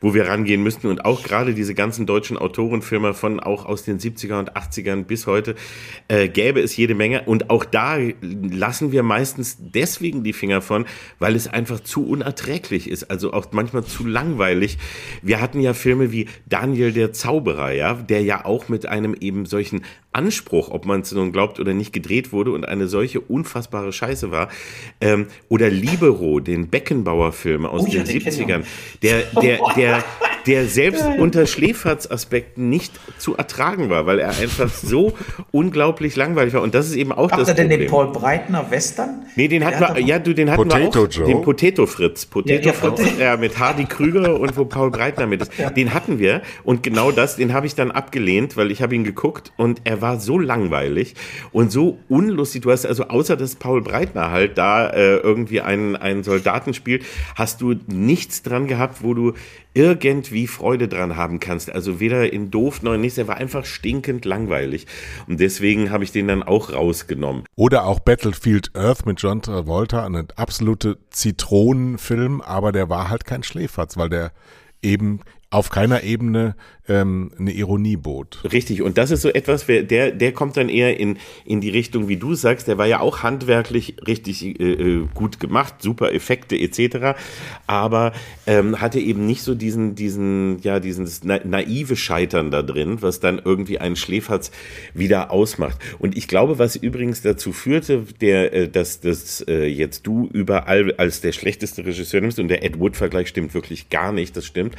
wo 0.00 0.14
wir 0.14 0.28
rangehen 0.28 0.62
müssten. 0.62 0.88
Und 0.88 1.04
auch 1.04 1.22
gerade 1.22 1.54
diese 1.54 1.74
ganzen 1.74 2.06
deutschen 2.06 2.36
Autorenfirmen 2.36 3.14
von 3.14 3.40
auch 3.40 3.66
aus 3.66 3.84
den 3.84 3.98
70er 3.98 4.38
und 4.38 4.52
80ern 4.52 5.04
bis 5.04 5.26
heute 5.26 5.54
äh, 6.08 6.28
gäbe 6.28 6.60
es 6.60 6.76
jede 6.76 6.94
Menge. 6.94 7.22
Und 7.22 7.50
auch 7.50 7.64
da 7.64 7.98
lassen 8.20 8.92
wir 8.92 9.02
meistens 9.02 9.58
deswegen 9.60 10.24
die 10.24 10.32
Finger 10.32 10.62
von, 10.62 10.86
weil 11.18 11.36
es 11.36 11.48
einfach 11.48 11.80
zu 11.80 12.06
unerträglich 12.06 12.88
ist. 12.88 13.10
Also 13.10 13.32
auch 13.32 13.46
manchmal 13.52 13.84
zu 13.84 14.06
langweilig. 14.06 14.78
Wir 15.22 15.40
hatten 15.40 15.60
ja 15.60 15.74
Filme 15.74 16.12
wie 16.12 16.28
Daniel 16.48 16.92
der 16.92 17.12
Zauberer, 17.12 17.72
ja, 17.72 17.94
der 17.94 18.22
ja 18.22 18.44
auch 18.44 18.68
mit 18.68 18.86
einem 18.86 19.14
eben 19.14 19.46
solchen 19.46 19.82
Anspruch, 20.12 20.70
ob 20.70 20.86
man 20.86 21.02
es 21.02 21.12
nun 21.12 21.32
glaubt 21.32 21.60
oder 21.60 21.72
nicht, 21.72 21.92
gedreht 21.92 22.32
wurde 22.32 22.50
und 22.52 22.64
eine 22.64 22.88
solche 22.88 23.20
unfassbare 23.20 23.92
Scheiße 23.92 24.30
war. 24.30 24.48
Ähm, 25.00 25.28
oder 25.48 25.70
Libero, 25.70 26.40
den 26.40 26.68
Beckenbauer-Film 26.68 27.64
aus 27.66 27.82
oh, 27.82 27.90
den 27.90 28.04
70ern, 28.04 28.64
der, 29.02 29.22
der, 29.40 29.58
der, 29.76 30.04
der 30.46 30.66
selbst 30.66 31.04
unter 31.18 31.46
Schläferz-Aspekten 31.46 32.68
nicht 32.68 32.92
zu 33.18 33.36
ertragen 33.36 33.90
war, 33.90 34.06
weil 34.06 34.18
er 34.18 34.30
einfach 34.30 34.68
so 34.68 35.12
unglaublich 35.50 36.16
langweilig 36.16 36.54
war. 36.54 36.62
Und 36.62 36.74
das 36.74 36.86
ist 36.86 36.96
eben 36.96 37.12
auch 37.12 37.30
Habt 37.30 37.40
das 37.40 37.48
Problem. 37.48 37.48
Habt 37.48 37.58
ihr 37.58 37.68
denn 37.68 37.80
den 37.80 37.90
Paul 37.90 38.12
Breitner 38.12 38.70
Western? 38.70 39.26
Nee, 39.36 39.48
den 39.48 39.64
hatten 39.64 39.96
wir, 39.96 40.02
ja, 40.02 40.18
du, 40.18 40.34
den 40.34 40.50
hatten 40.50 40.62
Potato 40.62 40.94
wir 40.94 41.08
auch. 41.08 41.12
Joe. 41.12 41.26
Den 41.26 41.42
Potato 41.42 41.86
Fritz. 41.86 42.26
Potato 42.26 42.68
ja, 42.68 42.72
Fritz, 42.72 43.02
ja, 43.18 43.36
mit 43.36 43.58
Hardy 43.58 43.84
Krüger 43.84 44.38
und 44.38 44.56
wo 44.56 44.64
Paul 44.64 44.90
Breitner 44.90 45.26
mit 45.26 45.42
ist. 45.42 45.56
Ja. 45.58 45.70
Den 45.70 45.94
hatten 45.94 46.18
wir. 46.18 46.42
Und 46.64 46.82
genau 46.82 47.10
das, 47.10 47.36
den 47.36 47.52
habe 47.52 47.66
ich 47.66 47.74
dann 47.74 47.90
abgelehnt, 47.90 48.56
weil 48.56 48.70
ich 48.70 48.82
habe 48.82 48.94
ihn 48.94 49.04
geguckt 49.04 49.52
und 49.56 49.82
er 49.84 50.00
war 50.00 50.20
so 50.20 50.38
langweilig 50.38 51.14
und 51.52 51.70
so 51.72 51.98
unlustig. 52.08 52.62
Du 52.62 52.70
hast 52.70 52.86
also 52.86 53.04
außer 53.08 53.36
dass 53.36 53.56
Paul 53.56 53.82
Breitner 53.82 54.30
halt 54.30 54.58
da 54.58 54.88
äh, 54.88 55.16
irgendwie 55.16 55.60
einen, 55.60 55.96
einen 55.96 56.22
Soldaten 56.22 56.74
spielt, 56.74 57.04
hast 57.34 57.60
du 57.60 57.74
nichts 57.86 58.42
dran 58.42 58.66
gehabt, 58.66 59.02
wo 59.02 59.14
du 59.14 59.34
irgendwie 59.74 60.46
Freude 60.46 60.88
dran 60.88 61.16
haben 61.16 61.40
kannst. 61.40 61.70
Also 61.70 62.00
weder 62.00 62.32
in 62.32 62.50
doof 62.50 62.82
noch 62.82 62.94
in 62.94 63.00
nichts. 63.00 63.18
Er 63.18 63.28
war 63.28 63.36
einfach 63.36 63.64
stinkend 63.64 64.24
langweilig. 64.24 64.86
Und 65.26 65.40
deswegen 65.40 65.90
habe 65.90 66.04
ich 66.04 66.12
den 66.12 66.28
dann 66.28 66.42
auch 66.42 66.72
rausgenommen. 66.72 67.44
Oder 67.56 67.84
auch 67.84 68.00
Battlefield 68.00 68.70
Earth 68.74 69.06
mit 69.06 69.20
John 69.20 69.42
Travolta, 69.42 70.04
eine 70.04 70.26
absolute 70.36 70.98
Zitronenfilm, 71.10 72.40
aber 72.40 72.72
der 72.72 72.88
war 72.88 73.08
halt 73.10 73.24
kein 73.24 73.42
Schläferz, 73.42 73.96
weil 73.96 74.08
der 74.08 74.32
eben 74.82 75.20
auf 75.50 75.70
keiner 75.70 76.04
Ebene 76.04 76.54
ähm, 76.88 77.30
eine 77.38 77.52
Ironie 77.52 77.96
bot. 77.96 78.40
Richtig, 78.52 78.82
und 78.82 78.98
das 78.98 79.10
ist 79.10 79.22
so 79.22 79.28
etwas, 79.28 79.66
der, 79.66 80.10
der 80.10 80.32
kommt 80.32 80.56
dann 80.56 80.68
eher 80.68 80.98
in, 80.98 81.18
in 81.44 81.60
die 81.60 81.70
Richtung, 81.70 82.08
wie 82.08 82.16
du 82.16 82.34
sagst, 82.34 82.68
der 82.68 82.78
war 82.78 82.86
ja 82.86 83.00
auch 83.00 83.22
handwerklich 83.22 83.96
richtig 84.06 84.44
äh, 84.60 84.72
äh 84.72 85.06
gut 85.14 85.40
gemacht, 85.40 85.82
super 85.82 86.12
Effekte 86.12 86.56
etc., 86.56 87.18
aber 87.66 88.12
ähm, 88.46 88.80
hatte 88.80 88.98
eben 88.98 89.26
nicht 89.26 89.42
so 89.42 89.54
diesen, 89.54 89.94
diesen, 89.94 90.58
ja, 90.62 90.80
diesen 90.80 91.08
naive 91.44 91.96
Scheitern 91.96 92.50
da 92.50 92.62
drin, 92.62 92.98
was 93.00 93.20
dann 93.20 93.40
irgendwie 93.44 93.78
einen 93.78 93.96
Schläferz 93.96 94.50
wieder 94.94 95.30
ausmacht. 95.30 95.78
Und 95.98 96.16
ich 96.16 96.28
glaube, 96.28 96.58
was 96.58 96.76
übrigens 96.76 97.22
dazu 97.22 97.52
führte, 97.52 98.04
der, 98.20 98.52
äh, 98.52 98.68
dass, 98.68 99.00
dass 99.00 99.42
äh, 99.42 99.66
jetzt 99.66 100.06
du 100.06 100.28
überall 100.32 100.94
als 100.96 101.20
der 101.20 101.32
schlechteste 101.32 101.84
Regisseur 101.84 102.20
nimmst, 102.20 102.38
und 102.38 102.48
der 102.48 102.64
Ed 102.64 102.78
Wood-Vergleich 102.78 103.28
stimmt 103.28 103.54
wirklich 103.54 103.90
gar 103.90 104.12
nicht, 104.12 104.36
das 104.36 104.46
stimmt, 104.46 104.74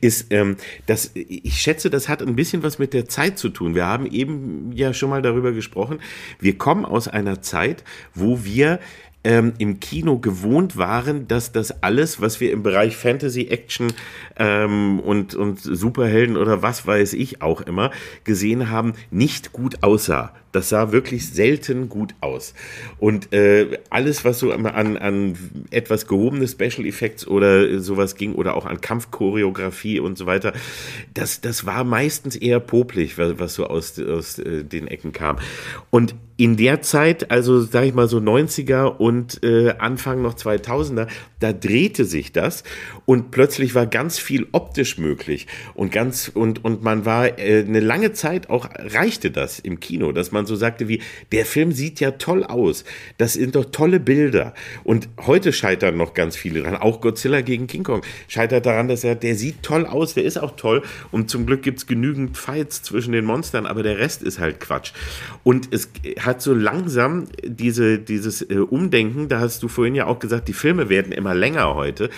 ist, 0.00 0.26
ähm, 0.30 0.56
dass 0.86 1.12
ich 1.44 1.60
schätze, 1.60 1.90
das 1.90 2.08
hat 2.08 2.22
ein 2.22 2.36
bisschen 2.36 2.62
was 2.62 2.78
mit 2.78 2.92
der 2.92 3.08
Zeit 3.08 3.38
zu 3.38 3.48
tun. 3.48 3.74
Wir 3.74 3.86
haben 3.86 4.06
eben 4.06 4.72
ja 4.72 4.92
schon 4.92 5.10
mal 5.10 5.22
darüber 5.22 5.52
gesprochen. 5.52 5.98
Wir 6.40 6.58
kommen 6.58 6.84
aus 6.84 7.08
einer 7.08 7.42
Zeit, 7.42 7.84
wo 8.14 8.44
wir 8.44 8.78
ähm, 9.26 9.54
im 9.58 9.80
Kino 9.80 10.18
gewohnt 10.18 10.76
waren, 10.76 11.26
dass 11.26 11.50
das 11.50 11.82
alles, 11.82 12.20
was 12.20 12.38
wir 12.40 12.52
im 12.52 12.62
Bereich 12.62 12.96
Fantasy, 12.96 13.48
Action 13.48 13.92
ähm, 14.36 15.00
und, 15.00 15.34
und 15.34 15.58
Superhelden 15.58 16.36
oder 16.36 16.62
was 16.62 16.86
weiß 16.86 17.12
ich 17.14 17.42
auch 17.42 17.60
immer 17.60 17.90
gesehen 18.22 18.70
haben, 18.70 18.92
nicht 19.10 19.52
gut 19.52 19.82
aussah. 19.82 20.32
Das 20.56 20.70
sah 20.70 20.90
wirklich 20.90 21.28
selten 21.28 21.90
gut 21.90 22.14
aus. 22.20 22.54
Und 22.98 23.32
äh, 23.34 23.78
alles, 23.90 24.24
was 24.24 24.38
so 24.38 24.50
an, 24.50 24.66
an 24.66 25.36
etwas 25.70 26.06
gehobene 26.06 26.48
Special 26.48 26.86
Effects 26.86 27.26
oder 27.26 27.78
sowas 27.80 28.14
ging 28.14 28.34
oder 28.34 28.56
auch 28.56 28.64
an 28.64 28.80
Kampfchoreografie 28.80 30.00
und 30.00 30.16
so 30.16 30.24
weiter, 30.24 30.54
das, 31.12 31.42
das 31.42 31.66
war 31.66 31.84
meistens 31.84 32.36
eher 32.36 32.58
popelig, 32.58 33.18
was, 33.18 33.38
was 33.38 33.54
so 33.54 33.66
aus, 33.66 34.00
aus 34.00 34.38
äh, 34.38 34.64
den 34.64 34.88
Ecken 34.88 35.12
kam. 35.12 35.36
Und 35.90 36.14
in 36.38 36.56
der 36.56 36.82
Zeit, 36.82 37.30
also 37.30 37.60
sag 37.60 37.84
ich 37.84 37.94
mal 37.94 38.08
so 38.08 38.18
90er 38.18 38.84
und 38.84 39.42
äh, 39.42 39.74
Anfang 39.78 40.20
noch 40.20 40.34
2000er, 40.34 41.08
da 41.40 41.52
drehte 41.52 42.04
sich 42.04 42.32
das 42.32 42.62
und 43.06 43.30
plötzlich 43.30 43.74
war 43.74 43.86
ganz 43.86 44.18
viel 44.18 44.46
optisch 44.52 44.98
möglich 44.98 45.46
und 45.74 45.92
ganz 45.92 46.30
und 46.32 46.62
und 46.64 46.82
man 46.82 47.06
war 47.06 47.38
äh, 47.38 47.64
eine 47.66 47.80
lange 47.80 48.12
Zeit 48.12 48.50
auch 48.50 48.68
reichte 48.76 49.30
das 49.30 49.58
im 49.58 49.80
Kino, 49.80 50.12
dass 50.12 50.30
man 50.30 50.45
so 50.46 50.56
sagte 50.56 50.88
wie 50.88 51.02
der 51.32 51.44
Film 51.44 51.72
sieht 51.72 52.00
ja 52.00 52.12
toll 52.12 52.44
aus, 52.44 52.84
das 53.18 53.34
sind 53.34 53.54
doch 53.54 53.66
tolle 53.66 54.00
Bilder 54.00 54.54
und 54.84 55.08
heute 55.26 55.52
scheitern 55.52 55.96
noch 55.96 56.14
ganz 56.14 56.36
viele 56.36 56.62
dran, 56.62 56.76
auch 56.76 57.02
Godzilla 57.02 57.42
gegen 57.42 57.66
King 57.66 57.84
Kong 57.84 58.02
scheitert 58.28 58.64
daran, 58.64 58.88
dass 58.88 59.04
er 59.04 59.14
der 59.14 59.34
sieht 59.34 59.62
toll 59.62 59.84
aus, 59.84 60.14
der 60.14 60.24
ist 60.24 60.38
auch 60.38 60.56
toll 60.56 60.82
und 61.10 61.28
zum 61.28 61.44
Glück 61.44 61.62
gibt's 61.62 61.86
genügend 61.86 62.38
Fights 62.38 62.82
zwischen 62.82 63.12
den 63.12 63.26
Monstern, 63.26 63.66
aber 63.66 63.82
der 63.82 63.98
Rest 63.98 64.22
ist 64.22 64.38
halt 64.38 64.58
Quatsch 64.60 64.92
und 65.44 65.68
es 65.70 65.90
hat 66.20 66.40
so 66.40 66.54
langsam 66.54 67.26
diese 67.44 67.98
dieses 67.98 68.40
äh, 68.42 68.54
Umdenken, 68.54 69.28
da 69.28 69.40
hast 69.40 69.62
du 69.62 69.68
vorhin 69.68 69.94
ja 69.94 70.06
auch 70.06 70.18
gesagt, 70.18 70.48
die 70.48 70.54
Filme 70.54 70.88
werden 70.88 71.12
immer 71.12 71.26
immer 71.26 71.34
länger 71.34 71.74
heute. 71.74 72.10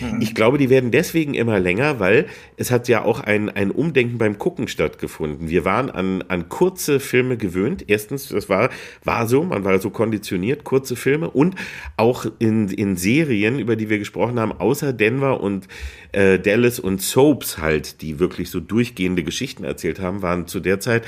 Mhm. 0.00 0.20
Ich 0.20 0.34
glaube, 0.34 0.58
die 0.58 0.70
werden 0.70 0.90
deswegen 0.90 1.34
immer 1.34 1.60
länger, 1.60 2.00
weil 2.00 2.26
es 2.56 2.70
hat 2.70 2.88
ja 2.88 3.02
auch 3.04 3.20
ein, 3.20 3.48
ein 3.48 3.70
Umdenken 3.70 4.18
beim 4.18 4.38
Gucken 4.38 4.66
stattgefunden. 4.66 5.48
Wir 5.48 5.64
waren 5.64 5.88
an, 5.90 6.22
an 6.26 6.48
kurze 6.48 6.98
Filme 6.98 7.36
gewöhnt. 7.36 7.75
Erstens, 7.86 8.28
das 8.28 8.48
war, 8.48 8.70
war 9.04 9.26
so, 9.26 9.42
man 9.42 9.64
war 9.64 9.78
so 9.78 9.90
konditioniert, 9.90 10.64
kurze 10.64 10.96
Filme 10.96 11.30
und 11.30 11.54
auch 11.96 12.26
in, 12.38 12.68
in 12.68 12.96
Serien, 12.96 13.58
über 13.58 13.76
die 13.76 13.88
wir 13.88 13.98
gesprochen 13.98 14.40
haben, 14.40 14.52
außer 14.52 14.92
Denver 14.92 15.40
und 15.40 15.68
äh, 16.16 16.38
Dallas 16.38 16.80
und 16.80 17.02
Soaps 17.02 17.58
halt, 17.58 18.00
die 18.00 18.18
wirklich 18.18 18.48
so 18.48 18.58
durchgehende 18.58 19.22
Geschichten 19.22 19.64
erzählt 19.64 20.00
haben, 20.00 20.22
waren 20.22 20.46
zu 20.46 20.60
der 20.60 20.80
Zeit 20.80 21.04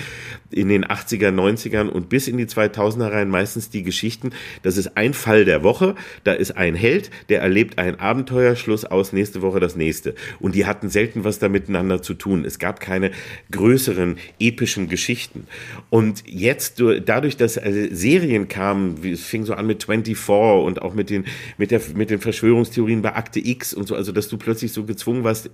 in 0.51 0.69
den 0.69 0.85
80er, 0.85 1.31
90ern 1.31 1.89
und 1.89 2.11
bis 2.11 2.29
in 2.29 2.37
die 2.37 2.45
2000er 2.45 3.11
rein 3.11 3.31
meistens 3.31 3.71
die 3.71 3.83
Geschichten, 3.83 4.31
das 4.63 4.77
ist 4.77 4.99
ein 4.99 5.15
Fall 5.15 5.47
der 5.47 5.63
Woche, 5.63 5.95
da 6.25 6.33
ist 6.33 6.57
ein 6.57 6.75
Held, 6.75 7.11
der 7.31 7.41
erlebt 7.41 7.79
ein 7.79 7.99
Abenteuer, 7.99 8.55
Schluss 8.55 8.85
aus, 8.85 9.15
nächste 9.15 9.41
Woche 9.41 9.61
das 9.61 9.77
nächste. 9.77 10.15
Und 10.41 10.55
die 10.55 10.67
hatten 10.67 10.91
selten 10.91 11.25
was 11.25 11.39
da 11.39 11.49
miteinander 11.49 12.03
zu 12.03 12.13
tun. 12.13 12.45
Es 12.45 12.59
gab 12.59 12.81
keine 12.81 13.11
größeren 13.51 14.17
epischen 14.39 14.89
Geschichten. 14.89 15.47
Und 15.89 16.23
jetzt, 16.27 16.83
dadurch, 17.07 17.39
dass 17.39 17.57
äh, 17.57 17.89
Serien 17.93 18.49
kamen, 18.49 19.03
es 19.05 19.25
fing 19.25 19.47
so 19.47 19.55
an 19.55 19.67
mit 19.67 19.85
24 19.85 20.29
und 20.29 20.83
auch 20.83 20.93
mit 20.93 21.09
den, 21.09 21.25
mit 21.57 21.71
der, 21.71 21.81
mit 21.95 22.11
den 22.11 22.21
Verschwörungstheorien 22.21 23.01
bei 23.01 23.15
Akte 23.15 23.41
X 23.41 23.73
und 23.73 23.89
so, 23.89 23.95
also, 23.95 24.13
dass 24.13 24.29
du 24.29 24.37
plötzlich 24.37 24.73
so 24.73 24.83
gezwungen 24.99 25.23
warst, 25.23 25.49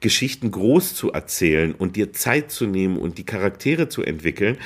Geschichten 0.00 0.50
groß 0.50 0.94
zu 0.94 1.12
erzählen 1.12 1.72
und 1.72 1.96
dir 1.96 2.12
Zeit 2.12 2.50
zu 2.50 2.66
nehmen 2.66 2.98
und 2.98 3.16
die 3.16 3.24
Charaktere 3.24 3.88
zu 3.88 4.02
entwickeln. 4.02 4.58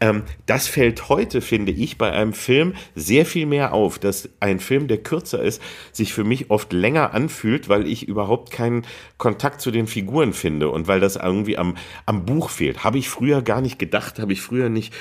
Ähm, 0.00 0.22
das 0.46 0.66
fällt 0.66 1.10
heute, 1.10 1.42
finde 1.42 1.72
ich, 1.72 1.98
bei 1.98 2.10
einem 2.10 2.32
Film 2.32 2.74
sehr 2.94 3.26
viel 3.26 3.44
mehr 3.44 3.74
auf, 3.74 3.98
dass 3.98 4.30
ein 4.40 4.58
Film, 4.58 4.88
der 4.88 4.98
kürzer 4.98 5.42
ist, 5.42 5.60
sich 5.92 6.14
für 6.14 6.24
mich 6.24 6.50
oft 6.50 6.72
länger 6.72 7.12
anfühlt, 7.12 7.68
weil 7.68 7.86
ich 7.86 8.08
überhaupt 8.08 8.50
keinen 8.50 8.86
Kontakt 9.18 9.60
zu 9.60 9.70
den 9.70 9.86
Figuren 9.86 10.32
finde 10.32 10.70
und 10.70 10.88
weil 10.88 11.00
das 11.00 11.16
irgendwie 11.16 11.58
am, 11.58 11.76
am 12.06 12.24
Buch 12.24 12.48
fehlt. 12.48 12.84
Habe 12.84 12.98
ich 12.98 13.08
früher 13.08 13.42
gar 13.42 13.60
nicht 13.60 13.78
gedacht, 13.78 14.18
habe 14.18 14.32
ich 14.32 14.40
früher 14.40 14.70
nicht 14.70 14.94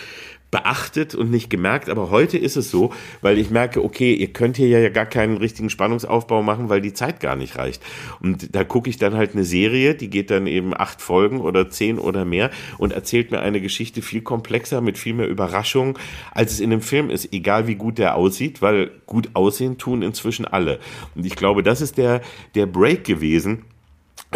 beachtet 0.53 1.15
und 1.15 1.31
nicht 1.31 1.49
gemerkt, 1.49 1.89
aber 1.89 2.11
heute 2.11 2.37
ist 2.37 2.57
es 2.57 2.69
so, 2.69 2.93
weil 3.21 3.39
ich 3.39 3.49
merke, 3.49 3.83
okay, 3.83 4.13
ihr 4.13 4.31
könnt 4.33 4.55
hier 4.55 4.67
ja 4.67 4.89
gar 4.89 5.07
keinen 5.07 5.37
richtigen 5.37 5.71
Spannungsaufbau 5.71 6.43
machen, 6.43 6.69
weil 6.69 6.79
die 6.79 6.93
Zeit 6.93 7.19
gar 7.19 7.35
nicht 7.35 7.57
reicht. 7.57 7.81
Und 8.21 8.55
da 8.55 8.63
gucke 8.63 8.87
ich 8.87 8.97
dann 8.97 9.15
halt 9.15 9.33
eine 9.33 9.45
Serie, 9.45 9.95
die 9.95 10.11
geht 10.11 10.29
dann 10.29 10.45
eben 10.45 10.77
acht 10.77 11.01
Folgen 11.01 11.41
oder 11.41 11.71
zehn 11.71 11.97
oder 11.97 12.23
mehr 12.23 12.51
und 12.77 12.93
erzählt 12.93 13.31
mir 13.31 13.39
eine 13.39 13.61
Geschichte 13.61 14.03
viel 14.03 14.21
komplexer 14.21 14.79
mit 14.79 14.99
viel 14.99 15.15
mehr 15.15 15.27
Überraschung, 15.27 15.97
als 16.29 16.51
es 16.51 16.59
in 16.59 16.71
einem 16.71 16.81
Film 16.81 17.09
ist, 17.09 17.33
egal 17.33 17.65
wie 17.65 17.73
gut 17.73 17.97
der 17.97 18.13
aussieht, 18.13 18.61
weil 18.61 18.91
gut 19.07 19.31
aussehen 19.33 19.79
tun 19.79 20.03
inzwischen 20.03 20.45
alle. 20.45 20.77
Und 21.15 21.25
ich 21.25 21.35
glaube, 21.35 21.63
das 21.63 21.81
ist 21.81 21.97
der, 21.97 22.21
der 22.53 22.67
Break 22.67 23.05
gewesen, 23.05 23.63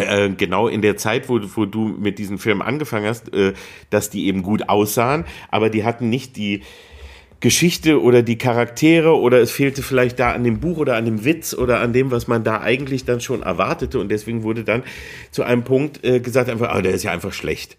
äh, 0.00 0.30
genau 0.36 0.68
in 0.68 0.82
der 0.82 0.96
Zeit, 0.96 1.28
wo, 1.28 1.40
wo 1.54 1.64
du 1.64 1.88
mit 1.88 2.18
diesen 2.18 2.38
Filmen 2.38 2.62
angefangen 2.62 3.06
hast, 3.06 3.32
äh, 3.32 3.54
dass 3.90 4.10
die 4.10 4.26
eben 4.26 4.42
gut 4.42 4.68
aussahen, 4.68 5.24
aber 5.50 5.70
die 5.70 5.84
hatten 5.84 6.08
nicht 6.08 6.36
die, 6.36 6.62
Geschichte 7.40 8.02
oder 8.02 8.22
die 8.22 8.36
Charaktere 8.36 9.16
oder 9.16 9.38
es 9.40 9.52
fehlte 9.52 9.82
vielleicht 9.82 10.18
da 10.18 10.32
an 10.32 10.42
dem 10.42 10.58
Buch 10.58 10.78
oder 10.78 10.96
an 10.96 11.04
dem 11.04 11.24
Witz 11.24 11.54
oder 11.54 11.78
an 11.80 11.92
dem, 11.92 12.10
was 12.10 12.26
man 12.26 12.42
da 12.42 12.60
eigentlich 12.60 13.04
dann 13.04 13.20
schon 13.20 13.42
erwartete 13.42 14.00
und 14.00 14.08
deswegen 14.08 14.42
wurde 14.42 14.64
dann 14.64 14.82
zu 15.30 15.44
einem 15.44 15.62
Punkt 15.62 16.04
äh, 16.04 16.18
gesagt 16.18 16.50
einfach, 16.50 16.70
ah, 16.70 16.82
der 16.82 16.92
ist 16.92 17.04
ja 17.04 17.12
einfach 17.12 17.32
schlecht. 17.32 17.76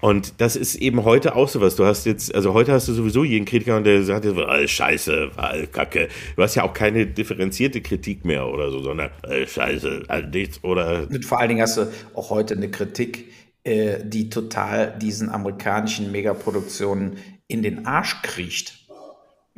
Und 0.00 0.40
das 0.40 0.56
ist 0.56 0.74
eben 0.76 1.04
heute 1.04 1.36
auch 1.36 1.48
sowas. 1.48 1.76
Du 1.76 1.84
hast 1.84 2.06
jetzt, 2.06 2.34
also 2.34 2.54
heute 2.54 2.72
hast 2.72 2.88
du 2.88 2.92
sowieso 2.92 3.22
jeden 3.22 3.44
Kritiker, 3.44 3.80
der 3.80 4.02
sagt, 4.02 4.26
ah, 4.26 4.66
Scheiße, 4.66 5.30
ah, 5.36 5.54
Kacke. 5.70 6.08
Du 6.34 6.42
hast 6.42 6.56
ja 6.56 6.64
auch 6.64 6.72
keine 6.72 7.06
differenzierte 7.06 7.80
Kritik 7.80 8.24
mehr 8.24 8.48
oder 8.48 8.70
so, 8.70 8.80
sondern 8.80 9.10
ah, 9.22 9.46
Scheiße, 9.46 10.02
ah, 10.08 10.20
nichts 10.20 10.64
oder. 10.64 11.06
Und 11.08 11.24
vor 11.24 11.38
allen 11.38 11.50
Dingen 11.50 11.62
hast 11.62 11.76
du 11.76 11.86
auch 12.14 12.30
heute 12.30 12.54
eine 12.54 12.68
Kritik, 12.68 13.30
äh, 13.62 13.98
die 14.02 14.28
total 14.28 14.98
diesen 14.98 15.28
amerikanischen 15.28 16.10
Megaproduktionen 16.10 17.18
in 17.46 17.62
den 17.62 17.86
Arsch 17.86 18.22
kriecht. 18.22 18.77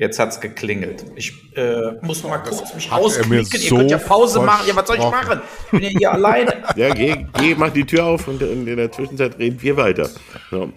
Jetzt 0.01 0.19
hat's 0.19 0.41
geklingelt. 0.41 1.05
Ich 1.15 1.35
äh, 1.57 1.93
muss 2.01 2.23
noch 2.23 2.31
mal 2.31 2.39
kurz 2.39 2.75
mich 2.75 2.91
rausklicken. 2.91 3.45
So 3.45 3.59
Ihr 3.59 3.79
könnt 3.81 3.91
ja 3.91 3.99
Pause 3.99 4.41
machen. 4.41 4.67
Ja, 4.67 4.75
was 4.75 4.87
soll 4.87 4.97
ich 4.97 5.03
machen? 5.03 5.43
Ich 5.67 5.71
bin 5.73 5.83
ja 5.83 5.89
hier 5.91 6.13
alleine. 6.13 6.63
Ja, 6.75 6.89
geh, 6.95 7.27
geh, 7.35 7.55
mach 7.55 7.69
die 7.69 7.85
Tür 7.85 8.07
auf 8.07 8.27
und 8.27 8.41
in 8.41 8.65
der 8.65 8.91
Zwischenzeit 8.91 9.39
reden 9.39 9.61
wir 9.61 9.77
weiter. 9.77 10.09
So. 10.51 10.73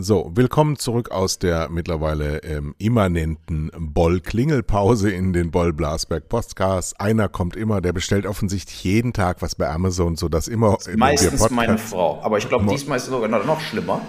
So, 0.00 0.30
willkommen 0.32 0.76
zurück 0.76 1.10
aus 1.10 1.40
der 1.40 1.70
mittlerweile 1.70 2.44
ähm, 2.44 2.76
immanenten 2.78 3.72
Boll-Klingelpause 3.76 5.10
in 5.10 5.32
den 5.32 5.50
Boll-Blasberg-Podcasts. 5.50 7.00
Einer 7.00 7.28
kommt 7.28 7.56
immer, 7.56 7.80
der 7.80 7.92
bestellt 7.92 8.24
offensichtlich 8.24 8.84
jeden 8.84 9.12
Tag 9.12 9.42
was 9.42 9.56
bei 9.56 9.68
Amazon, 9.68 10.14
sodass 10.14 10.46
immer. 10.46 10.76
Das 10.76 10.94
meistens 10.94 11.50
meine 11.50 11.78
Frau, 11.78 12.20
aber 12.22 12.38
ich 12.38 12.48
glaube, 12.48 12.66
diesmal 12.66 12.98
ist 12.98 13.04
es 13.04 13.10
sogar 13.10 13.28
noch 13.28 13.60
schlimmer. 13.60 14.00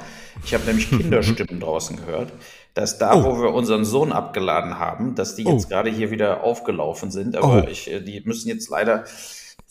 Ich 0.45 0.53
habe 0.53 0.63
nämlich 0.65 0.91
Kinderstimmen 0.91 1.59
draußen 1.59 1.97
gehört, 1.97 2.33
dass 2.75 2.99
da, 2.99 3.15
oh. 3.15 3.23
wo 3.23 3.41
wir 3.41 3.51
unseren 3.51 3.83
Sohn 3.83 4.11
abgeladen 4.11 4.77
haben, 4.77 5.15
dass 5.15 5.35
die 5.35 5.43
jetzt 5.43 5.65
oh. 5.65 5.69
gerade 5.69 5.89
hier 5.89 6.11
wieder 6.11 6.43
aufgelaufen 6.43 7.09
sind. 7.09 7.35
Aber 7.35 7.63
oh. 7.63 7.67
ich, 7.67 7.89
äh, 7.89 7.99
die 7.99 8.21
müssen 8.25 8.47
jetzt 8.47 8.69
leider 8.69 9.05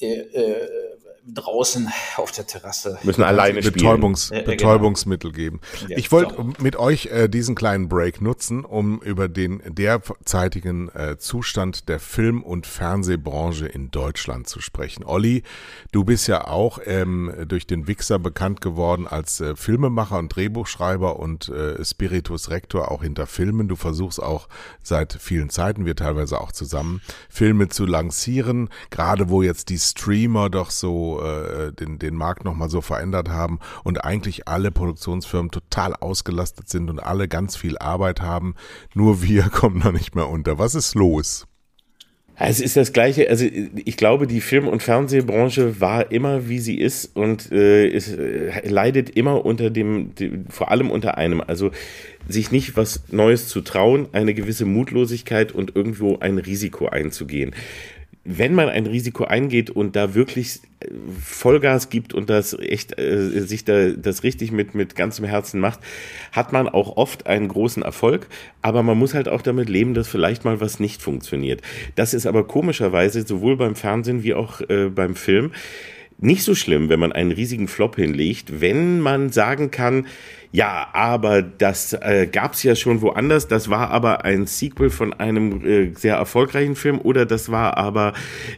äh, 0.01 0.15
äh, 0.15 0.69
draußen 1.35 1.89
auf 2.17 2.33
der 2.33 2.47
Terrasse. 2.47 2.99
Müssen 3.03 3.23
alleine 3.23 3.61
Betäubungs 3.61 4.27
spielen. 4.27 4.45
Betäubungsmittel 4.45 5.33
geben. 5.33 5.61
Ja, 5.89 5.97
ich 5.97 6.11
wollte 6.11 6.35
so. 6.37 6.53
mit 6.59 6.77
euch 6.77 7.07
äh, 7.07 7.29
diesen 7.29 7.55
kleinen 7.55 7.89
Break 7.89 8.21
nutzen, 8.21 8.65
um 8.65 9.01
über 9.03 9.29
den 9.29 9.63
derzeitigen 9.67 10.89
äh, 10.95 11.19
Zustand 11.19 11.89
der 11.89 12.01
Film- 12.01 12.43
und 12.43 12.67
Fernsehbranche 12.67 13.67
in 13.67 13.91
Deutschland 13.91 14.49
zu 14.49 14.61
sprechen. 14.61 15.05
Olli, 15.05 15.43
du 15.93 16.05
bist 16.05 16.29
ja 16.29 16.47
auch 16.47 16.79
ähm, 16.85 17.33
durch 17.47 17.67
den 17.67 17.87
Wichser 17.87 18.19
bekannt 18.19 18.61
geworden 18.61 19.07
als 19.07 19.41
äh, 19.41 19.57
Filmemacher 19.57 20.19
und 20.19 20.35
Drehbuchschreiber 20.35 21.19
und 21.19 21.49
äh, 21.49 21.85
Spiritus 21.85 22.51
Rector 22.51 22.91
auch 22.91 23.03
hinter 23.03 23.27
Filmen. 23.27 23.69
Du 23.69 23.77
versuchst 23.77 24.23
auch 24.23 24.49
seit 24.83 25.13
vielen 25.13 25.51
Zeiten, 25.51 25.85
wir 25.85 25.97
teilweise 25.97 26.41
auch 26.41 26.53
zusammen, 26.53 27.01
Filme 27.29 27.69
zu 27.69 27.85
lancieren, 27.85 28.69
gerade 28.91 29.29
wo 29.29 29.43
jetzt 29.43 29.69
die 29.69 29.79
Streamer 29.79 30.51
doch 30.51 30.71
so 30.71 31.18
äh, 31.21 31.73
den, 31.73 31.99
den 31.99 32.15
Markt 32.15 32.45
nochmal 32.45 32.71
so 32.71 32.81
verändert 32.81 33.29
haben 33.29 33.59
und 33.85 34.05
eigentlich 34.05 34.49
alle 34.49 34.71
Produktionsfirmen 34.71 35.51
total 35.51 35.95
ausgelastet 35.95 36.69
sind 36.69 36.91
und 36.91 37.01
alle 37.01 37.29
ganz 37.29 37.57
viel 37.57 37.79
Arbeit 37.79 38.21
haben. 38.21 38.55
Nur 38.95 39.23
wir 39.23 39.43
kommen 39.51 39.81
da 39.81 39.93
nicht 39.93 40.15
mehr 40.15 40.29
unter. 40.29 40.59
Was 40.59 40.75
ist 40.75 40.95
los? 40.95 41.47
Es 42.41 42.61
ist 42.61 42.77
das 42.77 42.93
Gleiche. 42.93 43.29
Also 43.29 43.45
ich 43.45 43.97
glaube, 43.97 44.29
die 44.29 44.41
Film- 44.41 44.69
und 44.69 44.81
Fernsehbranche 44.81 45.81
war 45.81 46.13
immer, 46.13 46.49
wie 46.49 46.61
sie 46.61 46.79
ist 46.79 47.17
und 47.17 47.51
äh, 47.51 47.89
es 47.89 48.13
äh, 48.13 48.69
leidet 48.69 49.11
immer 49.11 49.45
unter 49.45 49.71
dem, 49.71 50.15
dem, 50.15 50.47
vor 50.49 50.71
allem 50.71 50.91
unter 50.91 51.19
einem. 51.19 51.41
Also 51.41 51.73
sich 52.29 52.53
nicht 52.53 52.77
was 52.77 53.03
Neues 53.11 53.49
zu 53.49 53.61
trauen, 53.61 54.07
eine 54.13 54.35
gewisse 54.35 54.67
Mutlosigkeit 54.67 55.51
und 55.51 55.75
irgendwo 55.75 56.19
ein 56.19 56.39
Risiko 56.39 56.87
einzugehen 56.87 57.55
wenn 58.31 58.55
man 58.55 58.69
ein 58.69 58.87
Risiko 58.87 59.25
eingeht 59.25 59.71
und 59.71 59.97
da 59.97 60.15
wirklich 60.15 60.61
äh, 60.81 60.89
Vollgas 61.19 61.89
gibt 61.89 62.13
und 62.13 62.29
das 62.29 62.53
echt 62.59 62.99
äh, 63.01 63.41
sich 63.41 63.65
da 63.65 63.91
das 63.91 64.23
richtig 64.23 64.53
mit 64.53 64.75
mit 64.75 64.95
ganzem 64.95 65.25
Herzen 65.25 65.61
macht, 65.61 65.81
hat 66.33 66.53
man 66.53 66.69
auch 66.69 66.99
oft 66.99 67.27
einen 67.27 67.49
großen 67.49 67.83
Erfolg, 67.83 68.29
aber 68.61 68.83
man 68.83 68.99
muss 68.99 69.15
halt 69.15 69.29
auch 69.29 69.41
damit 69.41 69.71
leben, 69.71 69.95
dass 69.95 70.09
vielleicht 70.09 70.45
mal 70.45 70.61
was 70.61 70.79
nicht 70.79 71.01
funktioniert. 71.01 71.63
Das 71.95 72.13
ist 72.13 72.27
aber 72.27 72.47
komischerweise 72.47 73.27
sowohl 73.27 73.57
beim 73.57 73.75
Fernsehen 73.75 74.23
wie 74.23 74.35
auch 74.35 74.61
äh, 74.69 74.91
beim 74.91 75.15
Film 75.15 75.53
nicht 76.21 76.43
so 76.43 76.55
schlimm, 76.55 76.89
wenn 76.89 77.01
man 77.01 77.13
einen 77.13 77.31
riesigen 77.31 77.69
Flop 77.69 77.97
hinlegt, 77.97 78.61
wenn 78.61 79.01
man 79.01 79.31
sagen 79.31 79.71
kann, 79.71 80.07
ja, 80.51 80.89
aber 80.95 81.43
das 81.43 81.93
äh, 81.93 82.27
gab 82.27 82.55
es 82.55 82.63
ja 82.63 82.75
schon 82.75 83.03
woanders. 83.03 83.49
Das 83.49 83.69
war 83.69 83.91
aber 83.91 84.25
ein 84.25 84.47
Sequel 84.47 84.89
von 84.89 85.13
einem 85.13 85.65
äh, 85.65 85.91
sehr 85.95 86.17
erfolgreichen 86.17 86.75
Film 86.75 86.99
oder 86.99 87.27
das 87.27 87.51
war 87.51 87.77
aber 87.77 88.15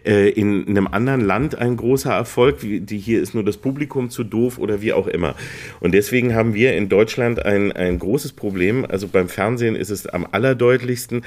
äh, 0.06 0.28
in 0.30 0.68
einem 0.68 0.86
anderen 0.86 1.20
Land 1.20 1.58
ein 1.58 1.76
großer 1.76 2.12
Erfolg. 2.12 2.58
Die, 2.60 2.98
hier 2.98 3.20
ist 3.20 3.34
nur 3.34 3.42
das 3.42 3.56
Publikum 3.56 4.08
zu 4.08 4.22
doof 4.22 4.58
oder 4.58 4.82
wie 4.82 4.92
auch 4.92 5.08
immer. 5.08 5.34
Und 5.80 5.92
deswegen 5.92 6.34
haben 6.34 6.54
wir 6.54 6.76
in 6.76 6.88
Deutschland 6.88 7.44
ein, 7.44 7.72
ein 7.72 7.98
großes 7.98 8.34
Problem. 8.34 8.86
Also 8.88 9.08
beim 9.08 9.28
Fernsehen 9.28 9.74
ist 9.74 9.90
es 9.90 10.06
am 10.06 10.28
allerdeutlichsten, 10.30 11.22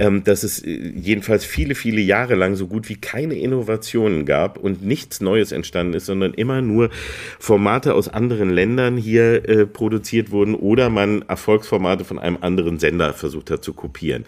ähm, 0.00 0.24
dass 0.24 0.42
es 0.42 0.64
äh, 0.64 0.92
jedenfalls 0.96 1.44
viele, 1.44 1.76
viele 1.76 2.00
Jahre 2.00 2.34
lang 2.34 2.56
so 2.56 2.66
gut 2.66 2.88
wie 2.88 2.96
keine 2.96 3.34
Innovationen 3.34 4.26
gab 4.26 4.58
und 4.58 4.84
nichts 4.84 5.20
Neues 5.20 5.52
entstanden 5.52 5.94
ist, 5.94 6.06
sondern 6.06 6.34
immer 6.34 6.60
nur 6.60 6.90
Formate 7.38 7.94
aus 7.94 8.08
anderen 8.08 8.50
Ländern 8.50 8.96
hier 8.96 9.48
äh, 9.48 9.64
produziert 10.08 10.30
wurden 10.30 10.54
oder 10.54 10.88
man 10.88 11.22
Erfolgsformate 11.28 12.04
von 12.04 12.18
einem 12.18 12.38
anderen 12.40 12.78
Sender 12.78 13.12
versucht 13.12 13.50
hat 13.50 13.62
zu 13.62 13.74
kopieren. 13.74 14.24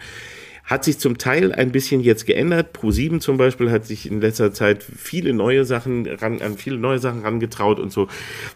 Hat 0.63 0.85
sich 0.85 0.99
zum 0.99 1.17
Teil 1.17 1.51
ein 1.51 1.71
bisschen 1.71 2.01
jetzt 2.01 2.25
geändert. 2.27 2.77
Pro7 2.77 3.19
zum 3.19 3.37
Beispiel 3.37 3.71
hat 3.71 3.85
sich 3.85 4.09
in 4.09 4.21
letzter 4.21 4.53
Zeit 4.53 4.83
viele 4.83 5.33
neue 5.33 5.65
Sachen 5.65 6.05
ran, 6.05 6.41
an 6.41 6.55
viele 6.55 6.77
neue 6.77 6.99
Sachen 6.99 7.23
rangetraut 7.23 7.79
und 7.79 7.91
so. 7.91 8.07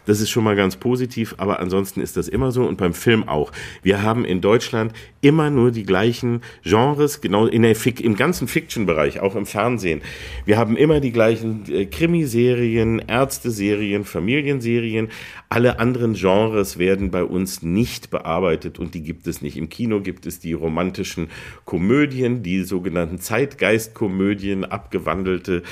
Das 0.06 0.20
ist 0.20 0.30
schon 0.30 0.44
mal 0.44 0.56
ganz 0.56 0.76
positiv, 0.76 1.34
aber 1.38 1.58
ansonsten 1.58 2.00
ist 2.00 2.16
das 2.16 2.28
immer 2.28 2.52
so 2.52 2.64
und 2.64 2.78
beim 2.78 2.94
Film 2.94 3.28
auch. 3.28 3.50
Wir 3.82 4.02
haben 4.02 4.24
in 4.24 4.40
Deutschland 4.40 4.92
immer 5.20 5.50
nur 5.50 5.72
die 5.72 5.82
gleichen 5.82 6.42
Genres, 6.62 7.20
genau 7.20 7.46
in 7.46 7.62
der 7.62 7.76
im 8.00 8.16
ganzen 8.16 8.46
Fiction-Bereich, 8.46 9.20
auch 9.20 9.34
im 9.34 9.44
Fernsehen. 9.44 10.00
Wir 10.44 10.56
haben 10.56 10.76
immer 10.76 11.00
die 11.00 11.12
gleichen 11.12 11.64
äh, 11.70 11.86
Krimiserien, 11.86 13.00
Ärzteserien, 13.00 14.04
Familienserien. 14.04 15.08
Alle 15.56 15.78
anderen 15.78 16.12
Genres 16.12 16.76
werden 16.76 17.10
bei 17.10 17.24
uns 17.24 17.62
nicht 17.62 18.10
bearbeitet 18.10 18.78
und 18.78 18.92
die 18.92 19.00
gibt 19.00 19.26
es 19.26 19.40
nicht. 19.40 19.56
Im 19.56 19.70
Kino 19.70 20.02
gibt 20.02 20.26
es 20.26 20.38
die 20.38 20.52
romantischen 20.52 21.30
Komödien 21.64 22.42
die 22.42 22.62
sogenannten 22.62 23.20
Zeitgeistkomödien, 23.20 24.66
abgewandelte 24.66 25.62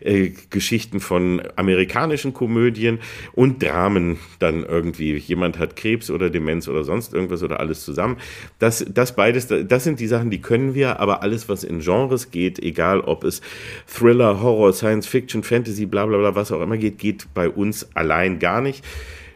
äh, 0.00 0.30
Geschichten 0.48 0.98
von 0.98 1.42
amerikanischen 1.56 2.32
Komödien 2.32 3.00
und 3.34 3.62
Dramen 3.62 4.16
dann 4.38 4.64
irgendwie. 4.64 5.14
Jemand 5.18 5.58
hat 5.58 5.76
Krebs 5.76 6.10
oder 6.10 6.30
Demenz 6.30 6.66
oder 6.66 6.82
sonst 6.82 7.12
irgendwas 7.12 7.42
oder 7.42 7.60
alles 7.60 7.84
zusammen. 7.84 8.16
Das, 8.58 8.82
das 8.88 9.14
beides, 9.14 9.48
das 9.48 9.84
sind 9.84 10.00
die 10.00 10.06
Sachen, 10.06 10.30
die 10.30 10.40
können 10.40 10.74
wir, 10.74 11.00
aber 11.00 11.22
alles, 11.22 11.50
was 11.50 11.64
in 11.64 11.80
Genres 11.80 12.30
geht, 12.30 12.60
egal 12.60 13.02
ob 13.02 13.24
es 13.24 13.42
Thriller, 13.86 14.40
Horror, 14.40 14.72
Science 14.72 15.06
Fiction, 15.06 15.42
Fantasy, 15.42 15.84
bla 15.84 16.06
bla 16.06 16.16
bla, 16.16 16.34
was 16.34 16.50
auch 16.50 16.62
immer 16.62 16.78
geht, 16.78 16.96
geht 16.96 17.26
bei 17.34 17.50
uns 17.50 17.94
allein 17.94 18.38
gar 18.38 18.62
nicht 18.62 18.82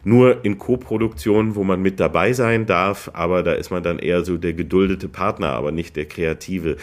nur 0.03 0.43
in 0.45 0.57
Co-Produktionen, 0.57 1.55
wo 1.55 1.63
man 1.63 1.81
mit 1.81 1.99
dabei 1.99 2.33
sein 2.33 2.65
darf, 2.65 3.09
aber 3.13 3.43
da 3.43 3.53
ist 3.53 3.69
man 3.69 3.83
dann 3.83 3.99
eher 3.99 4.23
so 4.23 4.37
der 4.37 4.53
geduldete 4.53 5.07
Partner, 5.07 5.49
aber 5.49 5.71
nicht 5.71 5.95
der 5.95 6.05
kreative 6.05 6.77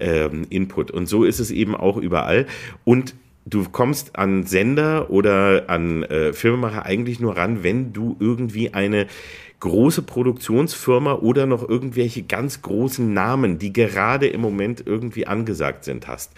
ähm, 0.00 0.46
Input. 0.50 0.90
Und 0.90 1.08
so 1.08 1.24
ist 1.24 1.40
es 1.40 1.50
eben 1.50 1.74
auch 1.74 1.96
überall. 1.96 2.46
Und 2.84 3.14
du 3.46 3.64
kommst 3.64 4.16
an 4.16 4.44
Sender 4.44 5.10
oder 5.10 5.64
an 5.68 6.02
äh, 6.04 6.32
Filmemacher 6.32 6.86
eigentlich 6.86 7.20
nur 7.20 7.36
ran, 7.36 7.62
wenn 7.62 7.92
du 7.92 8.16
irgendwie 8.20 8.72
eine 8.72 9.06
große 9.60 10.02
Produktionsfirma 10.02 11.14
oder 11.14 11.46
noch 11.46 11.66
irgendwelche 11.66 12.22
ganz 12.22 12.60
großen 12.60 13.14
Namen, 13.14 13.58
die 13.58 13.72
gerade 13.72 14.26
im 14.26 14.42
Moment 14.42 14.82
irgendwie 14.84 15.26
angesagt 15.26 15.84
sind, 15.84 16.06
hast. 16.06 16.32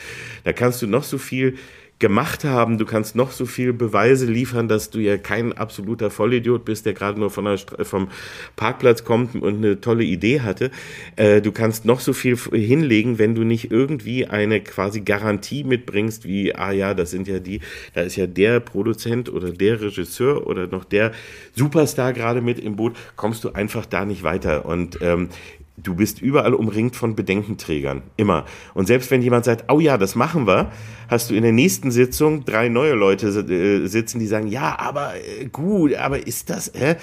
Da 0.44 0.52
kannst 0.52 0.80
du 0.80 0.86
noch 0.86 1.02
so 1.02 1.18
viel 1.18 1.56
gemacht 1.98 2.44
haben. 2.44 2.76
Du 2.76 2.84
kannst 2.84 3.16
noch 3.16 3.30
so 3.30 3.46
viel 3.46 3.72
Beweise 3.72 4.26
liefern, 4.26 4.68
dass 4.68 4.90
du 4.90 4.98
ja 4.98 5.16
kein 5.16 5.52
absoluter 5.54 6.10
Vollidiot 6.10 6.64
bist, 6.64 6.84
der 6.84 6.92
gerade 6.92 7.18
nur 7.18 7.30
von 7.30 7.46
vom 7.82 8.08
Parkplatz 8.56 9.04
kommt 9.04 9.34
und 9.34 9.56
eine 9.56 9.80
tolle 9.80 10.04
Idee 10.04 10.40
hatte. 10.40 10.70
Äh, 11.16 11.40
du 11.40 11.52
kannst 11.52 11.84
noch 11.84 12.00
so 12.00 12.12
viel 12.12 12.36
hinlegen, 12.36 13.18
wenn 13.18 13.34
du 13.34 13.44
nicht 13.44 13.70
irgendwie 13.70 14.26
eine 14.26 14.60
quasi 14.60 15.00
Garantie 15.00 15.64
mitbringst, 15.64 16.26
wie, 16.26 16.54
ah 16.54 16.72
ja, 16.72 16.92
das 16.92 17.10
sind 17.10 17.28
ja 17.28 17.38
die, 17.38 17.60
da 17.94 18.02
ist 18.02 18.16
ja 18.16 18.26
der 18.26 18.60
Produzent 18.60 19.30
oder 19.30 19.50
der 19.50 19.80
Regisseur 19.80 20.46
oder 20.46 20.66
noch 20.66 20.84
der 20.84 21.12
Superstar 21.54 22.12
gerade 22.12 22.42
mit 22.42 22.58
im 22.58 22.76
Boot, 22.76 22.96
kommst 23.16 23.44
du 23.44 23.52
einfach 23.52 23.86
da 23.86 24.04
nicht 24.04 24.22
weiter. 24.22 24.66
Und 24.66 24.98
ähm, 25.00 25.28
du 25.76 25.94
bist 25.94 26.22
überall 26.22 26.54
umringt 26.54 26.96
von 26.96 27.14
Bedenkenträgern. 27.14 28.02
Immer. 28.16 28.46
Und 28.74 28.86
selbst 28.86 29.10
wenn 29.10 29.22
jemand 29.22 29.44
sagt, 29.44 29.70
oh 29.70 29.78
ja, 29.78 29.98
das 29.98 30.14
machen 30.14 30.46
wir, 30.46 30.70
hast 31.08 31.30
du 31.30 31.34
in 31.34 31.42
der 31.42 31.52
nächsten 31.52 31.90
Sitzung 31.90 32.44
drei 32.44 32.68
neue 32.68 32.94
Leute 32.94 33.28
äh, 33.28 33.86
sitzen, 33.86 34.18
die 34.18 34.26
sagen, 34.26 34.46
ja, 34.46 34.78
aber 34.78 35.14
äh, 35.16 35.46
gut, 35.46 35.94
aber 35.94 36.26
ist 36.26 36.50
das, 36.50 36.72
hä? 36.74 36.96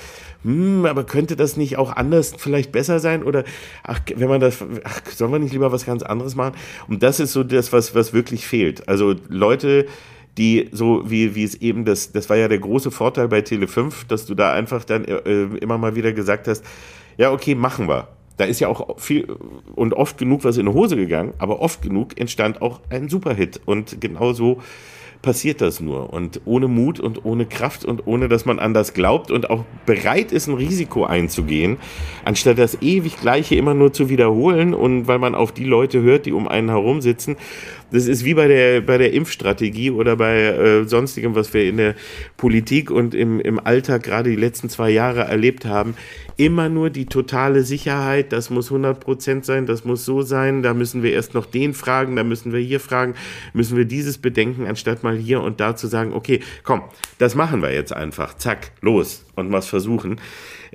Hm, 0.43 0.85
aber 0.85 1.03
könnte 1.03 1.35
das 1.35 1.55
nicht 1.55 1.77
auch 1.77 1.95
anders 1.95 2.33
vielleicht 2.37 2.71
besser 2.71 2.99
sein? 2.99 3.23
Oder 3.23 3.43
ach, 3.83 3.99
wenn 4.15 4.27
man 4.27 4.41
das, 4.41 4.57
ach, 4.83 5.01
sollen 5.11 5.31
wir 5.31 5.39
nicht 5.39 5.53
lieber 5.53 5.71
was 5.71 5.85
ganz 5.85 6.01
anderes 6.01 6.35
machen? 6.35 6.55
Und 6.87 7.03
das 7.03 7.19
ist 7.19 7.33
so 7.33 7.43
das, 7.43 7.71
was, 7.71 7.93
was 7.93 8.13
wirklich 8.13 8.47
fehlt. 8.47 8.87
Also 8.87 9.15
Leute, 9.29 9.85
die 10.39 10.69
so 10.71 11.03
wie 11.11 11.35
wie 11.35 11.43
es 11.43 11.53
eben 11.61 11.85
das 11.85 12.11
das 12.11 12.27
war 12.27 12.35
ja 12.37 12.47
der 12.47 12.57
große 12.57 12.89
Vorteil 12.89 13.27
bei 13.27 13.41
Tele 13.41 13.67
5, 13.67 14.05
dass 14.05 14.25
du 14.25 14.33
da 14.33 14.51
einfach 14.51 14.83
dann 14.83 15.05
äh, 15.05 15.43
immer 15.61 15.77
mal 15.77 15.95
wieder 15.95 16.11
gesagt 16.11 16.47
hast, 16.47 16.65
ja, 17.17 17.31
okay, 17.31 17.53
machen 17.53 17.87
wir 17.87 18.07
da 18.37 18.45
ist 18.45 18.59
ja 18.59 18.67
auch 18.67 18.99
viel 18.99 19.27
und 19.75 19.93
oft 19.93 20.17
genug 20.17 20.43
was 20.43 20.57
in 20.57 20.65
die 20.65 20.73
Hose 20.73 20.95
gegangen, 20.95 21.33
aber 21.37 21.61
oft 21.61 21.81
genug 21.81 22.19
entstand 22.19 22.61
auch 22.61 22.79
ein 22.89 23.09
Superhit. 23.09 23.61
Und 23.65 24.01
genau 24.01 24.33
so 24.33 24.61
passiert 25.23 25.61
das 25.61 25.79
nur. 25.79 26.13
Und 26.13 26.41
ohne 26.45 26.67
Mut 26.67 26.99
und 26.99 27.25
ohne 27.25 27.47
Kraft 27.47 27.85
und 27.85 28.05
ohne, 28.05 28.27
dass 28.27 28.45
man 28.45 28.59
an 28.59 28.75
das 28.75 28.93
glaubt 28.93 29.31
und 29.31 29.49
auch 29.49 29.63
bereit 29.87 30.31
ist, 30.31 30.47
ein 30.47 30.53
Risiko 30.53 31.05
einzugehen, 31.05 31.77
anstatt 32.25 32.59
das 32.59 32.81
ewig 32.81 33.19
Gleiche 33.19 33.55
immer 33.55 33.73
nur 33.73 33.93
zu 33.93 34.09
wiederholen 34.09 34.75
und 34.75 35.07
weil 35.07 35.17
man 35.19 35.33
auf 35.33 35.51
die 35.51 35.63
Leute 35.63 36.01
hört, 36.01 36.27
die 36.27 36.33
um 36.33 36.47
einen 36.47 36.69
herum 36.69 37.01
sitzen. 37.01 37.37
Das 37.93 38.07
ist 38.07 38.25
wie 38.25 38.33
bei 38.33 38.47
der, 38.47 38.81
bei 38.81 38.97
der 38.97 39.13
Impfstrategie 39.13 39.91
oder 39.91 40.17
bei 40.17 40.41
äh, 40.41 40.83
sonstigem, 40.85 41.35
was 41.35 41.53
wir 41.53 41.63
in 41.63 41.77
der 41.77 41.95
Politik 42.35 42.91
und 42.91 43.15
im, 43.15 43.39
im 43.39 43.65
Alltag 43.65 44.03
gerade 44.03 44.29
die 44.29 44.35
letzten 44.35 44.67
zwei 44.67 44.89
Jahre 44.89 45.21
erlebt 45.21 45.65
haben 45.65 45.95
immer 46.37 46.69
nur 46.69 46.89
die 46.89 47.05
totale 47.05 47.63
Sicherheit, 47.63 48.31
das 48.31 48.49
muss 48.49 48.71
100% 48.71 49.43
sein, 49.43 49.65
das 49.65 49.85
muss 49.85 50.05
so 50.05 50.21
sein, 50.21 50.63
da 50.63 50.73
müssen 50.73 51.03
wir 51.03 51.13
erst 51.13 51.33
noch 51.33 51.45
den 51.45 51.73
fragen, 51.73 52.15
da 52.15 52.23
müssen 52.23 52.53
wir 52.53 52.59
hier 52.59 52.79
fragen, 52.79 53.15
müssen 53.53 53.77
wir 53.77 53.85
dieses 53.85 54.17
bedenken, 54.17 54.67
anstatt 54.67 55.03
mal 55.03 55.15
hier 55.15 55.41
und 55.41 55.59
da 55.59 55.75
zu 55.75 55.87
sagen, 55.87 56.13
okay, 56.13 56.39
komm, 56.63 56.83
das 57.17 57.35
machen 57.35 57.61
wir 57.61 57.73
jetzt 57.73 57.93
einfach, 57.93 58.35
zack, 58.35 58.71
los 58.81 59.25
und 59.35 59.51
was 59.51 59.67
versuchen. 59.67 60.19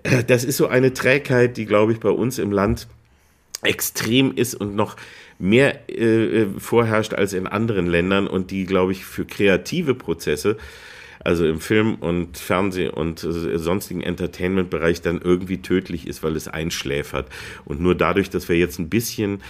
Äh, 0.03 0.25
das 0.25 0.45
ist 0.45 0.57
so 0.57 0.69
eine 0.69 0.93
Trägheit, 0.93 1.57
die, 1.57 1.67
glaube 1.67 1.93
ich, 1.93 2.01
bei 2.01 2.11
uns 2.11 2.39
im 2.39 2.53
Land 2.53 2.89
extrem 3.63 4.35
ist 4.35 4.55
und 4.55 4.77
noch 4.77 4.97
mehr 5.39 5.89
äh, 5.89 6.43
äh 6.43 6.47
vorherrscht 6.59 7.15
als 7.15 7.33
in 7.33 7.47
anderen 7.47 7.87
Ländern 7.87 8.27
und 8.27 8.51
die, 8.51 8.65
glaube 8.65 8.93
ich, 8.93 9.05
für 9.05 9.25
kreative 9.25 9.95
Prozesse 9.95 10.57
also 11.25 11.47
im 11.47 11.61
Film- 11.61 11.97
und 11.97 12.39
Fernseh- 12.39 12.89
und 12.89 13.23
äh, 13.25 13.59
sonstigen 13.59 14.03
Entertainment-Bereich 14.03 15.03
dann 15.03 15.21
irgendwie 15.21 15.59
tödlich 15.59 16.07
ist, 16.07 16.23
weil 16.23 16.37
es 16.37 16.49
einschläfert. 16.49 17.29
Und 17.65 17.81
nur 17.81 17.95
dadurch, 17.95 18.31
dass 18.31 18.49
wir 18.49 18.57
jetzt 18.57 18.79
ein 18.79 18.89
bisschen 18.89 19.43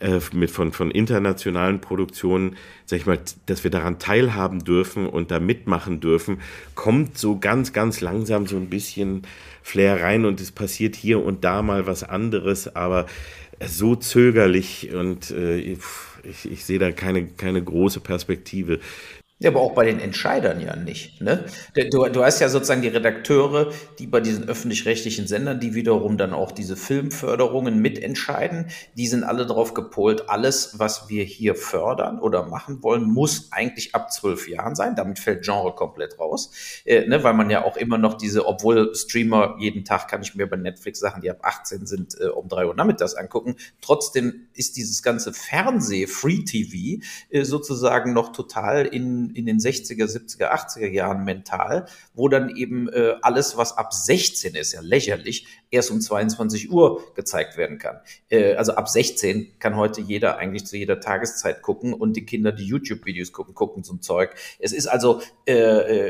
äh, 0.00 0.20
mit 0.32 0.50
von, 0.50 0.72
von 0.72 0.90
internationalen 0.90 1.80
Produktionen, 1.80 2.56
sag 2.84 3.00
ich 3.00 3.06
mal, 3.06 3.18
dass 3.46 3.64
wir 3.64 3.70
daran 3.70 3.98
teilhaben 3.98 4.64
dürfen 4.64 5.06
und 5.06 5.30
da 5.30 5.40
mitmachen 5.40 6.00
dürfen, 6.00 6.40
kommt 6.74 7.18
so 7.18 7.38
ganz, 7.38 7.72
ganz 7.72 8.00
langsam 8.00 8.46
so 8.46 8.56
ein 8.56 8.70
bisschen 8.70 9.22
Flair 9.62 10.00
rein 10.00 10.24
und 10.24 10.40
es 10.40 10.52
passiert 10.52 10.94
hier 10.94 11.22
und 11.24 11.42
da 11.44 11.60
mal 11.60 11.86
was 11.88 12.04
anderes, 12.04 12.76
aber 12.76 13.06
so 13.64 13.96
zögerlich 13.96 14.92
und 14.94 15.30
äh, 15.30 15.58
ich, 15.58 15.80
ich 16.44 16.64
sehe 16.64 16.78
da 16.78 16.92
keine, 16.92 17.26
keine 17.26 17.62
große 17.62 18.00
Perspektive. 18.00 18.80
Ja, 19.38 19.50
aber 19.50 19.60
auch 19.60 19.74
bei 19.74 19.84
den 19.84 20.00
Entscheidern 20.00 20.62
ja 20.62 20.74
nicht. 20.76 21.20
Ne? 21.20 21.44
Du, 21.90 22.08
du 22.08 22.24
hast 22.24 22.40
ja 22.40 22.48
sozusagen 22.48 22.80
die 22.80 22.88
Redakteure, 22.88 23.70
die 23.98 24.06
bei 24.06 24.20
diesen 24.20 24.48
öffentlich-rechtlichen 24.48 25.26
Sendern, 25.26 25.60
die 25.60 25.74
wiederum 25.74 26.16
dann 26.16 26.32
auch 26.32 26.52
diese 26.52 26.74
Filmförderungen 26.74 27.78
mitentscheiden, 27.82 28.70
die 28.96 29.06
sind 29.06 29.24
alle 29.24 29.44
darauf 29.44 29.74
gepolt, 29.74 30.30
alles, 30.30 30.78
was 30.78 31.10
wir 31.10 31.22
hier 31.22 31.54
fördern 31.54 32.18
oder 32.18 32.46
machen 32.46 32.82
wollen, 32.82 33.04
muss 33.04 33.52
eigentlich 33.52 33.94
ab 33.94 34.10
zwölf 34.10 34.48
Jahren 34.48 34.74
sein. 34.74 34.96
Damit 34.96 35.18
fällt 35.18 35.44
Genre 35.44 35.74
komplett 35.74 36.18
raus. 36.18 36.50
Äh, 36.86 37.06
ne? 37.06 37.22
Weil 37.22 37.34
man 37.34 37.50
ja 37.50 37.62
auch 37.62 37.76
immer 37.76 37.98
noch 37.98 38.14
diese, 38.14 38.46
obwohl 38.46 38.94
Streamer 38.94 39.56
jeden 39.58 39.84
Tag 39.84 40.08
kann 40.08 40.22
ich 40.22 40.34
mir 40.34 40.46
bei 40.46 40.56
Netflix 40.56 41.00
Sachen, 41.00 41.20
die 41.20 41.30
ab 41.30 41.40
18 41.42 41.84
sind, 41.84 42.18
äh, 42.18 42.28
um 42.28 42.48
drei 42.48 42.64
Uhr 42.64 42.74
nachmittags 42.74 43.14
angucken. 43.14 43.56
Trotzdem 43.82 44.46
ist 44.54 44.78
dieses 44.78 45.02
ganze 45.02 45.34
Fernseh, 45.34 46.06
Free 46.06 46.42
TV, 46.44 47.02
äh, 47.28 47.44
sozusagen 47.44 48.14
noch 48.14 48.32
total 48.32 48.86
in 48.86 49.25
in, 49.30 49.46
den 49.46 49.58
60er, 49.58 50.04
70er, 50.04 50.52
80er 50.52 50.88
Jahren 50.88 51.24
mental, 51.24 51.86
wo 52.14 52.28
dann 52.28 52.54
eben 52.54 52.88
äh, 52.88 53.14
alles, 53.22 53.56
was 53.56 53.76
ab 53.76 53.92
16 53.92 54.54
ist, 54.54 54.72
ja 54.72 54.80
lächerlich, 54.80 55.46
erst 55.70 55.90
um 55.90 56.00
22 56.00 56.70
Uhr 56.70 57.02
gezeigt 57.14 57.56
werden 57.56 57.78
kann. 57.78 58.00
Äh, 58.28 58.54
also 58.54 58.72
ab 58.72 58.88
16 58.88 59.58
kann 59.58 59.76
heute 59.76 60.00
jeder 60.00 60.38
eigentlich 60.38 60.66
zu 60.66 60.76
jeder 60.76 61.00
Tageszeit 61.00 61.62
gucken 61.62 61.92
und 61.92 62.16
die 62.16 62.24
Kinder, 62.24 62.52
die 62.52 62.64
YouTube-Videos 62.64 63.32
gucken, 63.32 63.54
gucken 63.54 63.84
zum 63.84 64.02
Zeug. 64.02 64.34
Es 64.58 64.72
ist 64.72 64.86
also, 64.86 65.22
äh, 65.46 65.52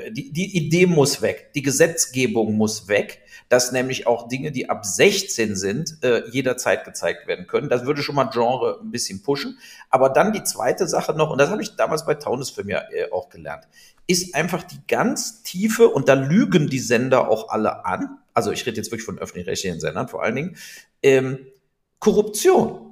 äh 0.06 0.10
die, 0.10 0.32
die 0.32 0.56
Idee 0.56 0.86
muss 0.86 1.22
weg, 1.22 1.50
die 1.54 1.62
Gesetzgebung 1.62 2.54
muss 2.56 2.88
weg 2.88 3.22
dass 3.48 3.72
nämlich 3.72 4.06
auch 4.06 4.28
Dinge, 4.28 4.50
die 4.52 4.68
ab 4.68 4.84
16 4.84 5.56
sind, 5.56 6.02
äh, 6.02 6.28
jederzeit 6.30 6.84
gezeigt 6.84 7.26
werden 7.26 7.46
können. 7.46 7.68
Das 7.68 7.86
würde 7.86 8.02
schon 8.02 8.14
mal 8.14 8.30
Genre 8.30 8.80
ein 8.82 8.90
bisschen 8.90 9.22
pushen. 9.22 9.58
Aber 9.90 10.10
dann 10.10 10.32
die 10.32 10.42
zweite 10.42 10.88
Sache 10.88 11.12
noch, 11.14 11.30
und 11.30 11.38
das 11.38 11.50
habe 11.50 11.62
ich 11.62 11.76
damals 11.76 12.04
bei 12.04 12.14
Taunusfilm 12.14 12.68
ja 12.68 12.82
äh, 12.90 13.10
auch 13.12 13.28
gelernt, 13.28 13.68
ist 14.06 14.34
einfach 14.34 14.62
die 14.62 14.80
ganz 14.88 15.42
tiefe, 15.42 15.88
und 15.88 16.08
da 16.08 16.14
lügen 16.14 16.68
die 16.68 16.78
Sender 16.78 17.28
auch 17.28 17.48
alle 17.48 17.84
an, 17.84 18.18
also 18.34 18.52
ich 18.52 18.66
rede 18.66 18.76
jetzt 18.76 18.90
wirklich 18.90 19.04
von 19.04 19.18
öffentlich-rechtlichen 19.18 19.80
Sendern 19.80 20.08
vor 20.08 20.22
allen 20.22 20.36
Dingen, 20.36 20.56
ähm, 21.02 21.38
Korruption. 21.98 22.85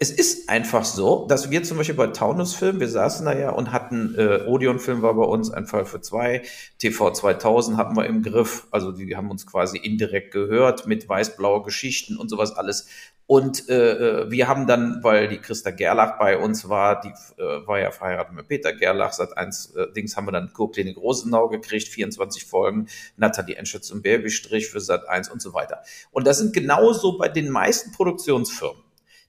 Es 0.00 0.12
ist 0.12 0.48
einfach 0.48 0.84
so, 0.84 1.26
dass 1.26 1.50
wir 1.50 1.64
zum 1.64 1.76
Beispiel 1.76 1.96
bei 1.96 2.06
Taunus-Film, 2.06 2.78
wir 2.78 2.88
saßen 2.88 3.26
da 3.26 3.36
ja 3.36 3.50
und 3.50 3.72
hatten, 3.72 4.14
äh, 4.16 4.44
Odeon-Film 4.46 5.02
war 5.02 5.14
bei 5.14 5.24
uns 5.24 5.50
ein 5.50 5.66
Fall 5.66 5.86
für 5.86 6.00
zwei, 6.00 6.42
TV 6.78 7.10
2000 7.10 7.76
hatten 7.76 7.96
wir 7.96 8.06
im 8.06 8.22
Griff, 8.22 8.68
also 8.70 8.92
die 8.92 9.16
haben 9.16 9.28
uns 9.28 9.44
quasi 9.44 9.76
indirekt 9.76 10.30
gehört 10.30 10.86
mit 10.86 11.08
weiß-blaue 11.08 11.64
Geschichten 11.64 12.16
und 12.16 12.28
sowas 12.28 12.52
alles. 12.52 12.86
Und 13.26 13.68
äh, 13.68 14.22
äh, 14.22 14.30
wir 14.30 14.46
haben 14.46 14.68
dann, 14.68 15.02
weil 15.02 15.26
die 15.26 15.38
Christa 15.38 15.72
Gerlach 15.72 16.16
bei 16.16 16.38
uns 16.38 16.68
war, 16.68 17.00
die 17.00 17.08
äh, 17.42 17.66
war 17.66 17.80
ja 17.80 17.90
verheiratet 17.90 18.34
mit 18.34 18.46
Peter 18.46 18.72
Gerlach, 18.72 19.12
seit 19.12 19.36
eins 19.36 19.74
äh, 19.74 19.92
Dings 19.92 20.16
haben 20.16 20.28
wir 20.28 20.32
dann 20.32 20.52
Kurklinik 20.52 20.96
Rosenau 20.96 21.48
gekriegt, 21.48 21.88
24 21.88 22.44
Folgen, 22.44 22.86
Nathalie 23.16 23.56
Enschütz 23.56 23.90
und 23.90 24.02
Babystrich 24.02 24.68
für 24.68 24.80
Sat 24.80 25.08
1 25.08 25.28
und 25.28 25.42
so 25.42 25.54
weiter. 25.54 25.82
Und 26.12 26.28
das 26.28 26.38
sind 26.38 26.54
genauso 26.54 27.18
bei 27.18 27.28
den 27.28 27.50
meisten 27.50 27.90
Produktionsfirmen 27.90 28.87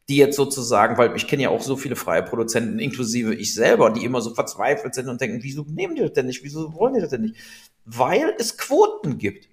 die 0.10 0.18
jetzt 0.18 0.36
sozusagen, 0.36 0.98
weil 0.98 1.16
ich 1.16 1.28
kenne 1.28 1.44
ja 1.44 1.50
auch 1.50 1.62
so 1.62 1.78
viele 1.78 1.96
freie 1.96 2.24
Produzenten, 2.24 2.80
inklusive 2.80 3.36
ich 3.36 3.54
selber, 3.54 3.92
die 3.92 4.04
immer 4.04 4.22
so 4.22 4.34
verzweifelt 4.34 4.96
sind 4.96 5.08
und 5.08 5.22
denken, 5.22 5.40
wieso 5.44 5.64
nehmen 5.64 5.96
die 5.96 6.02
das 6.02 6.14
denn 6.14 6.26
nicht, 6.26 6.44
wieso 6.44 6.74
wollen 6.74 6.96
die 6.96 7.02
das 7.02 7.12
denn 7.12 7.22
nicht? 7.22 7.36
Weil 7.86 8.34
es 8.40 8.58
Quoten 8.58 9.20
gibt. 9.20 9.48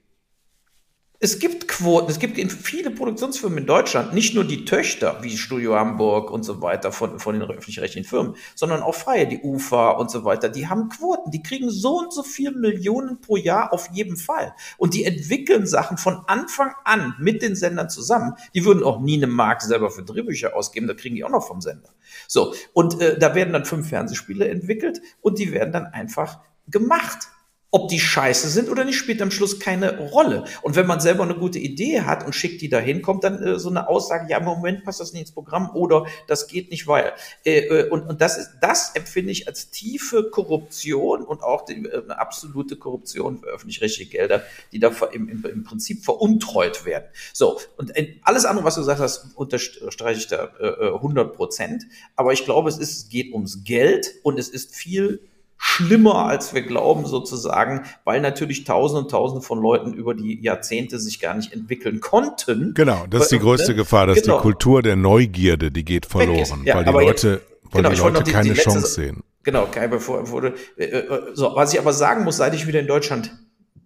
Es 1.18 1.38
gibt 1.38 1.66
Quoten, 1.66 2.10
es 2.10 2.18
gibt 2.18 2.36
viele 2.52 2.90
Produktionsfirmen 2.90 3.60
in 3.60 3.66
Deutschland 3.66 4.12
nicht 4.12 4.34
nur 4.34 4.44
die 4.44 4.66
Töchter 4.66 5.18
wie 5.22 5.38
Studio 5.38 5.74
Hamburg 5.74 6.30
und 6.30 6.42
so 6.42 6.60
weiter 6.60 6.92
von, 6.92 7.18
von 7.18 7.38
den 7.38 7.48
öffentlich-rechtlichen 7.48 8.06
Firmen, 8.06 8.36
sondern 8.54 8.82
auch 8.82 8.94
freie, 8.94 9.26
die 9.26 9.40
UFA 9.42 9.92
und 9.92 10.10
so 10.10 10.24
weiter, 10.24 10.50
die 10.50 10.68
haben 10.68 10.90
Quoten, 10.90 11.30
die 11.30 11.42
kriegen 11.42 11.70
so 11.70 12.00
und 12.00 12.12
so 12.12 12.22
viele 12.22 12.52
Millionen 12.52 13.22
pro 13.22 13.38
Jahr 13.38 13.72
auf 13.72 13.88
jeden 13.92 14.18
Fall. 14.18 14.54
Und 14.76 14.92
die 14.92 15.04
entwickeln 15.04 15.66
Sachen 15.66 15.96
von 15.96 16.22
Anfang 16.26 16.72
an 16.84 17.14
mit 17.18 17.40
den 17.40 17.56
Sendern 17.56 17.88
zusammen. 17.88 18.34
Die 18.54 18.66
würden 18.66 18.84
auch 18.84 19.00
nie 19.00 19.16
eine 19.16 19.26
Mark 19.26 19.62
selber 19.62 19.90
für 19.90 20.02
Drehbücher 20.02 20.54
ausgeben, 20.54 20.86
da 20.86 20.92
kriegen 20.92 21.16
die 21.16 21.24
auch 21.24 21.30
noch 21.30 21.46
vom 21.46 21.62
Sender. 21.62 21.88
So, 22.28 22.52
und 22.74 23.00
äh, 23.00 23.18
da 23.18 23.34
werden 23.34 23.54
dann 23.54 23.64
fünf 23.64 23.88
Fernsehspiele 23.88 24.48
entwickelt 24.48 25.00
und 25.22 25.38
die 25.38 25.52
werden 25.52 25.72
dann 25.72 25.86
einfach 25.86 26.40
gemacht. 26.68 27.28
Ob 27.72 27.88
die 27.88 27.98
scheiße 27.98 28.48
sind 28.48 28.70
oder 28.70 28.84
nicht, 28.84 28.96
spielt 28.96 29.20
am 29.20 29.30
Schluss 29.30 29.58
keine 29.58 29.98
Rolle. 29.98 30.44
Und 30.62 30.76
wenn 30.76 30.86
man 30.86 31.00
selber 31.00 31.24
eine 31.24 31.34
gute 31.34 31.58
Idee 31.58 32.02
hat 32.02 32.24
und 32.24 32.32
schickt 32.32 32.62
die 32.62 32.68
dahin, 32.68 33.02
kommt 33.02 33.24
dann 33.24 33.42
äh, 33.42 33.58
so 33.58 33.68
eine 33.68 33.88
Aussage, 33.88 34.30
ja, 34.30 34.38
im 34.38 34.44
Moment 34.44 34.84
passt 34.84 35.00
das 35.00 35.12
nicht 35.12 35.22
ins 35.22 35.32
Programm 35.32 35.70
oder 35.74 36.06
das 36.28 36.46
geht 36.46 36.70
nicht, 36.70 36.86
weil. 36.86 37.12
Äh, 37.44 37.58
äh, 37.58 37.88
und, 37.90 38.08
und 38.08 38.20
das 38.20 38.38
ist, 38.38 38.50
das 38.60 38.94
empfinde 38.94 39.32
ich 39.32 39.48
als 39.48 39.70
tiefe 39.70 40.30
Korruption 40.30 41.22
und 41.22 41.42
auch 41.42 41.64
die, 41.64 41.84
äh, 41.84 42.02
eine 42.02 42.18
absolute 42.18 42.76
Korruption 42.76 43.38
für 43.38 43.46
öffentlich-rechtliche 43.46 44.10
Gelder, 44.10 44.42
die 44.72 44.78
da 44.78 44.92
im, 45.12 45.28
im, 45.28 45.44
im 45.44 45.64
Prinzip 45.64 46.04
veruntreut 46.04 46.84
werden. 46.84 47.06
So, 47.32 47.60
und 47.76 47.96
äh, 47.96 48.20
alles 48.22 48.44
andere, 48.44 48.64
was 48.64 48.76
du 48.76 48.82
gesagt 48.82 49.00
hast, 49.00 49.36
unterstreiche 49.36 50.20
ich 50.20 50.28
da 50.28 50.50
äh, 50.60 50.94
100 50.94 51.34
Prozent. 51.34 51.84
Aber 52.14 52.32
ich 52.32 52.44
glaube, 52.44 52.68
es 52.68 52.78
ist, 52.78 52.96
es 52.96 53.08
geht 53.08 53.32
ums 53.32 53.64
Geld 53.64 54.14
und 54.22 54.38
es 54.38 54.48
ist 54.48 54.74
viel 54.74 55.20
schlimmer, 55.58 56.26
als 56.26 56.54
wir 56.54 56.62
glauben, 56.62 57.06
sozusagen, 57.06 57.84
weil 58.04 58.20
natürlich 58.20 58.64
Tausende 58.64 59.04
und 59.04 59.10
Tausende 59.10 59.42
von 59.42 59.60
Leuten 59.60 59.92
über 59.92 60.14
die 60.14 60.40
Jahrzehnte 60.42 60.98
sich 60.98 61.20
gar 61.20 61.34
nicht 61.34 61.52
entwickeln 61.52 62.00
konnten. 62.00 62.74
Genau, 62.74 63.06
das 63.08 63.22
ist 63.22 63.32
die 63.32 63.38
größte 63.38 63.72
ne? 63.72 63.76
Gefahr, 63.76 64.06
dass 64.06 64.22
genau. 64.22 64.36
die 64.36 64.42
Kultur 64.42 64.82
der 64.82 64.96
Neugierde, 64.96 65.70
die 65.70 65.84
geht 65.84 66.06
verloren, 66.06 66.62
ja, 66.64 66.76
weil 66.76 66.84
die 66.84 66.90
Leute, 66.90 67.28
jetzt, 67.30 67.72
weil 67.72 67.82
genau, 67.82 67.94
die 67.94 68.00
Leute 68.00 68.24
die, 68.24 68.32
keine 68.32 68.54
die 68.54 68.60
Chance 68.60 68.86
sehen. 68.86 69.22
Genau, 69.42 69.68
bevor 69.90 70.28
wurde. 70.30 70.54
Äh, 70.76 70.84
äh, 70.84 71.08
so, 71.34 71.54
was 71.54 71.72
ich 71.72 71.78
aber 71.78 71.92
sagen 71.92 72.24
muss, 72.24 72.38
seit 72.38 72.54
ich 72.54 72.66
wieder 72.66 72.80
in 72.80 72.88
Deutschland 72.88 73.32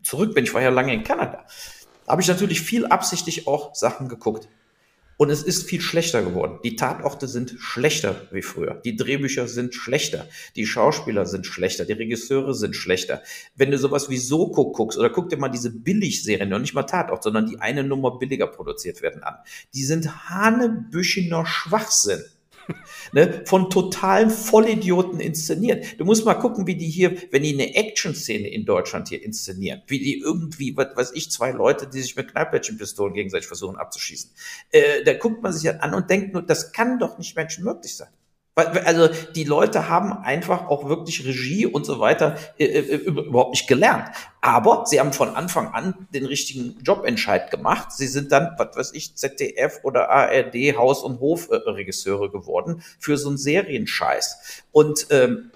zurück 0.03 0.35
bin, 0.35 0.45
ich 0.45 0.55
war 0.55 0.63
ja 0.63 0.71
lange 0.71 0.95
in 0.95 1.05
Kanada, 1.05 1.45
habe 2.09 2.23
ich 2.23 2.29
natürlich 2.29 2.63
viel 2.63 2.87
absichtlich 2.87 3.47
auch 3.47 3.75
Sachen 3.75 4.09
geguckt. 4.09 4.49
Und 5.21 5.29
es 5.29 5.43
ist 5.43 5.69
viel 5.69 5.83
schlechter 5.83 6.23
geworden. 6.23 6.61
Die 6.65 6.77
Tatorte 6.77 7.29
sind 7.29 7.55
schlechter 7.59 8.27
wie 8.33 8.41
früher. 8.41 8.81
Die 8.87 8.97
Drehbücher 8.97 9.49
sind 9.49 9.75
schlechter. 9.75 10.27
Die 10.57 10.65
Schauspieler 10.65 11.27
sind 11.27 11.45
schlechter. 11.45 11.85
Die 11.85 11.93
Regisseure 11.93 12.55
sind 12.55 12.75
schlechter. 12.75 13.21
Wenn 13.55 13.71
du 13.71 13.77
sowas 13.77 14.09
wie 14.09 14.17
Soko 14.17 14.73
guckst 14.73 14.99
oder 14.99 15.11
guck 15.11 15.29
dir 15.29 15.37
mal 15.37 15.51
diese 15.51 15.73
Billigserien, 15.79 16.49
noch 16.49 16.59
nicht 16.59 16.73
mal 16.73 16.85
Tatort, 16.85 17.23
sondern 17.23 17.47
die 17.47 17.61
eine 17.61 17.85
Nummer 17.85 18.19
billiger 18.19 18.47
produziert 18.47 19.03
werden 19.03 19.23
an. 19.23 19.35
Die 19.75 19.85
sind 19.85 20.31
hanebüchener 20.31 21.45
Schwachsinn 21.45 22.25
ne, 23.13 23.43
von 23.47 23.71
totalen 23.71 24.31
Vollidioten 24.31 25.21
inszeniert. 25.21 25.99
Du 25.99 26.05
musst 26.05 26.25
mal 26.25 26.35
gucken, 26.35 26.67
wie 26.67 26.77
die 26.77 26.89
hier, 26.89 27.17
wenn 27.31 27.43
die 27.43 27.55
eine 27.55 27.75
Action-Szene 27.75 28.49
in 28.49 28.65
Deutschland 28.65 29.09
hier 29.09 29.23
inszenieren, 29.23 29.83
wie 29.87 29.99
die 29.99 30.19
irgendwie, 30.19 30.77
was 30.77 30.97
weiß 30.97 31.13
ich, 31.15 31.31
zwei 31.31 31.51
Leute, 31.51 31.87
die 31.87 32.01
sich 32.01 32.17
mit 32.17 32.33
Knallplättchenpistolen 32.33 33.15
gegenseitig 33.15 33.47
versuchen 33.47 33.77
abzuschießen. 33.77 34.31
Äh, 34.71 35.05
da 35.05 35.15
guckt 35.15 35.43
man 35.43 35.53
sich 35.53 35.71
an 35.71 35.95
und 35.95 36.11
denkt 36.11 36.33
nur, 36.33 36.43
das 36.43 36.73
kann 36.73 36.99
doch 36.99 37.19
nicht 37.19 37.37
menschenmöglich 37.37 37.97
sein. 37.97 38.09
Also 38.55 39.09
die 39.35 39.45
Leute 39.45 39.89
haben 39.89 40.13
einfach 40.13 40.69
auch 40.69 40.89
wirklich 40.89 41.25
Regie 41.25 41.67
und 41.67 41.87
so 41.87 42.01
weiter 42.01 42.37
äh, 42.59 42.65
äh, 42.65 42.97
überhaupt 42.97 43.53
nicht 43.53 43.69
gelernt. 43.69 44.11
Aber 44.41 44.85
sie 44.87 45.01
haben 45.01 45.13
von 45.13 45.35
Anfang 45.35 45.69
an 45.69 46.09
den 46.13 46.27
richtigen 46.27 46.79
Jobentscheid 46.83 47.51
gemacht. 47.51 47.93
Sie 47.93 48.07
sind 48.07 48.33
dann, 48.33 48.55
was 48.59 48.77
weiß 48.77 48.93
ich, 48.95 49.17
ZDF 49.17 49.81
oder 49.83 50.11
ARD 50.11 50.77
Haus- 50.77 51.03
und 51.03 51.21
Hofregisseure 51.21 52.31
geworden 52.31 52.83
für 52.99 53.17
so 53.17 53.29
einen 53.29 53.39
Serienscheiß. 53.39 54.65
Und 54.73 55.07
ähm, 55.11 55.51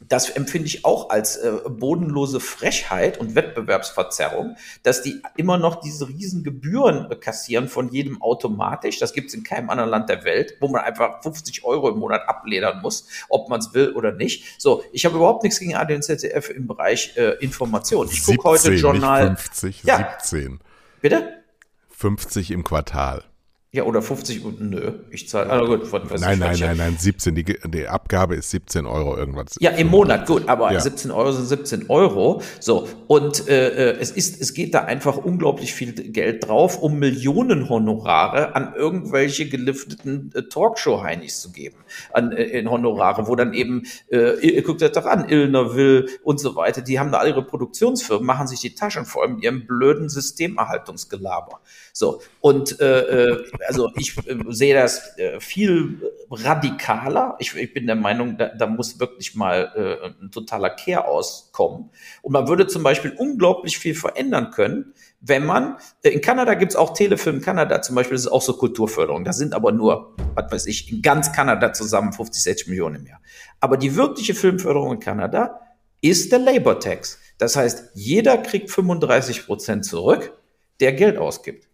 das 0.00 0.28
empfinde 0.28 0.66
ich 0.66 0.84
auch 0.84 1.10
als 1.10 1.36
äh, 1.36 1.52
bodenlose 1.68 2.38
Frechheit 2.38 3.18
und 3.18 3.34
Wettbewerbsverzerrung, 3.34 4.56
dass 4.82 5.02
die 5.02 5.22
immer 5.36 5.58
noch 5.58 5.80
diese 5.80 6.08
riesen 6.08 6.44
Gebühren 6.44 7.08
kassieren 7.20 7.68
von 7.68 7.90
jedem 7.90 8.20
automatisch. 8.20 8.98
Das 8.98 9.14
gibt 9.14 9.28
es 9.28 9.34
in 9.34 9.42
keinem 9.42 9.70
anderen 9.70 9.90
Land 9.90 10.08
der 10.08 10.24
Welt, 10.24 10.56
wo 10.60 10.68
man 10.68 10.82
einfach 10.82 11.22
50 11.22 11.64
Euro 11.64 11.88
im 11.88 11.98
Monat 11.98 12.28
abledern 12.28 12.82
muss, 12.82 13.08
ob 13.28 13.48
man 13.48 13.60
es 13.60 13.72
will 13.72 13.92
oder 13.92 14.12
nicht. 14.12 14.60
So, 14.60 14.84
ich 14.92 15.06
habe 15.06 15.16
überhaupt 15.16 15.42
nichts 15.42 15.58
gegen 15.58 15.74
AD 15.74 15.94
und 15.94 16.02
ZDF 16.02 16.50
im 16.50 16.66
Bereich 16.66 17.16
äh, 17.16 17.32
Information. 17.40 18.08
Ich 18.10 18.24
gucke 18.24 18.44
heute 18.44 18.74
Journal. 18.74 19.30
Nicht 19.30 19.40
50, 19.40 19.82
ja. 19.84 20.16
17. 20.20 20.60
Bitte? 21.00 21.42
50 21.90 22.50
im 22.50 22.64
Quartal. 22.64 23.24
Ja, 23.72 23.82
oder 23.82 24.00
50 24.00 24.44
und 24.44 24.60
nö, 24.60 24.92
ich 25.10 25.28
zahle. 25.28 25.50
Also 25.50 25.66
gut, 25.66 25.86
von, 25.86 26.08
was 26.08 26.20
nein, 26.20 26.38
nein, 26.38 26.56
nein, 26.58 26.76
nein, 26.78 26.96
17. 26.98 27.34
Die, 27.34 27.44
die, 27.44 27.88
Abgabe 27.88 28.36
ist 28.36 28.50
17 28.50 28.86
Euro 28.86 29.16
irgendwas. 29.16 29.56
Ja, 29.58 29.70
im 29.72 29.88
Monat, 29.88 30.26
gut, 30.26 30.48
aber 30.48 30.72
ja. 30.72 30.80
17 30.80 31.10
Euro 31.10 31.32
sind 31.32 31.46
17 31.46 31.90
Euro. 31.90 32.40
So, 32.60 32.88
und 33.06 33.48
äh, 33.48 33.90
äh, 33.90 33.98
es 33.98 34.12
ist, 34.12 34.40
es 34.40 34.54
geht 34.54 34.72
da 34.72 34.84
einfach 34.84 35.16
unglaublich 35.18 35.74
viel 35.74 35.92
Geld 35.92 36.48
drauf, 36.48 36.80
um 36.80 36.98
Millionen 36.98 37.68
Honorare 37.68 38.54
an 38.54 38.72
irgendwelche 38.74 39.48
gelifteten 39.48 40.32
äh, 40.34 40.44
Talkshow-Heinis 40.44 41.40
zu 41.40 41.52
geben. 41.52 41.76
An, 42.12 42.32
äh, 42.32 42.44
in 42.44 42.70
Honorare, 42.70 43.26
wo 43.26 43.34
dann 43.34 43.52
eben, 43.52 43.82
äh, 44.10 44.38
ihr 44.40 44.62
guckt 44.62 44.82
euch 44.82 44.92
doch 44.92 45.06
an, 45.06 45.28
Illner 45.28 45.74
Will 45.74 46.08
und 46.22 46.38
so 46.38 46.56
weiter, 46.56 46.80
die 46.80 46.98
haben 46.98 47.12
da 47.12 47.18
alle 47.18 47.30
ihre 47.30 47.44
Produktionsfirmen, 47.44 48.24
machen 48.24 48.46
sich 48.46 48.60
die 48.60 48.74
Taschen 48.74 49.04
voll 49.04 49.28
mit 49.28 49.42
ihrem 49.42 49.66
blöden 49.66 50.08
Systemerhaltungsgelaber. 50.08 51.60
So, 51.92 52.22
und 52.40 52.80
äh, 52.80 53.00
äh, 53.00 53.44
also 53.66 53.90
ich 53.96 54.16
äh, 54.26 54.36
sehe 54.48 54.74
das 54.74 55.16
äh, 55.18 55.40
viel 55.40 56.00
radikaler. 56.30 57.36
Ich, 57.38 57.54
ich 57.54 57.72
bin 57.72 57.86
der 57.86 57.96
Meinung, 57.96 58.36
da, 58.36 58.48
da 58.48 58.66
muss 58.66 58.98
wirklich 58.98 59.34
mal 59.34 59.72
äh, 59.74 60.24
ein 60.24 60.30
totaler 60.30 60.70
Kehr 60.70 61.06
auskommen. 61.06 61.90
Und 62.22 62.32
man 62.32 62.48
würde 62.48 62.66
zum 62.66 62.82
Beispiel 62.82 63.12
unglaublich 63.16 63.78
viel 63.78 63.94
verändern 63.94 64.50
können, 64.50 64.94
wenn 65.20 65.44
man, 65.44 65.76
äh, 66.02 66.10
in 66.10 66.20
Kanada 66.20 66.54
gibt's 66.54 66.76
auch 66.76 66.94
Telefilm 66.94 67.40
Kanada 67.40 67.82
zum 67.82 67.96
Beispiel, 67.96 68.16
das 68.16 68.26
ist 68.26 68.32
auch 68.32 68.42
so 68.42 68.54
Kulturförderung. 68.54 69.24
Da 69.24 69.32
sind 69.32 69.54
aber 69.54 69.72
nur, 69.72 70.14
was 70.34 70.50
weiß 70.50 70.66
ich, 70.66 70.92
in 70.92 71.02
ganz 71.02 71.32
Kanada 71.32 71.72
zusammen 71.72 72.12
50, 72.12 72.42
60 72.42 72.68
Millionen 72.68 72.96
im 72.96 73.06
Jahr. 73.06 73.20
Aber 73.60 73.76
die 73.76 73.96
wirkliche 73.96 74.34
Filmförderung 74.34 74.94
in 74.94 75.00
Kanada 75.00 75.60
ist 76.00 76.30
der 76.32 76.38
Labor 76.38 76.78
Tax. 76.78 77.18
Das 77.38 77.56
heißt, 77.56 77.90
jeder 77.94 78.38
kriegt 78.38 78.70
35 78.70 79.46
Prozent 79.46 79.84
zurück, 79.84 80.32
der 80.80 80.92
Geld 80.92 81.18
ausgibt. 81.18 81.68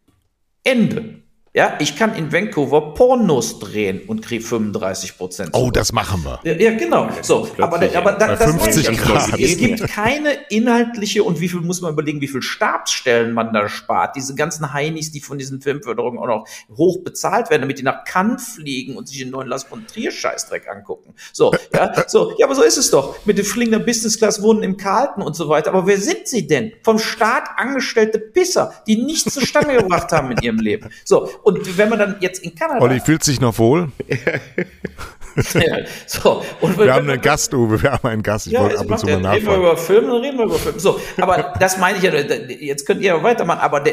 Ende. 0.65 1.22
Ja, 1.55 1.77
ich 1.81 1.97
kann 1.97 2.15
in 2.15 2.33
Vancouver 2.33 2.95
Pornos 2.95 3.59
drehen 3.59 4.01
und 4.07 4.23
kriege 4.23 4.43
35 4.43 5.19
Prozent. 5.19 5.51
Oh, 5.53 5.71
das 5.71 5.93
machen 5.93 6.25
wir. 6.25 6.41
Ja, 6.45 6.55
ja 6.55 6.79
genau. 6.79 7.11
So, 7.21 7.47
aber, 7.59 7.77
aber 7.95 8.13
da, 8.13 8.37
das 8.37 8.51
50 8.53 8.89
ist, 8.89 9.03
Grad. 9.03 9.39
Es 9.39 9.59
gibt 9.59 9.87
keine 9.87 10.33
inhaltliche 10.49 11.23
und 11.23 11.41
wie 11.41 11.51
viel 11.51 11.61
muss 11.61 11.83
man 11.83 11.93
überlegen, 11.93 12.23
wie 12.23 12.29
viel 12.29 12.41
Stabsstellen 12.41 13.35
man 13.35 13.53
da 13.53 13.69
spart. 13.69 14.17
Diese 14.17 14.35
ganzen 14.35 14.73
Heinis, 14.73 15.13
die 15.13 15.21
von 15.21 15.37
diesen 15.37 15.61
Filmförderungen 15.61 16.19
auch 16.19 16.27
noch 16.27 16.49
hoch 16.75 17.05
bezahlt 17.05 17.51
werden, 17.51 17.61
damit 17.61 17.79
die 17.79 17.83
nach 17.83 18.05
Cannes 18.05 18.55
fliegen 18.55 18.97
und 18.97 19.07
sich 19.07 19.19
den 19.19 19.29
neuen 19.29 19.49
Lars 19.49 19.65
von 19.65 19.87
Trier 19.87 20.11
Scheißdreck 20.11 20.71
angucken. 20.71 21.13
So, 21.35 21.53
ja, 21.75 22.09
so, 22.09 22.33
ja, 22.39 22.47
aber 22.47 22.55
so 22.55 22.63
ist 22.63 22.79
es 22.79 22.91
doch. 22.91 23.27
Mit 23.27 23.37
den 23.37 23.45
fliegender 23.45 23.81
Business 23.81 24.17
Class 24.17 24.41
wohnen 24.41 24.63
im 24.63 24.79
Carlton 24.79 25.23
und 25.23 25.37
so 25.37 25.51
weiter. 25.51 25.69
Aber 25.69 25.87
wer 25.87 25.99
sind 25.99 26.29
sie 26.29 26.47
denn? 26.47 26.73
Vom 26.83 26.99
Staat 26.99 27.51
angestellte 27.59 28.19
Pisser, 28.19 28.73
die 28.87 28.97
nichts 28.97 29.35
zustande 29.35 29.77
gebracht 29.77 30.11
haben 30.13 30.31
in 30.31 30.39
ihrem 30.39 30.59
Leben. 30.59 30.89
So, 31.05 31.29
und 31.43 31.79
wenn 31.79 31.89
man 31.89 31.99
dann 31.99 32.17
jetzt 32.21 32.43
in 32.43 32.55
Kanada. 32.55 32.81
Olli 32.81 33.01
fühlt 33.01 33.25
sich 33.25 33.41
noch 33.41 33.59
wohl. 33.59 33.91
ja, 35.55 35.79
so. 36.07 36.43
und 36.61 36.79
wir 36.79 36.93
haben 36.93 37.09
einen 37.09 37.21
Gast, 37.21 37.53
Uwe, 37.55 37.83
wir 37.83 37.93
haben 37.93 38.09
einen 38.09 38.23
Gast. 38.23 38.47
Ich 38.47 38.53
ja, 38.53 38.61
wollte 38.61 38.79
ab 38.79 38.91
und 38.91 38.99
zu 38.99 39.07
mal 39.07 39.21
nachfragen. 39.21 39.35
Reden 39.35 39.47
wir 39.47 39.57
über 39.57 39.77
Filme, 39.77 40.07
dann 40.09 40.21
reden 40.21 40.39
wir 40.39 40.45
über 40.45 40.59
Filme. 40.59 40.81
So, 40.81 41.01
aber 41.19 41.55
das 41.59 41.79
meine 41.79 41.99
ich 41.99 42.05
ja, 42.05 42.13
jetzt 42.13 42.87
könnt 42.87 43.01
ihr 43.03 43.23
weitermachen, 43.23 43.61
aber, 43.61 43.85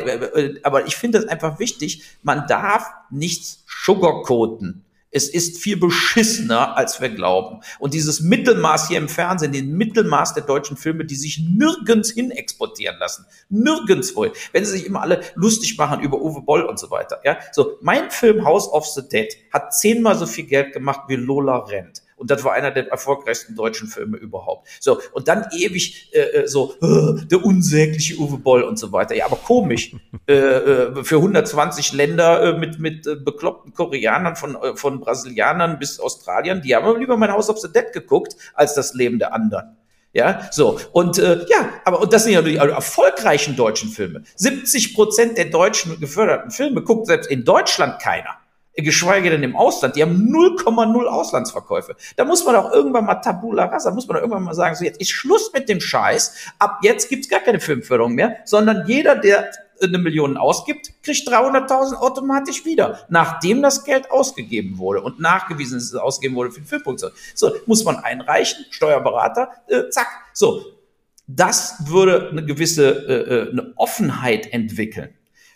aber 0.64 0.88
ich 0.88 0.96
finde 0.96 1.20
es 1.20 1.28
einfach 1.28 1.60
wichtig, 1.60 2.04
man 2.24 2.46
darf 2.48 2.86
nichts 3.10 3.64
sugarcoaten. 3.68 4.84
Es 5.12 5.28
ist 5.28 5.58
viel 5.58 5.78
beschissener, 5.78 6.78
als 6.78 7.02
wir 7.02 7.10
glauben. 7.10 7.62
Und 7.80 7.96
dieses 7.96 8.22
Mittelmaß 8.22 8.88
hier 8.90 9.00
im 9.00 9.10
Fernsehen, 9.10 9.52
den 9.52 9.72
Mittelmaß 9.76 10.36
der 10.36 10.44
deutschen 10.44 10.78
Filme, 10.78 11.04
die 11.04 11.16
sich 11.16 11.40
nirgends 11.40 12.12
hin 12.12 12.30
exportieren 12.30 12.98
lassen. 13.00 13.26
Nirgendwo. 13.50 14.28
Wenn 14.52 14.66
sie 14.66 14.72
sich 14.72 14.86
immer 14.86 15.02
alle 15.02 15.22
lustig 15.34 15.78
machen 15.78 16.02
über 16.02 16.22
Uwe 16.22 16.42
Boll 16.42 16.62
und 16.62 16.78
so 16.78 16.92
weiter. 16.92 17.20
Ja, 17.24 17.40
so 17.52 17.78
mein 17.82 18.12
Film 18.12 18.46
House 18.46 18.68
of 18.68 18.86
the 18.86 19.08
Dead 19.08 19.36
hat 19.52 19.74
zehnmal 19.74 20.16
so 20.16 20.28
viel 20.28 20.46
Geld 20.46 20.74
gemacht 20.74 21.02
wie 21.08 21.16
Lola 21.16 21.58
Rent. 21.58 22.04
Und 22.20 22.30
das 22.30 22.44
war 22.44 22.54
einer 22.54 22.72
der 22.72 22.90
erfolgreichsten 22.90 23.56
deutschen 23.56 23.88
Filme 23.88 24.18
überhaupt. 24.18 24.68
So, 24.80 25.00
und 25.14 25.28
dann 25.28 25.48
ewig 25.52 26.12
äh, 26.14 26.20
äh 26.20 26.48
so, 26.48 26.76
äh, 26.82 27.26
der 27.26 27.44
unsägliche 27.44 28.18
Uwe 28.18 28.38
Boll 28.38 28.64
und 28.64 28.78
so 28.78 28.92
weiter. 28.92 29.16
Ja, 29.16 29.26
aber 29.26 29.38
komisch. 29.38 29.96
äh, 30.28 30.34
äh, 30.34 31.04
für 31.04 31.16
120 31.16 31.94
Länder 31.94 32.44
äh, 32.44 32.58
mit, 32.58 32.80
mit 32.80 33.04
bekloppten 33.24 33.74
Koreanern, 33.74 34.36
von, 34.36 34.58
von 34.76 35.00
Brasilianern 35.00 35.80
bis 35.80 36.00
Australiern, 36.00 36.62
die 36.62 36.76
haben 36.76 37.00
lieber 37.00 37.18
mein 37.18 37.32
House 37.32 37.50
of 37.50 37.60
the 37.60 37.72
Dead 37.72 37.92
geguckt, 37.94 38.36
als 38.54 38.74
das 38.74 38.94
Leben 38.94 39.18
der 39.18 39.34
anderen. 39.34 39.78
Ja, 40.12 40.50
so. 40.52 40.80
Und 40.92 41.20
äh, 41.20 41.46
ja, 41.48 41.70
aber 41.86 42.02
und 42.02 42.12
das 42.12 42.24
sind 42.24 42.34
ja 42.34 42.42
die 42.42 42.56
erfolgreichen 42.58 43.56
deutschen 43.56 43.90
Filme. 43.90 44.24
70 44.36 44.96
Prozent 44.96 45.38
der 45.38 45.46
deutschen 45.46 46.00
geförderten 46.00 46.52
Filme 46.52 46.82
guckt 46.82 47.08
selbst 47.08 47.30
in 47.30 47.46
Deutschland 47.46 48.02
keiner 48.02 48.39
geschweige 48.82 49.30
denn 49.30 49.44
im 49.44 49.56
Ausland. 49.56 49.96
Die 49.96 50.02
haben 50.02 50.30
0,0 50.32 51.06
Auslandsverkäufe. 51.06 51.96
Da 52.16 52.26
muss 52.26 52.46
man 52.46 52.56
auch 52.56 52.72
irgendwann 52.72 53.06
mal 53.06 53.16
Tabula 53.16 53.66
rasa, 53.66 53.92
muss 53.92 54.08
man 54.08 54.18
auch 54.18 54.22
irgendwann 54.22 54.44
mal 54.44 54.54
sagen, 54.54 54.76
so 54.76 54.84
jetzt 54.84 55.02
ist 55.02 55.10
Schluss 55.10 55.52
mit 55.54 55.70
dem 55.70 55.80
Scheiß. 55.80 56.36
Ab 56.60 56.80
jetzt 56.84 57.10
gibt's 57.10 57.30
gar 57.30 57.40
keine 57.40 57.60
Filmförderung 57.60 58.14
mehr, 58.14 58.38
sondern 58.46 58.86
jeder, 58.88 59.16
der 59.16 59.50
eine 59.82 59.98
Million 59.98 60.38
ausgibt, 60.38 60.92
kriegt 61.04 61.28
300.000 61.28 61.96
automatisch 61.96 62.66
wieder, 62.66 63.00
nachdem 63.10 63.62
das 63.62 63.84
Geld 63.86 64.12
ausgegeben 64.12 64.78
wurde 64.78 65.02
und 65.02 65.20
nachgewiesen 65.20 65.78
ist, 65.78 65.86
dass 65.86 65.94
es 65.94 66.00
ausgegeben 66.00 66.36
wurde 66.36 66.52
für 66.52 66.62
die 66.62 66.68
Filmproduktion. 66.68 67.12
So, 67.34 67.54
muss 67.66 67.84
man 67.86 67.98
einreichen, 67.98 68.66
Steuerberater, 68.72 69.52
äh, 69.68 69.90
zack. 69.90 70.08
So, 70.34 70.66
das 71.28 71.88
würde 71.88 72.30
eine 72.30 72.44
gewisse 72.44 72.90
äh, 72.90 73.14
äh 73.14 73.52
eine 73.52 73.74
Offenheit 73.78 74.52
entwickeln 74.52 75.14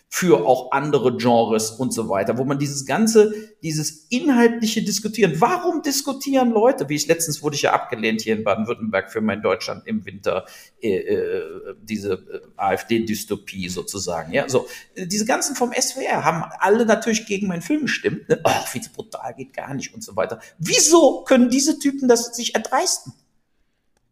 für 0.08 0.46
auch 0.46 0.70
andere 0.70 1.16
Genres 1.16 1.70
und 1.72 1.92
so 1.92 2.08
weiter, 2.08 2.38
wo 2.38 2.44
man 2.44 2.58
dieses 2.58 2.86
ganze, 2.86 3.34
dieses 3.64 4.06
inhaltliche 4.10 4.82
Diskutieren, 4.82 5.40
warum 5.40 5.82
diskutieren 5.82 6.50
Leute, 6.50 6.88
wie 6.88 6.94
ich 6.94 7.08
letztens 7.08 7.42
wurde 7.42 7.56
ich 7.56 7.62
ja 7.62 7.72
abgelehnt 7.72 8.20
hier 8.20 8.36
in 8.36 8.44
Baden-Württemberg 8.44 9.10
für 9.10 9.20
mein 9.20 9.42
Deutschland 9.42 9.86
im 9.86 10.04
Winter, 10.06 10.44
äh, 10.80 10.98
äh, 10.98 11.74
diese 11.82 12.12
äh, 12.12 12.40
AfD-Dystopie 12.56 13.68
sozusagen, 13.68 14.32
ja, 14.32 14.48
so, 14.48 14.68
diese 14.96 15.24
ganzen 15.24 15.56
vom 15.56 15.72
SWR 15.72 16.24
haben 16.24 16.44
alle 16.60 16.86
natürlich 16.86 17.26
gegen 17.26 17.48
meinen 17.48 17.62
Film 17.62 17.82
gestimmt, 17.82 18.28
ne? 18.28 18.40
oh, 18.44 18.64
wie 18.72 18.82
brutal 18.94 19.34
geht 19.34 19.52
gar 19.52 19.74
nicht 19.74 19.94
und 19.94 20.04
so 20.04 20.14
weiter. 20.14 20.38
Wieso 20.58 21.24
können 21.24 21.50
diese 21.50 21.80
Typen 21.80 22.06
das 22.06 22.36
sich 22.36 22.54
erdreisten? 22.54 23.14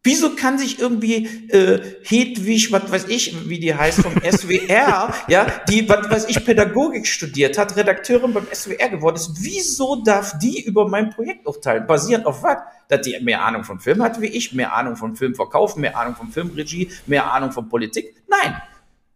Wieso 0.05 0.35
kann 0.35 0.57
sich 0.57 0.79
irgendwie 0.79 1.25
äh, 1.47 1.79
Hedwig, 2.03 2.73
was 2.73 2.91
weiß 2.91 3.07
ich, 3.07 3.47
wie 3.47 3.57
die 3.57 3.73
heißt, 3.73 4.01
vom 4.01 4.13
SWR, 4.21 5.13
ja, 5.29 5.47
die, 5.69 5.87
was 5.87 6.09
weiß 6.09 6.25
ich, 6.27 6.43
Pädagogik 6.43 7.07
studiert 7.07 7.57
hat, 7.57 7.77
Redakteurin 7.77 8.33
beim 8.33 8.45
SWR 8.51 8.89
geworden 8.89 9.15
ist, 9.15 9.31
wieso 9.39 10.03
darf 10.03 10.37
die 10.39 10.61
über 10.65 10.89
mein 10.89 11.09
Projekt 11.09 11.47
urteilen? 11.47 11.87
Basierend 11.87 12.25
auf 12.25 12.43
was? 12.43 12.57
Dass 12.89 13.01
die 13.01 13.17
mehr 13.21 13.45
Ahnung 13.45 13.63
von 13.63 13.79
Film 13.79 14.03
hat 14.03 14.19
wie 14.19 14.27
ich, 14.27 14.51
mehr 14.51 14.73
Ahnung 14.73 14.97
von 14.97 15.15
Filmverkauf, 15.15 15.77
mehr 15.77 15.97
Ahnung 15.97 16.15
von 16.15 16.29
Filmregie, 16.29 16.91
mehr 17.05 17.31
Ahnung 17.31 17.53
von 17.53 17.69
Politik? 17.69 18.13
Nein, 18.27 18.61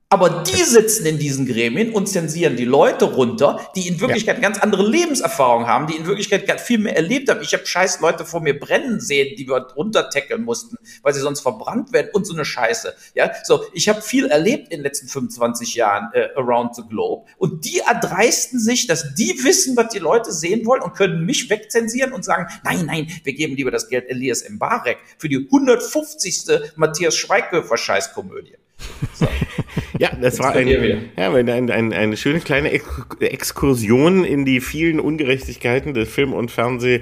aber 0.10 0.44
die 0.48 0.64
sitzen 0.64 1.06
in 1.06 1.20
diesen 1.20 1.46
Gremien 1.46 1.92
und 1.92 2.08
zensieren 2.08 2.56
die 2.56 2.64
Leute 2.64 3.04
runter, 3.04 3.60
die 3.76 3.90
in 3.90 4.00
Wirklichkeit 4.00 4.38
ja. 4.38 4.42
ganz 4.42 4.58
andere 4.58 4.88
Lebenserfahrung 4.88 5.68
haben, 5.68 5.88
die 5.88 5.98
in 5.98 6.06
Wirklichkeit 6.06 6.62
viel 6.62 6.80
mehr 6.80 6.96
erlebt 6.96 7.30
haben. 7.30 7.42
Ich 7.42 7.54
habe 7.54 7.66
scheiß 7.66 8.00
Leute 8.00 8.24
vor 8.24 8.40
mir 8.40 8.58
brennen 8.58 9.02
sehen, 9.02 9.36
die 9.38 9.46
wir 9.48 9.68
runtertackeln 9.76 10.44
mussten, 10.44 10.78
weil 11.02 11.14
sie 11.14 11.20
sonst 11.20 11.42
verbrannt 11.42 11.92
werden 11.92 12.12
und 12.14 12.26
so 12.26 12.34
eine 12.34 12.46
Scheiße. 12.46 12.96
Ja, 13.16 13.32
so 13.44 13.66
ich 13.74 13.90
habe 13.90 14.02
viel 14.02 14.28
erlebt 14.28 14.72
in 14.72 14.78
den 14.78 14.84
letzten 14.84 15.10
25 15.10 15.76
Jahren 15.76 16.10
äh, 16.14 16.30
around 16.38 16.76
the 16.76 16.84
globe 16.88 17.28
und 17.38 17.66
die 17.66 17.80
erdreisten 17.80 18.62
sich, 18.62 18.88
dass 18.88 19.14
die 19.16 19.44
wissen, 19.44 19.76
was 19.76 19.90
die 19.90 20.00
Leute 20.00 20.32
sehen 20.32 20.66
wollen 20.66 20.84
und 20.84 20.96
können 20.96 21.26
mich 21.26 21.50
wegzensieren 21.50 22.14
und 22.14 22.24
sagen, 22.24 22.48
nein, 22.64 22.86
nein, 22.86 23.08
wir 23.26 23.34
geben 23.34 23.58
lieber 23.58 23.72
das 23.72 23.90
Geld 23.90 24.10
Elias 24.10 24.48
Mbarek 24.48 25.00
für 25.18 25.28
die 25.28 25.48
150. 25.52 26.78
Matthias 26.78 27.16
Schweighöfer 27.18 27.76
Scheißkomödie. 27.76 28.56
So. 29.14 29.28
Ja, 30.00 30.12
das 30.22 30.40
war 30.40 30.54
ein, 30.54 30.68
ja, 30.68 31.34
ein, 31.34 31.50
ein, 31.72 31.94
eine 31.94 32.18
schöne 32.18 32.40
kleine 32.40 32.72
Exkursion 33.20 34.24
in 34.24 34.46
die 34.46 34.62
vielen 34.62 35.00
Ungerechtigkeiten 35.00 35.94
des 35.94 36.10
Film- 36.10 36.34
und 36.34 36.52
Fernseh- 36.52 37.02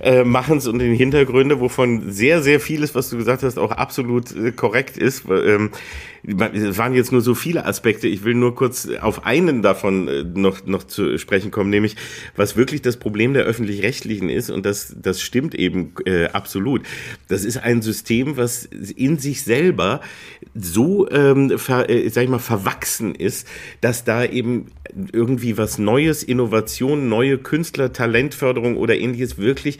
äh, 0.00 0.24
Machens 0.24 0.66
und 0.66 0.78
den 0.78 0.94
Hintergründe, 0.94 1.60
wovon 1.60 2.10
sehr, 2.10 2.42
sehr 2.42 2.58
vieles, 2.60 2.94
was 2.94 3.10
du 3.10 3.18
gesagt 3.18 3.42
hast, 3.42 3.58
auch 3.58 3.72
absolut 3.72 4.34
äh, 4.34 4.52
korrekt 4.52 4.96
ist. 4.96 5.24
Ähm, 5.28 5.70
es 6.22 6.78
waren 6.78 6.94
jetzt 6.94 7.12
nur 7.12 7.20
so 7.20 7.34
viele 7.34 7.64
Aspekte. 7.64 8.08
Ich 8.08 8.24
will 8.24 8.34
nur 8.34 8.54
kurz 8.54 8.88
auf 9.00 9.24
einen 9.24 9.62
davon 9.62 10.08
äh, 10.08 10.24
noch, 10.24 10.66
noch 10.66 10.84
zu 10.84 11.18
sprechen 11.18 11.50
kommen, 11.50 11.70
nämlich 11.70 11.96
was 12.36 12.56
wirklich 12.56 12.82
das 12.82 12.98
Problem 12.98 13.34
der 13.34 13.44
öffentlich-rechtlichen 13.44 14.28
ist. 14.28 14.50
Und 14.50 14.66
das, 14.66 14.94
das 15.00 15.22
stimmt 15.22 15.54
eben 15.54 15.94
äh, 16.04 16.26
absolut. 16.26 16.82
Das 17.28 17.44
ist 17.44 17.58
ein 17.58 17.82
System, 17.82 18.36
was 18.36 18.64
in 18.64 19.18
sich 19.18 19.42
selber 19.42 20.00
so, 20.54 21.08
ähm, 21.10 21.58
ver, 21.58 21.88
äh, 21.88 22.08
sag 22.08 22.24
ich 22.24 22.30
mal, 22.30 22.38
verwachsen 22.38 23.14
ist, 23.14 23.46
dass 23.80 24.04
da 24.04 24.24
eben 24.24 24.66
irgendwie 25.12 25.56
was 25.56 25.78
Neues, 25.78 26.22
Innovation, 26.22 27.08
neue 27.08 27.38
Künstler, 27.38 27.92
Talentförderung 27.92 28.76
oder 28.76 28.96
ähnliches 28.96 29.38
wirklich 29.38 29.78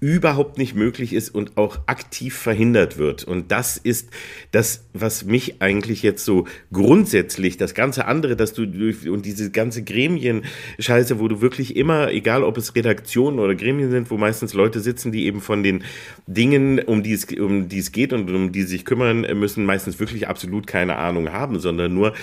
überhaupt 0.00 0.56
nicht 0.56 0.74
möglich 0.74 1.12
ist 1.12 1.28
und 1.28 1.58
auch 1.58 1.80
aktiv 1.86 2.34
verhindert 2.34 2.96
wird. 2.96 3.24
Und 3.24 3.52
das 3.52 3.76
ist 3.76 4.08
das, 4.50 4.86
was 4.94 5.24
mich 5.24 5.60
eigentlich 5.60 6.02
jetzt 6.02 6.24
so 6.24 6.46
grundsätzlich, 6.72 7.58
das 7.58 7.74
ganze 7.74 8.06
andere, 8.06 8.34
dass 8.34 8.54
du 8.54 8.64
durch, 8.64 9.06
und 9.08 9.26
diese 9.26 9.50
ganze 9.50 9.84
Gremien-Scheiße, 9.84 11.20
wo 11.20 11.28
du 11.28 11.42
wirklich 11.42 11.76
immer, 11.76 12.10
egal 12.12 12.44
ob 12.44 12.56
es 12.56 12.74
Redaktionen 12.74 13.38
oder 13.38 13.54
Gremien 13.54 13.90
sind, 13.90 14.10
wo 14.10 14.16
meistens 14.16 14.54
Leute 14.54 14.80
sitzen, 14.80 15.12
die 15.12 15.26
eben 15.26 15.42
von 15.42 15.62
den 15.62 15.84
Dingen, 16.26 16.78
um 16.78 17.02
die 17.02 17.12
es, 17.12 17.26
um 17.38 17.68
die 17.68 17.78
es 17.78 17.92
geht 17.92 18.14
und 18.14 18.30
um 18.30 18.52
die 18.52 18.62
sich 18.62 18.86
kümmern 18.86 19.26
müssen, 19.38 19.66
meistens 19.66 20.00
wirklich 20.00 20.28
absolut 20.28 20.66
keine 20.66 20.96
Ahnung 20.96 21.30
haben, 21.30 21.60
sondern 21.60 21.92
nur 21.92 22.14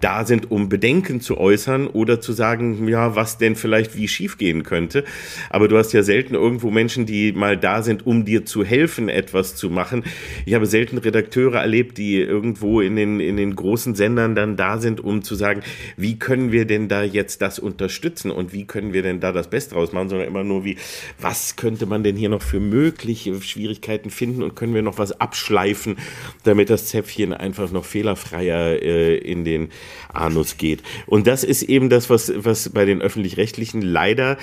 da 0.00 0.24
sind, 0.24 0.52
um 0.52 0.68
Bedenken 0.68 1.20
zu 1.20 1.36
äußern 1.36 1.88
oder 1.88 2.20
zu 2.20 2.32
sagen, 2.32 2.86
ja, 2.86 3.16
was 3.16 3.38
denn 3.38 3.56
vielleicht 3.56 3.96
wie 3.96 4.06
schief 4.06 4.38
gehen 4.38 4.62
könnte. 4.62 5.02
Aber 5.50 5.66
du 5.66 5.76
hast 5.76 5.92
ja 5.92 6.04
selten 6.04 6.34
irgendwo 6.34 6.70
Menschen, 6.70 7.06
die 7.06 7.23
mal 7.32 7.56
da 7.56 7.82
sind, 7.82 8.06
um 8.06 8.24
dir 8.24 8.44
zu 8.44 8.64
helfen, 8.64 9.08
etwas 9.08 9.56
zu 9.56 9.70
machen. 9.70 10.04
Ich 10.46 10.54
habe 10.54 10.66
selten 10.66 10.98
Redakteure 10.98 11.60
erlebt, 11.60 11.98
die 11.98 12.20
irgendwo 12.20 12.80
in 12.80 12.96
den, 12.96 13.20
in 13.20 13.36
den 13.36 13.56
großen 13.56 13.94
Sendern 13.94 14.34
dann 14.34 14.56
da 14.56 14.78
sind, 14.78 15.00
um 15.02 15.22
zu 15.22 15.34
sagen, 15.34 15.62
wie 15.96 16.18
können 16.18 16.52
wir 16.52 16.66
denn 16.66 16.88
da 16.88 17.02
jetzt 17.02 17.42
das 17.42 17.58
unterstützen 17.58 18.30
und 18.30 18.52
wie 18.52 18.64
können 18.64 18.92
wir 18.92 19.02
denn 19.02 19.20
da 19.20 19.32
das 19.32 19.48
Beste 19.48 19.74
draus 19.74 19.92
machen, 19.92 20.08
sondern 20.08 20.28
immer 20.28 20.44
nur 20.44 20.64
wie, 20.64 20.76
was 21.20 21.56
könnte 21.56 21.86
man 21.86 22.02
denn 22.02 22.16
hier 22.16 22.28
noch 22.28 22.42
für 22.42 22.60
mögliche 22.60 23.40
Schwierigkeiten 23.40 24.10
finden 24.10 24.42
und 24.42 24.54
können 24.56 24.74
wir 24.74 24.82
noch 24.82 24.98
was 24.98 25.20
abschleifen, 25.20 25.96
damit 26.42 26.70
das 26.70 26.86
Zäpfchen 26.86 27.32
einfach 27.32 27.70
noch 27.70 27.84
fehlerfreier 27.84 28.82
äh, 28.82 29.16
in 29.16 29.44
den 29.44 29.68
Anus 30.12 30.56
geht. 30.56 30.82
Und 31.06 31.26
das 31.26 31.44
ist 31.44 31.62
eben 31.62 31.88
das, 31.88 32.10
was, 32.10 32.32
was 32.36 32.68
bei 32.68 32.84
den 32.84 33.02
öffentlich-rechtlichen 33.02 33.82
leider 33.82 34.36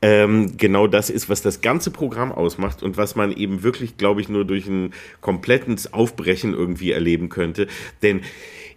ähm, 0.00 0.56
genau 0.56 0.86
das 0.86 1.10
ist, 1.10 1.28
was 1.28 1.42
das 1.42 1.60
ganze 1.60 1.90
Programm 1.90 2.27
ausmacht 2.32 2.82
und 2.82 2.96
was 2.96 3.16
man 3.16 3.32
eben 3.32 3.62
wirklich, 3.62 3.96
glaube 3.96 4.20
ich, 4.20 4.28
nur 4.28 4.44
durch 4.44 4.66
ein 4.66 4.92
komplettes 5.20 5.92
Aufbrechen 5.92 6.54
irgendwie 6.54 6.92
erleben 6.92 7.28
könnte. 7.28 7.66
Denn 8.02 8.20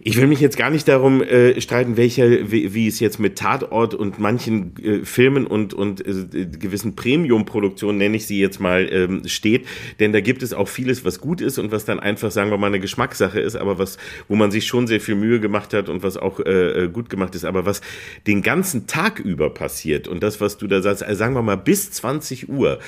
ich 0.04 0.16
will 0.16 0.26
mich 0.26 0.40
jetzt 0.40 0.56
gar 0.56 0.70
nicht 0.70 0.88
darum 0.88 1.22
äh, 1.22 1.60
streiten, 1.60 1.96
welcher, 1.96 2.50
wie, 2.50 2.74
wie, 2.74 2.88
es 2.88 2.98
jetzt 2.98 3.20
mit 3.20 3.38
Tatort 3.38 3.94
und 3.94 4.18
manchen 4.18 4.74
äh, 4.82 5.04
Filmen 5.04 5.46
und, 5.46 5.74
und 5.74 6.04
äh, 6.04 6.46
gewissen 6.46 6.96
Premium-Produktionen, 6.96 7.98
nenne 7.98 8.16
ich 8.16 8.26
sie 8.26 8.40
jetzt 8.40 8.58
mal, 8.58 8.88
ähm, 8.92 9.22
steht. 9.26 9.64
Denn 10.00 10.12
da 10.12 10.20
gibt 10.20 10.42
es 10.42 10.54
auch 10.54 10.68
vieles, 10.68 11.04
was 11.04 11.20
gut 11.20 11.40
ist 11.40 11.58
und 11.58 11.70
was 11.70 11.84
dann 11.84 12.00
einfach, 12.00 12.32
sagen 12.32 12.50
wir 12.50 12.58
mal, 12.58 12.66
eine 12.66 12.80
Geschmackssache 12.80 13.38
ist, 13.38 13.54
aber 13.54 13.78
was, 13.78 13.96
wo 14.26 14.34
man 14.34 14.50
sich 14.50 14.66
schon 14.66 14.88
sehr 14.88 15.00
viel 15.00 15.14
Mühe 15.14 15.38
gemacht 15.38 15.72
hat 15.72 15.88
und 15.88 16.02
was 16.02 16.16
auch 16.16 16.40
äh, 16.40 16.84
äh 16.84 16.88
gut 16.88 17.08
gemacht 17.08 17.36
ist. 17.36 17.44
Aber 17.44 17.64
was 17.64 17.80
den 18.26 18.42
ganzen 18.42 18.88
Tag 18.88 19.20
über 19.20 19.50
passiert 19.50 20.08
und 20.08 20.20
das, 20.20 20.40
was 20.40 20.58
du 20.58 20.66
da 20.66 20.82
sagst, 20.82 21.04
also 21.04 21.16
sagen 21.16 21.34
wir 21.34 21.42
mal 21.42 21.56
bis 21.56 21.92
20 21.92 22.48
Uhr, 22.48 22.80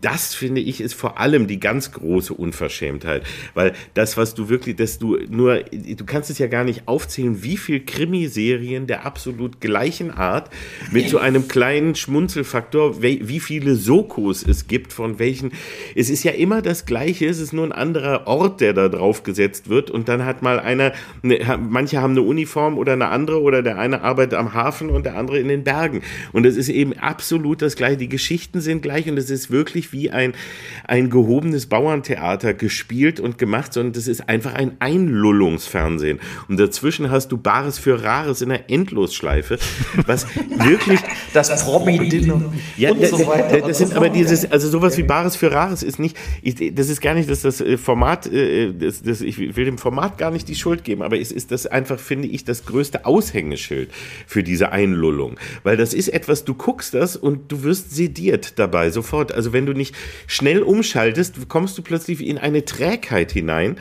das 0.00 0.34
finde 0.34 0.60
ich 0.60 0.80
ist 0.80 0.94
vor 0.94 1.18
allem 1.18 1.46
die 1.46 1.60
ganz 1.60 1.92
große 1.92 2.34
Unverschämtheit, 2.34 3.24
weil 3.54 3.72
das, 3.94 4.16
was 4.16 4.34
du 4.34 4.48
wirklich, 4.48 4.76
dass 4.76 4.98
du 4.98 5.16
nur, 5.28 5.60
du 5.60 6.04
kannst 6.04 6.30
es 6.30 6.39
ja 6.40 6.48
gar 6.48 6.64
nicht 6.64 6.82
aufzählen, 6.86 7.42
wie 7.42 7.56
viel 7.56 7.80
Krimiserien 7.80 8.86
der 8.86 9.06
absolut 9.06 9.60
gleichen 9.60 10.10
Art 10.10 10.50
mit 10.90 11.08
so 11.08 11.18
einem 11.18 11.48
kleinen 11.48 11.94
Schmunzelfaktor, 11.94 13.02
wie 13.02 13.40
viele 13.40 13.76
Sokos 13.76 14.44
es 14.46 14.66
gibt, 14.66 14.92
von 14.92 15.18
welchen, 15.18 15.52
es 15.94 16.10
ist 16.10 16.24
ja 16.24 16.32
immer 16.32 16.62
das 16.62 16.84
Gleiche, 16.84 17.26
es 17.26 17.38
ist 17.38 17.52
nur 17.52 17.64
ein 17.64 17.72
anderer 17.72 18.26
Ort, 18.26 18.60
der 18.60 18.72
da 18.72 18.88
drauf 18.88 19.22
gesetzt 19.22 19.68
wird. 19.68 19.90
Und 19.90 20.08
dann 20.08 20.24
hat 20.24 20.42
mal 20.42 20.58
einer, 20.58 20.92
eine, 21.22 21.58
manche 21.58 22.00
haben 22.00 22.12
eine 22.12 22.22
Uniform 22.22 22.76
oder 22.76 22.92
eine 22.92 23.08
andere 23.08 23.40
oder 23.40 23.62
der 23.62 23.78
eine 23.78 24.02
arbeitet 24.02 24.34
am 24.34 24.52
Hafen 24.54 24.90
und 24.90 25.06
der 25.06 25.16
andere 25.16 25.38
in 25.38 25.48
den 25.48 25.64
Bergen. 25.64 26.02
Und 26.32 26.44
es 26.44 26.56
ist 26.56 26.68
eben 26.68 26.98
absolut 26.98 27.62
das 27.62 27.76
Gleiche, 27.76 27.98
die 27.98 28.08
Geschichten 28.08 28.60
sind 28.60 28.82
gleich 28.82 29.08
und 29.08 29.16
es 29.16 29.30
ist 29.30 29.50
wirklich 29.50 29.60
wirklich 29.60 29.92
wie 29.92 30.10
ein, 30.10 30.32
ein 30.86 31.10
gehobenes 31.10 31.66
Bauerntheater 31.66 32.54
gespielt 32.54 33.20
und 33.20 33.38
gemacht, 33.38 33.72
sondern 33.72 33.92
das 33.92 34.08
ist 34.08 34.28
einfach 34.28 34.54
ein 34.54 34.76
Einlullungsfernsehen. 34.80 36.18
Und 36.48 36.58
dazwischen 36.58 37.10
hast 37.10 37.28
du 37.32 37.36
Bares 37.36 37.78
für 37.78 38.02
Rares 38.02 38.42
in 38.42 38.48
der 38.50 38.70
Endlosschleife, 38.70 39.58
was 40.06 40.26
wirklich... 40.34 41.00
Das 41.32 41.64
Promi-Dinner 41.64 42.52
ja, 42.76 42.90
und 42.90 43.06
so 43.06 43.26
weiter. 43.26 43.60
Das 43.60 43.78
sind 43.78 43.94
aber 43.94 44.08
dieses, 44.08 44.50
also 44.50 44.68
sowas 44.68 44.96
wie 44.98 45.02
Bares 45.02 45.36
für 45.36 45.52
Rares 45.52 45.82
ist 45.82 45.98
nicht, 45.98 46.16
das 46.72 46.88
ist 46.88 47.00
gar 47.00 47.14
nicht, 47.14 47.30
dass 47.30 47.42
das 47.42 47.60
äh, 47.60 47.76
Format, 47.76 48.26
äh, 48.26 48.72
das, 48.72 49.02
das, 49.02 49.20
ich 49.20 49.38
will 49.38 49.64
dem 49.64 49.78
Format 49.78 50.18
gar 50.18 50.30
nicht 50.30 50.48
die 50.48 50.54
Schuld 50.54 50.84
geben, 50.84 51.02
aber 51.02 51.18
es 51.18 51.32
ist 51.32 51.50
das 51.52 51.66
einfach, 51.66 51.98
finde 51.98 52.28
ich, 52.28 52.44
das 52.44 52.64
größte 52.64 53.06
Aushängeschild 53.06 53.90
für 54.26 54.42
diese 54.42 54.72
Einlullung. 54.72 55.38
Weil 55.62 55.76
das 55.76 55.94
ist 55.94 56.08
etwas, 56.08 56.44
du 56.44 56.54
guckst 56.54 56.94
das 56.94 57.16
und 57.16 57.50
du 57.50 57.62
wirst 57.62 57.94
sediert 57.94 58.58
dabei, 58.58 58.90
sofort. 58.90 59.32
Also 59.32 59.52
wenn 59.52 59.66
du 59.66 59.72
nicht 59.72 59.94
schnell 60.26 60.62
umschaltest, 60.62 61.48
kommst 61.48 61.78
du 61.78 61.82
plötzlich 61.82 62.24
in 62.24 62.38
eine 62.38 62.64
Trägheit 62.64 63.32
hinein. 63.32 63.76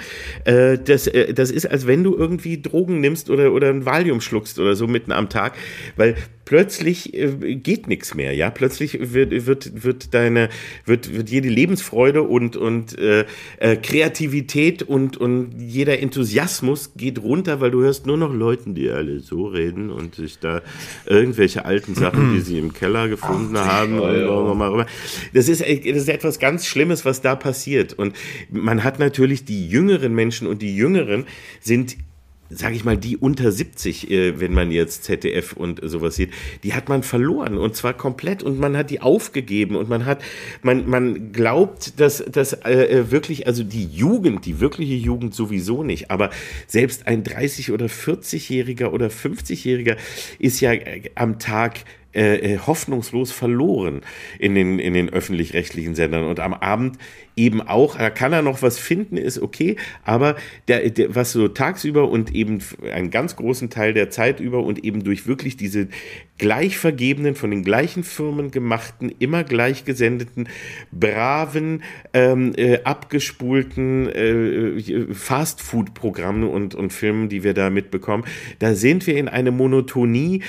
Äh, 0.45 0.77
das, 0.77 1.09
das 1.33 1.51
ist, 1.51 1.65
als 1.69 1.87
wenn 1.87 2.03
du 2.03 2.15
irgendwie 2.15 2.38
Drogen 2.61 2.99
nimmst 2.99 3.29
oder, 3.29 3.53
oder 3.53 3.69
ein 3.69 3.85
Valium 3.85 4.21
schluckst 4.21 4.59
oder 4.59 4.75
so 4.75 4.87
mitten 4.87 5.11
am 5.11 5.29
Tag, 5.29 5.53
weil 5.95 6.15
plötzlich 6.49 7.13
äh, 7.13 7.55
geht 7.55 7.87
nichts 7.87 8.15
mehr, 8.15 8.33
ja. 8.33 8.49
Plötzlich 8.49 9.13
wird, 9.13 9.45
wird, 9.45 9.83
wird 9.83 10.15
deine, 10.15 10.49
wird, 10.83 11.15
wird 11.15 11.29
jede 11.29 11.47
Lebensfreude 11.47 12.23
und, 12.23 12.57
und 12.57 12.97
äh, 12.97 13.25
äh, 13.59 13.75
Kreativität 13.75 14.81
und, 14.81 15.15
und 15.15 15.53
jeder 15.59 15.99
Enthusiasmus 15.99 16.93
geht 16.97 17.21
runter, 17.21 17.61
weil 17.61 17.69
du 17.69 17.81
hörst 17.81 18.07
nur 18.07 18.17
noch 18.17 18.33
Leuten, 18.33 18.73
die 18.73 18.89
alle 18.89 19.19
so 19.19 19.45
reden 19.45 19.91
und 19.91 20.15
sich 20.15 20.39
da 20.39 20.63
irgendwelche 21.05 21.65
alten 21.65 21.93
Sachen, 21.93 22.33
die 22.33 22.41
sie 22.41 22.57
im 22.57 22.73
Keller 22.73 23.09
gefunden 23.09 23.55
Ach, 23.55 23.67
haben. 23.67 24.85
Das, 25.31 25.49
ist, 25.49 25.61
das 25.61 25.67
ist 25.67 26.09
etwas 26.09 26.39
ganz 26.39 26.65
Schlimmes, 26.65 27.05
was 27.05 27.21
da 27.21 27.35
passiert. 27.35 27.93
Und 27.93 28.15
man 28.49 28.83
hat 28.83 28.97
natürlich 28.97 29.45
die 29.45 29.69
jüngeren 29.69 30.15
Menschen 30.15 30.47
und 30.47 30.63
die 30.63 30.75
Jüngeren 30.75 31.27
sind 31.61 31.95
sage 32.49 32.75
ich 32.75 32.83
mal, 32.83 32.97
die 32.97 33.17
unter 33.17 33.51
70, 33.51 34.09
äh, 34.09 34.39
wenn 34.39 34.53
man 34.53 34.71
jetzt 34.71 35.03
ZDF 35.03 35.53
und 35.53 35.79
sowas 35.83 36.15
sieht, 36.15 36.31
die 36.63 36.73
hat 36.73 36.89
man 36.89 37.03
verloren 37.03 37.57
und 37.57 37.75
zwar 37.75 37.93
komplett 37.93 38.41
und 38.43 38.59
man 38.59 38.75
hat 38.75 38.89
die 38.89 39.01
aufgegeben 39.01 39.75
und 39.75 39.89
man 39.89 40.05
hat, 40.05 40.21
man, 40.63 40.89
man 40.89 41.31
glaubt, 41.31 41.99
dass, 41.99 42.23
dass 42.25 42.53
äh, 42.53 42.71
äh 42.71 43.11
wirklich, 43.11 43.47
also 43.47 43.63
die 43.63 43.85
Jugend, 43.85 44.45
die 44.45 44.59
wirkliche 44.59 44.95
Jugend 44.95 45.35
sowieso 45.35 45.83
nicht, 45.83 46.09
aber 46.09 46.31
selbst 46.67 47.07
ein 47.07 47.23
30- 47.23 47.71
oder 47.71 47.85
40-Jähriger 47.85 48.87
oder 48.87 49.07
50-Jähriger 49.07 49.97
ist 50.39 50.59
ja 50.59 50.73
äh, 50.73 51.03
am 51.15 51.39
Tag 51.39 51.85
äh, 52.13 52.53
äh, 52.55 52.57
hoffnungslos 52.57 53.31
verloren 53.31 54.01
in 54.39 54.55
den, 54.55 54.79
in 54.79 54.95
den 54.95 55.09
öffentlich-rechtlichen 55.09 55.93
Sendern. 55.93 56.25
Und 56.25 56.39
am 56.39 56.55
Abend 56.55 56.97
eben 57.35 57.61
auch, 57.61 57.97
da 57.97 58.09
kann 58.09 58.33
er 58.33 58.41
noch 58.41 58.63
was 58.63 58.79
finden, 58.79 59.15
ist 59.15 59.39
okay, 59.39 59.75
aber 60.03 60.35
der, 60.67 60.89
der, 60.89 61.13
was 61.13 61.31
so 61.31 61.47
tagsüber 61.47 62.09
und 62.09 62.33
eben 62.33 62.59
einen 62.91 63.11
ganz 63.11 63.35
großen 63.35 63.69
Teil 63.69 63.93
der 63.93 64.09
Zeit 64.09 64.39
über 64.39 64.63
und 64.63 64.83
eben 64.83 65.03
durch 65.03 65.27
wirklich 65.27 65.55
diese 65.55 65.87
gleich 66.39 66.79
vergebenen, 66.79 67.35
von 67.35 67.51
den 67.51 67.63
gleichen 67.63 68.03
Firmen 68.03 68.49
gemachten, 68.49 69.13
immer 69.19 69.43
gleich 69.43 69.85
gesendeten, 69.85 70.49
braven, 70.91 71.83
ähm, 72.13 72.53
äh, 72.57 72.79
abgespulten 72.83 74.09
äh, 74.09 75.13
Fastfood-Programmen 75.13 76.49
und, 76.49 76.73
und 76.73 76.91
Filmen, 76.91 77.29
die 77.29 77.43
wir 77.43 77.53
da 77.53 77.69
mitbekommen, 77.69 78.25
da 78.57 78.73
sind 78.73 79.05
wir 79.05 79.15
in 79.17 79.27
eine 79.27 79.51
Monotonie, 79.51 80.41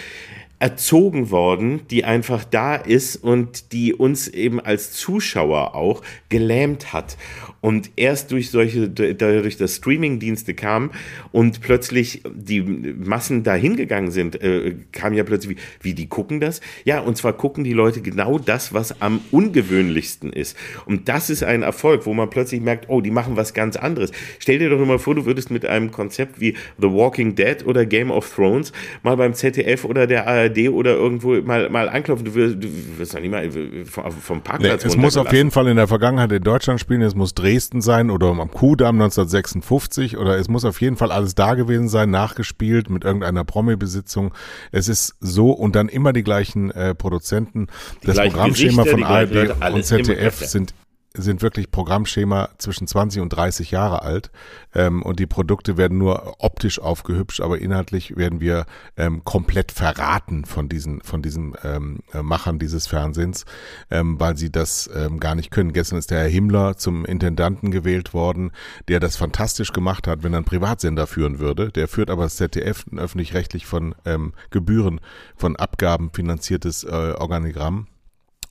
erzogen 0.61 1.31
worden, 1.31 1.81
die 1.89 2.05
einfach 2.05 2.45
da 2.45 2.77
ist 2.77 3.16
und 3.16 3.73
die 3.73 3.95
uns 3.95 4.28
eben 4.28 4.61
als 4.61 4.93
Zuschauer 4.93 5.74
auch 5.74 6.03
gelähmt 6.28 6.93
hat. 6.93 7.16
Und 7.61 7.91
erst 7.97 8.32
durch 8.32 8.51
solche, 8.51 8.89
durch 8.89 9.57
das 9.59 9.77
Streaming-Dienste 9.77 10.55
kam 10.55 10.91
und 11.31 11.61
plötzlich 11.61 12.23
die 12.35 12.62
Massen 12.62 13.43
dahin 13.43 13.77
gegangen 13.77 14.11
sind, 14.11 14.41
äh, 14.41 14.77
kam 14.93 15.12
ja 15.12 15.24
plötzlich, 15.24 15.59
wie, 15.59 15.91
wie 15.91 15.95
die 15.95 16.09
gucken 16.09 16.41
das? 16.41 16.62
Ja, 16.85 17.01
und 17.01 17.19
zwar 17.19 17.35
gucken 17.35 17.62
die 17.65 17.74
Leute 17.74 18.01
genau 18.01 18.39
das, 18.39 18.73
was 18.73 19.03
am 19.03 19.20
ungewöhnlichsten 19.31 20.32
ist. 20.32 20.57
Und 20.87 21.11
das 21.11 21.28
ist 21.28 21.43
ein 21.43 21.62
Erfolg, 21.62 22.07
wo 22.07 22.15
man 22.15 22.31
plötzlich 22.31 22.62
merkt, 22.62 22.89
oh, 22.89 23.03
die 23.03 23.11
machen 23.11 23.37
was 23.37 23.53
ganz 23.53 23.77
anderes. 23.77 24.11
Stell 24.39 24.59
dir 24.59 24.70
doch 24.70 24.78
mal 24.78 24.99
vor, 24.99 25.15
du 25.15 25.27
würdest 25.27 25.51
mit 25.51 25.66
einem 25.66 25.91
Konzept 25.91 26.41
wie 26.41 26.55
The 26.78 26.91
Walking 26.91 27.35
Dead 27.35 27.66
oder 27.66 27.85
Game 27.85 28.11
of 28.11 28.35
Thrones 28.35 28.73
mal 29.03 29.16
beim 29.19 29.35
ZDF 29.35 29.85
oder 29.85 30.07
der 30.07 30.27
ARD 30.27 30.70
oder 30.70 30.95
irgendwo 30.95 31.35
mal, 31.43 31.69
mal 31.69 31.91
anklopfen. 31.91 32.24
Du 32.24 32.35
wirst, 32.35 32.57
du 32.62 32.69
wirst 32.97 33.15
doch 33.15 33.20
nicht 33.20 33.31
mal 33.31 33.51
vom, 33.85 34.11
vom 34.11 34.41
Parkplatz 34.41 34.82
nee, 34.82 34.89
Es 34.89 34.97
muss 34.97 35.19
auf 35.19 35.31
jeden 35.31 35.51
Fall 35.51 35.66
in 35.69 35.77
der 35.77 35.89
Vergangenheit 35.89 36.32
in 36.32 36.43
Deutschland 36.43 36.81
spielen, 36.81 37.03
es 37.03 37.15
muss 37.15 37.35
drehen 37.35 37.49
Dresden 37.51 37.81
sein 37.81 38.10
oder 38.10 38.28
am 38.28 38.51
Kudamm 38.51 39.01
1956 39.01 40.16
oder 40.16 40.39
es 40.39 40.48
muss 40.48 40.64
auf 40.64 40.81
jeden 40.81 40.97
Fall 40.97 41.10
alles 41.10 41.35
da 41.35 41.55
gewesen 41.55 41.89
sein, 41.89 42.10
nachgespielt 42.10 42.90
mit 42.90 43.05
irgendeiner 43.05 43.44
Promi-Besitzung. 43.44 44.32
Es 44.70 44.89
ist 44.89 45.16
so 45.20 45.51
und 45.51 45.74
dann 45.74 45.89
immer 45.89 46.12
die 46.12 46.22
gleichen 46.22 46.70
äh, 46.70 46.94
Produzenten. 46.94 47.66
Die 48.02 48.06
das 48.06 48.18
Programmschema 48.18 48.85
von 48.85 49.02
ARD 49.02 49.72
und 49.72 49.85
ZDF 49.85 50.36
sind 50.47 50.74
sind 51.15 51.43
wirklich 51.43 51.73
Programmschema 51.73 52.51
zwischen 52.59 52.87
20 52.87 53.20
und 53.20 53.31
30 53.31 53.73
Jahre 53.73 54.03
alt 54.03 54.31
ähm, 54.74 55.03
und 55.03 55.19
die 55.19 55.27
Produkte 55.27 55.77
werden 55.77 55.99
nur 55.99 56.37
optisch 56.39 56.78
aufgehübscht, 56.78 57.41
aber 57.41 57.59
inhaltlich 57.59 58.16
werden 58.16 58.41
wir 58.41 58.65
ähm, 58.97 59.24
komplett 59.24 59.73
verraten 59.73 60.45
von 60.45 60.69
diesen 60.69 61.01
von 61.01 61.20
diesen 61.20 61.55
ähm, 61.65 62.01
äh, 62.12 62.23
Machern 62.23 62.61
dieses 62.61 62.87
Fernsehens, 62.87 63.45
ähm, 63.91 64.20
weil 64.20 64.37
sie 64.37 64.53
das 64.53 64.89
ähm, 64.95 65.19
gar 65.19 65.35
nicht 65.35 65.51
können. 65.51 65.73
Gestern 65.73 65.99
ist 65.99 66.12
der 66.12 66.20
Herr 66.20 66.28
Himmler 66.28 66.77
zum 66.77 67.05
Intendanten 67.05 67.73
gewählt 67.73 68.15
worden, 68.15 68.53
der 68.87 69.01
das 69.01 69.16
fantastisch 69.16 69.73
gemacht 69.73 70.07
hat, 70.07 70.23
wenn 70.23 70.32
er 70.32 70.39
einen 70.39 70.45
Privatsender 70.45 71.09
führen 71.09 71.41
würde. 71.41 71.70
Der 71.73 71.89
führt 71.89 72.11
aber 72.11 72.24
das 72.24 72.37
ZDF, 72.37 72.87
ein 72.87 73.01
öffentlich-rechtlich 73.01 73.66
von 73.66 73.97
ähm, 74.05 74.32
Gebühren, 74.51 75.01
von 75.35 75.57
Abgaben 75.57 76.11
finanziertes 76.12 76.85
äh, 76.85 77.15
Organigramm 77.19 77.89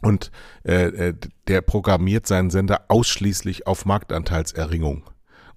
und 0.01 0.31
äh, 0.63 1.09
äh, 1.09 1.13
der 1.47 1.61
programmiert 1.61 2.27
seinen 2.27 2.49
Sender 2.49 2.85
ausschließlich 2.87 3.67
auf 3.67 3.85
Marktanteilserringung. 3.85 5.03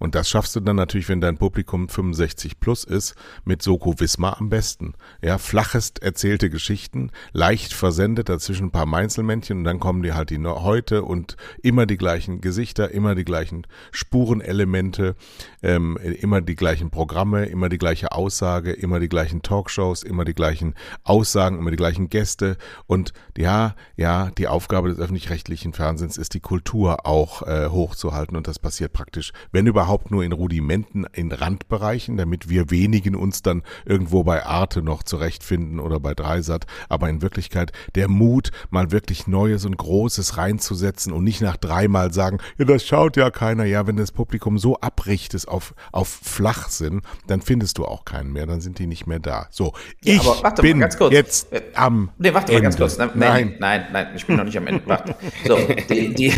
Und 0.03 0.17
das 0.17 0.29
schaffst 0.29 0.57
du 0.57 0.59
dann 0.59 0.75
natürlich, 0.75 1.09
wenn 1.09 1.21
dein 1.21 1.39
Publikum 1.39 1.89
65 1.89 2.59
plus 2.59 2.83
ist, 2.83 3.15
mit 3.45 3.63
Soko 3.63 4.01
Wismar 4.01 4.41
am 4.41 4.49
besten. 4.49 4.95
Ja, 5.23 5.39
flachest 5.39 6.03
erzählte 6.03 6.51
Geschichten, 6.51 7.13
leicht 7.31 7.73
versendet, 7.73 8.29
dazwischen 8.29 8.67
ein 8.67 8.71
paar 8.73 8.87
Meinzelmännchen 8.87 9.59
und 9.59 9.65
dann 9.65 9.79
kommen 9.79 10.03
die 10.03 10.13
halt 10.13 10.31
die 10.31 10.45
heute 10.45 11.05
und 11.05 11.37
immer 11.63 11.87
die 11.87 11.99
gleichen 11.99 12.41
Gesichter, 12.41 12.91
immer 12.91 13.15
die 13.15 13.25
gleichen 13.25 13.65
Spurenelemente, 13.93 15.15
ähm, 15.63 15.97
immer 15.99 16.41
die 16.41 16.57
gleichen 16.57 16.91
Programme, 16.91 17.47
immer 17.47 17.69
die 17.69 17.79
gleiche 17.79 18.11
Aussage, 18.11 18.73
immer 18.73 18.99
die 18.99 19.09
gleichen 19.09 19.43
Talkshows, 19.43 20.03
immer 20.03 20.25
die 20.25 20.35
gleichen 20.35 20.75
Aussagen, 21.05 21.59
immer 21.59 21.71
die 21.71 21.77
gleichen 21.77 22.09
Gäste. 22.09 22.57
Und 22.89 23.13
ja, 23.39 23.77
ja, 23.95 24.33
die 24.37 24.49
Aufgabe 24.49 24.89
des 24.89 24.99
öffentlich-rechtlichen 24.99 25.75
Fernsehens 25.75 26.19
ist, 26.19 26.35
die 26.35 26.41
Kultur 26.41 27.07
auch 27.07 27.47
äh, 27.47 27.69
hochzuhalten 27.69 28.37
und 28.37 28.49
das 28.49 28.59
passiert 28.59 28.93
praktisch, 28.93 29.33
wenn 29.53 29.69
überhaupt 29.69 29.92
überhaupt 29.93 30.11
nur 30.11 30.25
in 30.25 30.33
Rudimenten, 30.33 31.07
in 31.13 31.33
Randbereichen, 31.33 32.17
damit 32.17 32.49
wir 32.49 32.71
wenigen 32.71 33.15
uns 33.15 33.43
dann 33.43 33.63
irgendwo 33.85 34.25
bei 34.25 34.43
Arte 34.43 34.81
noch 34.81 35.03
zurechtfinden 35.03 35.79
oder 35.81 36.01
bei 36.01 36.15
Dreisat. 36.15 36.65
Aber 36.89 37.11
in 37.11 37.21
Wirklichkeit 37.21 37.73
der 37.95 38.09
Mut, 38.09 38.53
mal 38.71 38.91
wirklich 38.91 39.27
Neues 39.27 39.67
und 39.67 39.77
Großes 39.77 40.39
reinzusetzen 40.39 41.13
und 41.13 41.25
nicht 41.25 41.43
nach 41.43 41.59
dreimal 41.59 42.11
sagen, 42.15 42.39
ja, 42.57 42.65
das 42.65 42.87
schaut 42.87 43.19
ja 43.19 43.31
keiner. 43.31 43.67
Ja, 43.67 43.87
wenn 43.87 43.97
das 43.99 44.13
Publikum 44.13 44.57
so 44.59 44.79
abrichtest 44.81 45.47
auf, 45.47 45.75
auf 45.93 46.09
Flachsinn, 46.09 47.03
dann 47.27 47.43
findest 47.43 47.77
du 47.77 47.85
auch 47.85 48.07
keinen 48.07 48.33
mehr, 48.33 48.47
dann 48.47 48.63
sind 48.63 48.79
die 48.79 48.87
nicht 48.87 49.07
mehr 49.07 49.19
da. 49.19 49.47
So, 49.51 49.75
Ja, 50.03 50.15
ich 50.15 50.21
aber 50.21 50.43
warte 50.43 50.63
mal, 50.63 50.69
bin 50.69 50.81
ganz 50.81 50.97
kurz. 50.97 51.13
jetzt 51.13 51.49
am 51.75 52.09
Nee, 52.17 52.33
warte 52.33 52.47
Ende. 52.53 52.61
mal 52.61 52.63
ganz 52.63 52.77
kurz. 52.79 52.97
Nein, 52.97 53.11
Nein. 53.15 53.21
nein, 53.21 53.57
nein, 53.61 53.87
nein, 53.93 54.07
ich 54.17 54.25
bin 54.25 54.37
noch 54.37 54.45
nicht 54.45 54.57
am 54.57 54.67
Ende. 54.67 54.83
Warte. 54.87 55.15
So, 55.47 55.59
die, 55.91 56.15
die, 56.15 56.33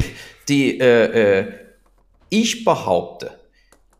die, 0.48 0.80
äh, 0.80 1.38
äh, 1.42 1.52
ich 2.30 2.64
behaupte, 2.64 3.30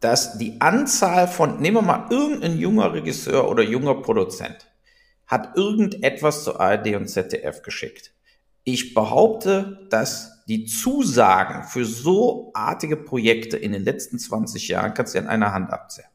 dass 0.05 0.37
die 0.37 0.61
Anzahl 0.61 1.27
von, 1.27 1.61
nehmen 1.61 1.79
wir 1.79 1.83
mal 1.83 2.09
irgendein 2.11 2.59
junger 2.59 2.93
Regisseur 2.93 3.49
oder 3.49 3.63
junger 3.63 3.95
Produzent, 4.03 4.71
hat 5.27 5.57
irgendetwas 5.57 6.45
zu 6.45 6.61
ARD 6.61 6.95
und 6.97 7.09
ZDF 7.09 7.63
geschickt. 7.63 8.13
Ich 8.65 8.93
behaupte, 8.93 9.87
dass 9.89 10.45
die 10.47 10.67
Zusagen 10.67 11.65
für 11.65 11.87
so 11.87 12.51
artige 12.53 12.99
Projekte 12.99 13.57
in 13.57 13.73
den 13.73 13.83
letzten 13.83 14.19
20 14.19 14.69
Jahren 14.69 14.93
kannst 14.93 15.15
du 15.15 15.21
an 15.21 15.27
einer 15.27 15.55
Hand 15.55 15.73
abzählen. 15.73 16.11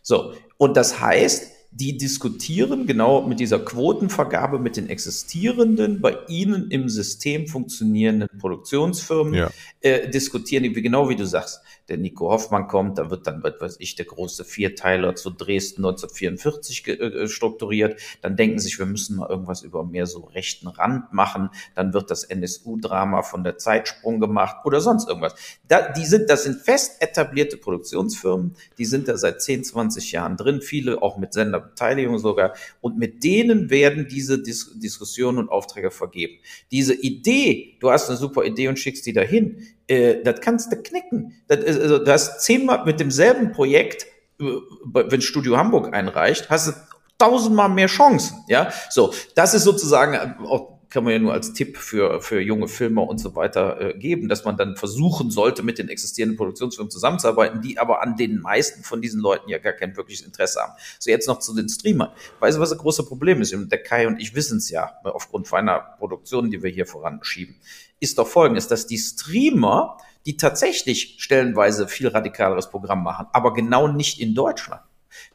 So, 0.00 0.32
und 0.56 0.78
das 0.78 1.02
heißt, 1.02 1.52
die 1.72 1.96
diskutieren 1.96 2.86
genau 2.86 3.22
mit 3.22 3.38
dieser 3.38 3.60
Quotenvergabe 3.60 4.58
mit 4.58 4.76
den 4.76 4.88
existierenden, 4.88 6.00
bei 6.00 6.18
ihnen 6.26 6.70
im 6.70 6.88
System 6.88 7.46
funktionierenden 7.46 8.28
Produktionsfirmen, 8.38 9.34
Ja. 9.34 9.50
äh, 9.80 10.08
diskutieren 10.10 10.64
die, 10.64 10.72
genau 10.72 11.08
wie 11.08 11.16
du 11.16 11.24
sagst. 11.26 11.60
Der 11.88 11.96
Nico 11.96 12.30
Hoffmann 12.30 12.68
kommt, 12.68 12.98
da 12.98 13.10
wird 13.10 13.26
dann, 13.26 13.42
was 13.42 13.54
weiß 13.60 13.76
ich, 13.80 13.94
der 13.96 14.04
große 14.06 14.44
Vierteiler 14.44 15.14
zu 15.16 15.30
Dresden 15.30 15.82
1944 15.84 16.84
ge- 16.84 16.96
äh, 16.98 17.28
strukturiert. 17.28 18.00
Dann 18.22 18.36
denken 18.36 18.58
sich, 18.58 18.78
wir 18.78 18.86
müssen 18.86 19.16
mal 19.16 19.28
irgendwas 19.28 19.62
über 19.62 19.84
mehr 19.84 20.06
so 20.06 20.20
rechten 20.20 20.68
Rand 20.68 21.12
machen. 21.12 21.50
Dann 21.74 21.92
wird 21.92 22.10
das 22.10 22.24
NSU-Drama 22.24 23.22
von 23.22 23.42
der 23.44 23.58
Zeitsprung 23.58 24.20
gemacht 24.20 24.56
oder 24.64 24.80
sonst 24.80 25.08
irgendwas. 25.08 25.34
Da, 25.68 25.92
die 25.92 26.04
sind, 26.06 26.30
das 26.30 26.44
sind 26.44 26.60
fest 26.60 27.00
etablierte 27.00 27.56
Produktionsfirmen, 27.56 28.54
die 28.78 28.84
sind 28.84 29.08
da 29.08 29.16
seit 29.16 29.42
10, 29.42 29.64
20 29.64 30.12
Jahren 30.12 30.36
drin, 30.36 30.62
viele 30.62 31.02
auch 31.02 31.18
mit 31.18 31.32
Senderbeteiligung 31.60 32.18
sogar. 32.18 32.54
Und 32.80 32.98
mit 32.98 33.24
denen 33.24 33.70
werden 33.70 34.08
diese 34.08 34.42
Dis 34.42 34.78
Diskussionen 34.78 35.38
und 35.38 35.48
Aufträge 35.48 35.90
vergeben. 35.90 36.38
Diese 36.70 36.94
Idee, 36.94 37.76
du 37.80 37.90
hast 37.90 38.08
eine 38.08 38.18
super 38.18 38.44
Idee 38.44 38.68
und 38.68 38.78
schickst 38.78 39.06
die 39.06 39.12
dahin, 39.12 39.66
äh, 39.86 40.22
das 40.22 40.40
kannst 40.40 40.72
du 40.72 40.76
knicken. 40.76 41.34
Das, 41.48 41.64
also, 41.64 41.98
du 41.98 42.12
hast 42.12 42.40
zehnmal 42.40 42.84
mit 42.84 43.00
demselben 43.00 43.52
Projekt, 43.52 44.06
äh, 44.40 44.44
wenn 44.92 45.20
Studio 45.20 45.56
Hamburg 45.56 45.94
einreicht, 45.94 46.50
hast 46.50 46.68
du 46.68 46.72
tausendmal 47.18 47.68
mehr 47.68 47.88
Chancen. 47.88 48.38
Ja, 48.48 48.72
so, 48.88 49.12
das 49.34 49.54
ist 49.54 49.64
sozusagen 49.64 50.14
äh, 50.14 50.46
auch 50.46 50.79
kann 50.90 51.04
man 51.04 51.12
ja 51.12 51.18
nur 51.20 51.32
als 51.32 51.52
Tipp 51.52 51.76
für, 51.76 52.20
für 52.20 52.40
junge 52.40 52.68
Filmer 52.68 53.08
und 53.08 53.18
so 53.18 53.34
weiter 53.36 53.80
äh, 53.80 53.98
geben, 53.98 54.28
dass 54.28 54.44
man 54.44 54.56
dann 54.56 54.76
versuchen 54.76 55.30
sollte, 55.30 55.62
mit 55.62 55.78
den 55.78 55.88
existierenden 55.88 56.36
Produktionsfirmen 56.36 56.90
zusammenzuarbeiten, 56.90 57.62
die 57.62 57.78
aber 57.78 58.02
an 58.02 58.16
den 58.16 58.40
meisten 58.40 58.82
von 58.82 59.00
diesen 59.00 59.20
Leuten 59.20 59.48
ja 59.48 59.58
gar 59.58 59.72
kein 59.72 59.96
wirkliches 59.96 60.26
Interesse 60.26 60.60
haben. 60.60 60.72
So, 60.98 61.10
jetzt 61.10 61.28
noch 61.28 61.38
zu 61.38 61.54
den 61.54 61.68
Streamern. 61.68 62.10
Weißt 62.40 62.56
du, 62.56 62.60
was 62.60 62.70
das 62.70 62.78
große 62.78 63.04
Problem 63.04 63.40
ist? 63.40 63.54
Und 63.54 63.70
der 63.70 63.82
Kai 63.82 64.06
und 64.08 64.20
ich 64.20 64.34
wissen 64.34 64.58
es 64.58 64.68
ja, 64.68 64.92
aufgrund 65.04 65.52
einer 65.52 65.78
Produktion, 65.98 66.50
die 66.50 66.62
wir 66.62 66.70
hier 66.70 66.86
voranschieben, 66.86 67.54
ist 68.00 68.18
doch 68.18 68.26
folgendes, 68.26 68.66
dass 68.66 68.86
die 68.86 68.98
Streamer, 68.98 69.96
die 70.26 70.36
tatsächlich 70.36 71.16
stellenweise 71.18 71.86
viel 71.86 72.08
radikaleres 72.08 72.68
Programm 72.68 73.02
machen, 73.02 73.26
aber 73.32 73.52
genau 73.52 73.88
nicht 73.88 74.20
in 74.20 74.34
Deutschland. 74.34 74.82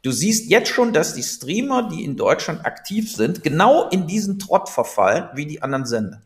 Du 0.02 0.12
siehst 0.12 0.50
jetzt 0.50 0.70
schon, 0.70 0.94
dass 0.94 1.14
die 1.14 1.24
Streamer, 1.24 1.90
die 1.90 2.04
in 2.04 2.16
Deutschland 2.16 2.66
aktiv 2.66 3.12
sind, 3.12 3.44
genau 3.44 3.90
in 3.90 4.08
diesen 4.08 4.40
Trott 4.40 4.70
verfallen 4.70 5.30
wie 5.34 5.46
die 5.46 5.62
anderen 5.62 5.86
Sender. 5.86 6.22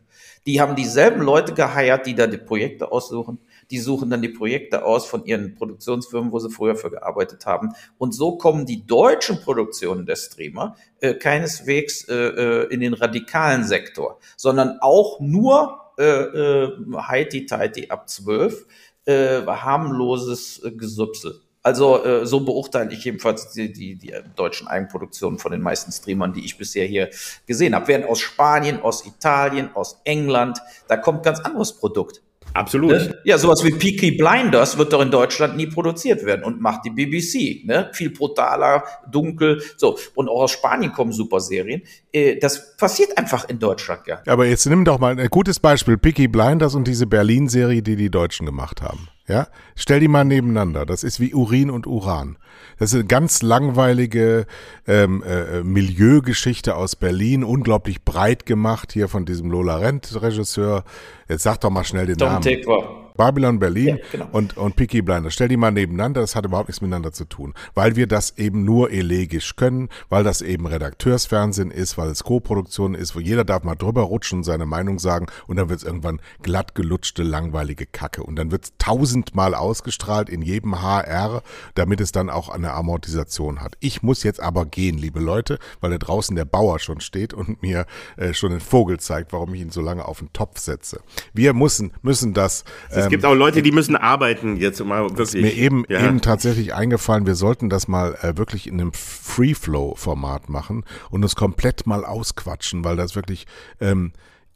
Die 0.46 0.60
haben 0.60 0.74
dieselben 0.74 1.20
Leute 1.20 1.52
geheiert, 1.52 2.06
die 2.06 2.14
da 2.14 2.26
die 2.26 2.38
Projekte 2.38 2.92
aussuchen. 2.92 3.38
Die 3.70 3.78
suchen 3.78 4.10
dann 4.10 4.22
die 4.22 4.30
Projekte 4.30 4.84
aus 4.84 5.06
von 5.06 5.24
ihren 5.24 5.54
Produktionsfirmen, 5.54 6.32
wo 6.32 6.38
sie 6.38 6.50
früher 6.50 6.76
für 6.76 6.90
gearbeitet 6.90 7.46
haben. 7.46 7.74
Und 7.98 8.14
so 8.14 8.36
kommen 8.36 8.66
die 8.66 8.86
deutschen 8.86 9.40
Produktionen 9.40 10.06
der 10.06 10.16
Streamer 10.16 10.76
äh, 11.00 11.14
keineswegs 11.14 12.04
äh, 12.08 12.14
äh, 12.14 12.72
in 12.72 12.80
den 12.80 12.94
radikalen 12.94 13.64
Sektor, 13.64 14.18
sondern 14.36 14.78
auch 14.80 15.20
nur 15.20 15.92
äh, 15.98 16.04
äh, 16.04 16.76
Heiti-Teiti 16.96 17.90
ab 17.90 18.08
12, 18.08 18.66
äh, 19.04 19.42
harmloses 19.46 20.62
äh, 20.64 20.72
Gesupsel. 20.72 21.42
Also 21.62 22.04
äh, 22.04 22.26
so 22.26 22.40
beurteile 22.40 22.92
ich 22.92 23.04
jedenfalls 23.04 23.52
die, 23.52 23.72
die, 23.72 23.96
die 23.96 24.14
deutschen 24.34 24.66
Eigenproduktionen 24.66 25.38
von 25.38 25.52
den 25.52 25.60
meisten 25.60 25.92
Streamern, 25.92 26.32
die 26.32 26.44
ich 26.44 26.56
bisher 26.56 26.86
hier 26.86 27.10
gesehen 27.46 27.74
habe. 27.74 27.88
Während 27.88 28.06
aus 28.06 28.20
Spanien, 28.20 28.80
aus 28.80 29.06
Italien, 29.06 29.70
aus 29.74 30.00
England, 30.04 30.58
da 30.88 30.96
kommt 30.96 31.22
ganz 31.22 31.40
anderes 31.40 31.72
Produkt. 31.74 32.22
Absolut. 32.52 32.90
Ne? 32.90 33.18
Ja, 33.24 33.38
sowas 33.38 33.64
wie 33.64 33.70
Peaky 33.70 34.12
Blinders 34.12 34.76
wird 34.76 34.92
doch 34.92 35.02
in 35.02 35.10
Deutschland 35.10 35.56
nie 35.56 35.66
produziert 35.66 36.24
werden 36.24 36.44
und 36.44 36.60
macht 36.60 36.84
die 36.84 36.90
BBC. 36.90 37.64
Ne? 37.64 37.90
Viel 37.92 38.10
brutaler, 38.10 38.84
dunkel, 39.10 39.62
so. 39.76 39.96
Und 40.14 40.28
auch 40.28 40.42
aus 40.42 40.52
Spanien 40.52 40.92
kommen 40.92 41.12
super 41.12 41.40
Serien. 41.40 41.82
Äh, 42.12 42.38
das 42.38 42.76
passiert 42.76 43.16
einfach 43.16 43.48
in 43.48 43.58
Deutschland 43.58 44.06
nicht. 44.06 44.28
Aber 44.28 44.46
jetzt 44.46 44.66
nimm 44.66 44.84
doch 44.84 44.98
mal 44.98 45.18
ein 45.18 45.28
gutes 45.28 45.60
Beispiel, 45.60 45.96
Picky 45.96 46.26
Blinders 46.26 46.74
und 46.74 46.88
diese 46.88 47.06
Berlin-Serie, 47.06 47.82
die 47.82 47.96
die 47.96 48.10
Deutschen 48.10 48.46
gemacht 48.46 48.82
haben. 48.82 49.08
Ja, 49.30 49.46
stell 49.76 50.00
die 50.00 50.08
mal 50.08 50.24
nebeneinander. 50.24 50.84
Das 50.84 51.04
ist 51.04 51.20
wie 51.20 51.32
Urin 51.32 51.70
und 51.70 51.86
Uran. 51.86 52.36
Das 52.80 52.90
ist 52.90 52.96
eine 52.96 53.04
ganz 53.04 53.42
langweilige 53.42 54.44
ähm, 54.88 55.22
äh, 55.22 55.62
Milieugeschichte 55.62 56.74
aus 56.74 56.96
Berlin, 56.96 57.44
unglaublich 57.44 58.04
breit 58.04 58.44
gemacht 58.44 58.92
hier 58.92 59.06
von 59.06 59.26
diesem 59.26 59.48
Lola 59.48 59.76
Rent-Regisseur. 59.76 60.82
Jetzt 61.28 61.44
sag 61.44 61.60
doch 61.60 61.70
mal 61.70 61.84
schnell 61.84 62.06
den 62.06 62.18
Tom 62.18 62.28
Namen. 62.28 62.42
Tekwa. 62.42 62.99
Babylon 63.16 63.58
Berlin 63.58 63.96
Ja, 63.96 63.96
genau. 64.12 64.28
und, 64.32 64.56
und 64.56 64.76
Peaky 64.76 65.02
Blinders. 65.02 65.34
Stell 65.34 65.48
die 65.48 65.56
mal 65.56 65.70
nebeneinander, 65.70 66.20
das 66.20 66.36
hat 66.36 66.44
überhaupt 66.44 66.68
nichts 66.68 66.80
miteinander 66.80 67.12
zu 67.12 67.24
tun. 67.24 67.54
Weil 67.74 67.96
wir 67.96 68.06
das 68.06 68.36
eben 68.38 68.64
nur 68.64 68.90
elegisch 68.90 69.56
können, 69.56 69.88
weil 70.08 70.24
das 70.24 70.42
eben 70.42 70.66
Redakteursfernsehen 70.66 71.70
ist, 71.70 71.98
weil 71.98 72.08
es 72.10 72.24
Co-Produktion 72.24 72.94
ist, 72.94 73.14
wo 73.16 73.20
jeder 73.20 73.44
darf 73.44 73.64
mal 73.64 73.74
drüber 73.74 74.02
rutschen 74.02 74.38
und 74.38 74.44
seine 74.44 74.66
Meinung 74.66 74.98
sagen 74.98 75.26
und 75.46 75.56
dann 75.56 75.68
wird 75.68 75.80
es 75.80 75.84
irgendwann 75.84 76.20
glatt 76.42 76.74
gelutschte, 76.74 77.22
langweilige 77.22 77.86
Kacke. 77.86 78.22
Und 78.22 78.36
dann 78.36 78.50
wird 78.50 78.64
es 78.64 78.72
tausendmal 78.78 79.54
ausgestrahlt 79.54 80.28
in 80.28 80.42
jedem 80.42 80.82
HR, 80.82 81.42
damit 81.74 82.00
es 82.00 82.12
dann 82.12 82.30
auch 82.30 82.48
eine 82.48 82.72
Amortisation 82.72 83.60
hat. 83.60 83.76
Ich 83.80 84.02
muss 84.02 84.22
jetzt 84.22 84.40
aber 84.40 84.66
gehen, 84.66 84.98
liebe 84.98 85.20
Leute, 85.20 85.58
weil 85.80 85.90
da 85.90 85.98
draußen 85.98 86.36
der 86.36 86.44
Bauer 86.44 86.78
schon 86.78 87.00
steht 87.00 87.34
und 87.34 87.62
mir 87.62 87.86
äh, 88.16 88.32
schon 88.34 88.50
den 88.50 88.60
Vogel 88.60 89.00
zeigt, 89.00 89.32
warum 89.32 89.54
ich 89.54 89.60
ihn 89.60 89.70
so 89.70 89.80
lange 89.80 90.04
auf 90.06 90.18
den 90.18 90.32
Topf 90.32 90.58
setze. 90.58 91.00
Wir 91.32 91.54
müssen, 91.54 91.92
müssen 92.02 92.34
das 92.34 92.64
es 93.04 93.08
gibt 93.08 93.24
auch 93.24 93.34
Leute, 93.34 93.62
die 93.62 93.72
müssen 93.72 93.96
arbeiten 93.96 94.56
jetzt 94.56 94.82
mal 94.84 95.02
wirklich. 95.02 95.34
ist 95.34 95.34
mir 95.34 95.52
eben, 95.52 95.84
ja. 95.88 96.06
eben 96.06 96.20
tatsächlich 96.20 96.74
eingefallen, 96.74 97.26
wir 97.26 97.34
sollten 97.34 97.68
das 97.68 97.88
mal 97.88 98.16
äh, 98.22 98.36
wirklich 98.36 98.66
in 98.66 98.80
einem 98.80 98.92
Free-Flow-Format 98.92 100.48
machen 100.48 100.84
und 101.10 101.22
uns 101.22 101.36
komplett 101.36 101.86
mal 101.86 102.04
ausquatschen, 102.04 102.84
weil 102.84 102.96
das 102.96 103.14
wirklich, 103.14 103.46
ähm, 103.80 104.12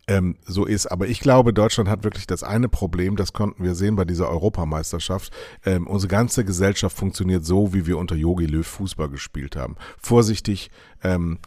ähm, 0.06 0.36
so 0.46 0.64
ist. 0.64 0.86
Aber 0.86 1.06
ich 1.06 1.20
glaube, 1.20 1.52
Deutschland 1.52 1.88
hat 1.88 2.04
wirklich 2.04 2.26
das 2.26 2.42
eine 2.42 2.68
Problem, 2.68 3.16
das 3.16 3.32
konnten 3.32 3.64
wir 3.64 3.74
sehen 3.74 3.96
bei 3.96 4.04
dieser 4.04 4.28
Europameisterschaft. 4.28 5.32
Ähm, 5.64 5.86
unsere 5.86 6.08
ganze 6.10 6.44
Gesellschaft 6.44 6.96
funktioniert 6.96 7.44
so, 7.44 7.72
wie 7.72 7.86
wir 7.86 7.98
unter 7.98 8.14
Yogi 8.14 8.46
Löw 8.46 8.66
Fußball 8.66 9.08
gespielt 9.08 9.56
haben. 9.56 9.76
Vorsichtig, 9.98 10.70
ähm, 11.04 11.38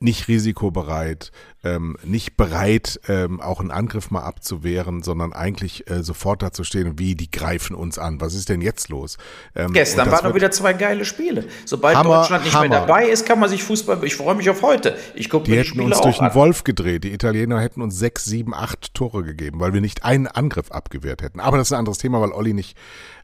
nicht 0.00 0.28
risikobereit, 0.28 1.32
ähm, 1.62 1.96
nicht 2.04 2.36
bereit, 2.36 3.00
ähm, 3.08 3.40
auch 3.40 3.60
einen 3.60 3.70
Angriff 3.70 4.10
mal 4.10 4.22
abzuwehren, 4.22 5.02
sondern 5.02 5.32
eigentlich 5.32 5.90
äh, 5.90 6.02
sofort 6.02 6.42
dazu 6.42 6.64
stehen, 6.64 6.98
wie 6.98 7.14
die 7.14 7.30
greifen 7.30 7.74
uns 7.74 7.98
an. 7.98 8.20
Was 8.20 8.34
ist 8.34 8.48
denn 8.48 8.60
jetzt 8.60 8.88
los? 8.88 9.16
Ähm, 9.54 9.72
Gestern 9.72 10.10
waren 10.10 10.24
doch 10.24 10.34
wieder 10.34 10.50
zwei 10.50 10.72
geile 10.72 11.04
Spiele. 11.04 11.44
Sobald 11.64 11.96
Hammer, 11.96 12.20
Deutschland 12.20 12.44
nicht 12.44 12.54
Hammer. 12.54 12.68
mehr 12.68 12.80
dabei 12.80 13.08
ist, 13.08 13.26
kann 13.26 13.38
man 13.38 13.48
sich 13.48 13.62
Fußball. 13.62 14.04
Ich 14.04 14.16
freue 14.16 14.34
mich 14.34 14.50
auf 14.50 14.62
heute. 14.62 14.96
Ich 15.14 15.30
gucke 15.30 15.50
mir 15.50 15.56
die, 15.56 15.62
die 15.62 15.68
hätten 15.70 15.80
uns 15.80 16.00
durch 16.00 16.18
den 16.18 16.34
Wolf 16.34 16.64
gedreht. 16.64 17.04
Die 17.04 17.12
Italiener 17.12 17.60
hätten 17.60 17.82
uns 17.82 17.98
sechs, 17.98 18.24
sieben, 18.24 18.54
acht 18.54 18.94
Tore 18.94 19.22
gegeben, 19.22 19.60
weil 19.60 19.72
wir 19.72 19.80
nicht 19.80 20.04
einen 20.04 20.26
Angriff 20.26 20.70
abgewehrt 20.70 21.22
hätten. 21.22 21.40
Aber 21.40 21.56
das 21.56 21.68
ist 21.68 21.72
ein 21.72 21.78
anderes 21.78 21.98
Thema, 21.98 22.20
weil 22.20 22.32
Olli 22.32 22.52
nicht 22.52 22.76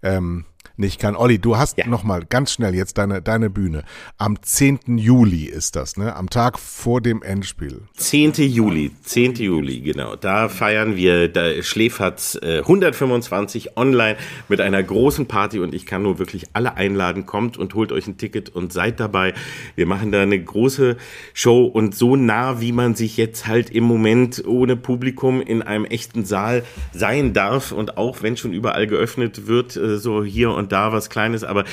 ähm, 0.03 0.45
nicht 0.81 1.01
kann. 1.01 1.15
Olli, 1.15 1.39
du 1.39 1.57
hast 1.57 1.79
ja. 1.79 1.87
noch 1.87 2.03
mal 2.03 2.25
ganz 2.25 2.53
schnell 2.53 2.75
jetzt 2.75 2.99
deine, 2.99 3.23
deine 3.23 3.51
Bühne. 3.51 3.85
Am 4.19 4.43
10. 4.43 4.99
Juli 4.99 5.45
ist 5.45 5.77
das, 5.77 5.97
ne? 5.97 6.17
Am 6.17 6.29
Tag 6.29 6.59
vor 6.59 7.01
dem 7.01 7.23
Endspiel. 7.23 7.83
10. 7.97 8.33
Juli, 8.33 8.91
10. 9.03 9.35
Juli, 9.35 9.81
genau. 9.81 10.17
Da 10.17 10.49
feiern 10.49 10.97
wir, 10.97 11.29
da 11.29 11.63
Schläferz 11.63 12.39
äh, 12.43 12.59
125 12.59 13.77
online 13.77 14.17
mit 14.49 14.61
einer 14.61 14.83
großen 14.83 15.27
Party 15.27 15.61
und 15.61 15.75
ich 15.75 15.87
kann 15.87 16.03
nur 16.03 16.19
wirklich 16.19 16.47
alle 16.55 16.75
einladen. 16.75 17.27
Kommt 17.27 17.59
und 17.59 17.75
holt 17.75 17.93
euch 17.93 18.07
ein 18.07 18.17
Ticket 18.17 18.49
und 18.49 18.73
seid 18.73 18.99
dabei. 18.99 19.35
Wir 19.77 19.87
machen 19.87 20.11
da 20.11 20.23
eine 20.23 20.43
große 20.43 20.97
Show 21.35 21.67
und 21.67 21.95
so 21.95 22.17
nah, 22.17 22.61
wie 22.61 22.73
man 22.73 22.95
sich 22.95 23.17
jetzt 23.17 23.47
halt 23.47 23.71
im 23.71 23.85
Moment 23.85 24.43
ohne 24.47 24.77
Publikum 24.77 25.43
in 25.43 25.63
einem 25.63 25.85
echten 25.85 26.25
Saal 26.25 26.65
sein 26.93 27.33
darf 27.35 27.73
und 27.73 27.99
auch 27.99 28.23
wenn 28.23 28.37
schon 28.37 28.53
überall 28.53 28.87
geöffnet 28.87 29.47
wird, 29.47 29.77
äh, 29.77 29.99
so 29.99 30.25
hier 30.25 30.51
und 30.51 30.70
da 30.71 30.93
was 30.93 31.11
Kleines, 31.11 31.45
aber 31.45 31.65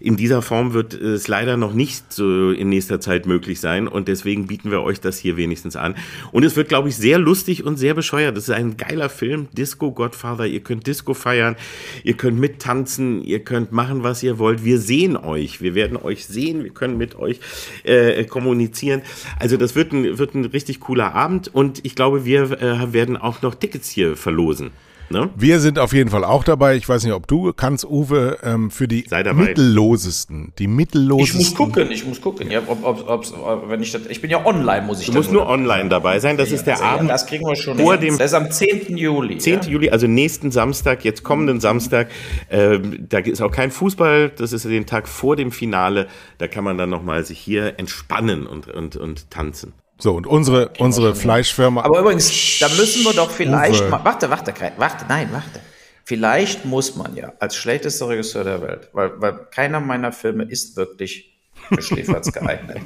in 0.00 0.16
dieser 0.16 0.42
Form 0.42 0.72
wird 0.72 0.94
es 0.94 1.28
leider 1.28 1.56
noch 1.56 1.72
nicht 1.72 2.12
so 2.12 2.50
in 2.50 2.68
nächster 2.68 3.00
Zeit 3.00 3.26
möglich 3.26 3.60
sein 3.60 3.88
und 3.88 4.08
deswegen 4.08 4.46
bieten 4.46 4.70
wir 4.70 4.82
euch 4.82 5.00
das 5.00 5.18
hier 5.18 5.36
wenigstens 5.36 5.76
an. 5.76 5.94
Und 6.32 6.44
es 6.44 6.56
wird, 6.56 6.68
glaube 6.68 6.88
ich, 6.88 6.96
sehr 6.96 7.18
lustig 7.18 7.64
und 7.64 7.76
sehr 7.76 7.94
bescheuert. 7.94 8.36
Das 8.36 8.44
ist 8.44 8.54
ein 8.54 8.76
geiler 8.76 9.08
Film, 9.08 9.48
Disco 9.52 9.92
Godfather. 9.92 10.46
Ihr 10.46 10.60
könnt 10.60 10.86
Disco 10.86 11.14
feiern, 11.14 11.56
ihr 12.04 12.14
könnt 12.14 12.38
mittanzen, 12.38 13.22
ihr 13.22 13.40
könnt 13.40 13.72
machen, 13.72 14.02
was 14.02 14.22
ihr 14.22 14.38
wollt. 14.38 14.64
Wir 14.64 14.78
sehen 14.78 15.16
euch, 15.16 15.60
wir 15.60 15.74
werden 15.74 15.96
euch 15.96 16.26
sehen, 16.26 16.64
wir 16.64 16.70
können 16.70 16.98
mit 16.98 17.16
euch 17.16 17.40
äh, 17.84 18.24
kommunizieren. 18.24 19.02
Also 19.38 19.56
das 19.56 19.74
wird 19.74 19.92
ein, 19.92 20.18
wird 20.18 20.34
ein 20.34 20.44
richtig 20.44 20.80
cooler 20.80 21.14
Abend 21.14 21.54
und 21.54 21.84
ich 21.84 21.94
glaube, 21.94 22.24
wir 22.24 22.50
äh, 22.62 22.92
werden 22.92 23.16
auch 23.16 23.42
noch 23.42 23.54
Tickets 23.54 23.90
hier 23.90 24.16
verlosen. 24.16 24.70
Ne? 25.08 25.30
Wir 25.36 25.60
sind 25.60 25.78
auf 25.78 25.92
jeden 25.92 26.10
Fall 26.10 26.24
auch 26.24 26.42
dabei. 26.42 26.76
Ich 26.76 26.88
weiß 26.88 27.04
nicht, 27.04 27.12
ob 27.12 27.26
du 27.26 27.52
kannst, 27.52 27.84
Uwe, 27.84 28.38
ähm, 28.42 28.70
für 28.70 28.88
die 28.88 29.06
mittellosesten, 29.34 30.52
die 30.58 30.66
mittellosesten. 30.66 31.40
Ich 31.40 31.46
muss 31.46 31.54
gucken, 31.54 31.90
ich 31.90 32.06
muss 32.06 32.20
gucken. 32.20 32.50
Ja, 32.50 32.62
ob, 32.66 32.84
ob, 32.84 33.08
ob, 33.08 33.68
wenn 33.68 33.82
ich, 33.82 33.92
das, 33.92 34.02
ich 34.06 34.20
bin 34.20 34.30
ja 34.30 34.44
online, 34.44 34.84
muss 34.84 35.00
ich 35.00 35.06
Du 35.06 35.12
musst 35.12 35.30
nur 35.30 35.48
online 35.48 35.88
dabei 35.88 36.18
sein. 36.18 36.36
Das 36.36 36.50
ja, 36.50 36.56
ist 36.56 36.64
der 36.64 36.74
also, 36.74 36.84
Abend. 36.84 37.10
das 37.10 37.26
kriegen 37.26 37.46
wir 37.46 37.56
schon. 37.56 37.78
Vor 37.78 37.96
dem, 37.96 38.18
das 38.18 38.32
ist 38.32 38.34
am 38.34 38.50
10. 38.50 38.96
Juli. 38.96 39.38
10. 39.38 39.54
Ja. 39.54 39.68
Juli, 39.68 39.90
also 39.90 40.06
nächsten 40.06 40.50
Samstag, 40.50 41.04
jetzt 41.04 41.22
kommenden 41.22 41.60
Samstag. 41.60 42.08
Ähm, 42.50 43.06
da 43.08 43.18
ist 43.18 43.40
auch 43.40 43.52
kein 43.52 43.70
Fußball. 43.70 44.30
Das 44.36 44.52
ist 44.52 44.64
den 44.64 44.86
Tag 44.86 45.08
vor 45.08 45.36
dem 45.36 45.52
Finale. 45.52 46.08
Da 46.38 46.48
kann 46.48 46.64
man 46.64 46.78
dann 46.78 46.90
nochmal 46.90 47.24
sich 47.24 47.38
hier 47.38 47.78
entspannen 47.78 48.46
und, 48.46 48.68
und, 48.68 48.96
und 48.96 49.30
tanzen. 49.30 49.72
So, 49.98 50.14
und 50.14 50.26
unsere, 50.26 50.72
unsere 50.78 51.14
Fleischfirma. 51.14 51.82
Aber 51.82 52.00
übrigens, 52.00 52.58
da 52.60 52.68
müssen 52.68 53.04
wir 53.04 53.14
doch 53.14 53.30
vielleicht 53.30 53.88
mal, 53.88 54.04
warte, 54.04 54.28
warte, 54.28 54.52
warte, 54.76 55.06
nein, 55.08 55.28
warte. 55.32 55.60
Vielleicht 56.04 56.64
muss 56.64 56.94
man 56.96 57.16
ja 57.16 57.32
als 57.40 57.56
schlechtester 57.56 58.08
Regisseur 58.08 58.44
der 58.44 58.62
Welt, 58.62 58.90
weil, 58.92 59.20
weil 59.20 59.46
keiner 59.50 59.80
meiner 59.80 60.12
Filme 60.12 60.44
ist 60.44 60.76
wirklich 60.76 61.36
für 61.68 61.82
Schläferz 61.82 62.30
geeignet, 62.32 62.78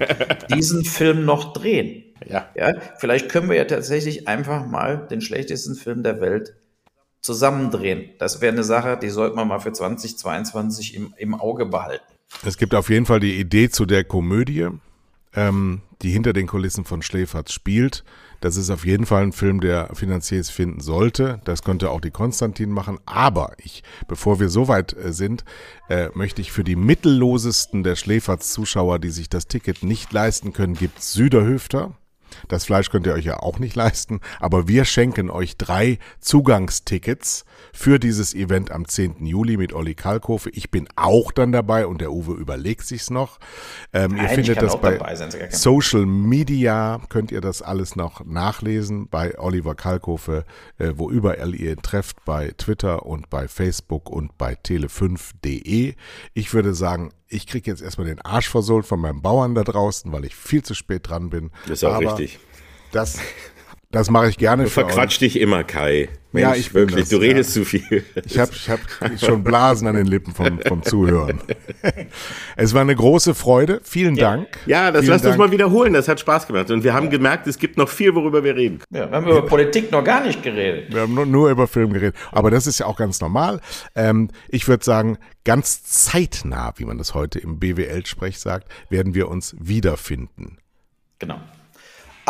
diesen 0.55 0.85
Film 0.85 1.25
noch 1.25 1.53
drehen. 1.53 2.05
Ja. 2.27 2.49
ja. 2.55 2.73
Vielleicht 2.99 3.29
können 3.29 3.49
wir 3.49 3.57
ja 3.57 3.65
tatsächlich 3.65 4.29
einfach 4.29 4.67
mal 4.67 5.07
den 5.11 5.21
schlechtesten 5.21 5.75
Film 5.75 6.03
der 6.03 6.21
Welt 6.21 6.55
zusammendrehen. 7.21 8.11
Das 8.19 8.41
wäre 8.41 8.53
eine 8.53 8.65
Sache, 8.65 8.99
die 9.01 9.11
sollte 9.11 9.37
man 9.37 9.49
mal 9.49 9.59
für 9.59 9.73
2022 9.73 10.95
im, 10.95 11.15
im 11.19 11.35
Auge 11.35 11.67
behalten. 11.67 12.05
Es 12.47 12.57
gibt 12.57 12.75
auf 12.75 12.89
jeden 12.89 13.07
Fall 13.07 13.21
die 13.21 13.39
Idee 13.39 13.69
zu 13.69 13.85
der 13.85 14.05
Komödie 14.05 14.69
ähm, 15.35 15.83
die 16.03 16.11
hinter 16.11 16.33
den 16.33 16.47
Kulissen 16.47 16.85
von 16.85 17.03
Schläferz 17.03 17.53
spielt. 17.53 18.05
Das 18.41 18.57
ist 18.57 18.71
auf 18.71 18.87
jeden 18.87 19.05
Fall 19.05 19.23
ein 19.23 19.33
Film, 19.33 19.61
der 19.61 19.91
Finanziers 19.95 20.49
finden 20.49 20.81
sollte. 20.81 21.41
Das 21.45 21.63
könnte 21.63 21.91
auch 21.91 22.01
die 22.01 22.11
Konstantin 22.11 22.71
machen. 22.71 22.99
Aber 23.05 23.53
ich, 23.59 23.83
bevor 24.09 24.41
wir 24.41 24.49
so 24.49 24.67
weit 24.69 24.97
äh, 24.97 25.13
sind, 25.13 25.45
äh, 25.89 26.09
möchte 26.15 26.41
ich 26.41 26.53
für 26.53 26.65
die 26.65 26.77
mittellosesten 26.77 27.83
der 27.83 27.97
Schläferz-Zuschauer, 27.97 28.99
die 28.99 29.11
sich 29.11 29.29
das 29.29 29.47
Ticket 29.47 29.83
nicht 29.83 30.13
leisten 30.13 30.53
können, 30.53 30.75
gibt 30.75 31.03
Süderhöfter. 31.03 31.95
Das 32.49 32.65
Fleisch 32.65 32.91
könnt 32.91 33.07
ihr 33.07 33.15
euch 33.15 33.25
ja 33.25 33.41
auch 33.41 33.59
nicht 33.59 33.77
leisten, 33.77 34.21
aber 34.39 34.69
wir 34.69 34.85
schenken 34.85 35.31
euch 35.31 35.57
drei 35.57 35.99
Zugangstickets 36.21 37.45
für 37.73 37.99
dieses 37.99 38.35
Event 38.35 38.71
am 38.71 38.87
10. 38.87 39.25
Juli 39.27 39.57
mit 39.57 39.73
Olli 39.73 39.95
Kalkofe. 39.95 40.51
Ich 40.51 40.71
bin 40.71 40.89
auch 40.97 41.33
dann 41.33 41.53
dabei 41.53 41.87
und 41.87 42.01
der 42.01 42.13
Uwe 42.13 42.35
überlegt 42.35 42.87
sich's 42.87 43.11
noch. 43.11 43.39
Ähm, 43.93 44.13
Nein, 44.13 44.23
ihr 44.23 44.29
findet 44.31 44.63
das 44.63 44.81
bei 44.81 44.99
Social 45.51 46.07
Media, 46.07 47.01
könnt 47.09 47.33
ihr 47.33 47.41
das 47.41 47.63
alles 47.63 47.97
noch 47.97 48.25
nachlesen 48.25 49.09
bei 49.09 49.39
Oliver 49.39 49.75
Kalkofe, 49.75 50.45
äh, 50.79 50.93
wo 50.97 51.11
überall 51.11 51.55
ihr 51.55 51.73
ihn 51.73 51.83
trefft, 51.83 52.25
bei 52.25 52.53
Twitter 52.57 53.07
und 53.07 53.31
bei 53.31 53.49
Facebook 53.49 54.11
und 54.11 54.37
bei 54.39 54.55
tele5.de. 54.55 55.95
Ich 56.35 56.55
würde 56.55 56.75
sagen, 56.75 57.13
ich 57.31 57.47
kriege 57.47 57.71
jetzt 57.71 57.81
erstmal 57.81 58.09
den 58.09 58.21
Arsch 58.21 58.49
versohlt 58.49 58.87
von 58.87 59.01
meinem 59.01 59.23
Bauern 59.23 59.55
da 59.55 59.63
draußen, 59.63 60.11
weil 60.11 60.25
ich 60.25 60.35
viel 60.35 60.65
zu 60.65 60.75
spät 60.75 61.09
dran 61.09 61.31
bin. 61.31 61.51
Das 61.63 61.79
ist 61.79 61.85
auch 61.85 61.95
Aber 61.95 62.11
richtig. 62.11 62.20
Das, 62.93 63.19
das 63.91 64.11
mache 64.11 64.29
ich 64.29 64.39
gerne. 64.39 64.65
Du 64.65 64.71
verquatsch 64.71 65.21
dich 65.21 65.41
immer, 65.41 65.65
Kai. 65.65 66.09
Mensch, 66.33 66.49
ja, 66.49 66.55
ich 66.55 66.75
wirklich. 66.75 67.01
Das, 67.01 67.09
du 67.09 67.17
redest 67.17 67.57
ja. 67.57 67.63
zu 67.63 67.69
viel. 67.69 68.05
Ich 68.25 68.39
habe 68.39 68.53
ich 68.55 68.71
hab 68.71 68.79
schon 69.19 69.43
Blasen 69.43 69.89
an 69.89 69.97
den 69.97 70.07
Lippen 70.07 70.33
vom, 70.33 70.61
vom 70.61 70.83
Zuhören. 70.85 71.41
es 72.57 72.73
war 72.73 72.83
eine 72.83 72.95
große 72.95 73.35
Freude. 73.35 73.81
Vielen 73.83 74.15
ja. 74.15 74.31
Dank. 74.31 74.47
Ja, 74.67 74.93
das 74.93 75.07
lasst 75.07 75.27
uns 75.27 75.37
mal 75.37 75.51
wiederholen. 75.51 75.93
Das 75.93 76.07
hat 76.07 76.21
Spaß 76.21 76.47
gemacht. 76.47 76.71
Und 76.71 76.85
wir 76.85 76.95
haben 76.95 77.11
gemerkt, 77.11 77.49
es 77.49 77.59
gibt 77.59 77.77
noch 77.77 77.89
viel, 77.89 78.15
worüber 78.15 78.45
wir 78.45 78.55
reden. 78.55 78.79
Ja, 78.91 79.11
wir 79.11 79.17
haben 79.17 79.27
über 79.27 79.45
Politik 79.45 79.91
noch 79.91 80.05
gar 80.05 80.25
nicht 80.25 80.41
geredet. 80.45 80.95
Wir 80.95 81.01
haben 81.01 81.15
nur, 81.15 81.27
nur 81.27 81.51
über 81.51 81.67
Film 81.67 81.93
geredet. 81.93 82.15
Aber 82.31 82.53
das 82.53 82.69
ist 82.69 82.79
ja 82.79 82.87
auch 82.87 82.97
ganz 82.97 83.21
normal. 83.21 83.61
Ähm, 83.97 84.29
ich 84.49 84.69
würde 84.69 84.85
sagen, 84.85 85.19
ganz 85.45 85.83
zeitnah, 85.83 86.75
wie 86.77 86.85
man 86.85 86.97
das 86.97 87.15
heute 87.15 87.41
im 87.41 87.59
BWL-Sprech 87.59 88.39
sagt, 88.39 88.69
werden 88.89 89.15
wir 89.15 89.29
uns 89.29 89.57
wiederfinden. 89.59 90.59
Genau. 91.19 91.41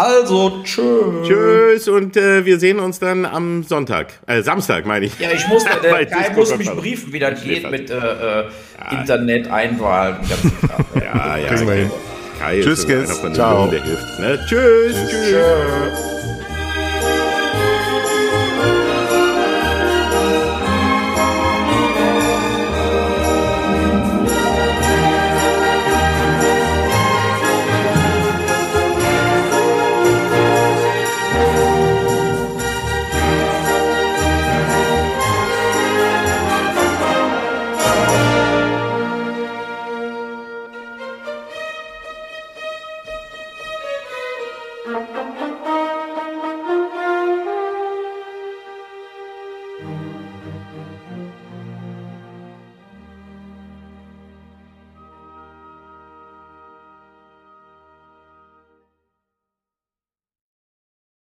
Also, 0.01 0.63
tschüss. 0.65 1.29
Tschüss 1.29 1.89
und 1.89 2.17
äh, 2.17 2.47
wir 2.47 2.59
sehen 2.59 2.79
uns 2.79 2.99
dann 2.99 3.27
am 3.27 3.65
Sonntag. 3.65 4.15
Äh, 4.27 4.41
Samstag, 4.43 4.87
meine 4.87 5.05
ich. 5.05 5.19
Ja, 5.19 5.29
ich 5.31 5.47
muss, 5.47 5.63
der 5.83 6.07
Kai 6.07 6.33
muss 6.35 6.57
mich 6.57 6.71
briefen, 6.71 7.13
wie 7.13 7.19
das 7.19 7.43
geht 7.43 7.71
mit 7.71 7.91
äh, 7.91 7.95
äh 7.95 7.99
ja. 7.99 8.99
Internet-Einwahl. 8.99 10.21
ja, 10.95 11.37
ja. 11.37 11.59
Hin. 11.59 11.91
Kai 12.39 12.61
tschüss, 12.63 12.87
Kids. 12.87 13.21
Ciao. 13.35 13.67
Der 13.67 13.83
hilft, 13.83 14.21
ne? 14.21 14.41
Tschüss. 14.49 14.97
Tschüss. 14.97 15.11
tschüss. 15.11 16.11
Thank 16.11 16.20